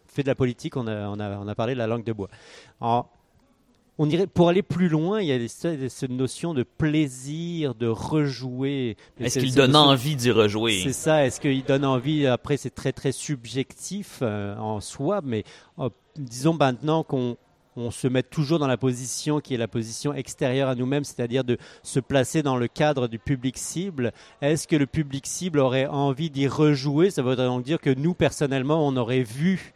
fait 0.07 0.23
de 0.23 0.27
la 0.27 0.35
politique. 0.35 0.75
On 0.75 0.85
a, 0.85 1.07
on 1.07 1.17
a, 1.21 1.37
on 1.37 1.47
a 1.47 1.55
parlé 1.55 1.75
de 1.75 1.79
la 1.79 1.87
langue 1.87 2.03
de 2.03 2.11
bois. 2.11 2.27
En- 2.81 3.05
on 3.97 4.09
irait 4.09 4.27
pour 4.27 4.49
aller 4.49 4.63
plus 4.63 4.89
loin. 4.89 5.21
Il 5.21 5.27
y 5.27 5.31
a 5.31 5.47
cette, 5.47 6.09
notion 6.09 6.53
de 6.53 6.63
plaisir, 6.63 7.75
de 7.75 7.87
rejouer. 7.87 8.97
Est-ce 9.19 9.39
qu'il 9.39 9.53
donne 9.53 9.75
envie 9.75 10.15
d'y 10.15 10.31
rejouer? 10.31 10.81
c'est 10.83 10.93
ça. 10.93 11.25
Est-ce 11.25 11.39
qu'il 11.39 11.63
donne 11.63 11.85
envie 11.85 12.25
Après, 12.27 12.57
c'est 12.57 12.73
très 12.73 12.91
très 12.91 13.11
subjectif 13.11 14.19
euh, 14.21 14.55
en 14.57 14.79
soi, 14.81 15.21
mais 15.23 15.43
euh, 15.79 15.89
disons 16.17 16.53
maintenant 16.53 17.03
qu'on 17.03 17.37
on 17.75 17.91
se 17.91 18.07
met 18.07 18.23
toujours 18.23 18.59
dans 18.59 18.67
la 18.67 18.77
position 18.77 19.39
qui 19.39 19.53
est 19.55 19.57
la 19.57 19.67
position 19.67 20.13
extérieure 20.13 20.69
à 20.69 20.75
nous-mêmes, 20.75 21.03
c'est-à-dire 21.03 21.43
de 21.43 21.57
se 21.81 21.99
placer 21.99 22.43
dans 22.43 22.57
le 22.57 22.67
cadre 22.67 23.07
du 23.07 23.19
public 23.19 23.57
cible. 23.57 24.11
Est-ce 24.41 24.67
que 24.67 24.75
le 24.75 24.85
public 24.85 25.25
cible 25.25 25.59
aurait 25.59 25.87
envie 25.87 26.29
d'y 26.29 26.47
rejouer? 26.47 27.09
Ça 27.09 27.21
voudrait 27.21 27.47
donc 27.47 27.63
dire 27.63 27.79
que 27.79 27.89
nous, 27.89 28.13
personnellement, 28.13 28.87
on 28.87 28.95
aurait 28.95 29.23
vu 29.23 29.73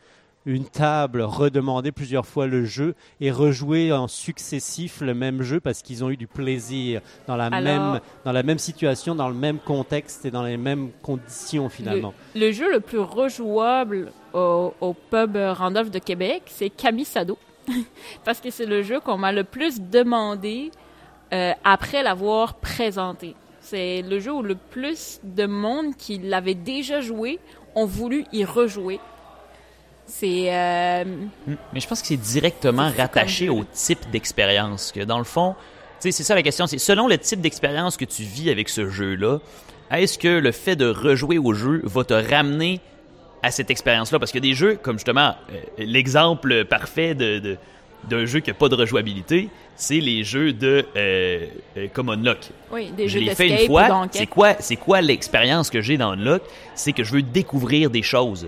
une 0.47 0.63
table 0.65 1.21
redemander 1.21 1.91
plusieurs 1.91 2.25
fois 2.25 2.47
le 2.47 2.63
jeu 2.65 2.95
et 3.19 3.31
rejouer 3.31 3.91
en 3.91 4.07
successif 4.07 5.01
le 5.01 5.13
même 5.13 5.41
jeu 5.43 5.59
parce 5.59 5.81
qu'ils 5.81 6.03
ont 6.05 6.09
eu 6.09 6.15
du 6.17 6.25
plaisir 6.25 7.01
dans 7.27 7.35
la 7.35 7.47
Alors- 7.47 7.61
même 7.61 7.99
dans 8.23 8.31
la 8.31 8.43
même 8.43 8.57
situation, 8.57 9.13
dans 9.13 9.27
le 9.27 9.35
même 9.35 9.59
contexte 9.59 10.25
et 10.25 10.31
dans 10.31 10.43
les 10.43 10.55
mêmes 10.57 10.89
conditions 11.03 11.67
finalement. 11.69 12.13
Le 12.33 12.51
jeu 12.51 12.71
le 12.71 12.79
plus 12.79 12.99
rejouable 12.99 14.11
au, 14.33 14.73
au 14.79 14.93
pub 14.93 15.35
Randolph 15.35 15.91
de 15.91 15.99
Québec, 15.99 16.43
c'est 16.47 16.69
Camisado. 16.69 17.37
Parce 18.23 18.39
que 18.39 18.49
c'est 18.49 18.65
le 18.65 18.81
jeu 18.83 19.01
qu'on 19.01 19.17
m'a 19.17 19.33
le 19.33 19.43
plus 19.43 19.81
demandé 19.81 20.71
euh, 21.33 21.51
après 21.65 22.03
l'avoir 22.03 22.53
présenté. 22.55 23.35
C'est 23.59 24.01
le 24.01 24.21
jeu 24.21 24.31
où 24.31 24.41
le 24.41 24.55
plus 24.55 25.19
de 25.23 25.45
monde 25.45 25.95
qui 25.97 26.19
l'avait 26.19 26.53
déjà 26.53 27.01
joué 27.01 27.39
ont 27.75 27.85
voulu 27.85 28.23
y 28.31 28.45
rejouer. 28.45 29.01
C'est 30.07 30.45
euh, 30.53 31.03
Mais 31.73 31.79
je 31.79 31.87
pense 31.87 32.01
que 32.01 32.07
c'est 32.07 32.15
directement 32.17 32.89
rattaché 32.97 33.47
comme 33.47 33.57
au 33.59 33.63
type 33.73 34.09
d'expérience. 34.11 34.91
Que 34.93 35.01
dans 35.01 35.17
le 35.17 35.23
fond, 35.25 35.55
c'est 35.99 36.11
ça 36.11 36.33
la 36.33 36.41
question. 36.43 36.65
C'est 36.65 36.77
selon 36.77 37.07
le 37.07 37.17
type 37.17 37.41
d'expérience 37.41 37.97
que 37.97 38.05
tu 38.05 38.23
vis 38.23 38.49
avec 38.49 38.69
ce 38.69 38.89
jeu-là, 38.89 39.39
est-ce 39.91 40.17
que 40.17 40.27
le 40.39 40.51
fait 40.51 40.75
de 40.75 40.87
rejouer 40.89 41.37
au 41.37 41.53
jeu 41.53 41.81
va 41.83 42.03
te 42.03 42.13
ramener 42.13 42.79
à 43.43 43.51
cette 43.51 43.69
expérience-là? 43.69 44.17
Parce 44.19 44.31
a 44.45 44.47
des 44.47 44.53
jeux, 44.55 44.77
comme 44.81 44.97
justement, 44.97 45.35
euh, 45.51 45.59
l'exemple 45.77 46.63
parfait 46.65 47.13
de, 47.13 47.39
de- 47.39 47.57
d'un 48.09 48.25
jeu 48.25 48.39
qui 48.39 48.49
n'a 48.49 48.53
pas 48.53 48.69
de 48.69 48.75
rejouabilité, 48.75 49.49
c'est 49.75 49.99
les 49.99 50.23
jeux 50.23 50.53
de 50.53 50.85
euh, 50.95 51.45
euh, 51.77 51.87
comme 51.93 52.09
Unlock. 52.09 52.39
oui, 52.71 52.91
des 52.95 53.07
je 53.09 53.19
jeux 53.19 53.25
l'ai 53.25 53.35
fait 53.35 53.49
une 53.63 53.67
fois. 53.67 54.07
C'est 54.11 54.27
quoi, 54.27 54.55
c'est 54.59 54.75
quoi 54.77 55.01
l'expérience 55.01 55.69
que 55.69 55.81
j'ai 55.81 55.97
dans 55.97 56.11
Unlock? 56.11 56.43
C'est 56.75 56.93
que 56.93 57.03
je 57.03 57.11
veux 57.11 57.21
découvrir 57.23 57.89
des 57.89 58.03
choses. 58.03 58.47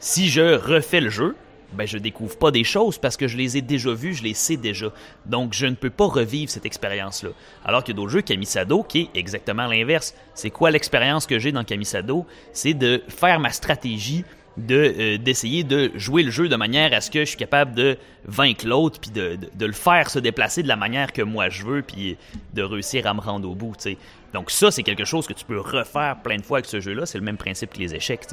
Si 0.00 0.28
je 0.28 0.54
refais 0.54 1.00
le 1.00 1.10
jeu, 1.10 1.34
ben 1.72 1.86
je 1.86 1.98
découvre 1.98 2.36
pas 2.38 2.50
des 2.50 2.64
choses 2.64 2.98
parce 2.98 3.16
que 3.16 3.26
je 3.26 3.36
les 3.36 3.56
ai 3.56 3.62
déjà 3.62 3.92
vues, 3.92 4.14
je 4.14 4.22
les 4.22 4.34
sais 4.34 4.56
déjà. 4.56 4.92
Donc 5.26 5.52
je 5.52 5.66
ne 5.66 5.74
peux 5.74 5.90
pas 5.90 6.06
revivre 6.06 6.50
cette 6.50 6.66
expérience-là. 6.66 7.30
Alors 7.64 7.82
qu'il 7.82 7.94
y 7.94 7.96
a 7.96 8.00
d'autres 8.00 8.12
jeux, 8.12 8.22
Kamisado, 8.22 8.82
qui 8.82 9.00
est 9.00 9.18
exactement 9.18 9.66
l'inverse. 9.66 10.14
C'est 10.34 10.50
quoi 10.50 10.70
l'expérience 10.70 11.26
que 11.26 11.38
j'ai 11.38 11.52
dans 11.52 11.64
Kamisado? 11.64 12.26
C'est 12.52 12.74
de 12.74 13.02
faire 13.08 13.40
ma 13.40 13.50
stratégie 13.50 14.24
de 14.56 14.94
euh, 14.98 15.18
d'essayer 15.18 15.62
de 15.62 15.92
jouer 15.94 16.22
le 16.22 16.30
jeu 16.30 16.48
de 16.48 16.56
manière 16.56 16.92
à 16.92 17.00
ce 17.00 17.10
que 17.10 17.20
je 17.20 17.26
suis 17.26 17.36
capable 17.36 17.74
de 17.74 17.96
vaincre 18.24 18.66
l'autre 18.66 18.98
puis 19.00 19.10
de, 19.10 19.38
de, 19.54 19.66
le 19.66 19.72
faire 19.72 20.10
se 20.10 20.18
déplacer 20.18 20.64
de 20.64 20.68
la 20.68 20.74
manière 20.74 21.12
que 21.12 21.22
moi 21.22 21.48
je 21.48 21.64
veux 21.64 21.82
puis 21.82 22.16
de 22.54 22.62
réussir 22.62 23.06
à 23.06 23.14
me 23.14 23.20
rendre 23.20 23.48
au 23.48 23.54
bout 23.54 23.74
tu 23.76 23.90
sais. 23.90 23.98
donc 24.34 24.50
ça 24.50 24.72
c'est 24.72 24.82
quelque 24.82 25.04
chose 25.04 25.28
que 25.28 25.32
tu 25.32 25.44
peux 25.44 25.60
refaire 25.60 26.16
plein 26.24 26.38
de 26.38 26.42
fois 26.42 26.58
avec 26.58 26.66
ce 26.66 26.80
jeu 26.80 26.92
là 26.92 27.06
c'est 27.06 27.18
le 27.18 27.24
même 27.24 27.36
principe 27.36 27.72
que 27.72 27.78
les 27.78 27.94
échecs. 27.94 28.26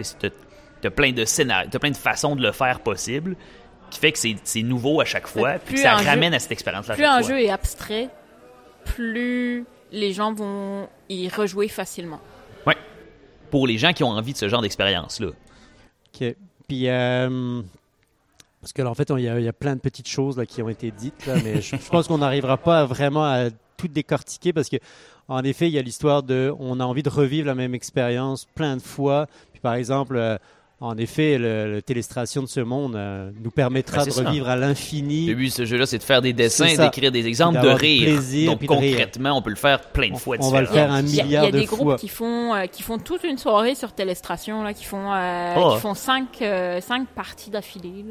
T'as 0.85 0.87
as 0.87 0.91
plein 0.91 1.11
de 1.11 1.25
scénarios 1.25 1.69
t'as 1.71 1.79
plein 1.79 1.91
de 1.91 1.97
façons 1.97 2.35
de 2.35 2.41
le 2.41 2.51
faire 2.51 2.79
possible 2.81 3.35
qui 3.91 3.99
fait 3.99 4.11
que 4.11 4.19
c'est 4.43 4.61
nouveau 4.63 4.99
à 5.01 5.05
chaque 5.05 5.27
fois 5.27 5.53
puis 5.59 5.75
que 5.75 5.81
ça 5.81 5.97
jeu- 5.97 6.05
ramène 6.05 6.33
à 6.33 6.39
cette 6.39 6.51
expérience 6.51 6.87
là 6.87 6.95
plus 6.95 7.03
un 7.05 7.21
jeu 7.21 7.39
est 7.41 7.49
abstrait, 7.49 8.09
plus 8.83 9.65
les 9.91 10.11
gens 10.13 10.33
vont 10.33 10.87
y 11.09 11.29
rejouer 11.29 11.67
facilement. 11.67 12.19
Ouais. 12.65 12.75
Pour 13.51 13.67
les 13.67 13.77
gens 13.77 13.93
qui 13.93 14.03
ont 14.03 14.09
envie 14.09 14.33
de 14.33 14.37
ce 14.37 14.49
genre 14.49 14.61
d'expérience-là. 14.61 15.27
OK. 15.29 16.35
Puis, 16.67 16.89
euh, 16.89 17.61
parce 18.59 18.73
que 18.73 18.81
là, 18.81 18.89
en 18.89 18.95
fait, 18.95 19.09
il 19.15 19.23
y, 19.23 19.29
a- 19.29 19.39
il 19.39 19.45
y 19.45 19.47
a 19.47 19.53
plein 19.53 19.75
de 19.75 19.79
petites 19.79 20.07
choses 20.09 20.37
là, 20.37 20.45
qui 20.45 20.61
ont 20.61 20.69
été 20.69 20.91
dites, 20.91 21.25
là, 21.27 21.35
mais 21.43 21.61
je, 21.61 21.75
je 21.77 21.89
pense 21.89 22.07
qu'on 22.07 22.17
n'arrivera 22.17 22.57
pas 22.57 22.81
à 22.81 22.85
vraiment 22.85 23.23
à 23.23 23.45
tout 23.77 23.87
décortiquer 23.87 24.51
parce 24.53 24.69
que, 24.69 24.77
en 25.27 25.43
effet, 25.43 25.67
il 25.67 25.73
y 25.73 25.77
a 25.79 25.81
l'histoire 25.81 26.23
de, 26.23 26.53
on 26.59 26.79
a 26.79 26.83
envie 26.83 27.03
de 27.03 27.09
revivre 27.09 27.47
la 27.47 27.55
même 27.55 27.75
expérience 27.75 28.45
plein 28.55 28.75
de 28.77 28.81
fois. 28.81 29.27
Puis, 29.53 29.61
par 29.61 29.75
exemple, 29.75 30.15
euh, 30.17 30.37
en 30.81 30.97
effet, 30.97 31.37
le, 31.37 31.71
le 31.75 31.81
télestration 31.81 32.41
de 32.43 32.47
ce 32.47 32.59
monde 32.59 32.95
euh, 32.97 33.31
nous 33.41 33.49
permettra 33.51 33.99
Ben, 33.99 34.05
de 34.05 34.09
ça. 34.11 34.23
revivre 34.23 34.49
à 34.49 34.55
l'infini. 34.57 35.25
Le 35.27 35.33
but 35.35 35.45
de 35.47 35.51
ce 35.51 35.65
jeu-là, 35.65 35.85
c'est 35.85 35.97
de 35.99 36.03
faire 36.03 36.21
des 36.21 36.33
dessins, 36.33 36.75
d'écrire 36.75 37.11
des 37.13 37.25
exemples, 37.27 37.61
de 37.61 37.67
rire. 37.69 38.03
plaisir, 38.03 38.51
Donc 38.51 38.61
de 38.61 38.67
rire. 38.73 38.91
concrètement, 38.97 39.37
on 39.37 39.41
peut 39.41 39.51
le 39.51 39.55
faire 39.55 39.79
plein 39.91 40.09
de 40.09 40.13
On- 40.13 40.17
fois 40.17 40.35
on 40.41 40.49
va 40.49 40.59
le 40.61 40.67
faire 40.67 40.91
un 40.91 41.01
Il 41.01 41.15
y 41.15 41.21
a- 41.21 41.23
milliard 41.23 41.43
il 41.43 41.47
y 41.47 41.49
a, 41.49 41.51
de 41.51 41.59
des 41.61 41.65
fois. 41.67 41.77
groupes 41.77 41.95
qui 41.97 42.09
font 42.09 42.53
euh, 42.53 42.65
qui 42.65 42.83
font 42.83 42.97
toute 42.97 43.23
une 43.23 43.37
soirée 43.37 43.73
sur 43.73 43.93
Télestration 43.93 44.63
là, 44.63 44.73
qui 44.73 44.83
font 44.83 45.13
euh, 45.13 45.55
Oh. 45.57 45.73
qui 45.75 45.79
font 45.81 45.93
cinq 45.93 46.41
euh, 46.41 46.81
cinq 46.81 47.07
parties 47.07 47.49
d'affilée. 47.49 48.03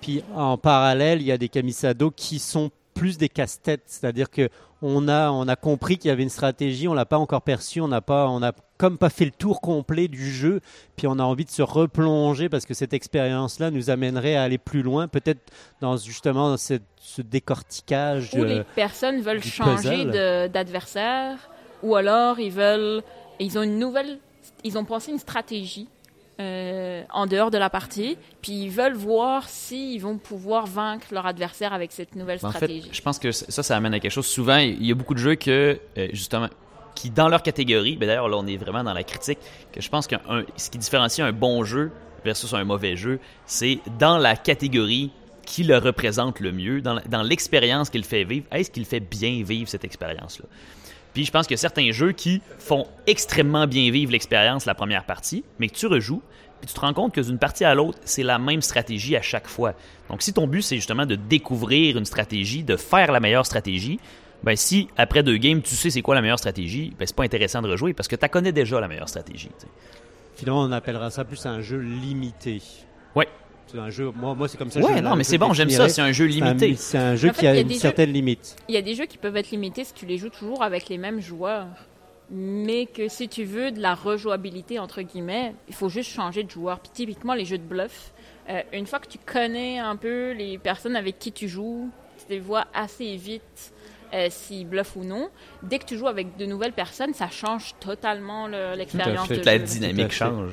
Puis 0.00 0.22
en 0.36 0.56
parallèle, 0.56 1.20
il 1.20 1.26
y 1.26 1.32
a 1.32 1.38
des 1.38 1.48
camisado 1.48 2.10
qui 2.10 2.38
sont 2.38 2.70
plus 2.94 3.18
des 3.18 3.28
casse-têtes, 3.28 3.82
c'est-à-dire 3.86 4.30
que 4.30 4.48
on 4.86 5.08
a 5.08 5.30
on 5.30 5.48
a 5.48 5.56
compris 5.56 5.96
qu'il 5.98 6.08
y 6.08 6.12
avait 6.12 6.22
une 6.22 6.28
stratégie, 6.28 6.88
on 6.88 6.94
l'a 6.94 7.06
pas 7.06 7.16
encore 7.18 7.42
perçu, 7.42 7.80
on 7.80 7.88
n'a 7.88 8.00
pas 8.00 8.28
on 8.28 8.42
a 8.42 8.52
comme 8.76 8.98
pas 8.98 9.08
fait 9.08 9.24
le 9.24 9.30
tour 9.30 9.60
complet 9.60 10.08
du 10.08 10.30
jeu, 10.30 10.60
puis 10.96 11.06
on 11.06 11.18
a 11.18 11.22
envie 11.22 11.44
de 11.44 11.50
se 11.50 11.62
replonger 11.62 12.48
parce 12.48 12.66
que 12.66 12.74
cette 12.74 12.92
expérience-là 12.92 13.70
nous 13.70 13.88
amènerait 13.88 14.34
à 14.36 14.42
aller 14.42 14.58
plus 14.58 14.82
loin, 14.82 15.08
peut-être 15.08 15.40
dans 15.80 15.96
justement 15.96 16.50
dans 16.50 16.56
cette- 16.56 16.82
ce 16.98 17.22
décortiquage. 17.22 18.34
Ou 18.34 18.44
les 18.44 18.58
euh, 18.58 18.64
personnes 18.74 19.20
veulent 19.20 19.42
changer 19.42 20.04
d'adversaire, 20.48 21.48
ou 21.82 21.96
alors 21.96 22.38
ils 22.40 22.52
veulent, 22.52 23.02
ils 23.40 23.58
ont 23.58 23.62
une 23.62 23.78
nouvelle, 23.78 24.18
ils 24.64 24.76
ont 24.76 24.84
pensé 24.84 25.12
une 25.12 25.18
stratégie 25.18 25.88
euh, 26.40 27.02
en 27.12 27.26
dehors 27.26 27.50
de 27.50 27.58
la 27.58 27.70
partie, 27.70 28.18
puis 28.42 28.64
ils 28.64 28.70
veulent 28.70 28.94
voir 28.96 29.48
s'ils 29.48 30.00
vont 30.00 30.18
pouvoir 30.18 30.66
vaincre 30.66 31.06
leur 31.12 31.26
adversaire 31.26 31.72
avec 31.72 31.92
cette 31.92 32.16
nouvelle 32.16 32.38
En 32.42 32.50
fait, 32.50 32.56
stratégie. 32.56 32.90
je 32.92 33.02
pense 33.02 33.18
que 33.18 33.30
ça, 33.30 33.62
ça 33.62 33.76
amène 33.76 33.94
à 33.94 34.00
quelque 34.00 34.10
chose. 34.12 34.26
Souvent, 34.26 34.56
il 34.58 34.84
y 34.84 34.90
a 34.90 34.94
beaucoup 34.94 35.14
de 35.14 35.20
jeux 35.20 35.36
que, 35.36 35.78
euh, 35.96 36.08
justement, 36.12 36.48
qui, 36.96 37.10
dans 37.10 37.28
leur 37.28 37.42
catégorie, 37.42 37.96
ben 37.96 38.06
d'ailleurs, 38.06 38.28
là, 38.28 38.36
on 38.36 38.46
est 38.46 38.56
vraiment 38.56 38.82
dans 38.82 38.94
la 38.94 39.04
critique, 39.04 39.38
que 39.72 39.80
je 39.80 39.88
pense 39.88 40.06
que 40.06 40.16
ce 40.56 40.70
qui 40.70 40.78
différencie 40.78 41.24
un 41.24 41.32
bon 41.32 41.64
jeu 41.64 41.92
versus 42.24 42.52
un 42.52 42.64
mauvais 42.64 42.96
jeu, 42.96 43.20
c'est 43.46 43.78
dans 43.98 44.18
la 44.18 44.36
catégorie 44.36 45.12
qui 45.46 45.62
le 45.62 45.76
représente 45.78 46.40
le 46.40 46.52
mieux, 46.52 46.80
dans 46.80 47.22
l'expérience 47.22 47.90
qu'il 47.90 48.04
fait 48.04 48.24
vivre, 48.24 48.46
est-ce 48.50 48.70
qu'il 48.70 48.86
fait 48.86 49.00
bien 49.00 49.42
vivre 49.44 49.68
cette 49.68 49.84
expérience-là? 49.84 50.46
Puis 51.14 51.24
je 51.24 51.30
pense 51.30 51.46
qu'il 51.46 51.54
y 51.54 51.58
a 51.58 51.62
certains 51.62 51.92
jeux 51.92 52.12
qui 52.12 52.42
font 52.58 52.86
extrêmement 53.06 53.66
bien 53.66 53.90
vivre 53.90 54.12
l'expérience 54.12 54.66
la 54.66 54.74
première 54.74 55.04
partie, 55.04 55.44
mais 55.58 55.68
que 55.68 55.74
tu 55.74 55.86
rejoues, 55.86 56.22
puis 56.60 56.68
tu 56.68 56.74
te 56.74 56.80
rends 56.80 56.92
compte 56.92 57.14
que 57.14 57.20
d'une 57.20 57.38
partie 57.38 57.64
à 57.64 57.74
l'autre, 57.74 57.98
c'est 58.04 58.24
la 58.24 58.38
même 58.38 58.60
stratégie 58.60 59.16
à 59.16 59.22
chaque 59.22 59.46
fois. 59.46 59.74
Donc 60.10 60.22
si 60.22 60.32
ton 60.32 60.46
but 60.46 60.62
c'est 60.62 60.76
justement 60.76 61.06
de 61.06 61.14
découvrir 61.14 61.96
une 61.96 62.04
stratégie, 62.04 62.64
de 62.64 62.76
faire 62.76 63.12
la 63.12 63.20
meilleure 63.20 63.46
stratégie, 63.46 64.00
ben 64.42 64.56
si 64.56 64.88
après 64.96 65.22
deux 65.22 65.36
games 65.36 65.62
tu 65.62 65.76
sais 65.76 65.88
c'est 65.88 66.02
quoi 66.02 66.16
la 66.16 66.20
meilleure 66.20 66.38
stratégie, 66.38 66.92
ben 66.98 67.06
c'est 67.06 67.16
pas 67.16 67.24
intéressant 67.24 67.62
de 67.62 67.68
rejouer 67.70 67.94
parce 67.94 68.08
que 68.08 68.16
tu 68.16 68.28
connais 68.28 68.52
déjà 68.52 68.80
la 68.80 68.88
meilleure 68.88 69.08
stratégie. 69.08 69.50
finalement, 70.34 70.62
on 70.62 70.72
appellera 70.72 71.10
ça 71.10 71.24
plus 71.24 71.46
un 71.46 71.60
jeu 71.60 71.78
limité. 71.78 72.60
Ouais. 73.14 73.28
C'est 73.66 73.78
un 73.78 73.90
jeu. 73.90 74.10
Moi, 74.14 74.34
moi 74.34 74.46
c'est 74.48 74.56
comme 74.58 74.70
ça. 74.70 74.80
Ouais, 74.80 74.98
je- 74.98 75.02
non, 75.02 75.16
mais 75.16 75.24
c'est 75.24 75.38
bon, 75.38 75.52
j'aime 75.52 75.70
ça, 75.70 75.88
c'est 75.88 76.02
un 76.02 76.12
jeu 76.12 76.26
limité. 76.26 76.74
C'est 76.76 76.98
un 76.98 77.16
jeu 77.16 77.30
En 77.30 77.32
fait, 77.32 77.40
qui 77.40 77.46
a 77.46 77.50
a 77.52 77.56
une 77.58 77.70
jeux- 77.70 77.74
certaine 77.78 78.12
limite. 78.12 78.56
Il 78.68 78.74
y 78.74 78.78
a 78.78 78.82
des 78.82 78.94
jeux 78.94 79.06
qui 79.06 79.18
peuvent 79.18 79.36
être 79.36 79.50
limités 79.50 79.84
si 79.84 79.92
tu 79.94 80.06
les 80.06 80.18
joues 80.18 80.28
toujours 80.30 80.62
avec 80.62 80.88
les 80.88 80.98
mêmes 80.98 81.20
joueurs. 81.20 81.66
Mais 82.30 82.86
que 82.86 83.08
si 83.08 83.28
tu 83.28 83.44
veux 83.44 83.70
de 83.70 83.80
la 83.80 83.94
rejouabilité, 83.94 84.78
entre 84.78 85.02
guillemets, 85.02 85.54
il 85.68 85.74
faut 85.74 85.88
juste 85.90 86.10
changer 86.10 86.42
de 86.42 86.50
joueur. 86.50 86.80
Puis 86.80 86.90
typiquement, 86.94 87.34
les 87.34 87.44
jeux 87.44 87.58
de 87.58 87.62
bluff, 87.62 88.12
euh, 88.48 88.62
une 88.72 88.86
fois 88.86 88.98
que 88.98 89.08
tu 89.08 89.18
connais 89.18 89.78
un 89.78 89.96
peu 89.96 90.32
les 90.32 90.56
personnes 90.56 90.96
avec 90.96 91.18
qui 91.18 91.32
tu 91.32 91.48
joues, 91.48 91.90
tu 92.18 92.24
les 92.32 92.40
vois 92.40 92.64
assez 92.72 93.16
vite 93.16 93.72
euh, 94.14 94.28
s'ils 94.30 94.66
bluffent 94.66 94.96
ou 94.96 95.04
non. 95.04 95.28
Dès 95.62 95.78
que 95.78 95.84
tu 95.84 95.98
joues 95.98 96.06
avec 96.08 96.36
de 96.38 96.46
nouvelles 96.46 96.72
personnes, 96.72 97.12
ça 97.14 97.28
change 97.28 97.74
totalement 97.80 98.46
le- 98.46 98.74
l'expérience 98.76 99.28
de 99.28 99.34
Toute 99.34 99.44
la 99.44 99.58
jeu. 99.58 99.64
dynamique 99.64 100.12
change. 100.12 100.52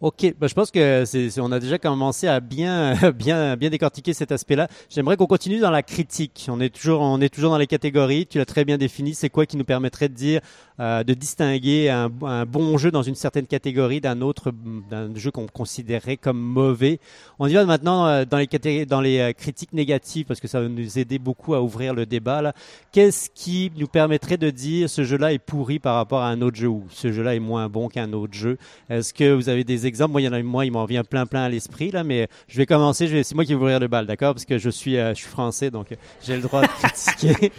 Ok, 0.00 0.32
ben, 0.38 0.46
je 0.46 0.54
pense 0.54 0.70
que 0.70 1.02
c'est, 1.04 1.40
on 1.40 1.50
a 1.50 1.58
déjà 1.58 1.76
commencé 1.76 2.28
à 2.28 2.38
bien, 2.38 2.94
bien, 3.16 3.56
bien 3.56 3.68
décortiquer 3.68 4.12
cet 4.12 4.30
aspect-là. 4.30 4.68
J'aimerais 4.88 5.16
qu'on 5.16 5.26
continue 5.26 5.58
dans 5.58 5.72
la 5.72 5.82
critique. 5.82 6.46
On 6.48 6.60
est 6.60 6.72
toujours, 6.72 7.00
on 7.00 7.20
est 7.20 7.28
toujours 7.28 7.50
dans 7.50 7.58
les 7.58 7.66
catégories. 7.66 8.24
Tu 8.24 8.38
l'as 8.38 8.44
très 8.44 8.64
bien 8.64 8.78
défini. 8.78 9.16
C'est 9.16 9.28
quoi 9.28 9.44
qui 9.44 9.56
nous 9.56 9.64
permettrait 9.64 10.08
de 10.08 10.14
dire, 10.14 10.40
euh, 10.78 11.02
de 11.02 11.14
distinguer 11.14 11.90
un, 11.90 12.08
bon 12.46 12.78
jeu 12.78 12.92
dans 12.92 13.02
une 13.02 13.16
certaine 13.16 13.48
catégorie 13.48 14.00
d'un 14.00 14.20
autre, 14.20 14.52
d'un 14.88 15.12
jeu 15.16 15.32
qu'on 15.32 15.48
considérait 15.48 16.16
comme 16.16 16.38
mauvais? 16.38 17.00
On 17.40 17.48
y 17.48 17.54
va 17.54 17.64
maintenant 17.64 18.06
euh, 18.06 18.24
dans 18.24 18.38
les 18.38 18.86
dans 18.86 19.00
les 19.00 19.18
euh, 19.18 19.32
critiques 19.32 19.72
négatives 19.72 20.26
parce 20.26 20.38
que 20.38 20.46
ça 20.46 20.60
va 20.60 20.68
nous 20.68 20.98
aider 21.00 21.18
beaucoup 21.18 21.54
à 21.54 21.60
ouvrir 21.60 21.92
le 21.92 22.06
débat 22.06 22.40
là. 22.40 22.52
Qu'est-ce 22.92 23.30
qui 23.30 23.72
nous 23.76 23.88
permettrait 23.88 24.36
de 24.36 24.50
dire 24.50 24.88
ce 24.88 25.02
jeu-là 25.02 25.32
est 25.32 25.40
pourri 25.40 25.80
par 25.80 25.96
rapport 25.96 26.20
à 26.20 26.28
un 26.28 26.40
autre 26.40 26.56
jeu 26.56 26.68
ou 26.68 26.84
ce 26.90 27.10
jeu-là 27.10 27.34
est 27.34 27.40
moins 27.40 27.68
bon 27.68 27.88
qu'un 27.88 28.12
autre 28.12 28.34
jeu? 28.34 28.58
Est-ce 28.88 29.12
que 29.12 29.32
vous 29.32 29.48
avez 29.48 29.64
des 29.64 29.87
exemples? 29.88 30.12
Moi, 30.12 30.20
il 30.20 30.24
y 30.26 30.28
en 30.28 30.32
a, 30.32 30.42
moi, 30.42 30.64
il 30.64 30.70
m'en 30.70 30.84
vient 30.84 31.02
plein, 31.02 31.26
plein 31.26 31.42
à 31.42 31.48
l'esprit, 31.48 31.90
là, 31.90 32.04
mais 32.04 32.28
je 32.46 32.56
vais 32.56 32.66
commencer. 32.66 33.08
Je 33.08 33.14
vais, 33.16 33.22
c'est 33.24 33.34
moi 33.34 33.44
qui 33.44 33.54
vais 33.54 33.58
ouvrir 33.60 33.80
le 33.80 33.88
bal, 33.88 34.06
d'accord? 34.06 34.34
Parce 34.34 34.44
que 34.44 34.56
je 34.58 34.70
suis, 34.70 34.96
euh, 34.96 35.10
je 35.10 35.18
suis 35.18 35.26
français, 35.28 35.70
donc 35.72 35.90
euh, 35.90 35.96
j'ai 36.24 36.36
le 36.36 36.42
droit 36.42 36.62
de 36.62 36.66
critiquer. 36.82 37.50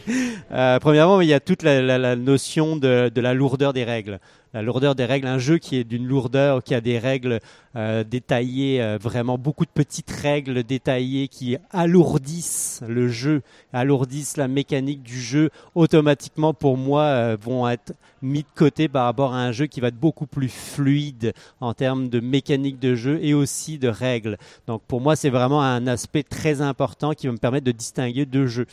Euh, 0.54 0.80
premièrement, 0.80 1.20
il 1.20 1.28
y 1.28 1.34
a 1.34 1.42
toute 1.42 1.64
la, 1.64 1.82
la- 1.82 1.98
la 1.98 2.16
notion 2.16 2.78
de, 2.78 3.12
de 3.14 3.22
la 3.22 3.34
lourdeur 3.34 3.74
des 3.74 3.84
règles. 3.84 4.20
La 4.52 4.64
lourdeur 4.64 4.96
des 4.96 5.06
règles, 5.06 5.28
un 5.28 5.38
jeu 5.38 5.60
qui 5.60 5.76
est 5.76 5.84
d'une 5.84 6.08
lourdeur, 6.08 6.64
qui 6.64 6.74
a 6.74 6.82
des 6.82 6.98
règles 6.98 7.40
euh, 7.76 8.04
détaillées, 8.04 8.82
euh, 8.82 8.98
vraiment 9.00 9.38
beaucoup 9.38 9.64
de 9.64 9.70
petites 9.70 10.10
règles 10.10 10.64
détaillées 10.64 11.28
qui 11.28 11.56
alourdissent 11.70 12.82
le 12.88 13.10
jeu, 13.10 13.44
alourdissent 13.74 14.38
la 14.38 14.48
mécanique 14.48 15.04
du 15.04 15.22
jeu, 15.22 15.52
automatiquement 15.76 16.56
pour 16.56 16.78
moi 16.78 17.04
euh, 17.04 17.38
vont 17.40 17.70
être 17.70 17.94
mis 18.24 18.42
de 18.42 18.48
côté 18.56 18.88
par 18.88 19.06
rapport 19.06 19.36
à 19.36 19.38
un 19.38 19.52
jeu 19.52 19.68
qui 19.68 19.82
va 19.82 19.90
être 19.90 20.00
beaucoup 20.00 20.26
plus 20.26 20.50
fluide 20.50 21.34
en 21.62 21.76
termes 21.76 22.10
de 22.10 22.20
mécanique 22.20 22.80
de 22.80 22.96
jeu 22.96 23.20
et 23.22 23.36
aussi 23.36 23.78
de 23.78 23.88
règles. 23.88 24.40
Donc 24.66 24.82
pour 24.88 25.00
moi, 25.00 25.16
c'est 25.16 25.30
vraiment 25.30 25.62
un 25.62 25.86
aspect 25.86 26.24
très 26.24 26.62
important 26.62 27.14
qui 27.14 27.28
va 27.28 27.34
me 27.34 27.38
permettre 27.38 27.66
de 27.66 27.72
distinguer 27.72 28.26
deux 28.26 28.48
jeux. 28.48 28.66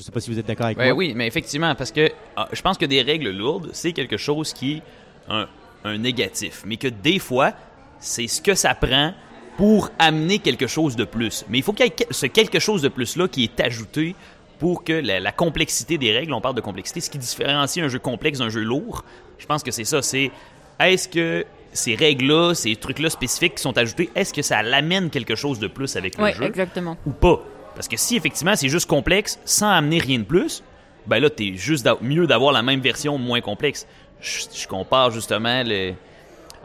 Je 0.00 0.02
ne 0.02 0.06
sais 0.06 0.12
pas 0.12 0.20
si 0.20 0.30
vous 0.30 0.38
êtes 0.38 0.46
d'accord 0.46 0.64
avec 0.64 0.78
Ben 0.78 0.86
moi. 0.86 0.94
oui, 0.94 1.12
mais 1.14 1.26
effectivement, 1.26 1.74
parce 1.74 1.92
que 1.92 2.10
ah, 2.34 2.48
je 2.52 2.62
pense 2.62 2.78
que 2.78 2.86
des 2.86 3.02
règles 3.02 3.28
lourdes, 3.32 3.68
c'est 3.74 3.92
quelque 3.92 4.16
chose 4.16 4.54
qui 4.54 4.76
est 4.78 4.82
un, 5.28 5.46
un 5.84 5.98
négatif, 5.98 6.62
mais 6.64 6.78
que 6.78 6.88
des 6.88 7.18
fois, 7.18 7.52
c'est 7.98 8.26
ce 8.26 8.40
que 8.40 8.54
ça 8.54 8.74
prend 8.74 9.12
pour 9.58 9.90
amener 9.98 10.38
quelque 10.38 10.66
chose 10.66 10.96
de 10.96 11.04
plus. 11.04 11.44
Mais 11.50 11.58
il 11.58 11.62
faut 11.62 11.74
qu'il 11.74 11.84
y 11.84 11.88
ait 11.90 12.06
ce 12.10 12.24
quelque 12.24 12.58
chose 12.58 12.80
de 12.80 12.88
plus-là 12.88 13.28
qui 13.28 13.44
est 13.44 13.60
ajouté 13.60 14.14
pour 14.58 14.84
que 14.84 14.94
la, 14.94 15.20
la 15.20 15.32
complexité 15.32 15.98
des 15.98 16.12
règles, 16.16 16.32
on 16.32 16.40
parle 16.40 16.54
de 16.54 16.62
complexité, 16.62 17.02
ce 17.02 17.10
qui 17.10 17.18
différencie 17.18 17.84
un 17.84 17.88
jeu 17.88 17.98
complexe 17.98 18.38
d'un 18.38 18.48
jeu 18.48 18.62
lourd, 18.62 19.04
je 19.38 19.44
pense 19.44 19.62
que 19.62 19.70
c'est 19.70 19.84
ça, 19.84 20.00
c'est 20.00 20.30
est-ce 20.78 21.08
que 21.10 21.44
ces 21.74 21.94
règles-là, 21.94 22.54
ces 22.54 22.74
trucs-là 22.74 23.10
spécifiques 23.10 23.56
qui 23.56 23.62
sont 23.62 23.76
ajoutés, 23.76 24.08
est-ce 24.14 24.32
que 24.32 24.40
ça 24.40 24.62
l'amène 24.62 25.10
quelque 25.10 25.34
chose 25.34 25.58
de 25.58 25.66
plus 25.66 25.94
avec 25.96 26.16
le 26.16 26.24
Ouais, 26.24 26.32
jeu? 26.32 26.44
exactement. 26.44 26.96
ou 27.04 27.10
pas? 27.10 27.42
Parce 27.74 27.88
que 27.88 27.96
si 27.96 28.16
effectivement 28.16 28.56
c'est 28.56 28.68
juste 28.68 28.88
complexe 28.88 29.38
sans 29.44 29.70
amener 29.70 29.98
rien 29.98 30.18
de 30.18 30.24
plus, 30.24 30.62
ben 31.06 31.18
là 31.18 31.30
t'es 31.30 31.54
juste 31.54 31.88
mieux 32.00 32.26
d'avoir 32.26 32.52
la 32.52 32.62
même 32.62 32.80
version 32.80 33.18
moins 33.18 33.40
complexe. 33.40 33.86
Je, 34.20 34.68
compare 34.68 35.10
justement 35.10 35.62
le, 35.64 35.94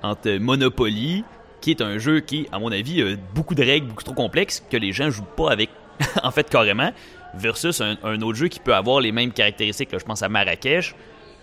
entre 0.03 0.37
Monopoly, 0.37 1.23
qui 1.61 1.71
est 1.71 1.81
un 1.81 1.97
jeu 1.97 2.19
qui, 2.19 2.47
à 2.51 2.59
mon 2.59 2.71
avis, 2.71 3.01
a 3.01 3.15
beaucoup 3.33 3.55
de 3.55 3.63
règles 3.63 3.87
beaucoup 3.87 4.03
trop 4.03 4.13
complexes 4.13 4.63
que 4.69 4.75
les 4.75 4.91
gens 4.91 5.09
jouent 5.09 5.23
pas 5.23 5.51
avec, 5.51 5.69
en 6.23 6.31
fait 6.31 6.49
carrément, 6.49 6.91
versus 7.33 7.79
un, 7.79 7.97
un 8.03 8.21
autre 8.21 8.37
jeu 8.37 8.49
qui 8.49 8.59
peut 8.59 8.75
avoir 8.75 8.99
les 8.99 9.13
mêmes 9.13 9.31
caractéristiques. 9.31 9.91
Là, 9.91 9.99
je 9.99 10.05
pense 10.05 10.21
à 10.21 10.29
Marrakech. 10.29 10.95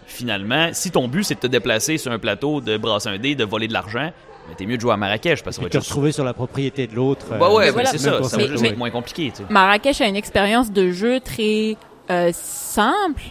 Finalement, 0.06 0.70
si 0.72 0.90
ton 0.90 1.08
but 1.08 1.24
c'est 1.24 1.36
de 1.36 1.40
te 1.40 1.46
déplacer 1.46 1.96
sur 1.96 2.12
un 2.12 2.18
plateau, 2.18 2.60
de 2.60 2.76
brasser 2.76 3.08
un 3.08 3.18
dé, 3.18 3.34
de 3.34 3.44
voler 3.44 3.68
de 3.68 3.72
l'argent, 3.72 4.12
ben, 4.48 4.54
t'es 4.56 4.66
mieux 4.66 4.76
de 4.76 4.80
jouer 4.80 4.92
à 4.92 4.96
Marrakech 4.96 5.42
parce 5.42 5.58
que 5.58 5.64
être 5.66 5.72
te 5.72 5.78
retrouver 5.78 6.12
sur 6.12 6.24
la 6.24 6.34
propriété 6.34 6.86
de 6.86 6.94
l'autre. 6.94 7.26
bah 7.38 7.52
ouais, 7.52 7.68
euh, 7.68 7.72
voilà. 7.72 7.90
c'est 7.90 8.02
même 8.04 8.22
ça, 8.22 8.28
ça 8.28 8.36
va 8.36 8.42
Mais- 8.42 8.48
juste 8.48 8.62
mais- 8.62 8.68
être 8.70 8.78
moins 8.78 8.90
compliqué. 8.90 9.30
Tu 9.30 9.38
sais. 9.38 9.44
Marrakech 9.48 10.00
a 10.00 10.06
une 10.06 10.16
expérience 10.16 10.70
de 10.72 10.90
jeu 10.90 11.20
très 11.20 11.76
euh, 12.10 12.30
simple, 12.32 13.22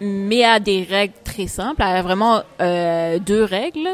mais 0.00 0.44
a 0.44 0.58
des 0.58 0.82
règles 0.82 1.14
très 1.24 1.46
simples. 1.46 1.82
Elle 1.82 1.96
a 1.96 2.02
vraiment 2.02 2.42
euh, 2.60 3.18
deux 3.18 3.44
règles, 3.44 3.88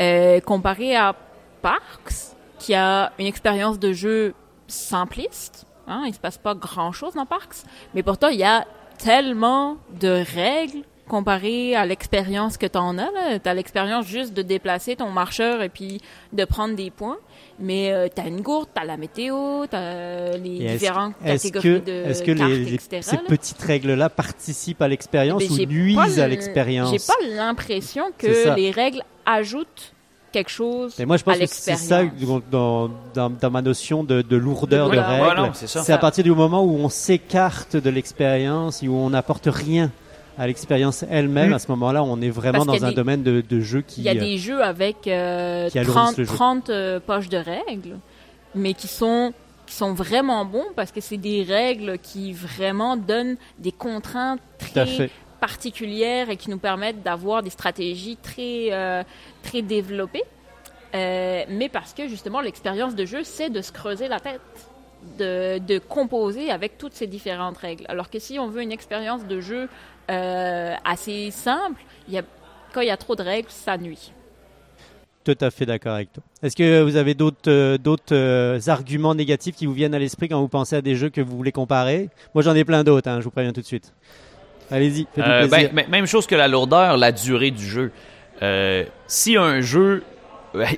euh, 0.00 0.40
comparé 0.40 0.94
à 0.96 1.14
Parks, 1.62 2.34
qui 2.58 2.74
a 2.74 3.12
une 3.18 3.26
expérience 3.26 3.78
de 3.78 3.92
jeu 3.92 4.34
simpliste. 4.66 5.66
Hein, 5.86 6.04
il 6.06 6.14
se 6.14 6.18
passe 6.18 6.38
pas 6.38 6.54
grand-chose 6.54 7.14
dans 7.14 7.26
Parks, 7.26 7.58
mais 7.94 8.02
pourtant 8.02 8.28
il 8.28 8.38
y 8.38 8.44
a 8.44 8.64
tellement 8.98 9.76
de 10.00 10.22
règles 10.34 10.82
comparé 11.08 11.74
à 11.76 11.84
l'expérience 11.86 12.56
que 12.56 12.66
tu 12.66 12.78
en 12.78 12.98
as. 12.98 13.38
Tu 13.42 13.48
as 13.48 13.54
l'expérience 13.54 14.06
juste 14.06 14.32
de 14.34 14.42
déplacer 14.42 14.96
ton 14.96 15.10
marcheur 15.10 15.62
et 15.62 15.68
puis 15.68 16.00
de 16.32 16.44
prendre 16.44 16.74
des 16.74 16.90
points. 16.90 17.18
Mais 17.60 17.92
euh, 17.92 18.08
tu 18.14 18.20
as 18.20 18.26
une 18.26 18.40
gourde, 18.40 18.68
tu 18.74 18.80
as 18.80 18.84
la 18.84 18.96
météo, 18.96 19.66
tu 19.70 19.76
as 19.76 20.36
les 20.36 20.64
est-ce- 20.64 20.72
différentes 20.78 21.14
Est-ce 21.24 21.48
catégories 21.48 21.80
que, 21.82 21.86
de 21.86 21.92
est-ce 22.10 22.22
que 22.22 22.32
cartes, 22.32 22.50
les, 22.50 22.58
les- 22.64 22.74
etc., 22.74 22.98
ces 23.02 23.16
là. 23.16 23.22
petites 23.28 23.62
règles-là 23.62 24.08
participent 24.08 24.82
à 24.82 24.88
l'expérience 24.88 25.40
Ben, 25.46 25.52
ou 25.52 25.66
nuisent 25.66 26.18
à 26.18 26.24
le- 26.26 26.30
l'expérience? 26.30 26.90
J'ai 26.90 26.98
pas 27.06 27.34
l'impression 27.36 28.04
que 28.18 28.54
les 28.56 28.70
règles 28.70 29.02
ajoutent 29.26 29.92
quelque 30.32 30.50
chose 30.50 30.98
Et 30.98 31.06
moi, 31.06 31.16
je 31.16 31.22
pense 31.22 31.36
à 31.36 31.38
que 31.38 31.46
c'est 31.46 31.76
ça 31.76 32.02
dans, 32.50 32.90
dans, 33.14 33.30
dans 33.30 33.50
ma 33.52 33.62
notion 33.62 34.02
de, 34.02 34.20
de 34.20 34.36
lourdeur 34.36 34.88
Voilà. 34.88 35.02
de 35.18 35.40
règles. 35.42 35.54
Ça. 35.54 35.84
c'est 35.84 35.92
à 35.92 35.98
partir 35.98 36.24
du 36.24 36.32
moment 36.32 36.64
où 36.64 36.74
on 36.76 36.88
s'écarte 36.88 37.76
de 37.76 37.88
l'expérience 37.88 38.82
et 38.82 38.88
où 38.88 38.96
on 38.96 39.10
n'apporte 39.10 39.46
rien 39.46 39.92
à 40.38 40.46
l'expérience 40.46 41.04
elle-même. 41.10 41.50
Mm. 41.50 41.54
À 41.54 41.58
ce 41.58 41.70
moment-là, 41.72 42.02
on 42.02 42.20
est 42.20 42.30
vraiment 42.30 42.64
Parce 42.64 42.80
dans 42.80 42.86
un 42.86 42.90
des- 42.90 42.94
domaine 42.94 43.22
de, 43.22 43.40
de 43.40 43.60
jeu 43.60 43.82
qui. 43.82 44.00
Il 44.00 44.04
y 44.04 44.08
a 44.08 44.12
euh, 44.12 44.20
des 44.20 44.38
jeux 44.38 44.62
avec 44.62 45.06
euh, 45.06 45.68
qui 45.70 45.78
alourdissent 45.78 46.14
30, 46.14 46.18
le 46.18 46.24
jeu. 46.24 46.34
30 46.34 46.70
euh, 46.70 47.00
poches 47.00 47.28
de 47.28 47.38
règles, 47.38 47.98
mais 48.54 48.74
qui 48.74 48.88
sont 48.88 49.32
qui 49.66 49.74
sont 49.74 49.94
vraiment 49.94 50.44
bons 50.44 50.66
parce 50.76 50.92
que 50.92 51.00
c'est 51.00 51.16
des 51.16 51.42
règles 51.42 51.98
qui 51.98 52.32
vraiment 52.34 52.96
donnent 52.98 53.36
des 53.58 53.72
contraintes 53.72 54.40
très 54.58 55.10
particulières 55.40 56.30
et 56.30 56.36
qui 56.36 56.50
nous 56.50 56.58
permettent 56.58 57.02
d'avoir 57.02 57.42
des 57.42 57.50
stratégies 57.50 58.16
très 58.16 58.68
euh, 58.72 59.02
très 59.42 59.62
développées. 59.62 60.22
Euh, 60.94 61.44
mais 61.48 61.68
parce 61.68 61.92
que 61.92 62.08
justement 62.08 62.40
l'expérience 62.40 62.94
de 62.94 63.04
jeu 63.04 63.24
c'est 63.24 63.50
de 63.50 63.62
se 63.62 63.72
creuser 63.72 64.06
la 64.06 64.20
tête, 64.20 64.40
de, 65.18 65.58
de 65.58 65.78
composer 65.78 66.50
avec 66.50 66.78
toutes 66.78 66.92
ces 66.94 67.06
différentes 67.06 67.56
règles. 67.58 67.84
Alors 67.88 68.10
que 68.10 68.18
si 68.18 68.38
on 68.38 68.48
veut 68.48 68.62
une 68.62 68.70
expérience 68.72 69.24
de 69.26 69.40
jeu 69.40 69.68
euh, 70.10 70.74
assez 70.84 71.30
simple, 71.30 71.80
il 72.08 72.14
y 72.14 72.18
a, 72.18 72.22
quand 72.72 72.80
il 72.80 72.88
y 72.88 72.90
a 72.90 72.96
trop 72.96 73.14
de 73.16 73.22
règles, 73.22 73.48
ça 73.50 73.76
nuit. 73.78 74.12
Tout 75.24 75.38
à 75.40 75.50
fait 75.50 75.64
d'accord 75.64 75.94
avec 75.94 76.12
toi. 76.12 76.22
Est-ce 76.42 76.54
que 76.54 76.82
vous 76.82 76.96
avez 76.96 77.14
d'autres 77.14 77.48
euh, 77.50 77.78
d'autres 77.78 78.14
euh, 78.14 78.60
arguments 78.66 79.14
négatifs 79.14 79.56
qui 79.56 79.64
vous 79.64 79.72
viennent 79.72 79.94
à 79.94 79.98
l'esprit 79.98 80.28
quand 80.28 80.38
vous 80.38 80.48
pensez 80.48 80.76
à 80.76 80.82
des 80.82 80.96
jeux 80.96 81.08
que 81.08 81.22
vous 81.22 81.34
voulez 81.34 81.52
comparer? 81.52 82.10
Moi, 82.34 82.42
j'en 82.42 82.54
ai 82.54 82.64
plein 82.64 82.84
d'autres. 82.84 83.08
hein, 83.08 83.20
je 83.20 83.24
vous 83.24 83.30
préviens 83.30 83.52
tout 83.54 83.62
de 83.62 83.66
suite. 83.66 83.94
Allez-y, 84.70 85.06
Euh, 85.18 85.46
plaisir. 85.48 85.70
ben, 85.72 85.86
même 85.88 86.06
chose 86.06 86.26
que 86.26 86.34
la 86.34 86.46
lourdeur, 86.48 86.98
la 86.98 87.10
durée 87.10 87.50
du 87.50 87.64
jeu. 87.66 87.90
Euh, 88.42 88.84
si 89.06 89.38
un 89.38 89.62
jeu, 89.62 90.02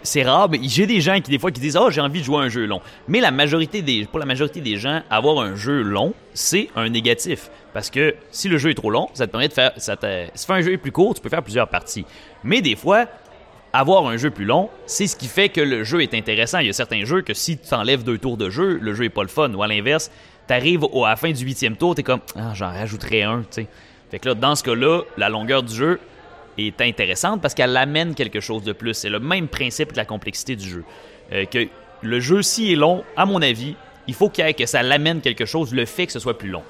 c'est 0.02 0.22
rare, 0.22 0.48
mais 0.48 0.60
j'ai 0.62 0.86
des 0.86 1.00
gens 1.00 1.20
qui 1.20 1.30
des 1.30 1.38
fois 1.38 1.50
disent 1.50 1.76
oh 1.76 1.90
j'ai 1.90 2.00
envie 2.00 2.20
de 2.20 2.24
jouer 2.24 2.38
un 2.38 2.48
jeu 2.48 2.66
long. 2.66 2.80
Mais 3.08 3.20
la 3.20 3.30
majorité 3.30 3.82
des, 3.82 4.06
pour 4.06 4.18
la 4.18 4.26
majorité 4.26 4.60
des 4.60 4.76
gens, 4.76 5.02
avoir 5.10 5.40
un 5.40 5.54
jeu 5.54 5.82
long, 5.82 6.14
c'est 6.34 6.68
un 6.76 6.88
négatif 6.88 7.50
parce 7.76 7.90
que 7.90 8.14
si 8.30 8.48
le 8.48 8.56
jeu 8.56 8.70
est 8.70 8.74
trop 8.74 8.90
long, 8.90 9.08
ça 9.12 9.26
te 9.26 9.32
permet 9.32 9.48
de 9.48 9.52
faire, 9.52 9.72
ça 9.76 9.96
te, 9.96 10.26
si 10.34 10.46
tu 10.46 10.52
un 10.52 10.60
jeu 10.62 10.78
plus 10.78 10.92
court, 10.92 11.12
tu 11.14 11.20
peux 11.20 11.28
faire 11.28 11.42
plusieurs 11.42 11.68
parties. 11.68 12.06
Mais 12.42 12.62
des 12.62 12.74
fois, 12.74 13.04
avoir 13.74 14.06
un 14.06 14.16
jeu 14.16 14.30
plus 14.30 14.46
long, 14.46 14.70
c'est 14.86 15.06
ce 15.06 15.14
qui 15.14 15.26
fait 15.26 15.50
que 15.50 15.60
le 15.60 15.84
jeu 15.84 16.02
est 16.02 16.14
intéressant. 16.14 16.60
Il 16.60 16.68
y 16.68 16.70
a 16.70 16.72
certains 16.72 17.04
jeux 17.04 17.20
que 17.20 17.34
si 17.34 17.58
tu 17.58 17.68
t'enlèves 17.68 18.02
deux 18.02 18.16
tours 18.16 18.38
de 18.38 18.48
jeu, 18.48 18.78
le 18.80 18.94
jeu 18.94 19.04
est 19.04 19.10
pas 19.10 19.22
le 19.22 19.28
fun. 19.28 19.52
Ou 19.52 19.62
à 19.62 19.66
l'inverse, 19.66 20.10
t'arrives 20.46 20.84
à 20.84 21.10
la 21.10 21.16
fin 21.16 21.30
du 21.30 21.44
huitième 21.44 21.76
tour, 21.76 21.94
t'es 21.94 22.02
comme 22.02 22.20
ah 22.34 22.52
j'en 22.54 22.68
rajouterai 22.68 23.24
un, 23.24 23.40
tu 23.40 23.46
sais. 23.50 23.66
Fait 24.10 24.20
que 24.20 24.28
là, 24.28 24.34
dans 24.34 24.54
ce 24.54 24.62
cas-là, 24.62 25.02
la 25.18 25.28
longueur 25.28 25.62
du 25.62 25.74
jeu 25.74 26.00
est 26.59 26.80
intéressante 26.80 27.40
parce 27.40 27.54
qu'elle 27.54 27.76
amène 27.76 28.14
quelque 28.14 28.40
chose 28.40 28.62
de 28.62 28.72
plus. 28.72 28.94
C'est 28.94 29.09
le 29.09 29.20
même 29.20 29.48
principe 29.48 29.92
que 29.92 29.96
la 29.96 30.04
complexité 30.04 30.57
du 30.57 30.68
jeu. 30.68 30.84
Euh, 31.32 31.44
que 31.44 31.68
le 32.02 32.20
jeu, 32.20 32.42
s'il 32.42 32.72
est 32.72 32.76
long, 32.76 33.04
à 33.16 33.26
mon 33.26 33.42
avis, 33.42 33.74
il 34.07 34.14
faut 34.14 34.28
qu'il 34.28 34.54
que 34.54 34.66
ça 34.66 34.82
l'amène 34.82 35.20
quelque 35.20 35.44
chose, 35.44 35.72
le 35.74 35.84
fait 35.84 36.07
que 36.07 36.12
ce 36.12 36.18
soit 36.18 36.38
plus 36.38 36.50
long. 36.50 36.62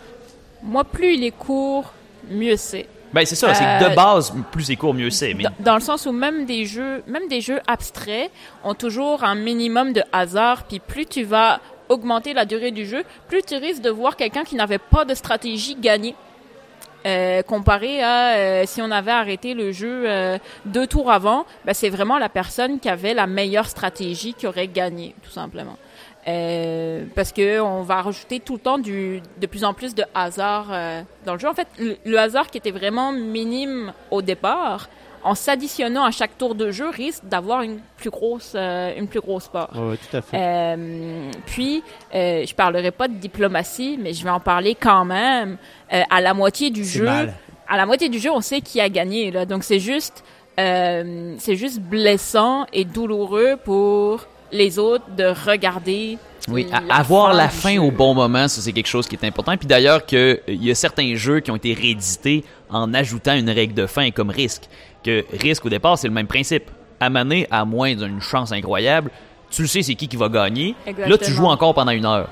Moi, 0.63 0.85
plus 0.85 1.15
il 1.15 1.25
est 1.25 1.37
court, 1.37 1.93
mieux 2.31 2.57
c'est. 2.57 2.87
Ben 3.13 3.25
c'est 3.25 3.37
ça, 3.37 3.55
c'est 3.55 3.63
que 3.63 3.85
Euh, 3.85 3.89
de 3.91 3.95
base, 3.95 4.35
plus 4.51 4.65
c'est 4.65 4.77
court, 4.77 4.93
mieux 4.93 5.11
c'est. 5.11 5.33
Mais 5.35 5.45
dans 5.61 5.75
le 5.75 5.81
sens 5.81 6.07
où 6.07 6.13
même 6.13 6.45
des 6.45 6.65
jeux, 6.65 7.03
même 7.07 7.29
des 7.29 7.41
jeux 7.41 7.61
abstraits 7.67 8.31
ont 8.65 8.75
toujours 8.75 9.23
un 9.23 9.35
minimum 9.35 9.93
de 9.93 10.03
hasard, 10.13 10.65
puis 10.65 10.81
plus 10.81 11.07
tu 11.07 11.23
vas 11.23 11.61
augmenter 11.89 12.35
la 12.35 12.45
durée 12.45 12.73
du 12.73 12.85
jeu, 12.85 13.05
plus 13.29 13.43
tu 13.43 13.55
risques 13.57 13.83
de 13.83 13.91
voir 13.91 14.17
quelqu'un 14.17 14.45
qui 14.45 14.57
n'avait 14.57 14.79
pas 14.79 15.05
de 15.05 15.15
stratégie 15.15 15.77
gagner. 15.77 16.15
Euh, 17.07 17.43
comparé 17.43 18.03
à 18.03 18.37
euh, 18.37 18.65
si 18.67 18.83
on 18.83 18.91
avait 18.91 19.13
arrêté 19.13 19.55
le 19.55 19.71
jeu 19.71 20.05
euh, 20.07 20.39
deux 20.65 20.89
tours 20.89 21.13
avant, 21.13 21.47
ben, 21.65 21.73
c'est 21.73 21.89
vraiment 21.89 22.19
la 22.19 22.29
personne 22.29 22.81
qui 22.81 22.89
avait 22.89 23.15
la 23.15 23.29
meilleure 23.29 23.69
stratégie 23.69 24.35
qui 24.35 24.47
aurait 24.49 24.67
gagné, 24.67 25.15
tout 25.23 25.31
simplement. 25.31 25.77
Euh, 26.27 27.05
parce 27.15 27.31
que 27.31 27.61
on 27.61 27.83
va 27.83 28.03
rajouter 28.03 28.41
tout 28.41 28.55
le 28.55 28.59
temps 28.59 28.79
du, 28.79 29.23
de 29.41 29.47
plus 29.47 29.63
en 29.63 29.73
plus 29.73 29.95
de 29.95 30.03
hasard 30.15 30.67
euh, 30.73 31.03
dans 31.25 31.35
le 31.35 31.39
jeu. 31.39 31.49
En 31.49 31.55
fait, 31.55 31.69
le, 31.79 31.97
le 32.05 32.19
hasard 32.19 32.51
qui 32.51 32.59
était 32.59 32.73
vraiment 32.73 33.13
minime 33.13 33.93
au 34.11 34.21
départ, 34.21 34.89
en 35.27 35.35
s'additionnant 35.35 36.05
à 36.05 36.13
chaque 36.13 36.39
tour 36.39 36.55
de 36.55 36.71
jeu, 36.71 36.89
risque 36.89 37.25
d'avoir 37.25 37.63
une 37.63 37.79
plus 37.97 38.11
grosse, 38.11 38.53
euh, 38.55 38.95
une 38.97 39.09
plus 39.09 39.21
grosse 39.21 39.49
part. 39.49 39.71
Ouais, 39.75 39.97
tout 39.97 40.17
à 40.17 40.23
fait. 40.23 40.37
Euh, 40.39 41.31
puis, 41.47 41.83
euh, 42.15 42.45
je 42.47 42.55
parlerai 42.55 42.93
pas 42.93 43.09
de 43.09 43.15
diplomatie, 43.15 43.99
mais 44.01 44.13
je 44.13 44.23
vais 44.23 44.31
en 44.31 44.39
parler 44.41 44.77
quand 44.79 45.05
même. 45.05 45.59
Euh, 45.93 46.03
à 46.11 46.21
la 46.21 46.33
moitié 46.33 46.71
du 46.71 46.85
jeu, 46.85 47.05
mal. 47.05 47.35
à 47.69 47.77
la 47.77 47.87
moitié 47.87 48.09
du 48.09 48.21
jeu, 48.21 48.31
on 48.31 48.41
sait 48.41 48.61
qui 48.61 48.81
a 48.81 48.89
gagné. 48.89 49.33
Là. 49.33 49.47
Donc 49.47 49.65
c'est 49.65 49.81
juste, 49.81 50.23
euh, 50.61 51.35
c'est 51.39 51.57
juste 51.57 51.81
blessant 51.81 52.67
et 52.73 52.85
douloureux 52.85 53.57
pour 53.65 54.27
les 54.53 54.79
autres 54.79 55.05
de 55.17 55.25
regarder. 55.25 56.19
Oui, 56.49 56.69
la 56.71 56.95
avoir 56.95 57.35
la 57.35 57.49
fin 57.49 57.75
jeu. 57.75 57.81
au 57.81 57.91
bon 57.91 58.15
moment, 58.15 58.47
ça 58.47 58.61
c'est 58.61 58.73
quelque 58.73 58.87
chose 58.87 59.09
qui 59.09 59.17
est 59.17 59.25
important. 59.27 59.57
Puis 59.57 59.67
d'ailleurs 59.67 60.07
que 60.07 60.41
il 60.47 60.65
y 60.65 60.71
a 60.71 60.77
certains 60.77 61.17
jeux 61.17 61.41
qui 61.41 61.51
ont 61.51 61.57
été 61.57 61.75
réédités 61.75 62.45
en 62.71 62.95
ajoutant 62.95 63.35
une 63.35 63.51
règle 63.51 63.75
de 63.75 63.87
fin 63.87 64.13
comme 64.13 64.31
risque. 64.31 64.69
Que 65.07 65.25
risque 65.41 65.65
au 65.65 65.69
départ 65.69 65.97
c'est 65.99 66.09
le 66.09 66.15
même 66.15 66.27
principe. 66.27 66.71
Amener 66.99 67.47
à 67.51 67.65
moins 67.65 67.95
d'une 67.95 68.21
chance 68.21 68.53
incroyable, 68.53 69.11
tu 69.51 69.63
le 69.63 69.69
sais 69.69 69.83
c'est 69.83 69.95
qui 69.95 70.09
qui 70.09 70.17
va 70.17 70.29
gagner. 70.29 70.75
Là 70.99 71.17
tu 71.17 71.31
joues 71.31 71.47
encore 71.47 71.75
pendant 71.75 71.93
une 71.93 72.07
heure. 72.07 72.29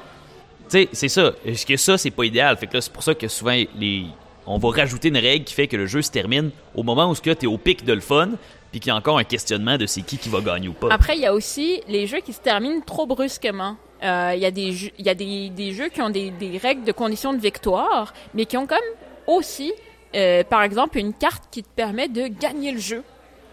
Tu 0.69 0.79
sais, 0.79 0.89
c'est 0.93 1.09
ça. 1.09 1.33
Est-ce 1.45 1.67
que 1.67 1.77
ça 1.77 1.97
c'est 1.99 2.11
pas 2.11 2.25
idéal? 2.25 2.57
Fait 2.57 2.67
que 2.67 2.75
là 2.75 2.81
c'est 2.81 2.93
pour 2.93 3.03
ça 3.03 3.15
que 3.15 3.29
souvent 3.29 3.57
les 3.79 4.07
on 4.47 4.59
va 4.59 4.71
rajouter 4.71 5.09
une 5.09 5.17
règle 5.17 5.45
qui 5.45 5.55
fait 5.55 5.69
que 5.69 5.77
le 5.77 5.87
jeu 5.87 6.03
se 6.03 6.11
termine 6.11 6.51
au 6.75 6.83
moment 6.83 7.11
où 7.11 7.15
tu 7.17 7.31
es 7.31 7.47
au 7.47 7.59
pic 7.59 7.85
de 7.85 7.93
le 7.93 8.01
fun, 8.01 8.31
puis 8.71 8.81
qu'il 8.81 8.89
y 8.89 8.93
a 8.93 8.97
encore 8.97 9.19
un 9.19 9.25
questionnement 9.25 9.79
de 9.79 9.87
c'est 9.87 10.03
qui 10.03 10.19
qui 10.19 10.29
va 10.29 10.41
gagner 10.41 10.69
ou 10.69 10.73
pas. 10.73 10.89
Après, 10.91 11.17
il 11.17 11.23
y 11.23 11.27
a 11.27 11.33
aussi 11.33 11.81
les 11.89 12.07
jeux 12.07 12.21
qui 12.21 12.33
se 12.33 12.41
terminent 12.41 12.81
trop 12.85 13.07
brusquement. 13.07 13.77
Euh, 14.03 14.33
Il 14.35 14.43
y 14.43 14.47
a, 14.47 14.51
des, 14.51 14.73
jeux, 14.73 14.91
il 14.99 15.07
y 15.07 15.09
a 15.09 15.15
des, 15.15 15.49
des 15.49 15.73
jeux 15.73 15.89
qui 15.89 16.03
ont 16.03 16.11
des, 16.11 16.31
des 16.31 16.59
règles 16.59 16.85
de 16.85 16.93
conditions 16.93 17.33
de 17.33 17.39
victoire, 17.39 18.13
mais 18.35 18.45
qui 18.45 18.57
ont 18.57 18.67
comme 18.67 18.79
aussi, 19.27 19.73
euh, 20.15 20.45
par 20.45 20.63
exemple, 20.63 20.99
une 20.99 21.13
carte 21.13 21.45
qui 21.51 21.63
te 21.63 21.69
permet 21.69 22.09
de 22.09 22.27
gagner 22.27 22.73
le 22.73 22.79
jeu 22.81 23.03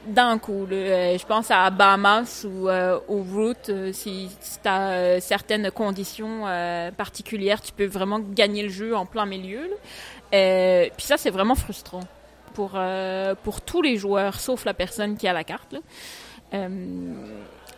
d'un 0.06 0.38
coup. 0.40 0.68
Euh, 0.72 1.18
je 1.18 1.26
pense 1.26 1.52
à 1.52 1.70
Bahamas 1.70 2.46
ou 2.46 2.70
euh, 2.70 3.00
au 3.08 3.24
Root. 3.24 3.70
euh, 3.70 3.94
si 3.94 4.30
si 4.40 4.60
tu 4.60 4.68
as 4.68 5.20
certaines 5.20 5.72
conditions 5.72 6.46
particulières, 6.98 7.62
tu 7.62 7.72
peux 7.72 7.86
vraiment 7.86 8.20
gagner 8.20 8.64
le 8.64 8.70
jeu 8.70 8.96
en 8.96 9.06
plein 9.06 9.26
milieu. 9.26 9.70
Puis 10.32 11.06
ça, 11.06 11.18
c'est 11.18 11.30
vraiment 11.30 11.56
frustrant 11.56 12.04
pour, 12.54 12.80
pour 13.44 13.62
tous 13.62 13.82
les 13.82 13.98
joueurs, 13.98 14.40
sauf 14.40 14.66
la 14.66 14.74
personne 14.74 15.18
qui 15.18 15.28
a 15.28 15.34
la 15.34 15.44
carte. 15.44 15.76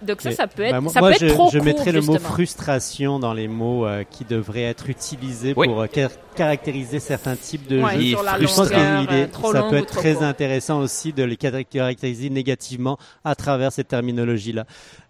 Donc 0.05 0.21
ça, 0.21 0.29
Mais- 0.29 0.35
ça 0.35 0.47
peut 0.47 0.63
être, 0.63 0.71
Ben, 0.73 0.81
moi, 0.81 0.91
ça 0.91 0.99
moi, 0.99 1.11
peut 1.11 1.17
je, 1.19 1.27
trop 1.27 1.49
je 1.51 1.57
court, 1.57 1.65
mettrais 1.65 1.91
le 1.91 2.01
mot 2.01 2.17
frustration 2.19 3.19
dans 3.19 3.33
les 3.33 3.47
mots 3.47 3.85
euh, 3.85 4.03
qui 4.09 4.25
devraient 4.25 4.63
être 4.63 4.89
utilisés 4.89 5.53
Oui. 5.55 5.67
pour 5.67 5.81
euh, 5.81 5.87
car- 5.87 6.11
caractériser 6.35 6.99
certains 6.99 7.35
types 7.35 7.67
de 7.67 7.79
Ouais, 7.81 7.93
jeux. 7.99 8.17
Je 8.39 8.45
pense 8.55 8.67
qu'il 8.69 8.77
euh, 8.77 9.27
ça 9.53 9.63
peut 9.69 9.75
être 9.77 9.87
très 9.87 10.13
court. 10.15 10.23
intéressant 10.23 10.79
aussi 10.79 11.13
de 11.13 11.23
les 11.23 11.37
caractériser 11.37 12.29
négativement 12.29 12.97
à 13.23 13.35
travers 13.35 13.71
cette 13.71 13.87
terminologie-là. 13.87 14.65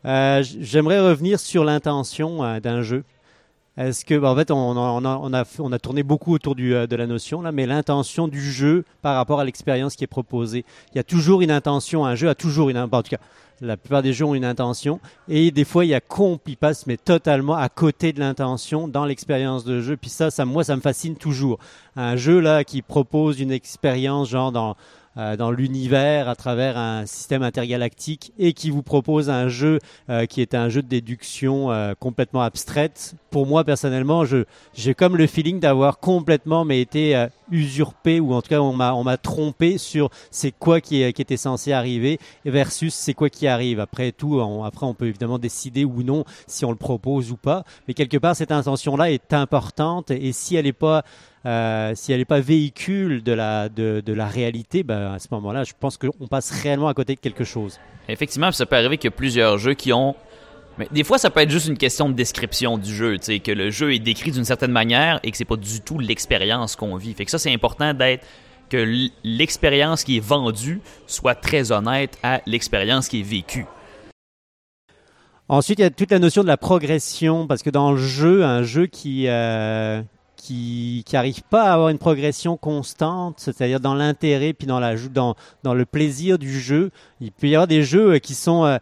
Euh, 0.05 0.43
J'aimerais 0.59 0.99
revenir 0.99 1.39
sur 1.39 1.63
l'intention 1.63 2.43
euh, 2.43 2.59
d'un 2.59 2.81
jeu. 2.81 3.03
Est-ce 3.75 4.05
que, 4.05 4.13
bah, 4.13 4.29
en 4.29 4.35
fait, 4.35 4.51
on, 4.51 4.55
a- 4.73 4.79
on 4.79 5.03
a, 5.03 5.17
on, 5.19 5.33
a, 5.33 5.43
on 5.57 5.71
a 5.71 5.79
tourné 5.79 6.03
beaucoup 6.03 6.31
autour 6.35 6.53
du, 6.53 6.69
de 6.71 6.95
la 6.95 7.07
notion 7.07 7.41
là, 7.41 7.51
mais 7.51 7.65
l'intention 7.65 8.27
du 8.27 8.39
jeu 8.39 8.85
par 9.01 9.15
rapport 9.15 9.39
à 9.39 9.45
l'expérience 9.45 9.95
qui 9.95 10.03
est 10.03 10.07
proposée. 10.07 10.63
Il 10.93 10.97
y 10.97 10.99
a 10.99 11.03
toujours 11.03 11.41
une 11.41 11.49
intention. 11.49 12.05
Un 12.05 12.13
jeu 12.13 12.29
a 12.29 12.35
toujours 12.35 12.69
une, 12.69 12.85
bah, 12.85 12.99
en 12.99 13.01
tout 13.01 13.09
cas, 13.09 13.17
la 13.61 13.77
plupart 13.77 14.01
des 14.01 14.13
jeux 14.13 14.25
ont 14.25 14.35
une 14.35 14.45
intention 14.45 14.99
et 15.27 15.51
des 15.51 15.65
fois 15.65 15.85
il 15.85 15.89
y 15.89 15.93
a 15.93 16.01
con, 16.01 16.39
il 16.45 16.57
passe 16.57 16.85
mais 16.87 16.97
totalement 16.97 17.55
à 17.55 17.69
côté 17.69 18.13
de 18.13 18.19
l'intention 18.19 18.87
dans 18.87 19.05
l'expérience 19.05 19.63
de 19.63 19.81
jeu. 19.81 19.97
Puis 19.97 20.09
ça, 20.09 20.31
ça, 20.31 20.45
moi, 20.45 20.63
ça 20.63 20.75
me 20.75 20.81
fascine 20.81 21.15
toujours. 21.15 21.59
Un 21.95 22.15
jeu 22.15 22.39
là 22.39 22.63
qui 22.63 22.81
propose 22.81 23.39
une 23.39 23.51
expérience 23.51 24.29
genre 24.29 24.51
dans 24.51 24.75
dans 25.15 25.51
l'univers 25.51 26.27
à 26.27 26.35
travers 26.35 26.77
un 26.77 27.05
système 27.05 27.43
intergalactique 27.43 28.33
et 28.39 28.53
qui 28.53 28.69
vous 28.69 28.83
propose 28.83 29.29
un 29.29 29.47
jeu 29.47 29.79
euh, 30.09 30.25
qui 30.25 30.41
est 30.41 30.53
un 30.53 30.69
jeu 30.69 30.81
de 30.81 30.87
déduction 30.87 31.71
euh, 31.71 31.93
complètement 31.99 32.41
abstraite. 32.41 33.15
Pour 33.29 33.47
moi 33.47 33.63
personnellement, 33.63 34.23
j'ai 34.73 34.93
comme 34.93 35.17
le 35.17 35.27
feeling 35.27 35.59
d'avoir 35.59 35.99
complètement 35.99 36.65
mais 36.65 36.81
été 36.81 37.15
euh, 37.15 37.27
usurpé 37.51 38.19
ou 38.19 38.33
en 38.33 38.41
tout 38.41 38.49
cas 38.49 38.59
on 38.59 38.73
m'a 38.73 38.93
on 38.93 39.05
trompé 39.17 39.77
sur 39.77 40.09
c'est 40.31 40.51
quoi 40.51 40.81
qui, 40.81 41.11
qui 41.13 41.21
était 41.21 41.37
censé 41.37 41.71
arriver 41.71 42.19
versus 42.45 42.93
c'est 42.93 43.13
quoi 43.13 43.29
qui 43.29 43.47
arrive. 43.47 43.79
Après 43.79 44.11
tout, 44.11 44.41
après 44.65 44.85
on 44.85 44.93
peut 44.93 45.07
évidemment 45.07 45.39
décider 45.39 45.85
ou 45.85 46.03
non 46.03 46.25
si 46.47 46.65
on 46.65 46.71
le 46.71 46.77
propose 46.77 47.31
ou 47.31 47.37
pas, 47.37 47.63
mais 47.87 47.93
quelque 47.93 48.17
part 48.17 48.35
cette 48.35 48.51
intention 48.51 48.95
là 48.97 49.11
est 49.11 49.33
importante 49.33 50.11
et 50.11 50.31
si 50.31 50.55
elle 50.55 50.65
n'est 50.65 50.73
pas 50.73 51.03
euh, 51.45 51.91
si 51.95 52.11
elle 52.13 52.19
n'est 52.19 52.25
pas 52.25 52.39
véhicule 52.39 53.23
de 53.23 53.33
la, 53.33 53.69
de, 53.69 54.01
de 54.05 54.13
la 54.13 54.27
réalité, 54.27 54.83
ben, 54.83 55.13
à 55.13 55.19
ce 55.19 55.27
moment-là, 55.31 55.63
je 55.63 55.73
pense 55.77 55.97
qu'on 55.97 56.27
passe 56.27 56.51
réellement 56.51 56.87
à 56.87 56.93
côté 56.93 57.15
de 57.15 57.19
quelque 57.19 57.43
chose. 57.43 57.79
Effectivement, 58.07 58.51
ça 58.51 58.65
peut 58.65 58.75
arriver 58.75 58.97
qu'il 58.97 59.09
y 59.09 59.13
a 59.13 59.15
plusieurs 59.15 59.57
jeux 59.57 59.73
qui 59.73 59.93
ont 59.93 60.15
mais 60.77 60.87
des 60.91 61.03
fois, 61.03 61.17
ça 61.17 61.29
peut 61.29 61.41
être 61.41 61.51
juste 61.51 61.67
une 61.67 61.77
question 61.77 62.09
de 62.09 62.13
description 62.13 62.77
du 62.77 62.93
jeu, 62.93 63.19
tu 63.19 63.25
sais, 63.25 63.39
que 63.39 63.51
le 63.51 63.69
jeu 63.69 63.93
est 63.93 63.99
décrit 63.99 64.31
d'une 64.31 64.43
certaine 64.43 64.71
manière 64.71 65.19
et 65.21 65.29
que 65.29 65.37
c'est 65.37 65.45
pas 65.45 65.55
du 65.55 65.81
tout 65.81 65.99
l'expérience 65.99 66.75
qu'on 66.75 66.95
vit. 66.95 67.13
Fait 67.13 67.25
que 67.25 67.31
ça, 67.31 67.37
c'est 67.37 67.53
important 67.53 67.93
d'être 67.93 68.25
que 68.69 69.07
l'expérience 69.23 70.03
qui 70.03 70.17
est 70.17 70.25
vendue 70.25 70.81
soit 71.05 71.35
très 71.35 71.71
honnête 71.71 72.17
à 72.23 72.41
l'expérience 72.47 73.07
qui 73.07 73.19
est 73.19 73.23
vécue. 73.23 73.67
Ensuite, 75.47 75.77
il 75.77 75.83
y 75.83 75.85
a 75.85 75.91
toute 75.91 76.09
la 76.09 76.17
notion 76.17 76.41
de 76.41 76.47
la 76.47 76.57
progression, 76.57 77.45
parce 77.45 77.61
que 77.61 77.69
dans 77.69 77.91
le 77.91 77.97
jeu, 77.97 78.43
un 78.43 78.63
jeu 78.63 78.87
qui 78.87 79.27
euh, 79.27 80.01
qui 80.43 81.05
n'arrive 81.13 81.41
pas 81.43 81.69
à 81.69 81.73
avoir 81.73 81.87
une 81.87 81.97
progression 81.97 82.57
constante, 82.57 83.35
c'est-à-dire 83.37 83.79
dans 83.79 83.95
l'intérêt 83.95 84.51
puis 84.51 84.67
dans 84.67 84.79
la 84.79 84.95
dans 84.97 85.35
dans 85.63 85.73
le 85.73 85.85
plaisir 85.85 86.37
du 86.37 86.59
jeu, 86.59 86.91
il 87.21 87.31
peut 87.31 87.47
y 87.47 87.55
avoir 87.55 87.67
des 87.67 87.83
jeux 87.83 88.19
qui 88.19 88.35
sont 88.35 88.65
euh, 88.65 88.77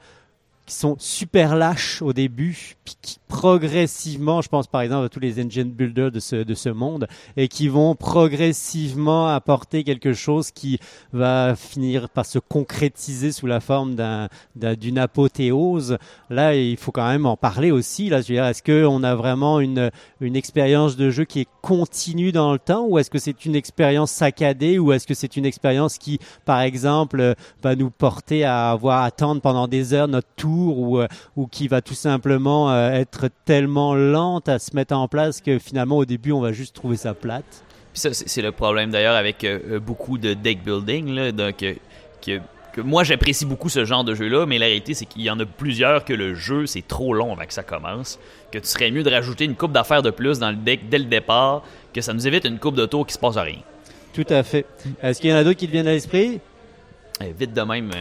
qui 0.66 0.74
sont 0.74 0.96
super 0.98 1.56
lâches 1.56 2.02
au 2.02 2.14
début, 2.14 2.78
qui 3.02 3.20
progressivement, 3.28 4.42
je 4.42 4.50
pense 4.50 4.68
par 4.68 4.82
exemple 4.82 5.06
à 5.06 5.10
tous 5.10 5.22
les 5.22 5.42
engine 5.42 5.72
builders 5.72 6.12
de 6.12 6.20
ce, 6.20 6.36
de 6.36 6.54
ce 6.54 6.70
monde, 6.70 7.08
et 7.38 7.48
qui 7.48 7.70
vont 7.70 7.96
progressivement 7.96 9.28
apporter 9.28 9.84
quelque 9.84 10.14
chose 10.14 10.52
qui 10.52 10.80
va 11.14 11.56
finir 11.56 12.10
par 12.10 12.26
se 12.26 12.40
concrétiser 12.40 13.32
sous 13.32 13.48
la 13.48 13.60
forme 13.60 13.96
d'un, 13.96 14.28
d'une 14.56 14.98
apothéose. 14.98 15.98
Là, 16.30 16.56
il 16.56 16.78
faut 16.78 16.92
quand 16.92 17.08
même 17.08 17.26
en 17.26 17.38
parler 17.38 17.72
aussi. 17.72 18.10
Là, 18.10 18.22
je 18.22 18.28
veux 18.28 18.36
dire, 18.36 18.46
est-ce 18.46 18.64
qu'on 18.64 19.04
a 19.04 19.16
vraiment 19.16 19.60
une, 19.60 19.92
une 20.20 20.36
expérience 20.36 20.98
de 20.98 21.10
jeu 21.10 21.24
qui 21.24 21.42
est 21.42 21.48
continue 21.62 22.32
dans 22.32 22.52
le 22.52 22.60
temps, 22.60 22.86
ou 22.86 22.98
est-ce 23.00 23.10
que 23.10 23.20
c'est 23.20 23.46
une 23.46 23.56
expérience 23.56 24.12
saccadée, 24.12 24.78
ou 24.78 24.92
est-ce 24.92 25.08
que 25.08 25.14
c'est 25.14 25.38
une 25.38 25.46
expérience 25.46 25.98
qui, 25.98 26.20
par 26.46 26.60
exemple, 26.62 27.36
va 27.64 27.76
nous 27.76 27.92
porter 27.92 28.44
à 28.44 28.72
avoir 28.72 29.02
à 29.02 29.06
attendre 29.06 29.42
pendant 29.42 29.68
des 29.68 29.94
heures 29.94 30.08
notre 30.08 30.30
tour, 30.36 30.80
ou, 30.80 31.00
euh, 31.00 31.08
ou 31.36 31.48
qui 31.48 31.68
va 31.68 31.82
tout 31.82 31.94
simplement 31.94 32.70
euh, 32.82 33.00
être 33.00 33.30
tellement 33.46 33.96
lente 33.96 34.50
à 34.50 34.60
se 34.60 34.76
mettre 34.76 34.96
en 34.96 35.08
place 35.08 35.42
que 35.42 35.60
finalement 35.60 35.98
au 35.98 36.06
début 36.06 36.32
on 36.32 36.42
va 36.42 36.52
juste 36.52 36.76
trouver 36.76 36.98
ça 36.98 37.14
plate. 37.14 37.64
c'est 37.94 38.42
le 38.42 38.52
problème 38.52 38.92
d'ailleurs 38.92 39.16
avec 39.16 39.44
euh, 39.44 39.60
euh, 39.72 39.80
beaucoup 39.80 40.18
de 40.18 40.34
deck 40.34 40.64
building 40.64 41.14
là, 41.14 41.32
donc 41.32 41.64
euh, 41.64 41.74
que, 42.26 42.40
que, 42.74 42.82
moi 42.82 43.04
j'apprécie 43.04 43.46
beaucoup 43.46 43.70
ce 43.70 43.86
genre 43.86 44.04
de 44.04 44.16
jeu 44.16 44.28
là, 44.28 44.46
mais 44.46 44.58
la 44.58 44.68
réalité 44.68 44.94
c'est 44.94 45.06
qu'il 45.06 45.22
y 45.22 45.30
en 45.30 45.40
a 45.40 45.46
plusieurs 45.46 46.06
que 46.06 46.14
le 46.14 46.34
jeu 46.34 46.66
c'est 46.66 46.88
trop 46.88 47.14
long 47.14 47.34
avant 47.34 47.46
que 47.46 47.54
ça 47.54 47.64
commence, 47.64 48.20
que 48.52 48.60
tu 48.60 48.68
serais 48.68 48.92
mieux 48.92 49.04
de 49.04 49.12
rajouter 49.12 49.46
une 49.46 49.56
coupe 49.56 49.72
d'affaires 49.72 50.02
de 50.02 50.12
plus 50.12 50.40
dans 50.40 50.52
le 50.52 50.58
deck 50.58 50.90
dès 50.90 51.00
le 51.00 51.06
départ, 51.06 51.64
que 51.94 52.02
ça 52.02 52.14
nous 52.14 52.28
évite 52.28 52.46
une 52.46 52.60
coupe 52.60 52.76
de 52.76 52.86
tours 52.86 53.06
qui 53.06 53.14
se 53.14 53.20
passe 53.20 53.38
à 53.38 53.44
rien. 53.44 53.60
Tout 54.14 54.28
à 54.30 54.44
fait. 54.44 54.66
Est-ce 55.02 55.22
qu'il 55.22 55.30
y 55.30 55.34
en 55.34 55.38
a 55.38 55.44
d'autres 55.44 55.60
qui 55.60 55.68
te 55.68 55.72
viennent 55.72 55.88
à 55.88 55.94
l'esprit? 55.94 56.42
Eh, 57.24 57.32
vite 57.32 57.54
de 57.54 57.62
même. 57.62 57.92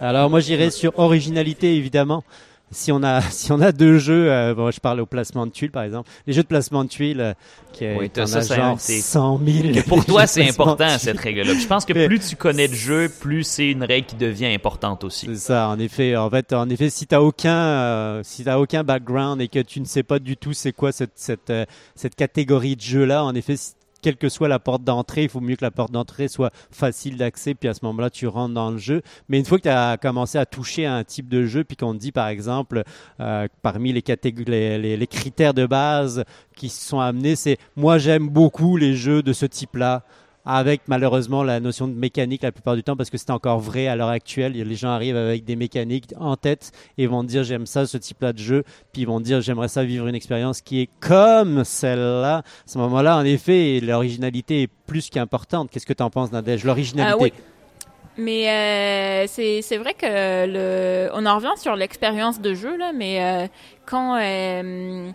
Alors 0.00 0.30
moi 0.30 0.40
j'irai 0.40 0.70
sur 0.70 0.98
originalité 0.98 1.76
évidemment 1.76 2.24
si 2.70 2.92
on 2.92 3.02
a 3.02 3.20
si 3.30 3.52
on 3.52 3.60
a 3.60 3.72
deux 3.72 3.98
jeux, 3.98 4.30
euh, 4.30 4.54
bon, 4.54 4.70
je 4.70 4.80
parle 4.80 5.00
au 5.00 5.06
placement 5.06 5.46
de 5.46 5.52
tuiles 5.52 5.70
par 5.70 5.82
exemple, 5.82 6.10
les 6.26 6.32
jeux 6.32 6.42
de 6.42 6.48
placement 6.48 6.84
de 6.84 6.88
tuiles 6.88 7.20
euh, 7.20 7.32
qui 7.72 7.86
oui, 7.86 8.10
en 8.18 8.26
ça, 8.26 8.40
genre 8.40 8.80
100 8.80 9.40
000. 9.44 9.82
pour 9.86 10.04
toi 10.06 10.26
c'est 10.26 10.48
important 10.48 10.88
cette 10.98 11.18
règle-là. 11.18 11.54
Je 11.54 11.66
pense 11.66 11.84
que 11.84 11.92
plus 12.06 12.20
tu 12.20 12.36
connais 12.36 12.66
le 12.66 12.74
jeu, 12.74 13.08
plus 13.08 13.44
c'est 13.44 13.70
une 13.70 13.84
règle 13.84 14.06
qui 14.06 14.16
devient 14.16 14.46
importante 14.46 15.04
aussi. 15.04 15.26
C'est 15.26 15.36
ça, 15.36 15.68
en 15.68 15.78
effet. 15.78 16.16
En 16.16 16.30
fait, 16.30 16.52
en 16.52 16.68
effet, 16.68 16.90
si 16.90 17.06
t'as 17.06 17.20
aucun 17.20 17.56
euh, 17.56 18.20
si 18.24 18.44
t'as 18.44 18.58
aucun 18.58 18.84
background 18.84 19.40
et 19.40 19.48
que 19.48 19.60
tu 19.60 19.80
ne 19.80 19.84
sais 19.84 20.02
pas 20.02 20.18
du 20.18 20.36
tout 20.36 20.52
c'est 20.52 20.72
quoi 20.72 20.92
cette 20.92 21.12
cette 21.16 21.50
euh, 21.50 21.64
cette 21.94 22.14
catégorie 22.14 22.76
de 22.76 22.80
jeu 22.80 23.04
là, 23.04 23.24
en 23.24 23.34
effet, 23.34 23.54
quelle 24.00 24.16
que 24.16 24.28
soit 24.28 24.48
la 24.48 24.58
porte 24.58 24.84
d'entrée, 24.84 25.24
il 25.24 25.28
faut 25.28 25.40
mieux 25.40 25.56
que 25.56 25.64
la 25.64 25.70
porte 25.70 25.92
d'entrée 25.92 26.28
soit 26.28 26.50
facile 26.70 27.16
d'accès, 27.16 27.54
puis 27.54 27.68
à 27.68 27.74
ce 27.74 27.84
moment-là, 27.84 28.10
tu 28.10 28.26
rentres 28.26 28.54
dans 28.54 28.70
le 28.70 28.78
jeu. 28.78 29.02
Mais 29.28 29.38
une 29.38 29.44
fois 29.44 29.58
que 29.58 29.64
tu 29.64 29.68
as 29.68 29.96
commencé 29.96 30.38
à 30.38 30.46
toucher 30.46 30.86
à 30.86 30.94
un 30.94 31.04
type 31.04 31.28
de 31.28 31.46
jeu, 31.46 31.64
puis 31.64 31.76
qu'on 31.76 31.94
te 31.94 31.98
dit, 31.98 32.12
par 32.12 32.28
exemple, 32.28 32.82
euh, 33.20 33.48
parmi 33.62 33.92
les, 33.92 34.02
les, 34.96 35.06
critères 35.06 35.54
de 35.54 35.66
base 35.66 36.24
qui 36.56 36.68
sont 36.68 37.00
amenés, 37.00 37.36
c'est 37.36 37.58
moi 37.76 37.98
j'aime 37.98 38.28
beaucoup 38.28 38.76
les 38.76 38.94
jeux 38.94 39.22
de 39.22 39.32
ce 39.32 39.46
type-là 39.46 40.04
avec 40.56 40.82
malheureusement 40.88 41.44
la 41.44 41.60
notion 41.60 41.86
de 41.86 41.94
mécanique 41.94 42.42
la 42.42 42.50
plupart 42.50 42.74
du 42.74 42.82
temps 42.82 42.96
parce 42.96 43.08
que 43.08 43.18
c'est 43.18 43.30
encore 43.30 43.60
vrai 43.60 43.86
à 43.86 43.94
l'heure 43.94 44.08
actuelle. 44.08 44.52
Les 44.52 44.74
gens 44.74 44.90
arrivent 44.90 45.16
avec 45.16 45.44
des 45.44 45.54
mécaniques 45.54 46.12
en 46.18 46.36
tête 46.36 46.72
et 46.98 47.06
vont 47.06 47.22
dire 47.22 47.44
j'aime 47.44 47.66
ça, 47.66 47.86
ce 47.86 47.96
type-là 47.96 48.32
de 48.32 48.38
jeu, 48.38 48.64
puis 48.92 49.02
ils 49.02 49.06
vont 49.06 49.20
dire 49.20 49.40
j'aimerais 49.40 49.68
ça 49.68 49.84
vivre 49.84 50.08
une 50.08 50.14
expérience 50.14 50.60
qui 50.60 50.80
est 50.80 50.90
comme 50.98 51.62
celle-là. 51.64 52.38
À 52.38 52.42
ce 52.66 52.78
moment-là, 52.78 53.16
en 53.16 53.24
effet, 53.24 53.80
l'originalité 53.80 54.62
est 54.62 54.70
plus 54.86 55.08
qu'importante. 55.08 55.70
Qu'est-ce 55.70 55.86
que 55.86 55.92
tu 55.92 56.02
en 56.02 56.10
penses, 56.10 56.32
Nadège? 56.32 56.64
L'originalité. 56.64 57.22
Oui. 57.22 57.32
Mais 58.16 58.48
euh, 58.48 59.26
c'est 59.28 59.76
vrai 59.78 59.94
que 59.94 61.10
on 61.14 61.26
en 61.26 61.36
revient 61.36 61.56
sur 61.56 61.76
l'expérience 61.76 62.40
de 62.40 62.54
jeu 62.54 62.76
là, 62.76 62.92
mais 62.92 63.22
euh, 63.22 63.46
quand 63.86 64.16
euh, 64.20 65.10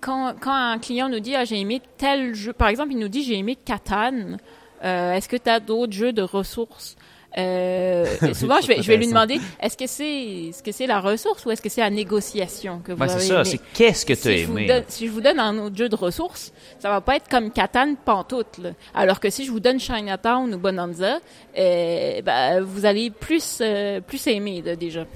quand, 0.00 0.34
quand 0.40 0.54
un 0.54 0.78
client 0.78 1.08
nous 1.08 1.20
dit 1.20 1.36
ah, 1.36 1.44
j'ai 1.44 1.60
aimé 1.60 1.82
tel 1.98 2.34
jeu, 2.34 2.52
par 2.52 2.68
exemple, 2.68 2.92
il 2.92 2.98
nous 2.98 3.08
dit 3.08 3.22
j'ai 3.22 3.38
aimé 3.38 3.56
Catan, 3.56 4.38
euh, 4.84 5.14
est-ce 5.14 5.28
que 5.28 5.36
tu 5.36 5.48
as 5.48 5.60
d'autres 5.60 5.92
jeux 5.92 6.12
de 6.12 6.22
ressources? 6.22 6.96
Euh, 7.38 8.04
souvent, 8.34 8.60
je 8.60 8.68
vais, 8.68 8.82
je 8.82 8.88
vais 8.88 8.96
lui 8.96 9.06
demander 9.06 9.40
est-ce 9.60 9.76
que 9.76 9.86
c'est 9.86 10.48
est-ce 10.48 10.62
que 10.62 10.72
c'est 10.72 10.86
la 10.86 11.00
ressource 11.00 11.44
ou 11.46 11.50
est-ce 11.50 11.62
que 11.62 11.68
c'est 11.68 11.80
la 11.80 11.90
négociation 11.90 12.80
que 12.84 12.92
vous 12.92 13.00
ouais, 13.00 13.10
avez 13.10 13.20
c'est 13.20 13.28
ça, 13.28 13.44
c'est 13.44 13.60
qu'est-ce 13.72 14.04
que 14.04 14.12
tu 14.12 14.28
as 14.28 14.36
aimé? 14.38 14.84
si 14.88 15.06
je 15.06 15.12
vous 15.12 15.20
donne 15.20 15.38
un 15.38 15.58
autre 15.58 15.76
jeu 15.76 15.88
de 15.88 15.96
ressources, 15.96 16.52
ça 16.78 16.90
va 16.90 17.00
pas 17.00 17.16
être 17.16 17.28
comme 17.28 17.50
Catan 17.50 17.94
pantoute. 17.94 18.58
Là. 18.58 18.70
Alors 18.94 19.20
que 19.20 19.30
si 19.30 19.46
je 19.46 19.50
vous 19.50 19.60
donne 19.60 19.80
Chinatown 19.80 20.52
ou 20.54 20.58
Bonanza, 20.58 21.20
euh, 21.58 22.22
ben, 22.22 22.60
vous 22.60 22.84
allez 22.84 23.10
plus 23.10 23.58
euh, 23.60 24.00
plus 24.00 24.26
aimer 24.26 24.62
déjà. 24.78 25.06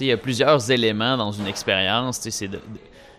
Il 0.00 0.06
y 0.06 0.12
a 0.12 0.16
plusieurs 0.16 0.70
éléments 0.70 1.16
dans 1.16 1.32
une 1.32 1.48
expérience. 1.48 2.20
C'est 2.20 2.46
de, 2.46 2.60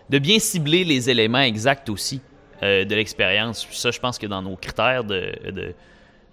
de 0.08 0.18
bien 0.18 0.38
cibler 0.38 0.84
les 0.84 1.10
éléments 1.10 1.40
exacts 1.40 1.90
aussi 1.90 2.20
euh, 2.62 2.84
de 2.84 2.94
l'expérience. 2.94 3.66
Ça, 3.70 3.90
je 3.90 4.00
pense 4.00 4.18
que 4.18 4.26
dans 4.26 4.42
nos 4.42 4.56
critères 4.56 5.04
de, 5.04 5.32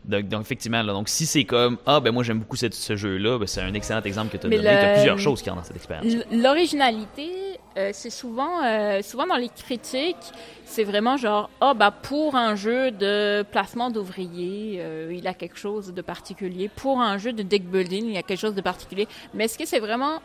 donc, 0.06 0.42
effectivement, 0.42 0.82
là, 0.82 0.94
donc 0.94 1.10
si 1.10 1.26
c'est 1.26 1.44
comme 1.44 1.78
ah 1.86 2.00
ben 2.00 2.12
moi 2.14 2.24
j'aime 2.24 2.40
beaucoup 2.40 2.56
ce, 2.56 2.96
jeu-là, 2.96 3.38
ben, 3.38 3.46
c'est 3.46 3.62
un 3.62 3.74
excellent 3.74 4.02
exemple 4.04 4.32
que 4.32 4.38
tu 4.38 4.48
as 4.48 4.50
donné. 4.50 4.62
Tu 4.62 4.68
as 4.68 4.94
plusieurs 4.94 5.20
choses 5.20 5.42
qui 5.42 5.50
ont 5.50 5.56
dans 5.56 5.64
cette 5.64 5.76
expérience. 5.76 6.24
L'originalité, 6.32 7.30
euh, 7.78 7.90
c'est 7.92 8.10
souvent 8.10 8.64
euh, 8.64 9.02
souvent 9.02 9.28
dans 9.28 9.36
les 9.36 9.50
critiques, 9.50 10.16
c'est 10.64 10.86
vraiment 10.86 11.18
genre 11.18 11.50
ah 11.60 11.74
ben 11.74 11.92
pour 11.92 12.36
un 12.36 12.56
jeu 12.56 12.92
de 12.92 13.44
placement 13.52 13.90
d'ouvriers, 13.90 14.82
il 15.12 15.28
a 15.28 15.34
quelque 15.34 15.58
chose 15.58 15.94
de 15.94 16.02
particulier. 16.02 16.70
Pour 16.74 17.02
un 17.02 17.18
jeu 17.18 17.34
de 17.34 17.44
deck 17.44 17.66
building, 17.66 18.06
il 18.06 18.14
y 18.14 18.18
a 18.18 18.24
quelque 18.24 18.40
chose 18.40 18.56
de 18.56 18.62
particulier. 18.62 19.10
Mais 19.34 19.46
est-ce 19.46 19.58
que 19.58 19.66
c'est 19.66 19.80
vraiment 19.80 20.22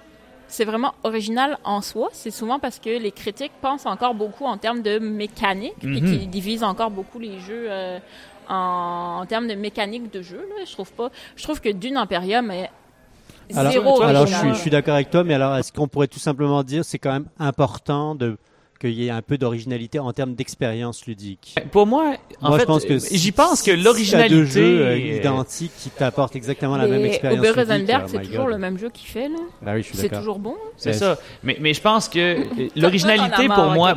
c'est 0.53 0.67
vraiment 0.67 0.93
original 1.03 1.59
en 1.65 1.81
soi. 1.81 2.11
C'est 2.13 2.31
souvent 2.31 2.59
parce 2.59 2.79
que 2.79 2.91
les 2.91 3.11
critiques 3.11 3.53
pensent 3.63 3.87
encore 3.87 4.15
beaucoup 4.15 4.45
en 4.45 4.59
termes 4.59 4.83
de 4.83 4.99
mécanique 4.99 5.73
et 5.83 5.87
mhm. 5.87 6.05
qui 6.05 6.27
divisent 6.27 6.63
encore 6.63 6.91
beaucoup 6.91 7.19
les 7.19 7.41
jeux 7.41 7.67
euh, 7.71 7.99
en, 8.51 9.25
termes 9.27 9.49
de 9.49 9.55
mécanique 9.55 10.13
de 10.13 10.21
jeu. 10.21 10.47
Là. 10.51 10.65
Je 10.67 10.73
trouve 10.73 10.93
pas. 10.93 11.11
Je 11.37 11.43
trouve 11.43 11.61
que 11.63 11.71
Dune 11.71 11.97
Imperium 11.97 12.51
est 12.51 12.71
zéro. 13.49 14.03
Alors, 14.03 14.27
je 14.27 14.53
suis, 14.55 14.71
d'accord 14.71 14.95
avec 14.95 15.09
toi, 15.11 15.25
mais 15.25 15.35
alors 15.35 15.57
est-ce 15.57 15.73
qu'on 15.73 15.89
pourrait 15.89 16.07
tout 16.07 16.19
simplement 16.19 16.63
dire 16.63 16.85
c'est 16.85 16.99
quand 16.99 17.13
même 17.13 17.29
important 17.39 18.15
de 18.15 18.37
qu'il 18.83 19.01
y 19.01 19.07
ait 19.07 19.11
un 19.11 19.23
peu 19.23 19.39
d'originalité 19.39 19.99
en 20.01 20.13
termes 20.13 20.35
d'expérience 20.35 21.07
ludique. 21.07 21.55
Pour 21.71 21.87
moi, 21.87 22.15
en 22.41 22.59
fait, 22.59 22.69
j'y 23.13 23.33
pense 23.33 23.63
que 23.63 23.71
l'originalité 23.71 24.35
de 24.35 24.45
jeux 24.45 24.81
euh, 24.83 24.99
identiques 24.99 25.73
qui 25.79 25.91
t'apportent 25.91 26.35
exactement 26.35 26.77
la 26.77 26.89
même 26.89 27.05
expérience. 27.05 27.39
Uber 27.39 27.61
Rosenberg, 27.61 28.05
c'est 28.09 28.23
toujours 28.23 28.49
le 28.49 28.59
même 28.59 28.79
jeu 28.79 28.91
qu'il 28.91 29.09
fait 29.09 29.29
là. 29.29 29.39
Bah 29.63 29.73
oui, 29.75 29.87
c'est 29.93 30.09
toujours 30.09 30.39
bon. 30.39 30.57
C'est 30.77 30.93
ça. 30.93 31.17
Mais, 31.43 31.57
mais 31.61 31.75
je 31.75 31.81
pense 31.81 32.09
que 32.09 32.39
l'originalité 32.79 33.49
pour 33.49 33.71
moi, 33.71 33.97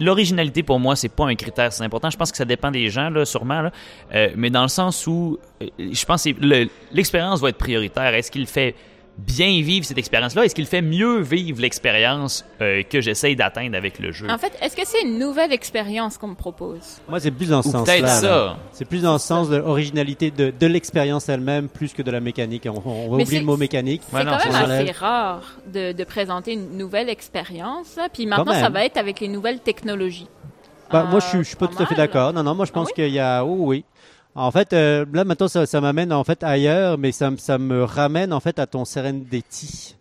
l'originalité 0.00 0.62
pour 0.62 0.78
moi, 0.78 0.96
c'est 0.96 1.08
pas 1.08 1.26
un 1.26 1.34
critère, 1.34 1.72
c'est 1.72 1.84
important. 1.84 2.10
Je 2.10 2.16
pense 2.16 2.30
que 2.30 2.36
ça 2.36 2.44
dépend 2.44 2.70
des 2.70 2.88
gens 2.88 3.10
là, 3.10 3.24
sûrement 3.24 3.62
là. 3.62 3.72
Euh, 4.14 4.28
mais 4.36 4.50
dans 4.50 4.62
le 4.62 4.68
sens 4.68 5.06
où, 5.06 5.38
euh, 5.62 5.66
je 5.78 6.04
pense 6.04 6.24
que 6.24 6.68
l'expérience 6.92 7.40
va 7.40 7.48
être 7.48 7.58
prioritaire. 7.58 8.14
Est-ce 8.14 8.30
qu'il 8.30 8.46
fait 8.46 8.74
bien 9.18 9.60
vivre 9.62 9.84
cette 9.84 9.98
expérience-là? 9.98 10.44
Est-ce 10.44 10.54
qu'il 10.54 10.66
fait 10.66 10.82
mieux 10.82 11.20
vivre 11.20 11.60
l'expérience 11.60 12.44
euh, 12.60 12.82
que 12.82 13.00
j'essaye 13.00 13.36
d'atteindre 13.36 13.76
avec 13.76 13.98
le 13.98 14.12
jeu? 14.12 14.28
En 14.28 14.38
fait, 14.38 14.52
est-ce 14.60 14.76
que 14.76 14.86
c'est 14.86 15.02
une 15.02 15.18
nouvelle 15.18 15.52
expérience 15.52 16.18
qu'on 16.18 16.28
me 16.28 16.34
propose? 16.34 17.00
Moi, 17.08 17.20
c'est 17.20 17.30
plus 17.30 17.48
dans 17.50 17.62
ce 17.62 17.70
sens-là. 17.70 17.94
Peut-être 17.94 18.08
ça. 18.08 18.56
C'est 18.72 18.84
plus 18.84 19.02
dans 19.02 19.12
le 19.12 19.18
sens 19.18 19.48
de 19.48 19.56
l'originalité 19.56 20.30
de, 20.30 20.52
de 20.58 20.66
l'expérience 20.66 21.28
elle-même 21.28 21.68
plus 21.68 21.92
que 21.92 22.02
de 22.02 22.10
la 22.10 22.20
mécanique. 22.20 22.66
On, 22.66 23.08
va 23.10 23.22
oublier 23.22 23.40
le 23.40 23.46
mot 23.46 23.56
mécanique. 23.56 24.02
C'est 24.04 24.24
quand 24.24 24.24
même 24.24 24.70
assez 24.70 24.90
rare 24.92 25.42
de, 25.72 25.92
de, 25.92 26.04
présenter 26.04 26.52
une 26.52 26.76
nouvelle 26.76 27.08
expérience. 27.08 27.98
Puis 28.12 28.26
maintenant, 28.26 28.52
ça 28.52 28.70
va 28.70 28.84
être 28.84 28.96
avec 28.96 29.20
les 29.20 29.28
nouvelles 29.28 29.60
technologies. 29.60 30.28
Bah, 30.90 31.04
moi, 31.10 31.20
je 31.20 31.26
suis, 31.26 31.38
je 31.38 31.42
suis 31.44 31.56
pas 31.56 31.66
tout 31.66 31.82
à 31.82 31.86
fait 31.86 31.94
d'accord. 31.94 32.32
Non, 32.32 32.42
non, 32.42 32.54
moi, 32.54 32.66
je 32.66 32.70
ah 32.70 32.74
pense 32.74 32.92
qu'il 32.92 33.08
y 33.08 33.18
a, 33.18 33.44
oh, 33.44 33.56
oui. 33.58 33.84
En 34.36 34.50
fait, 34.50 34.72
euh, 34.72 35.04
là 35.12 35.24
maintenant, 35.24 35.48
ça, 35.48 35.64
ça 35.66 35.80
m'amène 35.80 36.12
en 36.12 36.24
fait 36.24 36.42
ailleurs, 36.42 36.98
mais 36.98 37.12
ça, 37.12 37.30
me- 37.30 37.36
ça 37.36 37.56
me 37.58 37.84
ramène 37.84 38.32
en 38.32 38.40
fait 38.40 38.58
à 38.58 38.66
ton 38.66 38.84
Serendeti. 38.84 39.96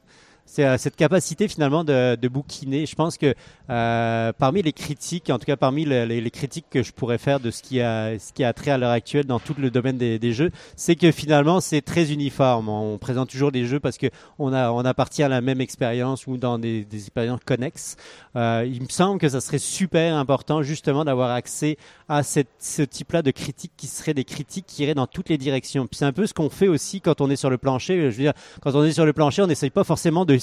C'est 0.53 0.65
euh, 0.65 0.77
cette 0.77 0.95
capacité 0.95 1.47
finalement 1.47 1.83
de, 1.83 2.27
bouquiner. 2.27 2.85
Je 2.85 2.93
pense 2.93 3.17
que 3.17 3.33
euh, 3.71 4.33
parmi 4.37 4.61
les 4.61 4.71
critiques, 4.71 5.31
en 5.31 5.39
tout 5.39 5.45
cas 5.45 5.55
parmi 5.55 5.83
le- 5.83 6.05
les, 6.05 6.29
critiques 6.29 6.67
que 6.69 6.83
je 6.83 6.91
pourrais 6.91 7.17
faire 7.17 7.39
de 7.39 7.49
ce 7.49 7.63
qui 7.63 7.81
a, 7.81 8.19
ce 8.19 8.31
qui 8.33 8.43
a 8.43 8.53
trait 8.53 8.69
à 8.69 8.77
l'heure 8.77 8.91
actuelle 8.91 9.25
dans 9.25 9.39
tout 9.39 9.55
le 9.57 9.71
domaine 9.71 9.97
des, 9.97 10.33
jeux, 10.33 10.51
c'est 10.75 10.95
que 10.95 11.11
finalement 11.11 11.59
c'est 11.59 11.81
très 11.81 12.13
uniforme. 12.13 12.69
On 12.69 12.99
présente 12.99 13.31
toujours 13.31 13.51
des 13.51 13.65
jeux 13.65 13.79
parce 13.79 13.97
que 13.97 14.05
on 14.37 14.53
appartient 14.53 15.23
à 15.23 15.27
la 15.27 15.41
même 15.41 15.59
expérience 15.59 16.27
ou 16.27 16.37
dans 16.37 16.59
des, 16.59 16.85
expériences 16.93 17.41
connexes. 17.43 17.95
Euh, 18.35 18.63
il 18.71 18.83
me 18.83 18.89
semble 18.89 19.19
que 19.19 19.29
ça 19.29 19.41
serait 19.41 19.57
super 19.57 20.15
important 20.15 20.61
justement 20.61 21.03
d'avoir 21.03 21.31
accès 21.31 21.77
à 22.07 22.21
ce 22.21 22.83
type-là 22.83 23.23
de 23.23 23.31
critiques 23.31 23.73
qui 23.75 23.87
seraient 23.87 24.13
des 24.13 24.23
critiques 24.23 24.65
qui 24.67 24.83
iraient 24.83 24.93
dans 24.93 25.07
toutes 25.07 25.29
les 25.29 25.39
directions. 25.39 25.87
C'est 25.91 26.05
un 26.05 26.13
peu 26.13 26.27
ce 26.27 26.33
qu'on 26.35 26.51
fait 26.51 26.67
aussi 26.67 27.01
quand 27.01 27.21
on 27.21 27.31
est 27.31 27.35
sur 27.37 27.49
le 27.49 27.57
plancher. 27.57 27.99
Je 27.99 28.05
veux 28.05 28.23
dire, 28.23 28.33
quand 28.61 28.75
on 28.75 28.83
est 28.83 28.93
sur 28.93 29.07
le 29.07 29.13
plancher, 29.13 29.41
on 29.41 29.47
n'essaye 29.47 29.71
pas 29.71 29.83
forcément 29.83 30.25
de 30.25 30.42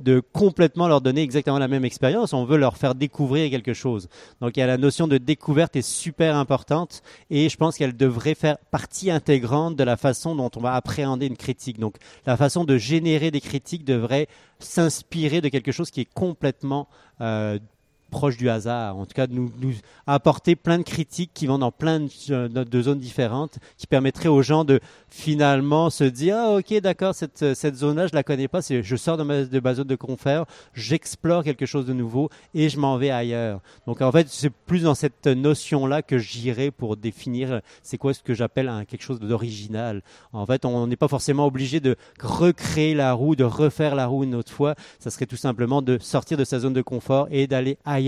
de 0.00 0.20
complètement 0.20 0.88
leur 0.88 1.00
donner 1.00 1.22
exactement 1.22 1.58
la 1.58 1.68
même 1.68 1.84
expérience, 1.84 2.32
on 2.32 2.44
veut 2.44 2.58
leur 2.58 2.76
faire 2.76 2.94
découvrir 2.94 3.50
quelque 3.50 3.72
chose. 3.72 4.08
Donc 4.40 4.56
il 4.56 4.60
y 4.60 4.62
a 4.62 4.66
la 4.66 4.76
notion 4.76 5.08
de 5.08 5.18
découverte 5.18 5.76
est 5.76 5.82
super 5.82 6.36
importante 6.36 7.02
et 7.30 7.48
je 7.48 7.56
pense 7.56 7.76
qu'elle 7.76 7.96
devrait 7.96 8.34
faire 8.34 8.58
partie 8.70 9.10
intégrante 9.10 9.76
de 9.76 9.84
la 9.84 9.96
façon 9.96 10.36
dont 10.36 10.50
on 10.56 10.60
va 10.60 10.74
appréhender 10.74 11.26
une 11.26 11.36
critique. 11.36 11.78
Donc 11.78 11.96
la 12.26 12.36
façon 12.36 12.64
de 12.64 12.76
générer 12.76 13.30
des 13.30 13.40
critiques 13.40 13.84
devrait 13.84 14.28
s'inspirer 14.58 15.40
de 15.40 15.48
quelque 15.48 15.72
chose 15.72 15.90
qui 15.90 16.02
est 16.02 16.12
complètement 16.12 16.88
euh, 17.20 17.58
proche 18.16 18.38
du 18.38 18.48
hasard, 18.48 18.96
en 18.96 19.04
tout 19.04 19.12
cas 19.12 19.26
de 19.26 19.34
nous, 19.34 19.50
apporter 20.06 20.56
plein 20.56 20.78
de 20.78 20.84
critiques 20.84 21.32
qui 21.34 21.46
vont 21.46 21.58
dans 21.58 21.70
plein 21.70 22.00
de, 22.00 22.08
euh, 22.30 22.48
de 22.48 22.82
zones 22.82 22.98
différentes, 22.98 23.58
qui 23.76 23.86
permettraient 23.86 24.30
aux 24.30 24.40
gens 24.40 24.64
de 24.64 24.80
finalement 25.10 25.90
se 25.90 26.04
dire 26.04 26.36
ah 26.38 26.56
ok 26.56 26.80
d'accord 26.80 27.14
cette, 27.14 27.54
cette 27.54 27.76
zone-là 27.76 28.06
je 28.06 28.14
la 28.14 28.22
connais 28.22 28.48
pas, 28.48 28.60
je 28.60 28.96
sors 28.96 29.18
de 29.18 29.22
ma, 29.22 29.74
zone 29.74 29.86
de 29.86 29.96
confort, 29.96 30.46
j'explore 30.72 31.44
quelque 31.44 31.66
chose 31.66 31.84
de 31.84 31.92
nouveau 31.92 32.30
et 32.54 32.70
je 32.70 32.78
m'en 32.78 32.96
vais 32.96 33.10
ailleurs. 33.10 33.60
Donc 33.86 34.00
en 34.00 34.10
fait 34.12 34.28
c'est 34.30 34.50
plus 34.50 34.84
dans 34.84 34.94
cette 34.94 35.26
notion-là 35.26 36.00
que 36.00 36.16
j'irai 36.16 36.70
pour 36.70 36.96
définir 36.96 37.60
c'est 37.82 37.98
quoi 37.98 38.14
ce 38.14 38.22
que 38.22 38.32
j'appelle 38.32 38.70
quelque 38.88 39.02
chose 39.02 39.20
d'original. 39.20 40.02
En 40.32 40.46
fait 40.46 40.64
on 40.64 40.86
n'est 40.86 40.96
pas 40.96 41.08
forcément 41.08 41.46
obligé 41.46 41.80
de 41.80 41.96
recréer 42.20 42.94
la 42.94 43.12
roue, 43.12 43.36
de 43.36 43.44
refaire 43.44 43.94
la 43.94 44.06
roue 44.06 44.24
une 44.24 44.34
autre 44.34 44.52
fois, 44.52 44.74
ça 45.00 45.10
serait 45.10 45.26
tout 45.26 45.36
simplement 45.36 45.82
de 45.82 45.98
sortir 45.98 46.38
de 46.38 46.44
sa 46.44 46.60
zone 46.60 46.72
de 46.72 46.82
confort 46.82 47.28
et 47.30 47.46
d'aller 47.46 47.76
ailleurs, 47.84 48.05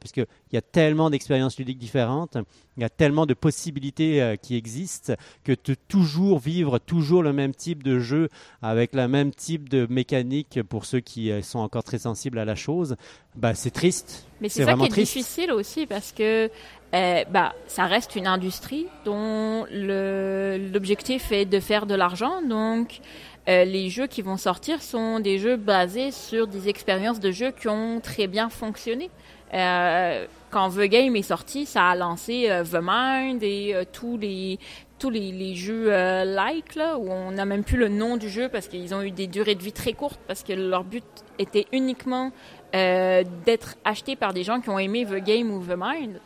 puisqu'il 0.00 0.26
y 0.52 0.56
a 0.56 0.62
tellement 0.62 1.10
d'expériences 1.10 1.58
ludiques 1.58 1.78
différentes, 1.78 2.36
il 2.76 2.82
y 2.82 2.84
a 2.84 2.88
tellement 2.88 3.26
de 3.26 3.34
possibilités 3.34 4.20
euh, 4.20 4.36
qui 4.36 4.56
existent, 4.56 5.14
que 5.44 5.52
de 5.52 5.74
toujours 5.74 6.38
vivre 6.38 6.78
toujours 6.78 7.22
le 7.22 7.32
même 7.32 7.54
type 7.54 7.82
de 7.82 8.00
jeu, 8.00 8.28
avec 8.62 8.94
le 8.94 9.06
même 9.06 9.32
type 9.32 9.68
de 9.68 9.86
mécanique, 9.88 10.60
pour 10.68 10.84
ceux 10.84 11.00
qui 11.00 11.30
euh, 11.30 11.42
sont 11.42 11.60
encore 11.60 11.84
très 11.84 11.98
sensibles 11.98 12.38
à 12.38 12.44
la 12.44 12.56
chose, 12.56 12.96
bah, 13.36 13.54
c'est 13.54 13.70
triste. 13.70 14.26
Mais 14.40 14.48
C'est 14.48 14.64
ça 14.64 14.74
qui 14.74 14.84
est 14.84 14.88
triste. 14.88 15.14
difficile 15.14 15.52
aussi 15.52 15.86
parce 15.86 16.12
que 16.12 16.50
euh, 16.94 17.24
bah, 17.30 17.54
ça 17.66 17.86
reste 17.86 18.14
une 18.14 18.26
industrie 18.26 18.86
dont 19.04 19.66
l'objectif 19.70 21.32
est 21.32 21.44
de 21.44 21.58
faire 21.58 21.86
de 21.86 21.94
l'argent. 21.94 22.40
Donc, 22.42 23.00
euh, 23.48 23.64
les 23.64 23.90
jeux 23.90 24.06
qui 24.06 24.22
vont 24.22 24.36
sortir 24.36 24.80
sont 24.80 25.20
des 25.20 25.38
jeux 25.38 25.56
basés 25.56 26.12
sur 26.12 26.46
des 26.46 26.68
expériences 26.68 27.20
de 27.20 27.30
jeux 27.30 27.50
qui 27.50 27.68
ont 27.68 28.00
très 28.00 28.26
bien 28.26 28.48
fonctionné. 28.48 29.10
Euh, 29.54 30.26
quand 30.54 30.70
The 30.70 30.82
Game 30.82 31.16
est 31.16 31.22
sorti, 31.22 31.66
ça 31.66 31.88
a 31.88 31.96
lancé 31.96 32.48
euh, 32.48 32.62
The 32.62 32.78
Mind 32.80 33.42
et 33.42 33.74
euh, 33.74 33.82
tous 33.92 34.16
les 34.16 34.60
tous 35.00 35.10
les, 35.10 35.56
jeux 35.56 35.92
euh, 35.92 36.24
like 36.24 36.76
là 36.76 36.96
où 36.96 37.10
on 37.10 37.32
n'a 37.32 37.44
même 37.44 37.64
plus 37.64 37.76
le 37.76 37.88
nom 37.88 38.16
du 38.16 38.28
jeu 38.28 38.48
parce 38.48 38.68
qu'ils 38.68 38.94
ont 38.94 39.02
eu 39.02 39.10
des 39.10 39.26
durées 39.26 39.56
de 39.56 39.62
vie 39.62 39.72
très 39.72 39.92
courtes 39.92 40.20
parce 40.28 40.44
que 40.44 40.52
leur 40.52 40.84
but 40.84 41.04
était 41.40 41.66
uniquement 41.72 42.30
d'être 42.72 43.76
achetés 43.84 44.16
par 44.16 44.32
des 44.32 44.42
gens 44.42 44.60
qui 44.60 44.70
ont 44.70 44.78
aimé 44.78 45.04
The 45.04 45.22
Game 45.22 45.50
ou 45.50 45.64
The 45.64 45.76
Mind. 45.76 46.20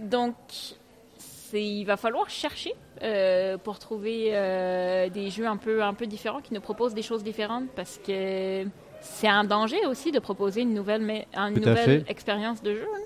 Donc, 0.00 0.34
il 1.52 1.84
va 1.84 1.96
falloir 1.96 2.30
chercher 2.30 2.74
pour 3.64 3.78
trouver 3.78 4.30
des 5.12 5.30
jeux 5.30 5.46
un 5.46 5.58
peu, 5.58 5.82
un 5.82 5.92
peu 5.92 6.06
différents 6.06 6.40
qui 6.40 6.54
nous 6.54 6.62
proposent 6.62 6.94
des 6.94 7.02
choses 7.02 7.24
différentes 7.24 7.68
parce 7.74 7.98
que 7.98 8.64
c'est 9.14 9.28
un 9.28 9.44
danger 9.44 9.84
aussi 9.88 10.12
de 10.12 10.18
proposer 10.18 10.62
une 10.62 10.74
nouvelle, 10.74 11.02
mais, 11.02 11.26
une 11.36 11.54
Tout 11.60 11.68
à 11.68 11.70
nouvelle 11.70 12.04
fait. 12.04 12.10
expérience 12.10 12.62
de 12.62 12.74
jeu. 12.74 12.86
hein. 12.94 13.00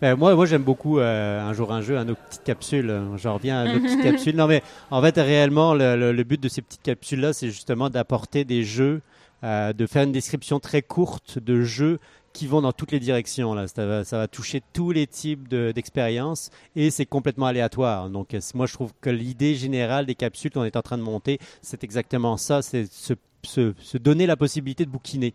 Ben, 0.00 0.14
moi, 0.14 0.34
moi 0.34 0.44
j'aime 0.44 0.62
beaucoup 0.62 0.98
euh, 0.98 1.40
un 1.40 1.52
jour 1.54 1.72
un 1.72 1.80
jeu, 1.80 1.96
un 1.96 2.06
autre 2.08 2.20
petite 2.28 2.44
capsule. 2.44 2.90
Euh, 2.90 3.16
J'en 3.16 3.34
reviens 3.34 3.60
à 3.60 3.64
une 3.66 3.76
autre 3.76 3.84
petite 3.86 4.02
capsule. 4.12 4.36
Non, 4.36 4.46
mais 4.46 4.62
en 4.90 5.00
fait, 5.00 5.16
réellement, 5.16 5.72
le, 5.72 5.96
le- 5.96 6.12
le 6.12 6.24
but 6.24 6.38
de 6.40 6.48
ces 6.48 6.60
petites 6.60 6.82
capsules-là, 6.82 7.32
c'est 7.32 7.46
justement 7.48 7.88
d'apporter 7.88 8.44
des 8.44 8.62
jeux, 8.62 9.00
euh, 9.42 9.72
de 9.72 9.86
faire 9.86 10.02
une 10.02 10.12
description 10.12 10.60
très 10.60 10.82
courte 10.82 11.38
de 11.38 11.62
jeux 11.62 11.98
qui 12.34 12.46
vont 12.46 12.60
dans 12.60 12.72
toutes 12.72 12.92
les 12.92 13.00
directions. 13.00 13.54
Là. 13.54 13.66
Ça, 13.68 13.86
va, 13.86 14.04
ça 14.04 14.18
va 14.18 14.28
toucher 14.28 14.62
tous 14.74 14.90
les 14.90 15.06
types 15.06 15.48
de- 15.48 15.72
d'expériences 15.74 16.50
et 16.74 16.90
c'est 16.90 17.06
complètement 17.06 17.46
aléatoire. 17.46 18.10
Donc, 18.10 18.36
moi, 18.54 18.66
je 18.66 18.74
trouve 18.74 18.92
que 19.00 19.08
l'idée 19.08 19.54
générale 19.54 20.04
des 20.04 20.14
capsules 20.14 20.50
qu'on 20.50 20.64
est 20.64 20.76
en 20.76 20.82
train 20.82 20.98
de 20.98 21.02
monter, 21.02 21.38
c'est 21.62 21.82
exactement 21.84 22.36
ça 22.36 22.60
c'est 22.60 22.84
se, 22.92 23.14
se- 23.46 23.74
donner 23.98 24.26
la 24.26 24.36
possibilité 24.36 24.84
de 24.84 24.90
bouquiner 24.90 25.34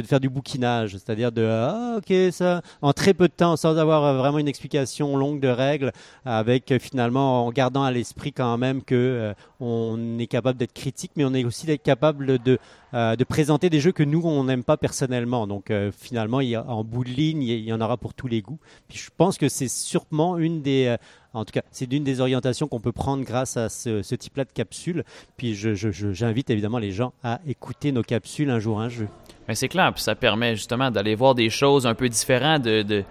de 0.00 0.06
faire 0.06 0.20
du 0.20 0.28
bouquinage, 0.28 0.92
c'est-à-dire 0.92 1.32
de 1.32 1.44
ah 1.44 1.98
ok 1.98 2.32
ça 2.32 2.62
en 2.80 2.92
très 2.92 3.14
peu 3.14 3.28
de 3.28 3.32
temps 3.32 3.56
sans 3.56 3.76
avoir 3.76 4.04
euh, 4.04 4.16
vraiment 4.16 4.38
une 4.38 4.48
explication 4.48 5.16
longue 5.16 5.40
de 5.40 5.48
règles, 5.48 5.92
avec 6.24 6.72
euh, 6.72 6.78
finalement 6.78 7.46
en 7.46 7.52
gardant 7.52 7.82
à 7.82 7.90
l'esprit 7.90 8.32
quand 8.32 8.56
même 8.58 8.82
que 8.82 8.94
euh, 8.94 9.34
on 9.60 10.18
est 10.18 10.26
capable 10.26 10.58
d'être 10.58 10.72
critique, 10.72 11.12
mais 11.16 11.24
on 11.24 11.34
est 11.34 11.44
aussi 11.44 11.66
d'être 11.66 11.82
capable 11.82 12.38
de 12.38 12.58
de 12.94 13.24
présenter 13.24 13.70
des 13.70 13.80
jeux 13.80 13.92
que 13.92 14.02
nous 14.02 14.20
on 14.22 14.44
n'aime 14.44 14.64
pas 14.64 14.76
personnellement. 14.76 15.46
Donc 15.46 15.72
finalement 15.98 16.40
en 16.68 16.84
bout 16.84 17.04
de 17.04 17.08
ligne 17.08 17.42
il 17.42 17.60
y, 17.60 17.72
en 17.72 17.80
aura 17.80 17.96
pour 17.96 18.12
tous 18.12 18.26
les 18.26 18.42
goûts. 18.42 18.58
Puis 18.86 18.98
je 18.98 19.08
pense 19.16 19.38
que 19.38 19.48
c'est 19.48 19.68
sûrement 19.68 20.36
une 20.36 20.60
des 20.60 20.94
en 21.34 21.44
tout 21.44 21.52
cas, 21.52 21.62
c'est 21.70 21.86
d'une 21.86 22.04
des 22.04 22.20
orientations 22.20 22.68
qu'on 22.68 22.80
peut 22.80 22.92
prendre 22.92 23.24
grâce 23.24 23.56
à 23.56 23.68
ce, 23.68 24.14
type-là 24.14 24.44
de 24.44 24.52
capsules. 24.52 25.04
Puis 25.36 25.54
j'invite 25.54 26.50
évidemment 26.50 26.78
les 26.78 26.92
gens 26.92 27.12
à 27.22 27.40
écouter 27.46 27.92
nos 27.92 28.02
capsules 28.02 28.50
un 28.50 28.58
jour 28.58 28.80
un 28.80 28.88
jeu. 28.88 29.08
C'est 29.54 29.68
clair, 29.68 29.92
puis 29.92 30.02
ça 30.02 30.14
permet 30.14 30.54
justement 30.56 30.90
d'aller 30.90 31.14
voir 31.14 31.34
des 31.34 31.50
choses 31.50 31.86
un 31.86 31.94
peu 31.94 32.08
différentes 32.08 32.62
de. 32.62 32.82
de- 32.82 33.04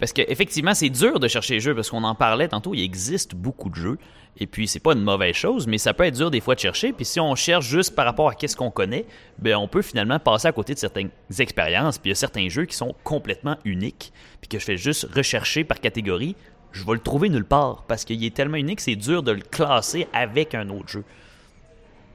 Parce 0.00 0.12
qu'effectivement, 0.12 0.74
c'est 0.74 0.90
dur 0.90 1.18
de 1.20 1.28
chercher 1.28 1.54
les 1.54 1.60
jeux, 1.60 1.74
parce 1.74 1.90
qu'on 1.90 2.04
en 2.04 2.14
parlait 2.14 2.48
tantôt, 2.48 2.74
il 2.74 2.82
existe 2.82 3.34
beaucoup 3.34 3.70
de 3.70 3.74
jeux. 3.74 3.98
Et 4.40 4.46
puis, 4.46 4.68
c'est 4.68 4.78
pas 4.78 4.92
une 4.92 5.02
mauvaise 5.02 5.34
chose, 5.34 5.66
mais 5.66 5.78
ça 5.78 5.92
peut 5.94 6.04
être 6.04 6.14
dur 6.14 6.30
des 6.30 6.40
fois 6.40 6.54
de 6.54 6.60
chercher. 6.60 6.92
Puis, 6.92 7.04
si 7.04 7.18
on 7.18 7.34
cherche 7.34 7.66
juste 7.66 7.96
par 7.96 8.04
rapport 8.04 8.28
à 8.28 8.34
qu'est-ce 8.34 8.56
qu'on 8.56 8.70
connaît, 8.70 9.04
ben 9.40 9.56
on 9.56 9.66
peut 9.66 9.82
finalement 9.82 10.20
passer 10.20 10.46
à 10.46 10.52
côté 10.52 10.74
de 10.74 10.78
certaines 10.78 11.10
expériences. 11.40 11.98
Puis, 11.98 12.10
il 12.10 12.12
y 12.12 12.12
a 12.12 12.16
certains 12.16 12.48
jeux 12.48 12.64
qui 12.66 12.76
sont 12.76 12.94
complètement 13.02 13.56
uniques, 13.64 14.12
puis 14.40 14.48
que 14.48 14.60
je 14.60 14.64
fais 14.64 14.76
juste 14.76 15.08
rechercher 15.12 15.64
par 15.64 15.80
catégorie. 15.80 16.36
Je 16.70 16.84
vais 16.84 16.92
le 16.92 17.00
trouver 17.00 17.30
nulle 17.30 17.46
part, 17.46 17.82
parce 17.88 18.04
qu'il 18.04 18.22
est 18.24 18.32
tellement 18.34 18.58
unique, 18.58 18.80
c'est 18.80 18.94
dur 18.94 19.24
de 19.24 19.32
le 19.32 19.40
classer 19.40 20.06
avec 20.12 20.54
un 20.54 20.68
autre 20.68 20.88
jeu. 20.88 21.04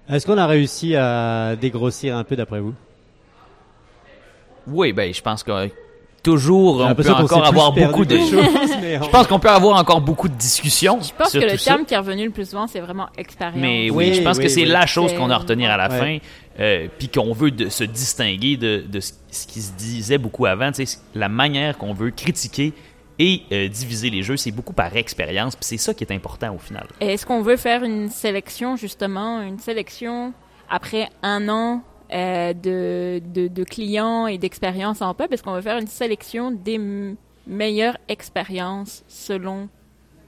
Est-ce 0.10 0.26
qu'on 0.26 0.38
a 0.38 0.48
réussi 0.48 0.96
à 0.96 1.56
dégrossir 1.60 2.16
un 2.16 2.24
peu 2.24 2.36
d'après 2.38 2.60
vous? 2.62 2.74
Oui, 4.68 4.94
ben, 4.94 5.14
je 5.14 5.22
pense 5.22 5.44
que 5.44 5.70
toujours, 6.22 6.80
on 6.80 6.96
peut 6.96 7.10
encore 7.12 7.46
avoir 7.46 7.72
beaucoup 7.74 8.06
de. 8.06 8.18
choses, 8.18 8.30
Je 8.32 9.10
pense 9.10 9.28
qu'on 9.28 9.40
peut 9.40 9.50
avoir 9.50 9.78
encore 9.80 10.00
beaucoup 10.02 10.30
de 10.30 10.34
discussions. 10.36 11.00
Je 11.02 11.12
pense 11.18 11.32
sur 11.32 11.42
que 11.42 11.46
le 11.52 11.58
ça. 11.58 11.72
terme 11.74 11.86
qui 11.86 11.94
est 11.94 11.98
revenu 11.98 12.26
le 12.26 12.32
plus 12.32 12.50
souvent, 12.50 12.66
c'est 12.68 12.80
vraiment 12.80 13.08
expérience. 13.18 13.60
Mais 13.60 13.90
oui, 13.90 14.10
Oui, 14.10 14.14
je 14.14 14.22
pense 14.22 14.38
oui, 14.38 14.44
que 14.44 14.50
c'est 14.50 14.62
oui. 14.64 14.68
la 14.70 14.86
chose 14.86 15.14
qu'on 15.14 15.30
a 15.30 15.36
à 15.36 15.38
retenir 15.40 15.70
à 15.70 15.78
la 15.78 15.90
Ouais. 15.90 16.00
fin, 16.00 16.18
euh, 16.62 16.88
puis 16.98 17.10
qu'on 17.10 17.34
veut 17.34 17.52
de- 17.52 17.68
se 17.70 17.84
distinguer 17.84 18.56
de, 18.58 18.84
de 18.88 19.00
ce, 19.02 19.12
qui 19.48 19.62
se 19.62 19.74
disait 19.74 20.18
beaucoup 20.18 20.46
avant. 20.46 20.72
La 21.14 21.28
manière 21.30 21.78
qu'on 21.78 21.94
veut 21.94 22.12
critiquer 22.12 22.72
et 23.20 23.42
euh, 23.52 23.68
diviser 23.68 24.10
les 24.10 24.24
jeux, 24.24 24.38
c'est 24.38 24.52
beaucoup 24.52 24.74
par 24.74 24.96
expérience, 24.96 25.56
puis 25.56 25.66
c'est 25.66 25.78
ça 25.78 25.94
qui 25.94 26.04
est 26.04 26.12
important 26.14 26.56
au 26.56 26.58
final. 26.58 26.86
Est-ce 27.02 27.26
qu'on 27.26 27.42
veut 27.42 27.58
faire 27.58 27.84
une 27.84 28.10
sélection, 28.10 28.76
justement, 28.78 29.42
une 29.42 29.60
sélection 29.60 30.34
après 30.70 31.10
un 31.22 31.48
an 31.50 31.84
euh, 32.14 32.54
de, 32.54 33.22
de, 33.34 33.48
de 33.48 33.64
clients 33.64 34.28
et 34.28 34.38
d'expériences 34.38 35.02
en 35.02 35.14
pub? 35.14 35.32
Est-ce 35.34 35.44
qu'on 35.44 35.54
veut 35.56 35.62
faire 35.62 35.78
une 35.78 35.88
sélection 35.88 36.52
des 36.52 36.80
meilleures 37.48 37.98
expériences 38.08 39.04
selon, 39.08 39.68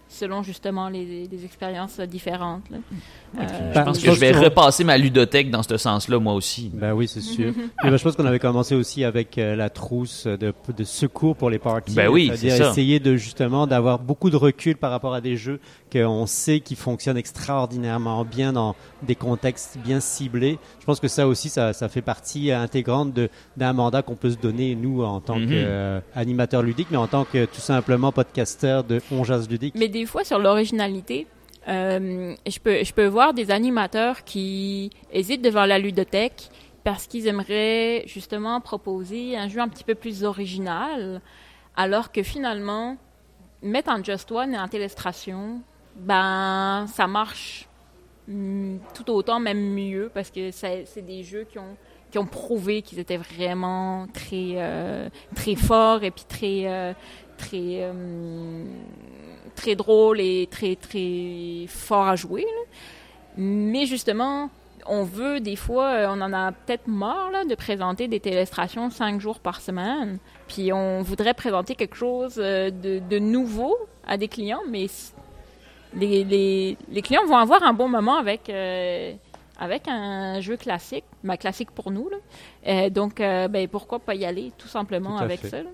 selon 0.10 0.44
justement 0.44 0.90
les, 0.90 1.28
les 1.32 1.46
expériences 1.46 2.00
différentes? 2.00 2.70
là? 2.70 2.78
Euh, 3.40 3.74
Je 3.76 3.80
pense 3.82 4.00
que 4.02 4.12
je 4.12 4.20
vais 4.20 4.32
repasser 4.32 4.84
ma 4.86 4.98
ludothèque 4.98 5.52
dans 5.52 5.62
ce 5.64 5.76
sens-là, 5.78 6.20
moi 6.20 6.34
aussi. 6.34 6.72
Ben 6.74 6.94
oui, 6.94 7.08
c'est 7.08 7.22
sûr. 7.22 7.50
Et 7.50 7.90
ben, 7.90 7.98
je 7.98 8.04
pense 8.04 8.16
qu'on 8.16 8.26
avait 8.26 8.40
commencé 8.40 8.76
aussi 8.76 9.04
avec 9.04 9.38
euh, 9.38 9.56
la 9.56 9.70
trousse 9.70 10.26
de, 10.26 10.54
de 10.76 10.84
secours 10.86 11.36
pour 11.36 11.50
les 11.50 11.60
parties. 11.60 11.96
Ben 11.96 12.08
oui, 12.08 12.28
c'est-à-dire 12.28 12.52
c'est 12.52 12.64
ça. 12.64 12.70
essayer 12.72 13.00
de 13.02 13.16
justement 13.18 13.68
d'avoir 13.68 14.00
beaucoup 14.00 14.30
de 14.30 14.38
recul 14.38 14.78
par 14.78 14.90
rapport 14.92 15.14
à 15.14 15.20
des 15.22 15.36
jeux 15.36 15.60
qu'on 16.00 16.26
sait 16.26 16.60
qu'ils 16.60 16.78
fonctionnent 16.78 17.18
extraordinairement 17.18 18.26
bien 18.26 18.54
dans 18.54 18.76
des 19.04 19.16
contextes 19.16 19.78
bien 19.78 20.00
ciblés. 20.00 20.58
Je 20.80 20.86
pense 20.86 21.00
que 21.00 21.08
ça 21.08 21.28
aussi, 21.28 21.50
ça, 21.50 21.74
ça 21.74 21.88
fait 21.90 22.02
partie 22.02 22.52
intégrante 22.52 23.14
d'un 23.58 23.74
mandat 23.74 24.02
qu'on 24.02 24.16
peut 24.16 24.32
se 24.32 24.38
donner, 24.38 24.76
nous, 24.76 25.04
en 25.04 25.22
tant 25.22 25.40
Mhm. 25.40 25.50
qu'animateur 26.14 26.62
ludique, 26.64 26.88
mais 26.92 26.98
en 26.98 27.08
tant 27.08 27.24
que 27.26 27.46
tout 27.46 27.62
simplement 27.62 28.12
podcasteur 28.12 28.84
de 28.84 29.02
On 29.12 29.24
Jazz 29.24 29.50
Ludique. 29.50 29.76
Mais 29.78 29.88
des 29.88 30.06
fois, 30.06 30.24
sur 30.24 30.40
l'originalité, 30.40 31.28
euh, 31.68 32.36
je, 32.48 32.60
peux, 32.60 32.84
je 32.84 32.94
peux 32.94 33.06
voir 33.08 33.34
des 33.34 33.52
animateurs 33.52 34.24
qui 34.24 34.90
hésitent 35.12 35.42
devant 35.44 35.66
la 35.66 35.80
ludothèque 35.80 36.50
parce 36.84 37.08
qu'ils 37.08 37.26
aimeraient 37.28 38.04
justement 38.06 38.62
proposer 38.62 39.36
un 39.38 39.48
jeu 39.48 39.60
un 39.60 39.68
petit 39.68 39.84
peu 39.84 39.96
plus 39.96 40.24
original, 40.24 41.22
alors 41.76 42.12
que 42.12 42.22
finalement, 42.22 42.98
mettre 43.64 43.90
en 43.92 44.04
Just 44.04 44.32
One 44.32 44.54
et 44.54 44.60
en 44.60 44.68
Télestration, 44.68 45.62
ben, 45.96 46.86
ça 46.88 47.08
marche 47.08 47.68
mm, 48.28 48.78
tout 48.94 49.10
autant, 49.12 49.40
même 49.40 49.74
mieux, 49.74 50.12
parce 50.14 50.30
que 50.30 50.52
c'est 50.52 51.06
des 51.06 51.24
jeux 51.24 51.46
qui 51.50 51.60
ont 51.60 51.76
qui 52.12 52.20
ont 52.20 52.26
prouvé 52.26 52.82
qu'ils 52.82 53.00
étaient 53.00 53.18
vraiment 53.18 54.08
très 54.14 54.54
euh, 54.56 55.10
très 55.36 55.56
forts 55.56 56.04
et 56.04 56.12
puis 56.12 56.24
très 56.24 56.64
euh, 56.66 56.94
très 57.38 57.80
euh, 57.82 58.64
très 59.56 59.76
drôles 59.76 60.22
et 60.22 60.48
très 60.50 60.78
très 60.78 61.66
forts 61.68 62.08
à 62.08 62.16
jouer. 62.16 62.46
Mais 63.36 63.86
justement, 63.86 64.50
on 64.86 65.04
veut 65.04 65.42
des 65.42 65.58
fois, 65.58 66.06
on 66.08 66.22
en 66.22 66.32
a 66.32 66.54
peut-être 66.54 66.88
marre 66.88 67.32
là, 67.32 67.44
de 67.44 67.56
présenter 67.56 68.08
des 68.08 68.22
téléstrations 68.22 68.90
cinq 68.90 69.20
jours 69.20 69.40
par 69.40 69.60
semaine. 69.60 70.20
Puis 70.48 70.72
on 70.72 71.02
voudrait 71.02 71.34
présenter 71.34 71.76
quelque 71.76 71.98
chose 71.98 72.36
de, 72.36 72.70
de 73.00 73.20
nouveau 73.20 73.76
à 74.08 74.16
des 74.16 74.30
clients, 74.30 74.64
mais 74.70 74.88
les, 75.96 76.24
les, 76.24 76.78
les 76.90 77.02
clients 77.02 77.26
vont 77.26 77.38
avoir 77.38 77.64
un 77.64 77.74
bon 77.74 77.88
moment 77.88 78.18
avec 78.18 78.50
euh, 78.50 79.14
avec 79.58 79.88
un 79.88 80.42
jeu 80.42 80.58
classique, 80.58 81.06
ben, 81.24 81.38
classique 81.38 81.72
pour 81.72 81.92
nous. 81.92 82.10
Là. 82.10 82.18
Euh, 82.68 82.90
donc, 82.90 83.22
euh, 83.22 83.48
ben, 83.48 83.68
pourquoi 83.68 84.00
pas 84.00 84.16
y 84.16 84.26
aller 84.26 84.52
tout 84.58 84.68
simplement 84.68 85.18
Tout 85.18 85.24
avec 85.24 85.40
fait. 85.40 85.50
ça. 85.50 85.64
là? 85.64 85.70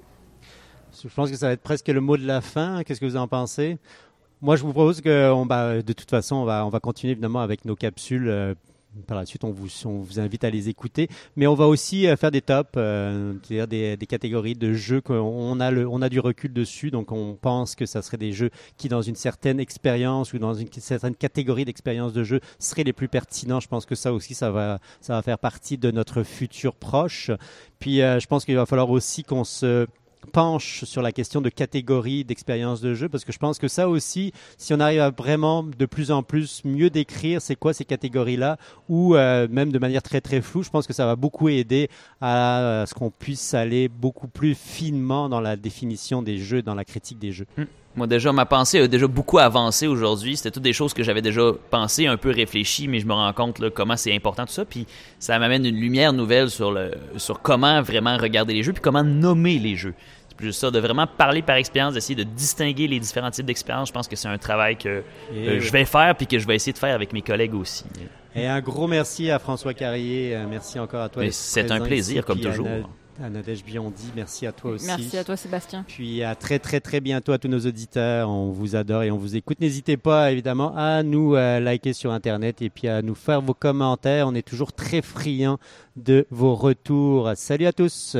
Je 1.03 1.07
pense 1.09 1.31
que 1.31 1.37
ça 1.37 1.47
va 1.47 1.53
être 1.53 1.63
presque 1.63 1.87
le 1.87 2.01
mot 2.01 2.17
de 2.17 2.25
la 2.27 2.41
fin. 2.41 2.83
Qu'est-ce 2.83 2.99
que 2.99 3.05
vous 3.05 3.17
en 3.17 3.27
pensez? 3.27 3.77
Moi, 4.41 4.55
je 4.55 4.63
vous 4.63 4.73
propose 4.73 5.01
que, 5.01 5.31
on, 5.31 5.45
bah, 5.45 5.81
de 5.81 5.93
toute 5.93 6.09
façon, 6.09 6.35
on 6.37 6.45
va, 6.45 6.65
on 6.65 6.69
va 6.69 6.79
continuer 6.79 7.11
évidemment 7.11 7.41
avec 7.41 7.65
nos 7.65 7.75
capsules. 7.75 8.55
Par 9.07 9.17
la 9.17 9.25
suite, 9.25 9.43
on 9.43 9.51
vous, 9.51 9.67
on 9.85 9.99
vous 9.99 10.19
invite 10.19 10.43
à 10.43 10.49
les 10.49 10.69
écouter. 10.69 11.07
Mais 11.35 11.47
on 11.47 11.55
va 11.55 11.67
aussi 11.67 12.07
euh, 12.07 12.15
faire 12.15 12.31
des 12.31 12.41
tops, 12.41 12.71
euh, 12.77 13.33
c'est-à-dire 13.43 13.67
des, 13.67 13.97
des 13.97 14.05
catégories 14.05 14.55
de 14.55 14.73
jeux 14.73 15.01
qu'on 15.01 15.59
a, 15.59 15.71
le, 15.71 15.87
on 15.87 16.01
a 16.01 16.09
du 16.09 16.19
recul 16.19 16.53
dessus. 16.53 16.91
Donc, 16.91 17.11
on 17.11 17.35
pense 17.35 17.75
que 17.75 17.85
ça 17.85 18.01
serait 18.01 18.17
des 18.17 18.33
jeux 18.33 18.49
qui, 18.77 18.89
dans 18.89 19.01
une 19.01 19.15
certaine 19.15 19.59
expérience 19.59 20.33
ou 20.33 20.39
dans 20.39 20.53
une 20.53 20.71
certaine 20.71 21.15
catégorie 21.15 21.65
d'expérience 21.65 22.13
de 22.13 22.23
jeu, 22.23 22.41
seraient 22.59 22.83
les 22.83 22.93
plus 22.93 23.07
pertinents. 23.07 23.59
Je 23.59 23.67
pense 23.67 23.85
que 23.85 23.95
ça 23.95 24.13
aussi, 24.13 24.33
ça 24.33 24.51
va, 24.51 24.79
ça 24.99 25.13
va 25.13 25.21
faire 25.21 25.39
partie 25.39 25.77
de 25.77 25.91
notre 25.91 26.23
futur 26.23 26.75
proche. 26.75 27.31
Puis, 27.79 28.01
euh, 28.01 28.19
je 28.19 28.27
pense 28.27 28.45
qu'il 28.45 28.55
va 28.55 28.65
falloir 28.65 28.89
aussi 28.89 29.23
qu'on 29.23 29.43
se 29.43 29.87
penche 30.31 30.83
sur 30.85 31.01
la 31.01 31.11
question 31.11 31.41
de 31.41 31.49
catégorie 31.49 32.23
d'expérience 32.23 32.81
de 32.81 32.93
jeu 32.93 33.09
parce 33.09 33.25
que 33.25 33.31
je 33.31 33.39
pense 33.39 33.57
que 33.57 33.67
ça 33.67 33.89
aussi 33.89 34.33
si 34.57 34.73
on 34.73 34.79
arrive 34.79 35.01
à 35.01 35.09
vraiment 35.09 35.63
de 35.63 35.85
plus 35.85 36.11
en 36.11 36.23
plus 36.23 36.63
mieux 36.65 36.89
décrire 36.89 37.41
c'est 37.41 37.55
quoi 37.55 37.73
ces 37.73 37.85
catégories 37.85 38.37
là 38.37 38.57
ou 38.89 39.15
euh, 39.15 39.47
même 39.49 39.71
de 39.71 39.79
manière 39.79 40.03
très 40.03 40.21
très 40.21 40.41
floue 40.41 40.63
je 40.63 40.69
pense 40.69 40.87
que 40.87 40.93
ça 40.93 41.05
va 41.05 41.15
beaucoup 41.15 41.49
aider 41.49 41.89
à, 42.21 42.81
à 42.81 42.85
ce 42.85 42.93
qu'on 42.93 43.11
puisse 43.11 43.53
aller 43.53 43.87
beaucoup 43.87 44.27
plus 44.27 44.55
finement 44.55 45.29
dans 45.29 45.41
la 45.41 45.55
définition 45.55 46.21
des 46.21 46.37
jeux 46.37 46.61
dans 46.61 46.75
la 46.75 46.85
critique 46.85 47.19
des 47.19 47.31
jeux 47.31 47.47
Moi, 47.95 48.07
déjà, 48.07 48.31
ma 48.31 48.45
pensée 48.45 48.79
a 48.79 48.87
déjà 48.87 49.05
beaucoup 49.07 49.37
avancé 49.39 49.85
aujourd'hui. 49.85 50.37
C'était 50.37 50.51
toutes 50.51 50.63
des 50.63 50.71
choses 50.71 50.93
que 50.93 51.03
j'avais 51.03 51.21
déjà 51.21 51.41
pensées, 51.69 52.07
un 52.07 52.15
peu 52.17 52.31
réfléchies, 52.31 52.87
mais 52.87 52.99
je 53.01 53.05
me 53.05 53.13
rends 53.13 53.33
compte 53.33 53.59
là, 53.59 53.69
comment 53.69 53.97
c'est 53.97 54.15
important 54.15 54.45
tout 54.45 54.53
ça. 54.53 54.63
Puis 54.63 54.87
ça 55.19 55.37
m'amène 55.39 55.65
une 55.65 55.75
lumière 55.75 56.13
nouvelle 56.13 56.49
sur, 56.49 56.71
le, 56.71 56.91
sur 57.17 57.41
comment 57.41 57.81
vraiment 57.81 58.15
regarder 58.17 58.53
les 58.53 58.63
jeux, 58.63 58.71
puis 58.73 58.81
comment 58.81 59.03
nommer 59.03 59.59
les 59.59 59.75
jeux. 59.75 59.93
C'est 60.29 60.37
plus 60.37 60.47
juste 60.47 60.61
ça, 60.61 60.71
de 60.71 60.79
vraiment 60.79 61.05
parler 61.05 61.41
par 61.41 61.57
expérience, 61.57 61.93
d'essayer 61.93 62.15
de 62.15 62.23
distinguer 62.23 62.87
les 62.87 62.99
différents 62.99 63.29
types 63.31 63.45
d'expériences. 63.45 63.89
Je 63.89 63.93
pense 63.93 64.07
que 64.07 64.15
c'est 64.15 64.29
un 64.29 64.37
travail 64.37 64.77
que 64.77 65.03
Et- 65.35 65.47
euh, 65.49 65.59
je 65.59 65.71
vais 65.73 65.83
faire, 65.83 66.15
puis 66.15 66.27
que 66.27 66.39
je 66.39 66.47
vais 66.47 66.55
essayer 66.55 66.71
de 66.71 66.77
faire 66.77 66.95
avec 66.95 67.11
mes 67.11 67.21
collègues 67.21 67.53
aussi. 67.55 67.83
et 68.33 68.47
un 68.47 68.61
gros 68.61 68.87
merci 68.87 69.29
à 69.29 69.37
François 69.39 69.73
Carrier 69.73 70.33
euh, 70.33 70.45
merci 70.49 70.79
encore 70.79 71.01
à 71.01 71.09
toi 71.09 71.23
c'est 71.31 71.69
un 71.69 71.81
plaisir, 71.81 72.19
ici. 72.19 72.25
comme 72.25 72.39
toujours. 72.39 72.65
À 73.23 73.29
Nadège 73.29 73.63
Biondi 73.63 74.11
merci 74.15 74.47
à 74.47 74.51
toi 74.51 74.71
aussi 74.71 74.87
Merci 74.87 75.17
à 75.17 75.23
toi, 75.23 75.37
Sébastien. 75.37 75.85
Puis 75.87 76.23
à 76.23 76.33
très 76.33 76.57
très 76.57 76.79
très 76.79 77.01
bientôt 77.01 77.31
à 77.31 77.37
tous 77.37 77.47
nos 77.47 77.59
auditeurs. 77.59 78.29
On 78.29 78.49
vous 78.49 78.75
adore 78.75 79.03
et 79.03 79.11
on 79.11 79.17
vous 79.17 79.35
écoute. 79.35 79.59
N'hésitez 79.59 79.95
pas 79.95 80.31
évidemment 80.31 80.73
à 80.75 81.03
nous 81.03 81.35
euh, 81.35 81.59
liker 81.59 81.93
sur 81.93 82.11
Internet 82.11 82.61
et 82.61 82.69
puis 82.69 82.87
à 82.87 83.01
nous 83.01 83.15
faire 83.15 83.41
vos 83.41 83.53
commentaires. 83.53 84.27
On 84.27 84.33
est 84.33 84.47
toujours 84.47 84.73
très 84.73 85.01
friands 85.01 85.59
de 85.95 86.25
vos 86.31 86.55
retours. 86.55 87.31
Salut 87.35 87.67
à 87.67 87.73
tous. 87.73 88.17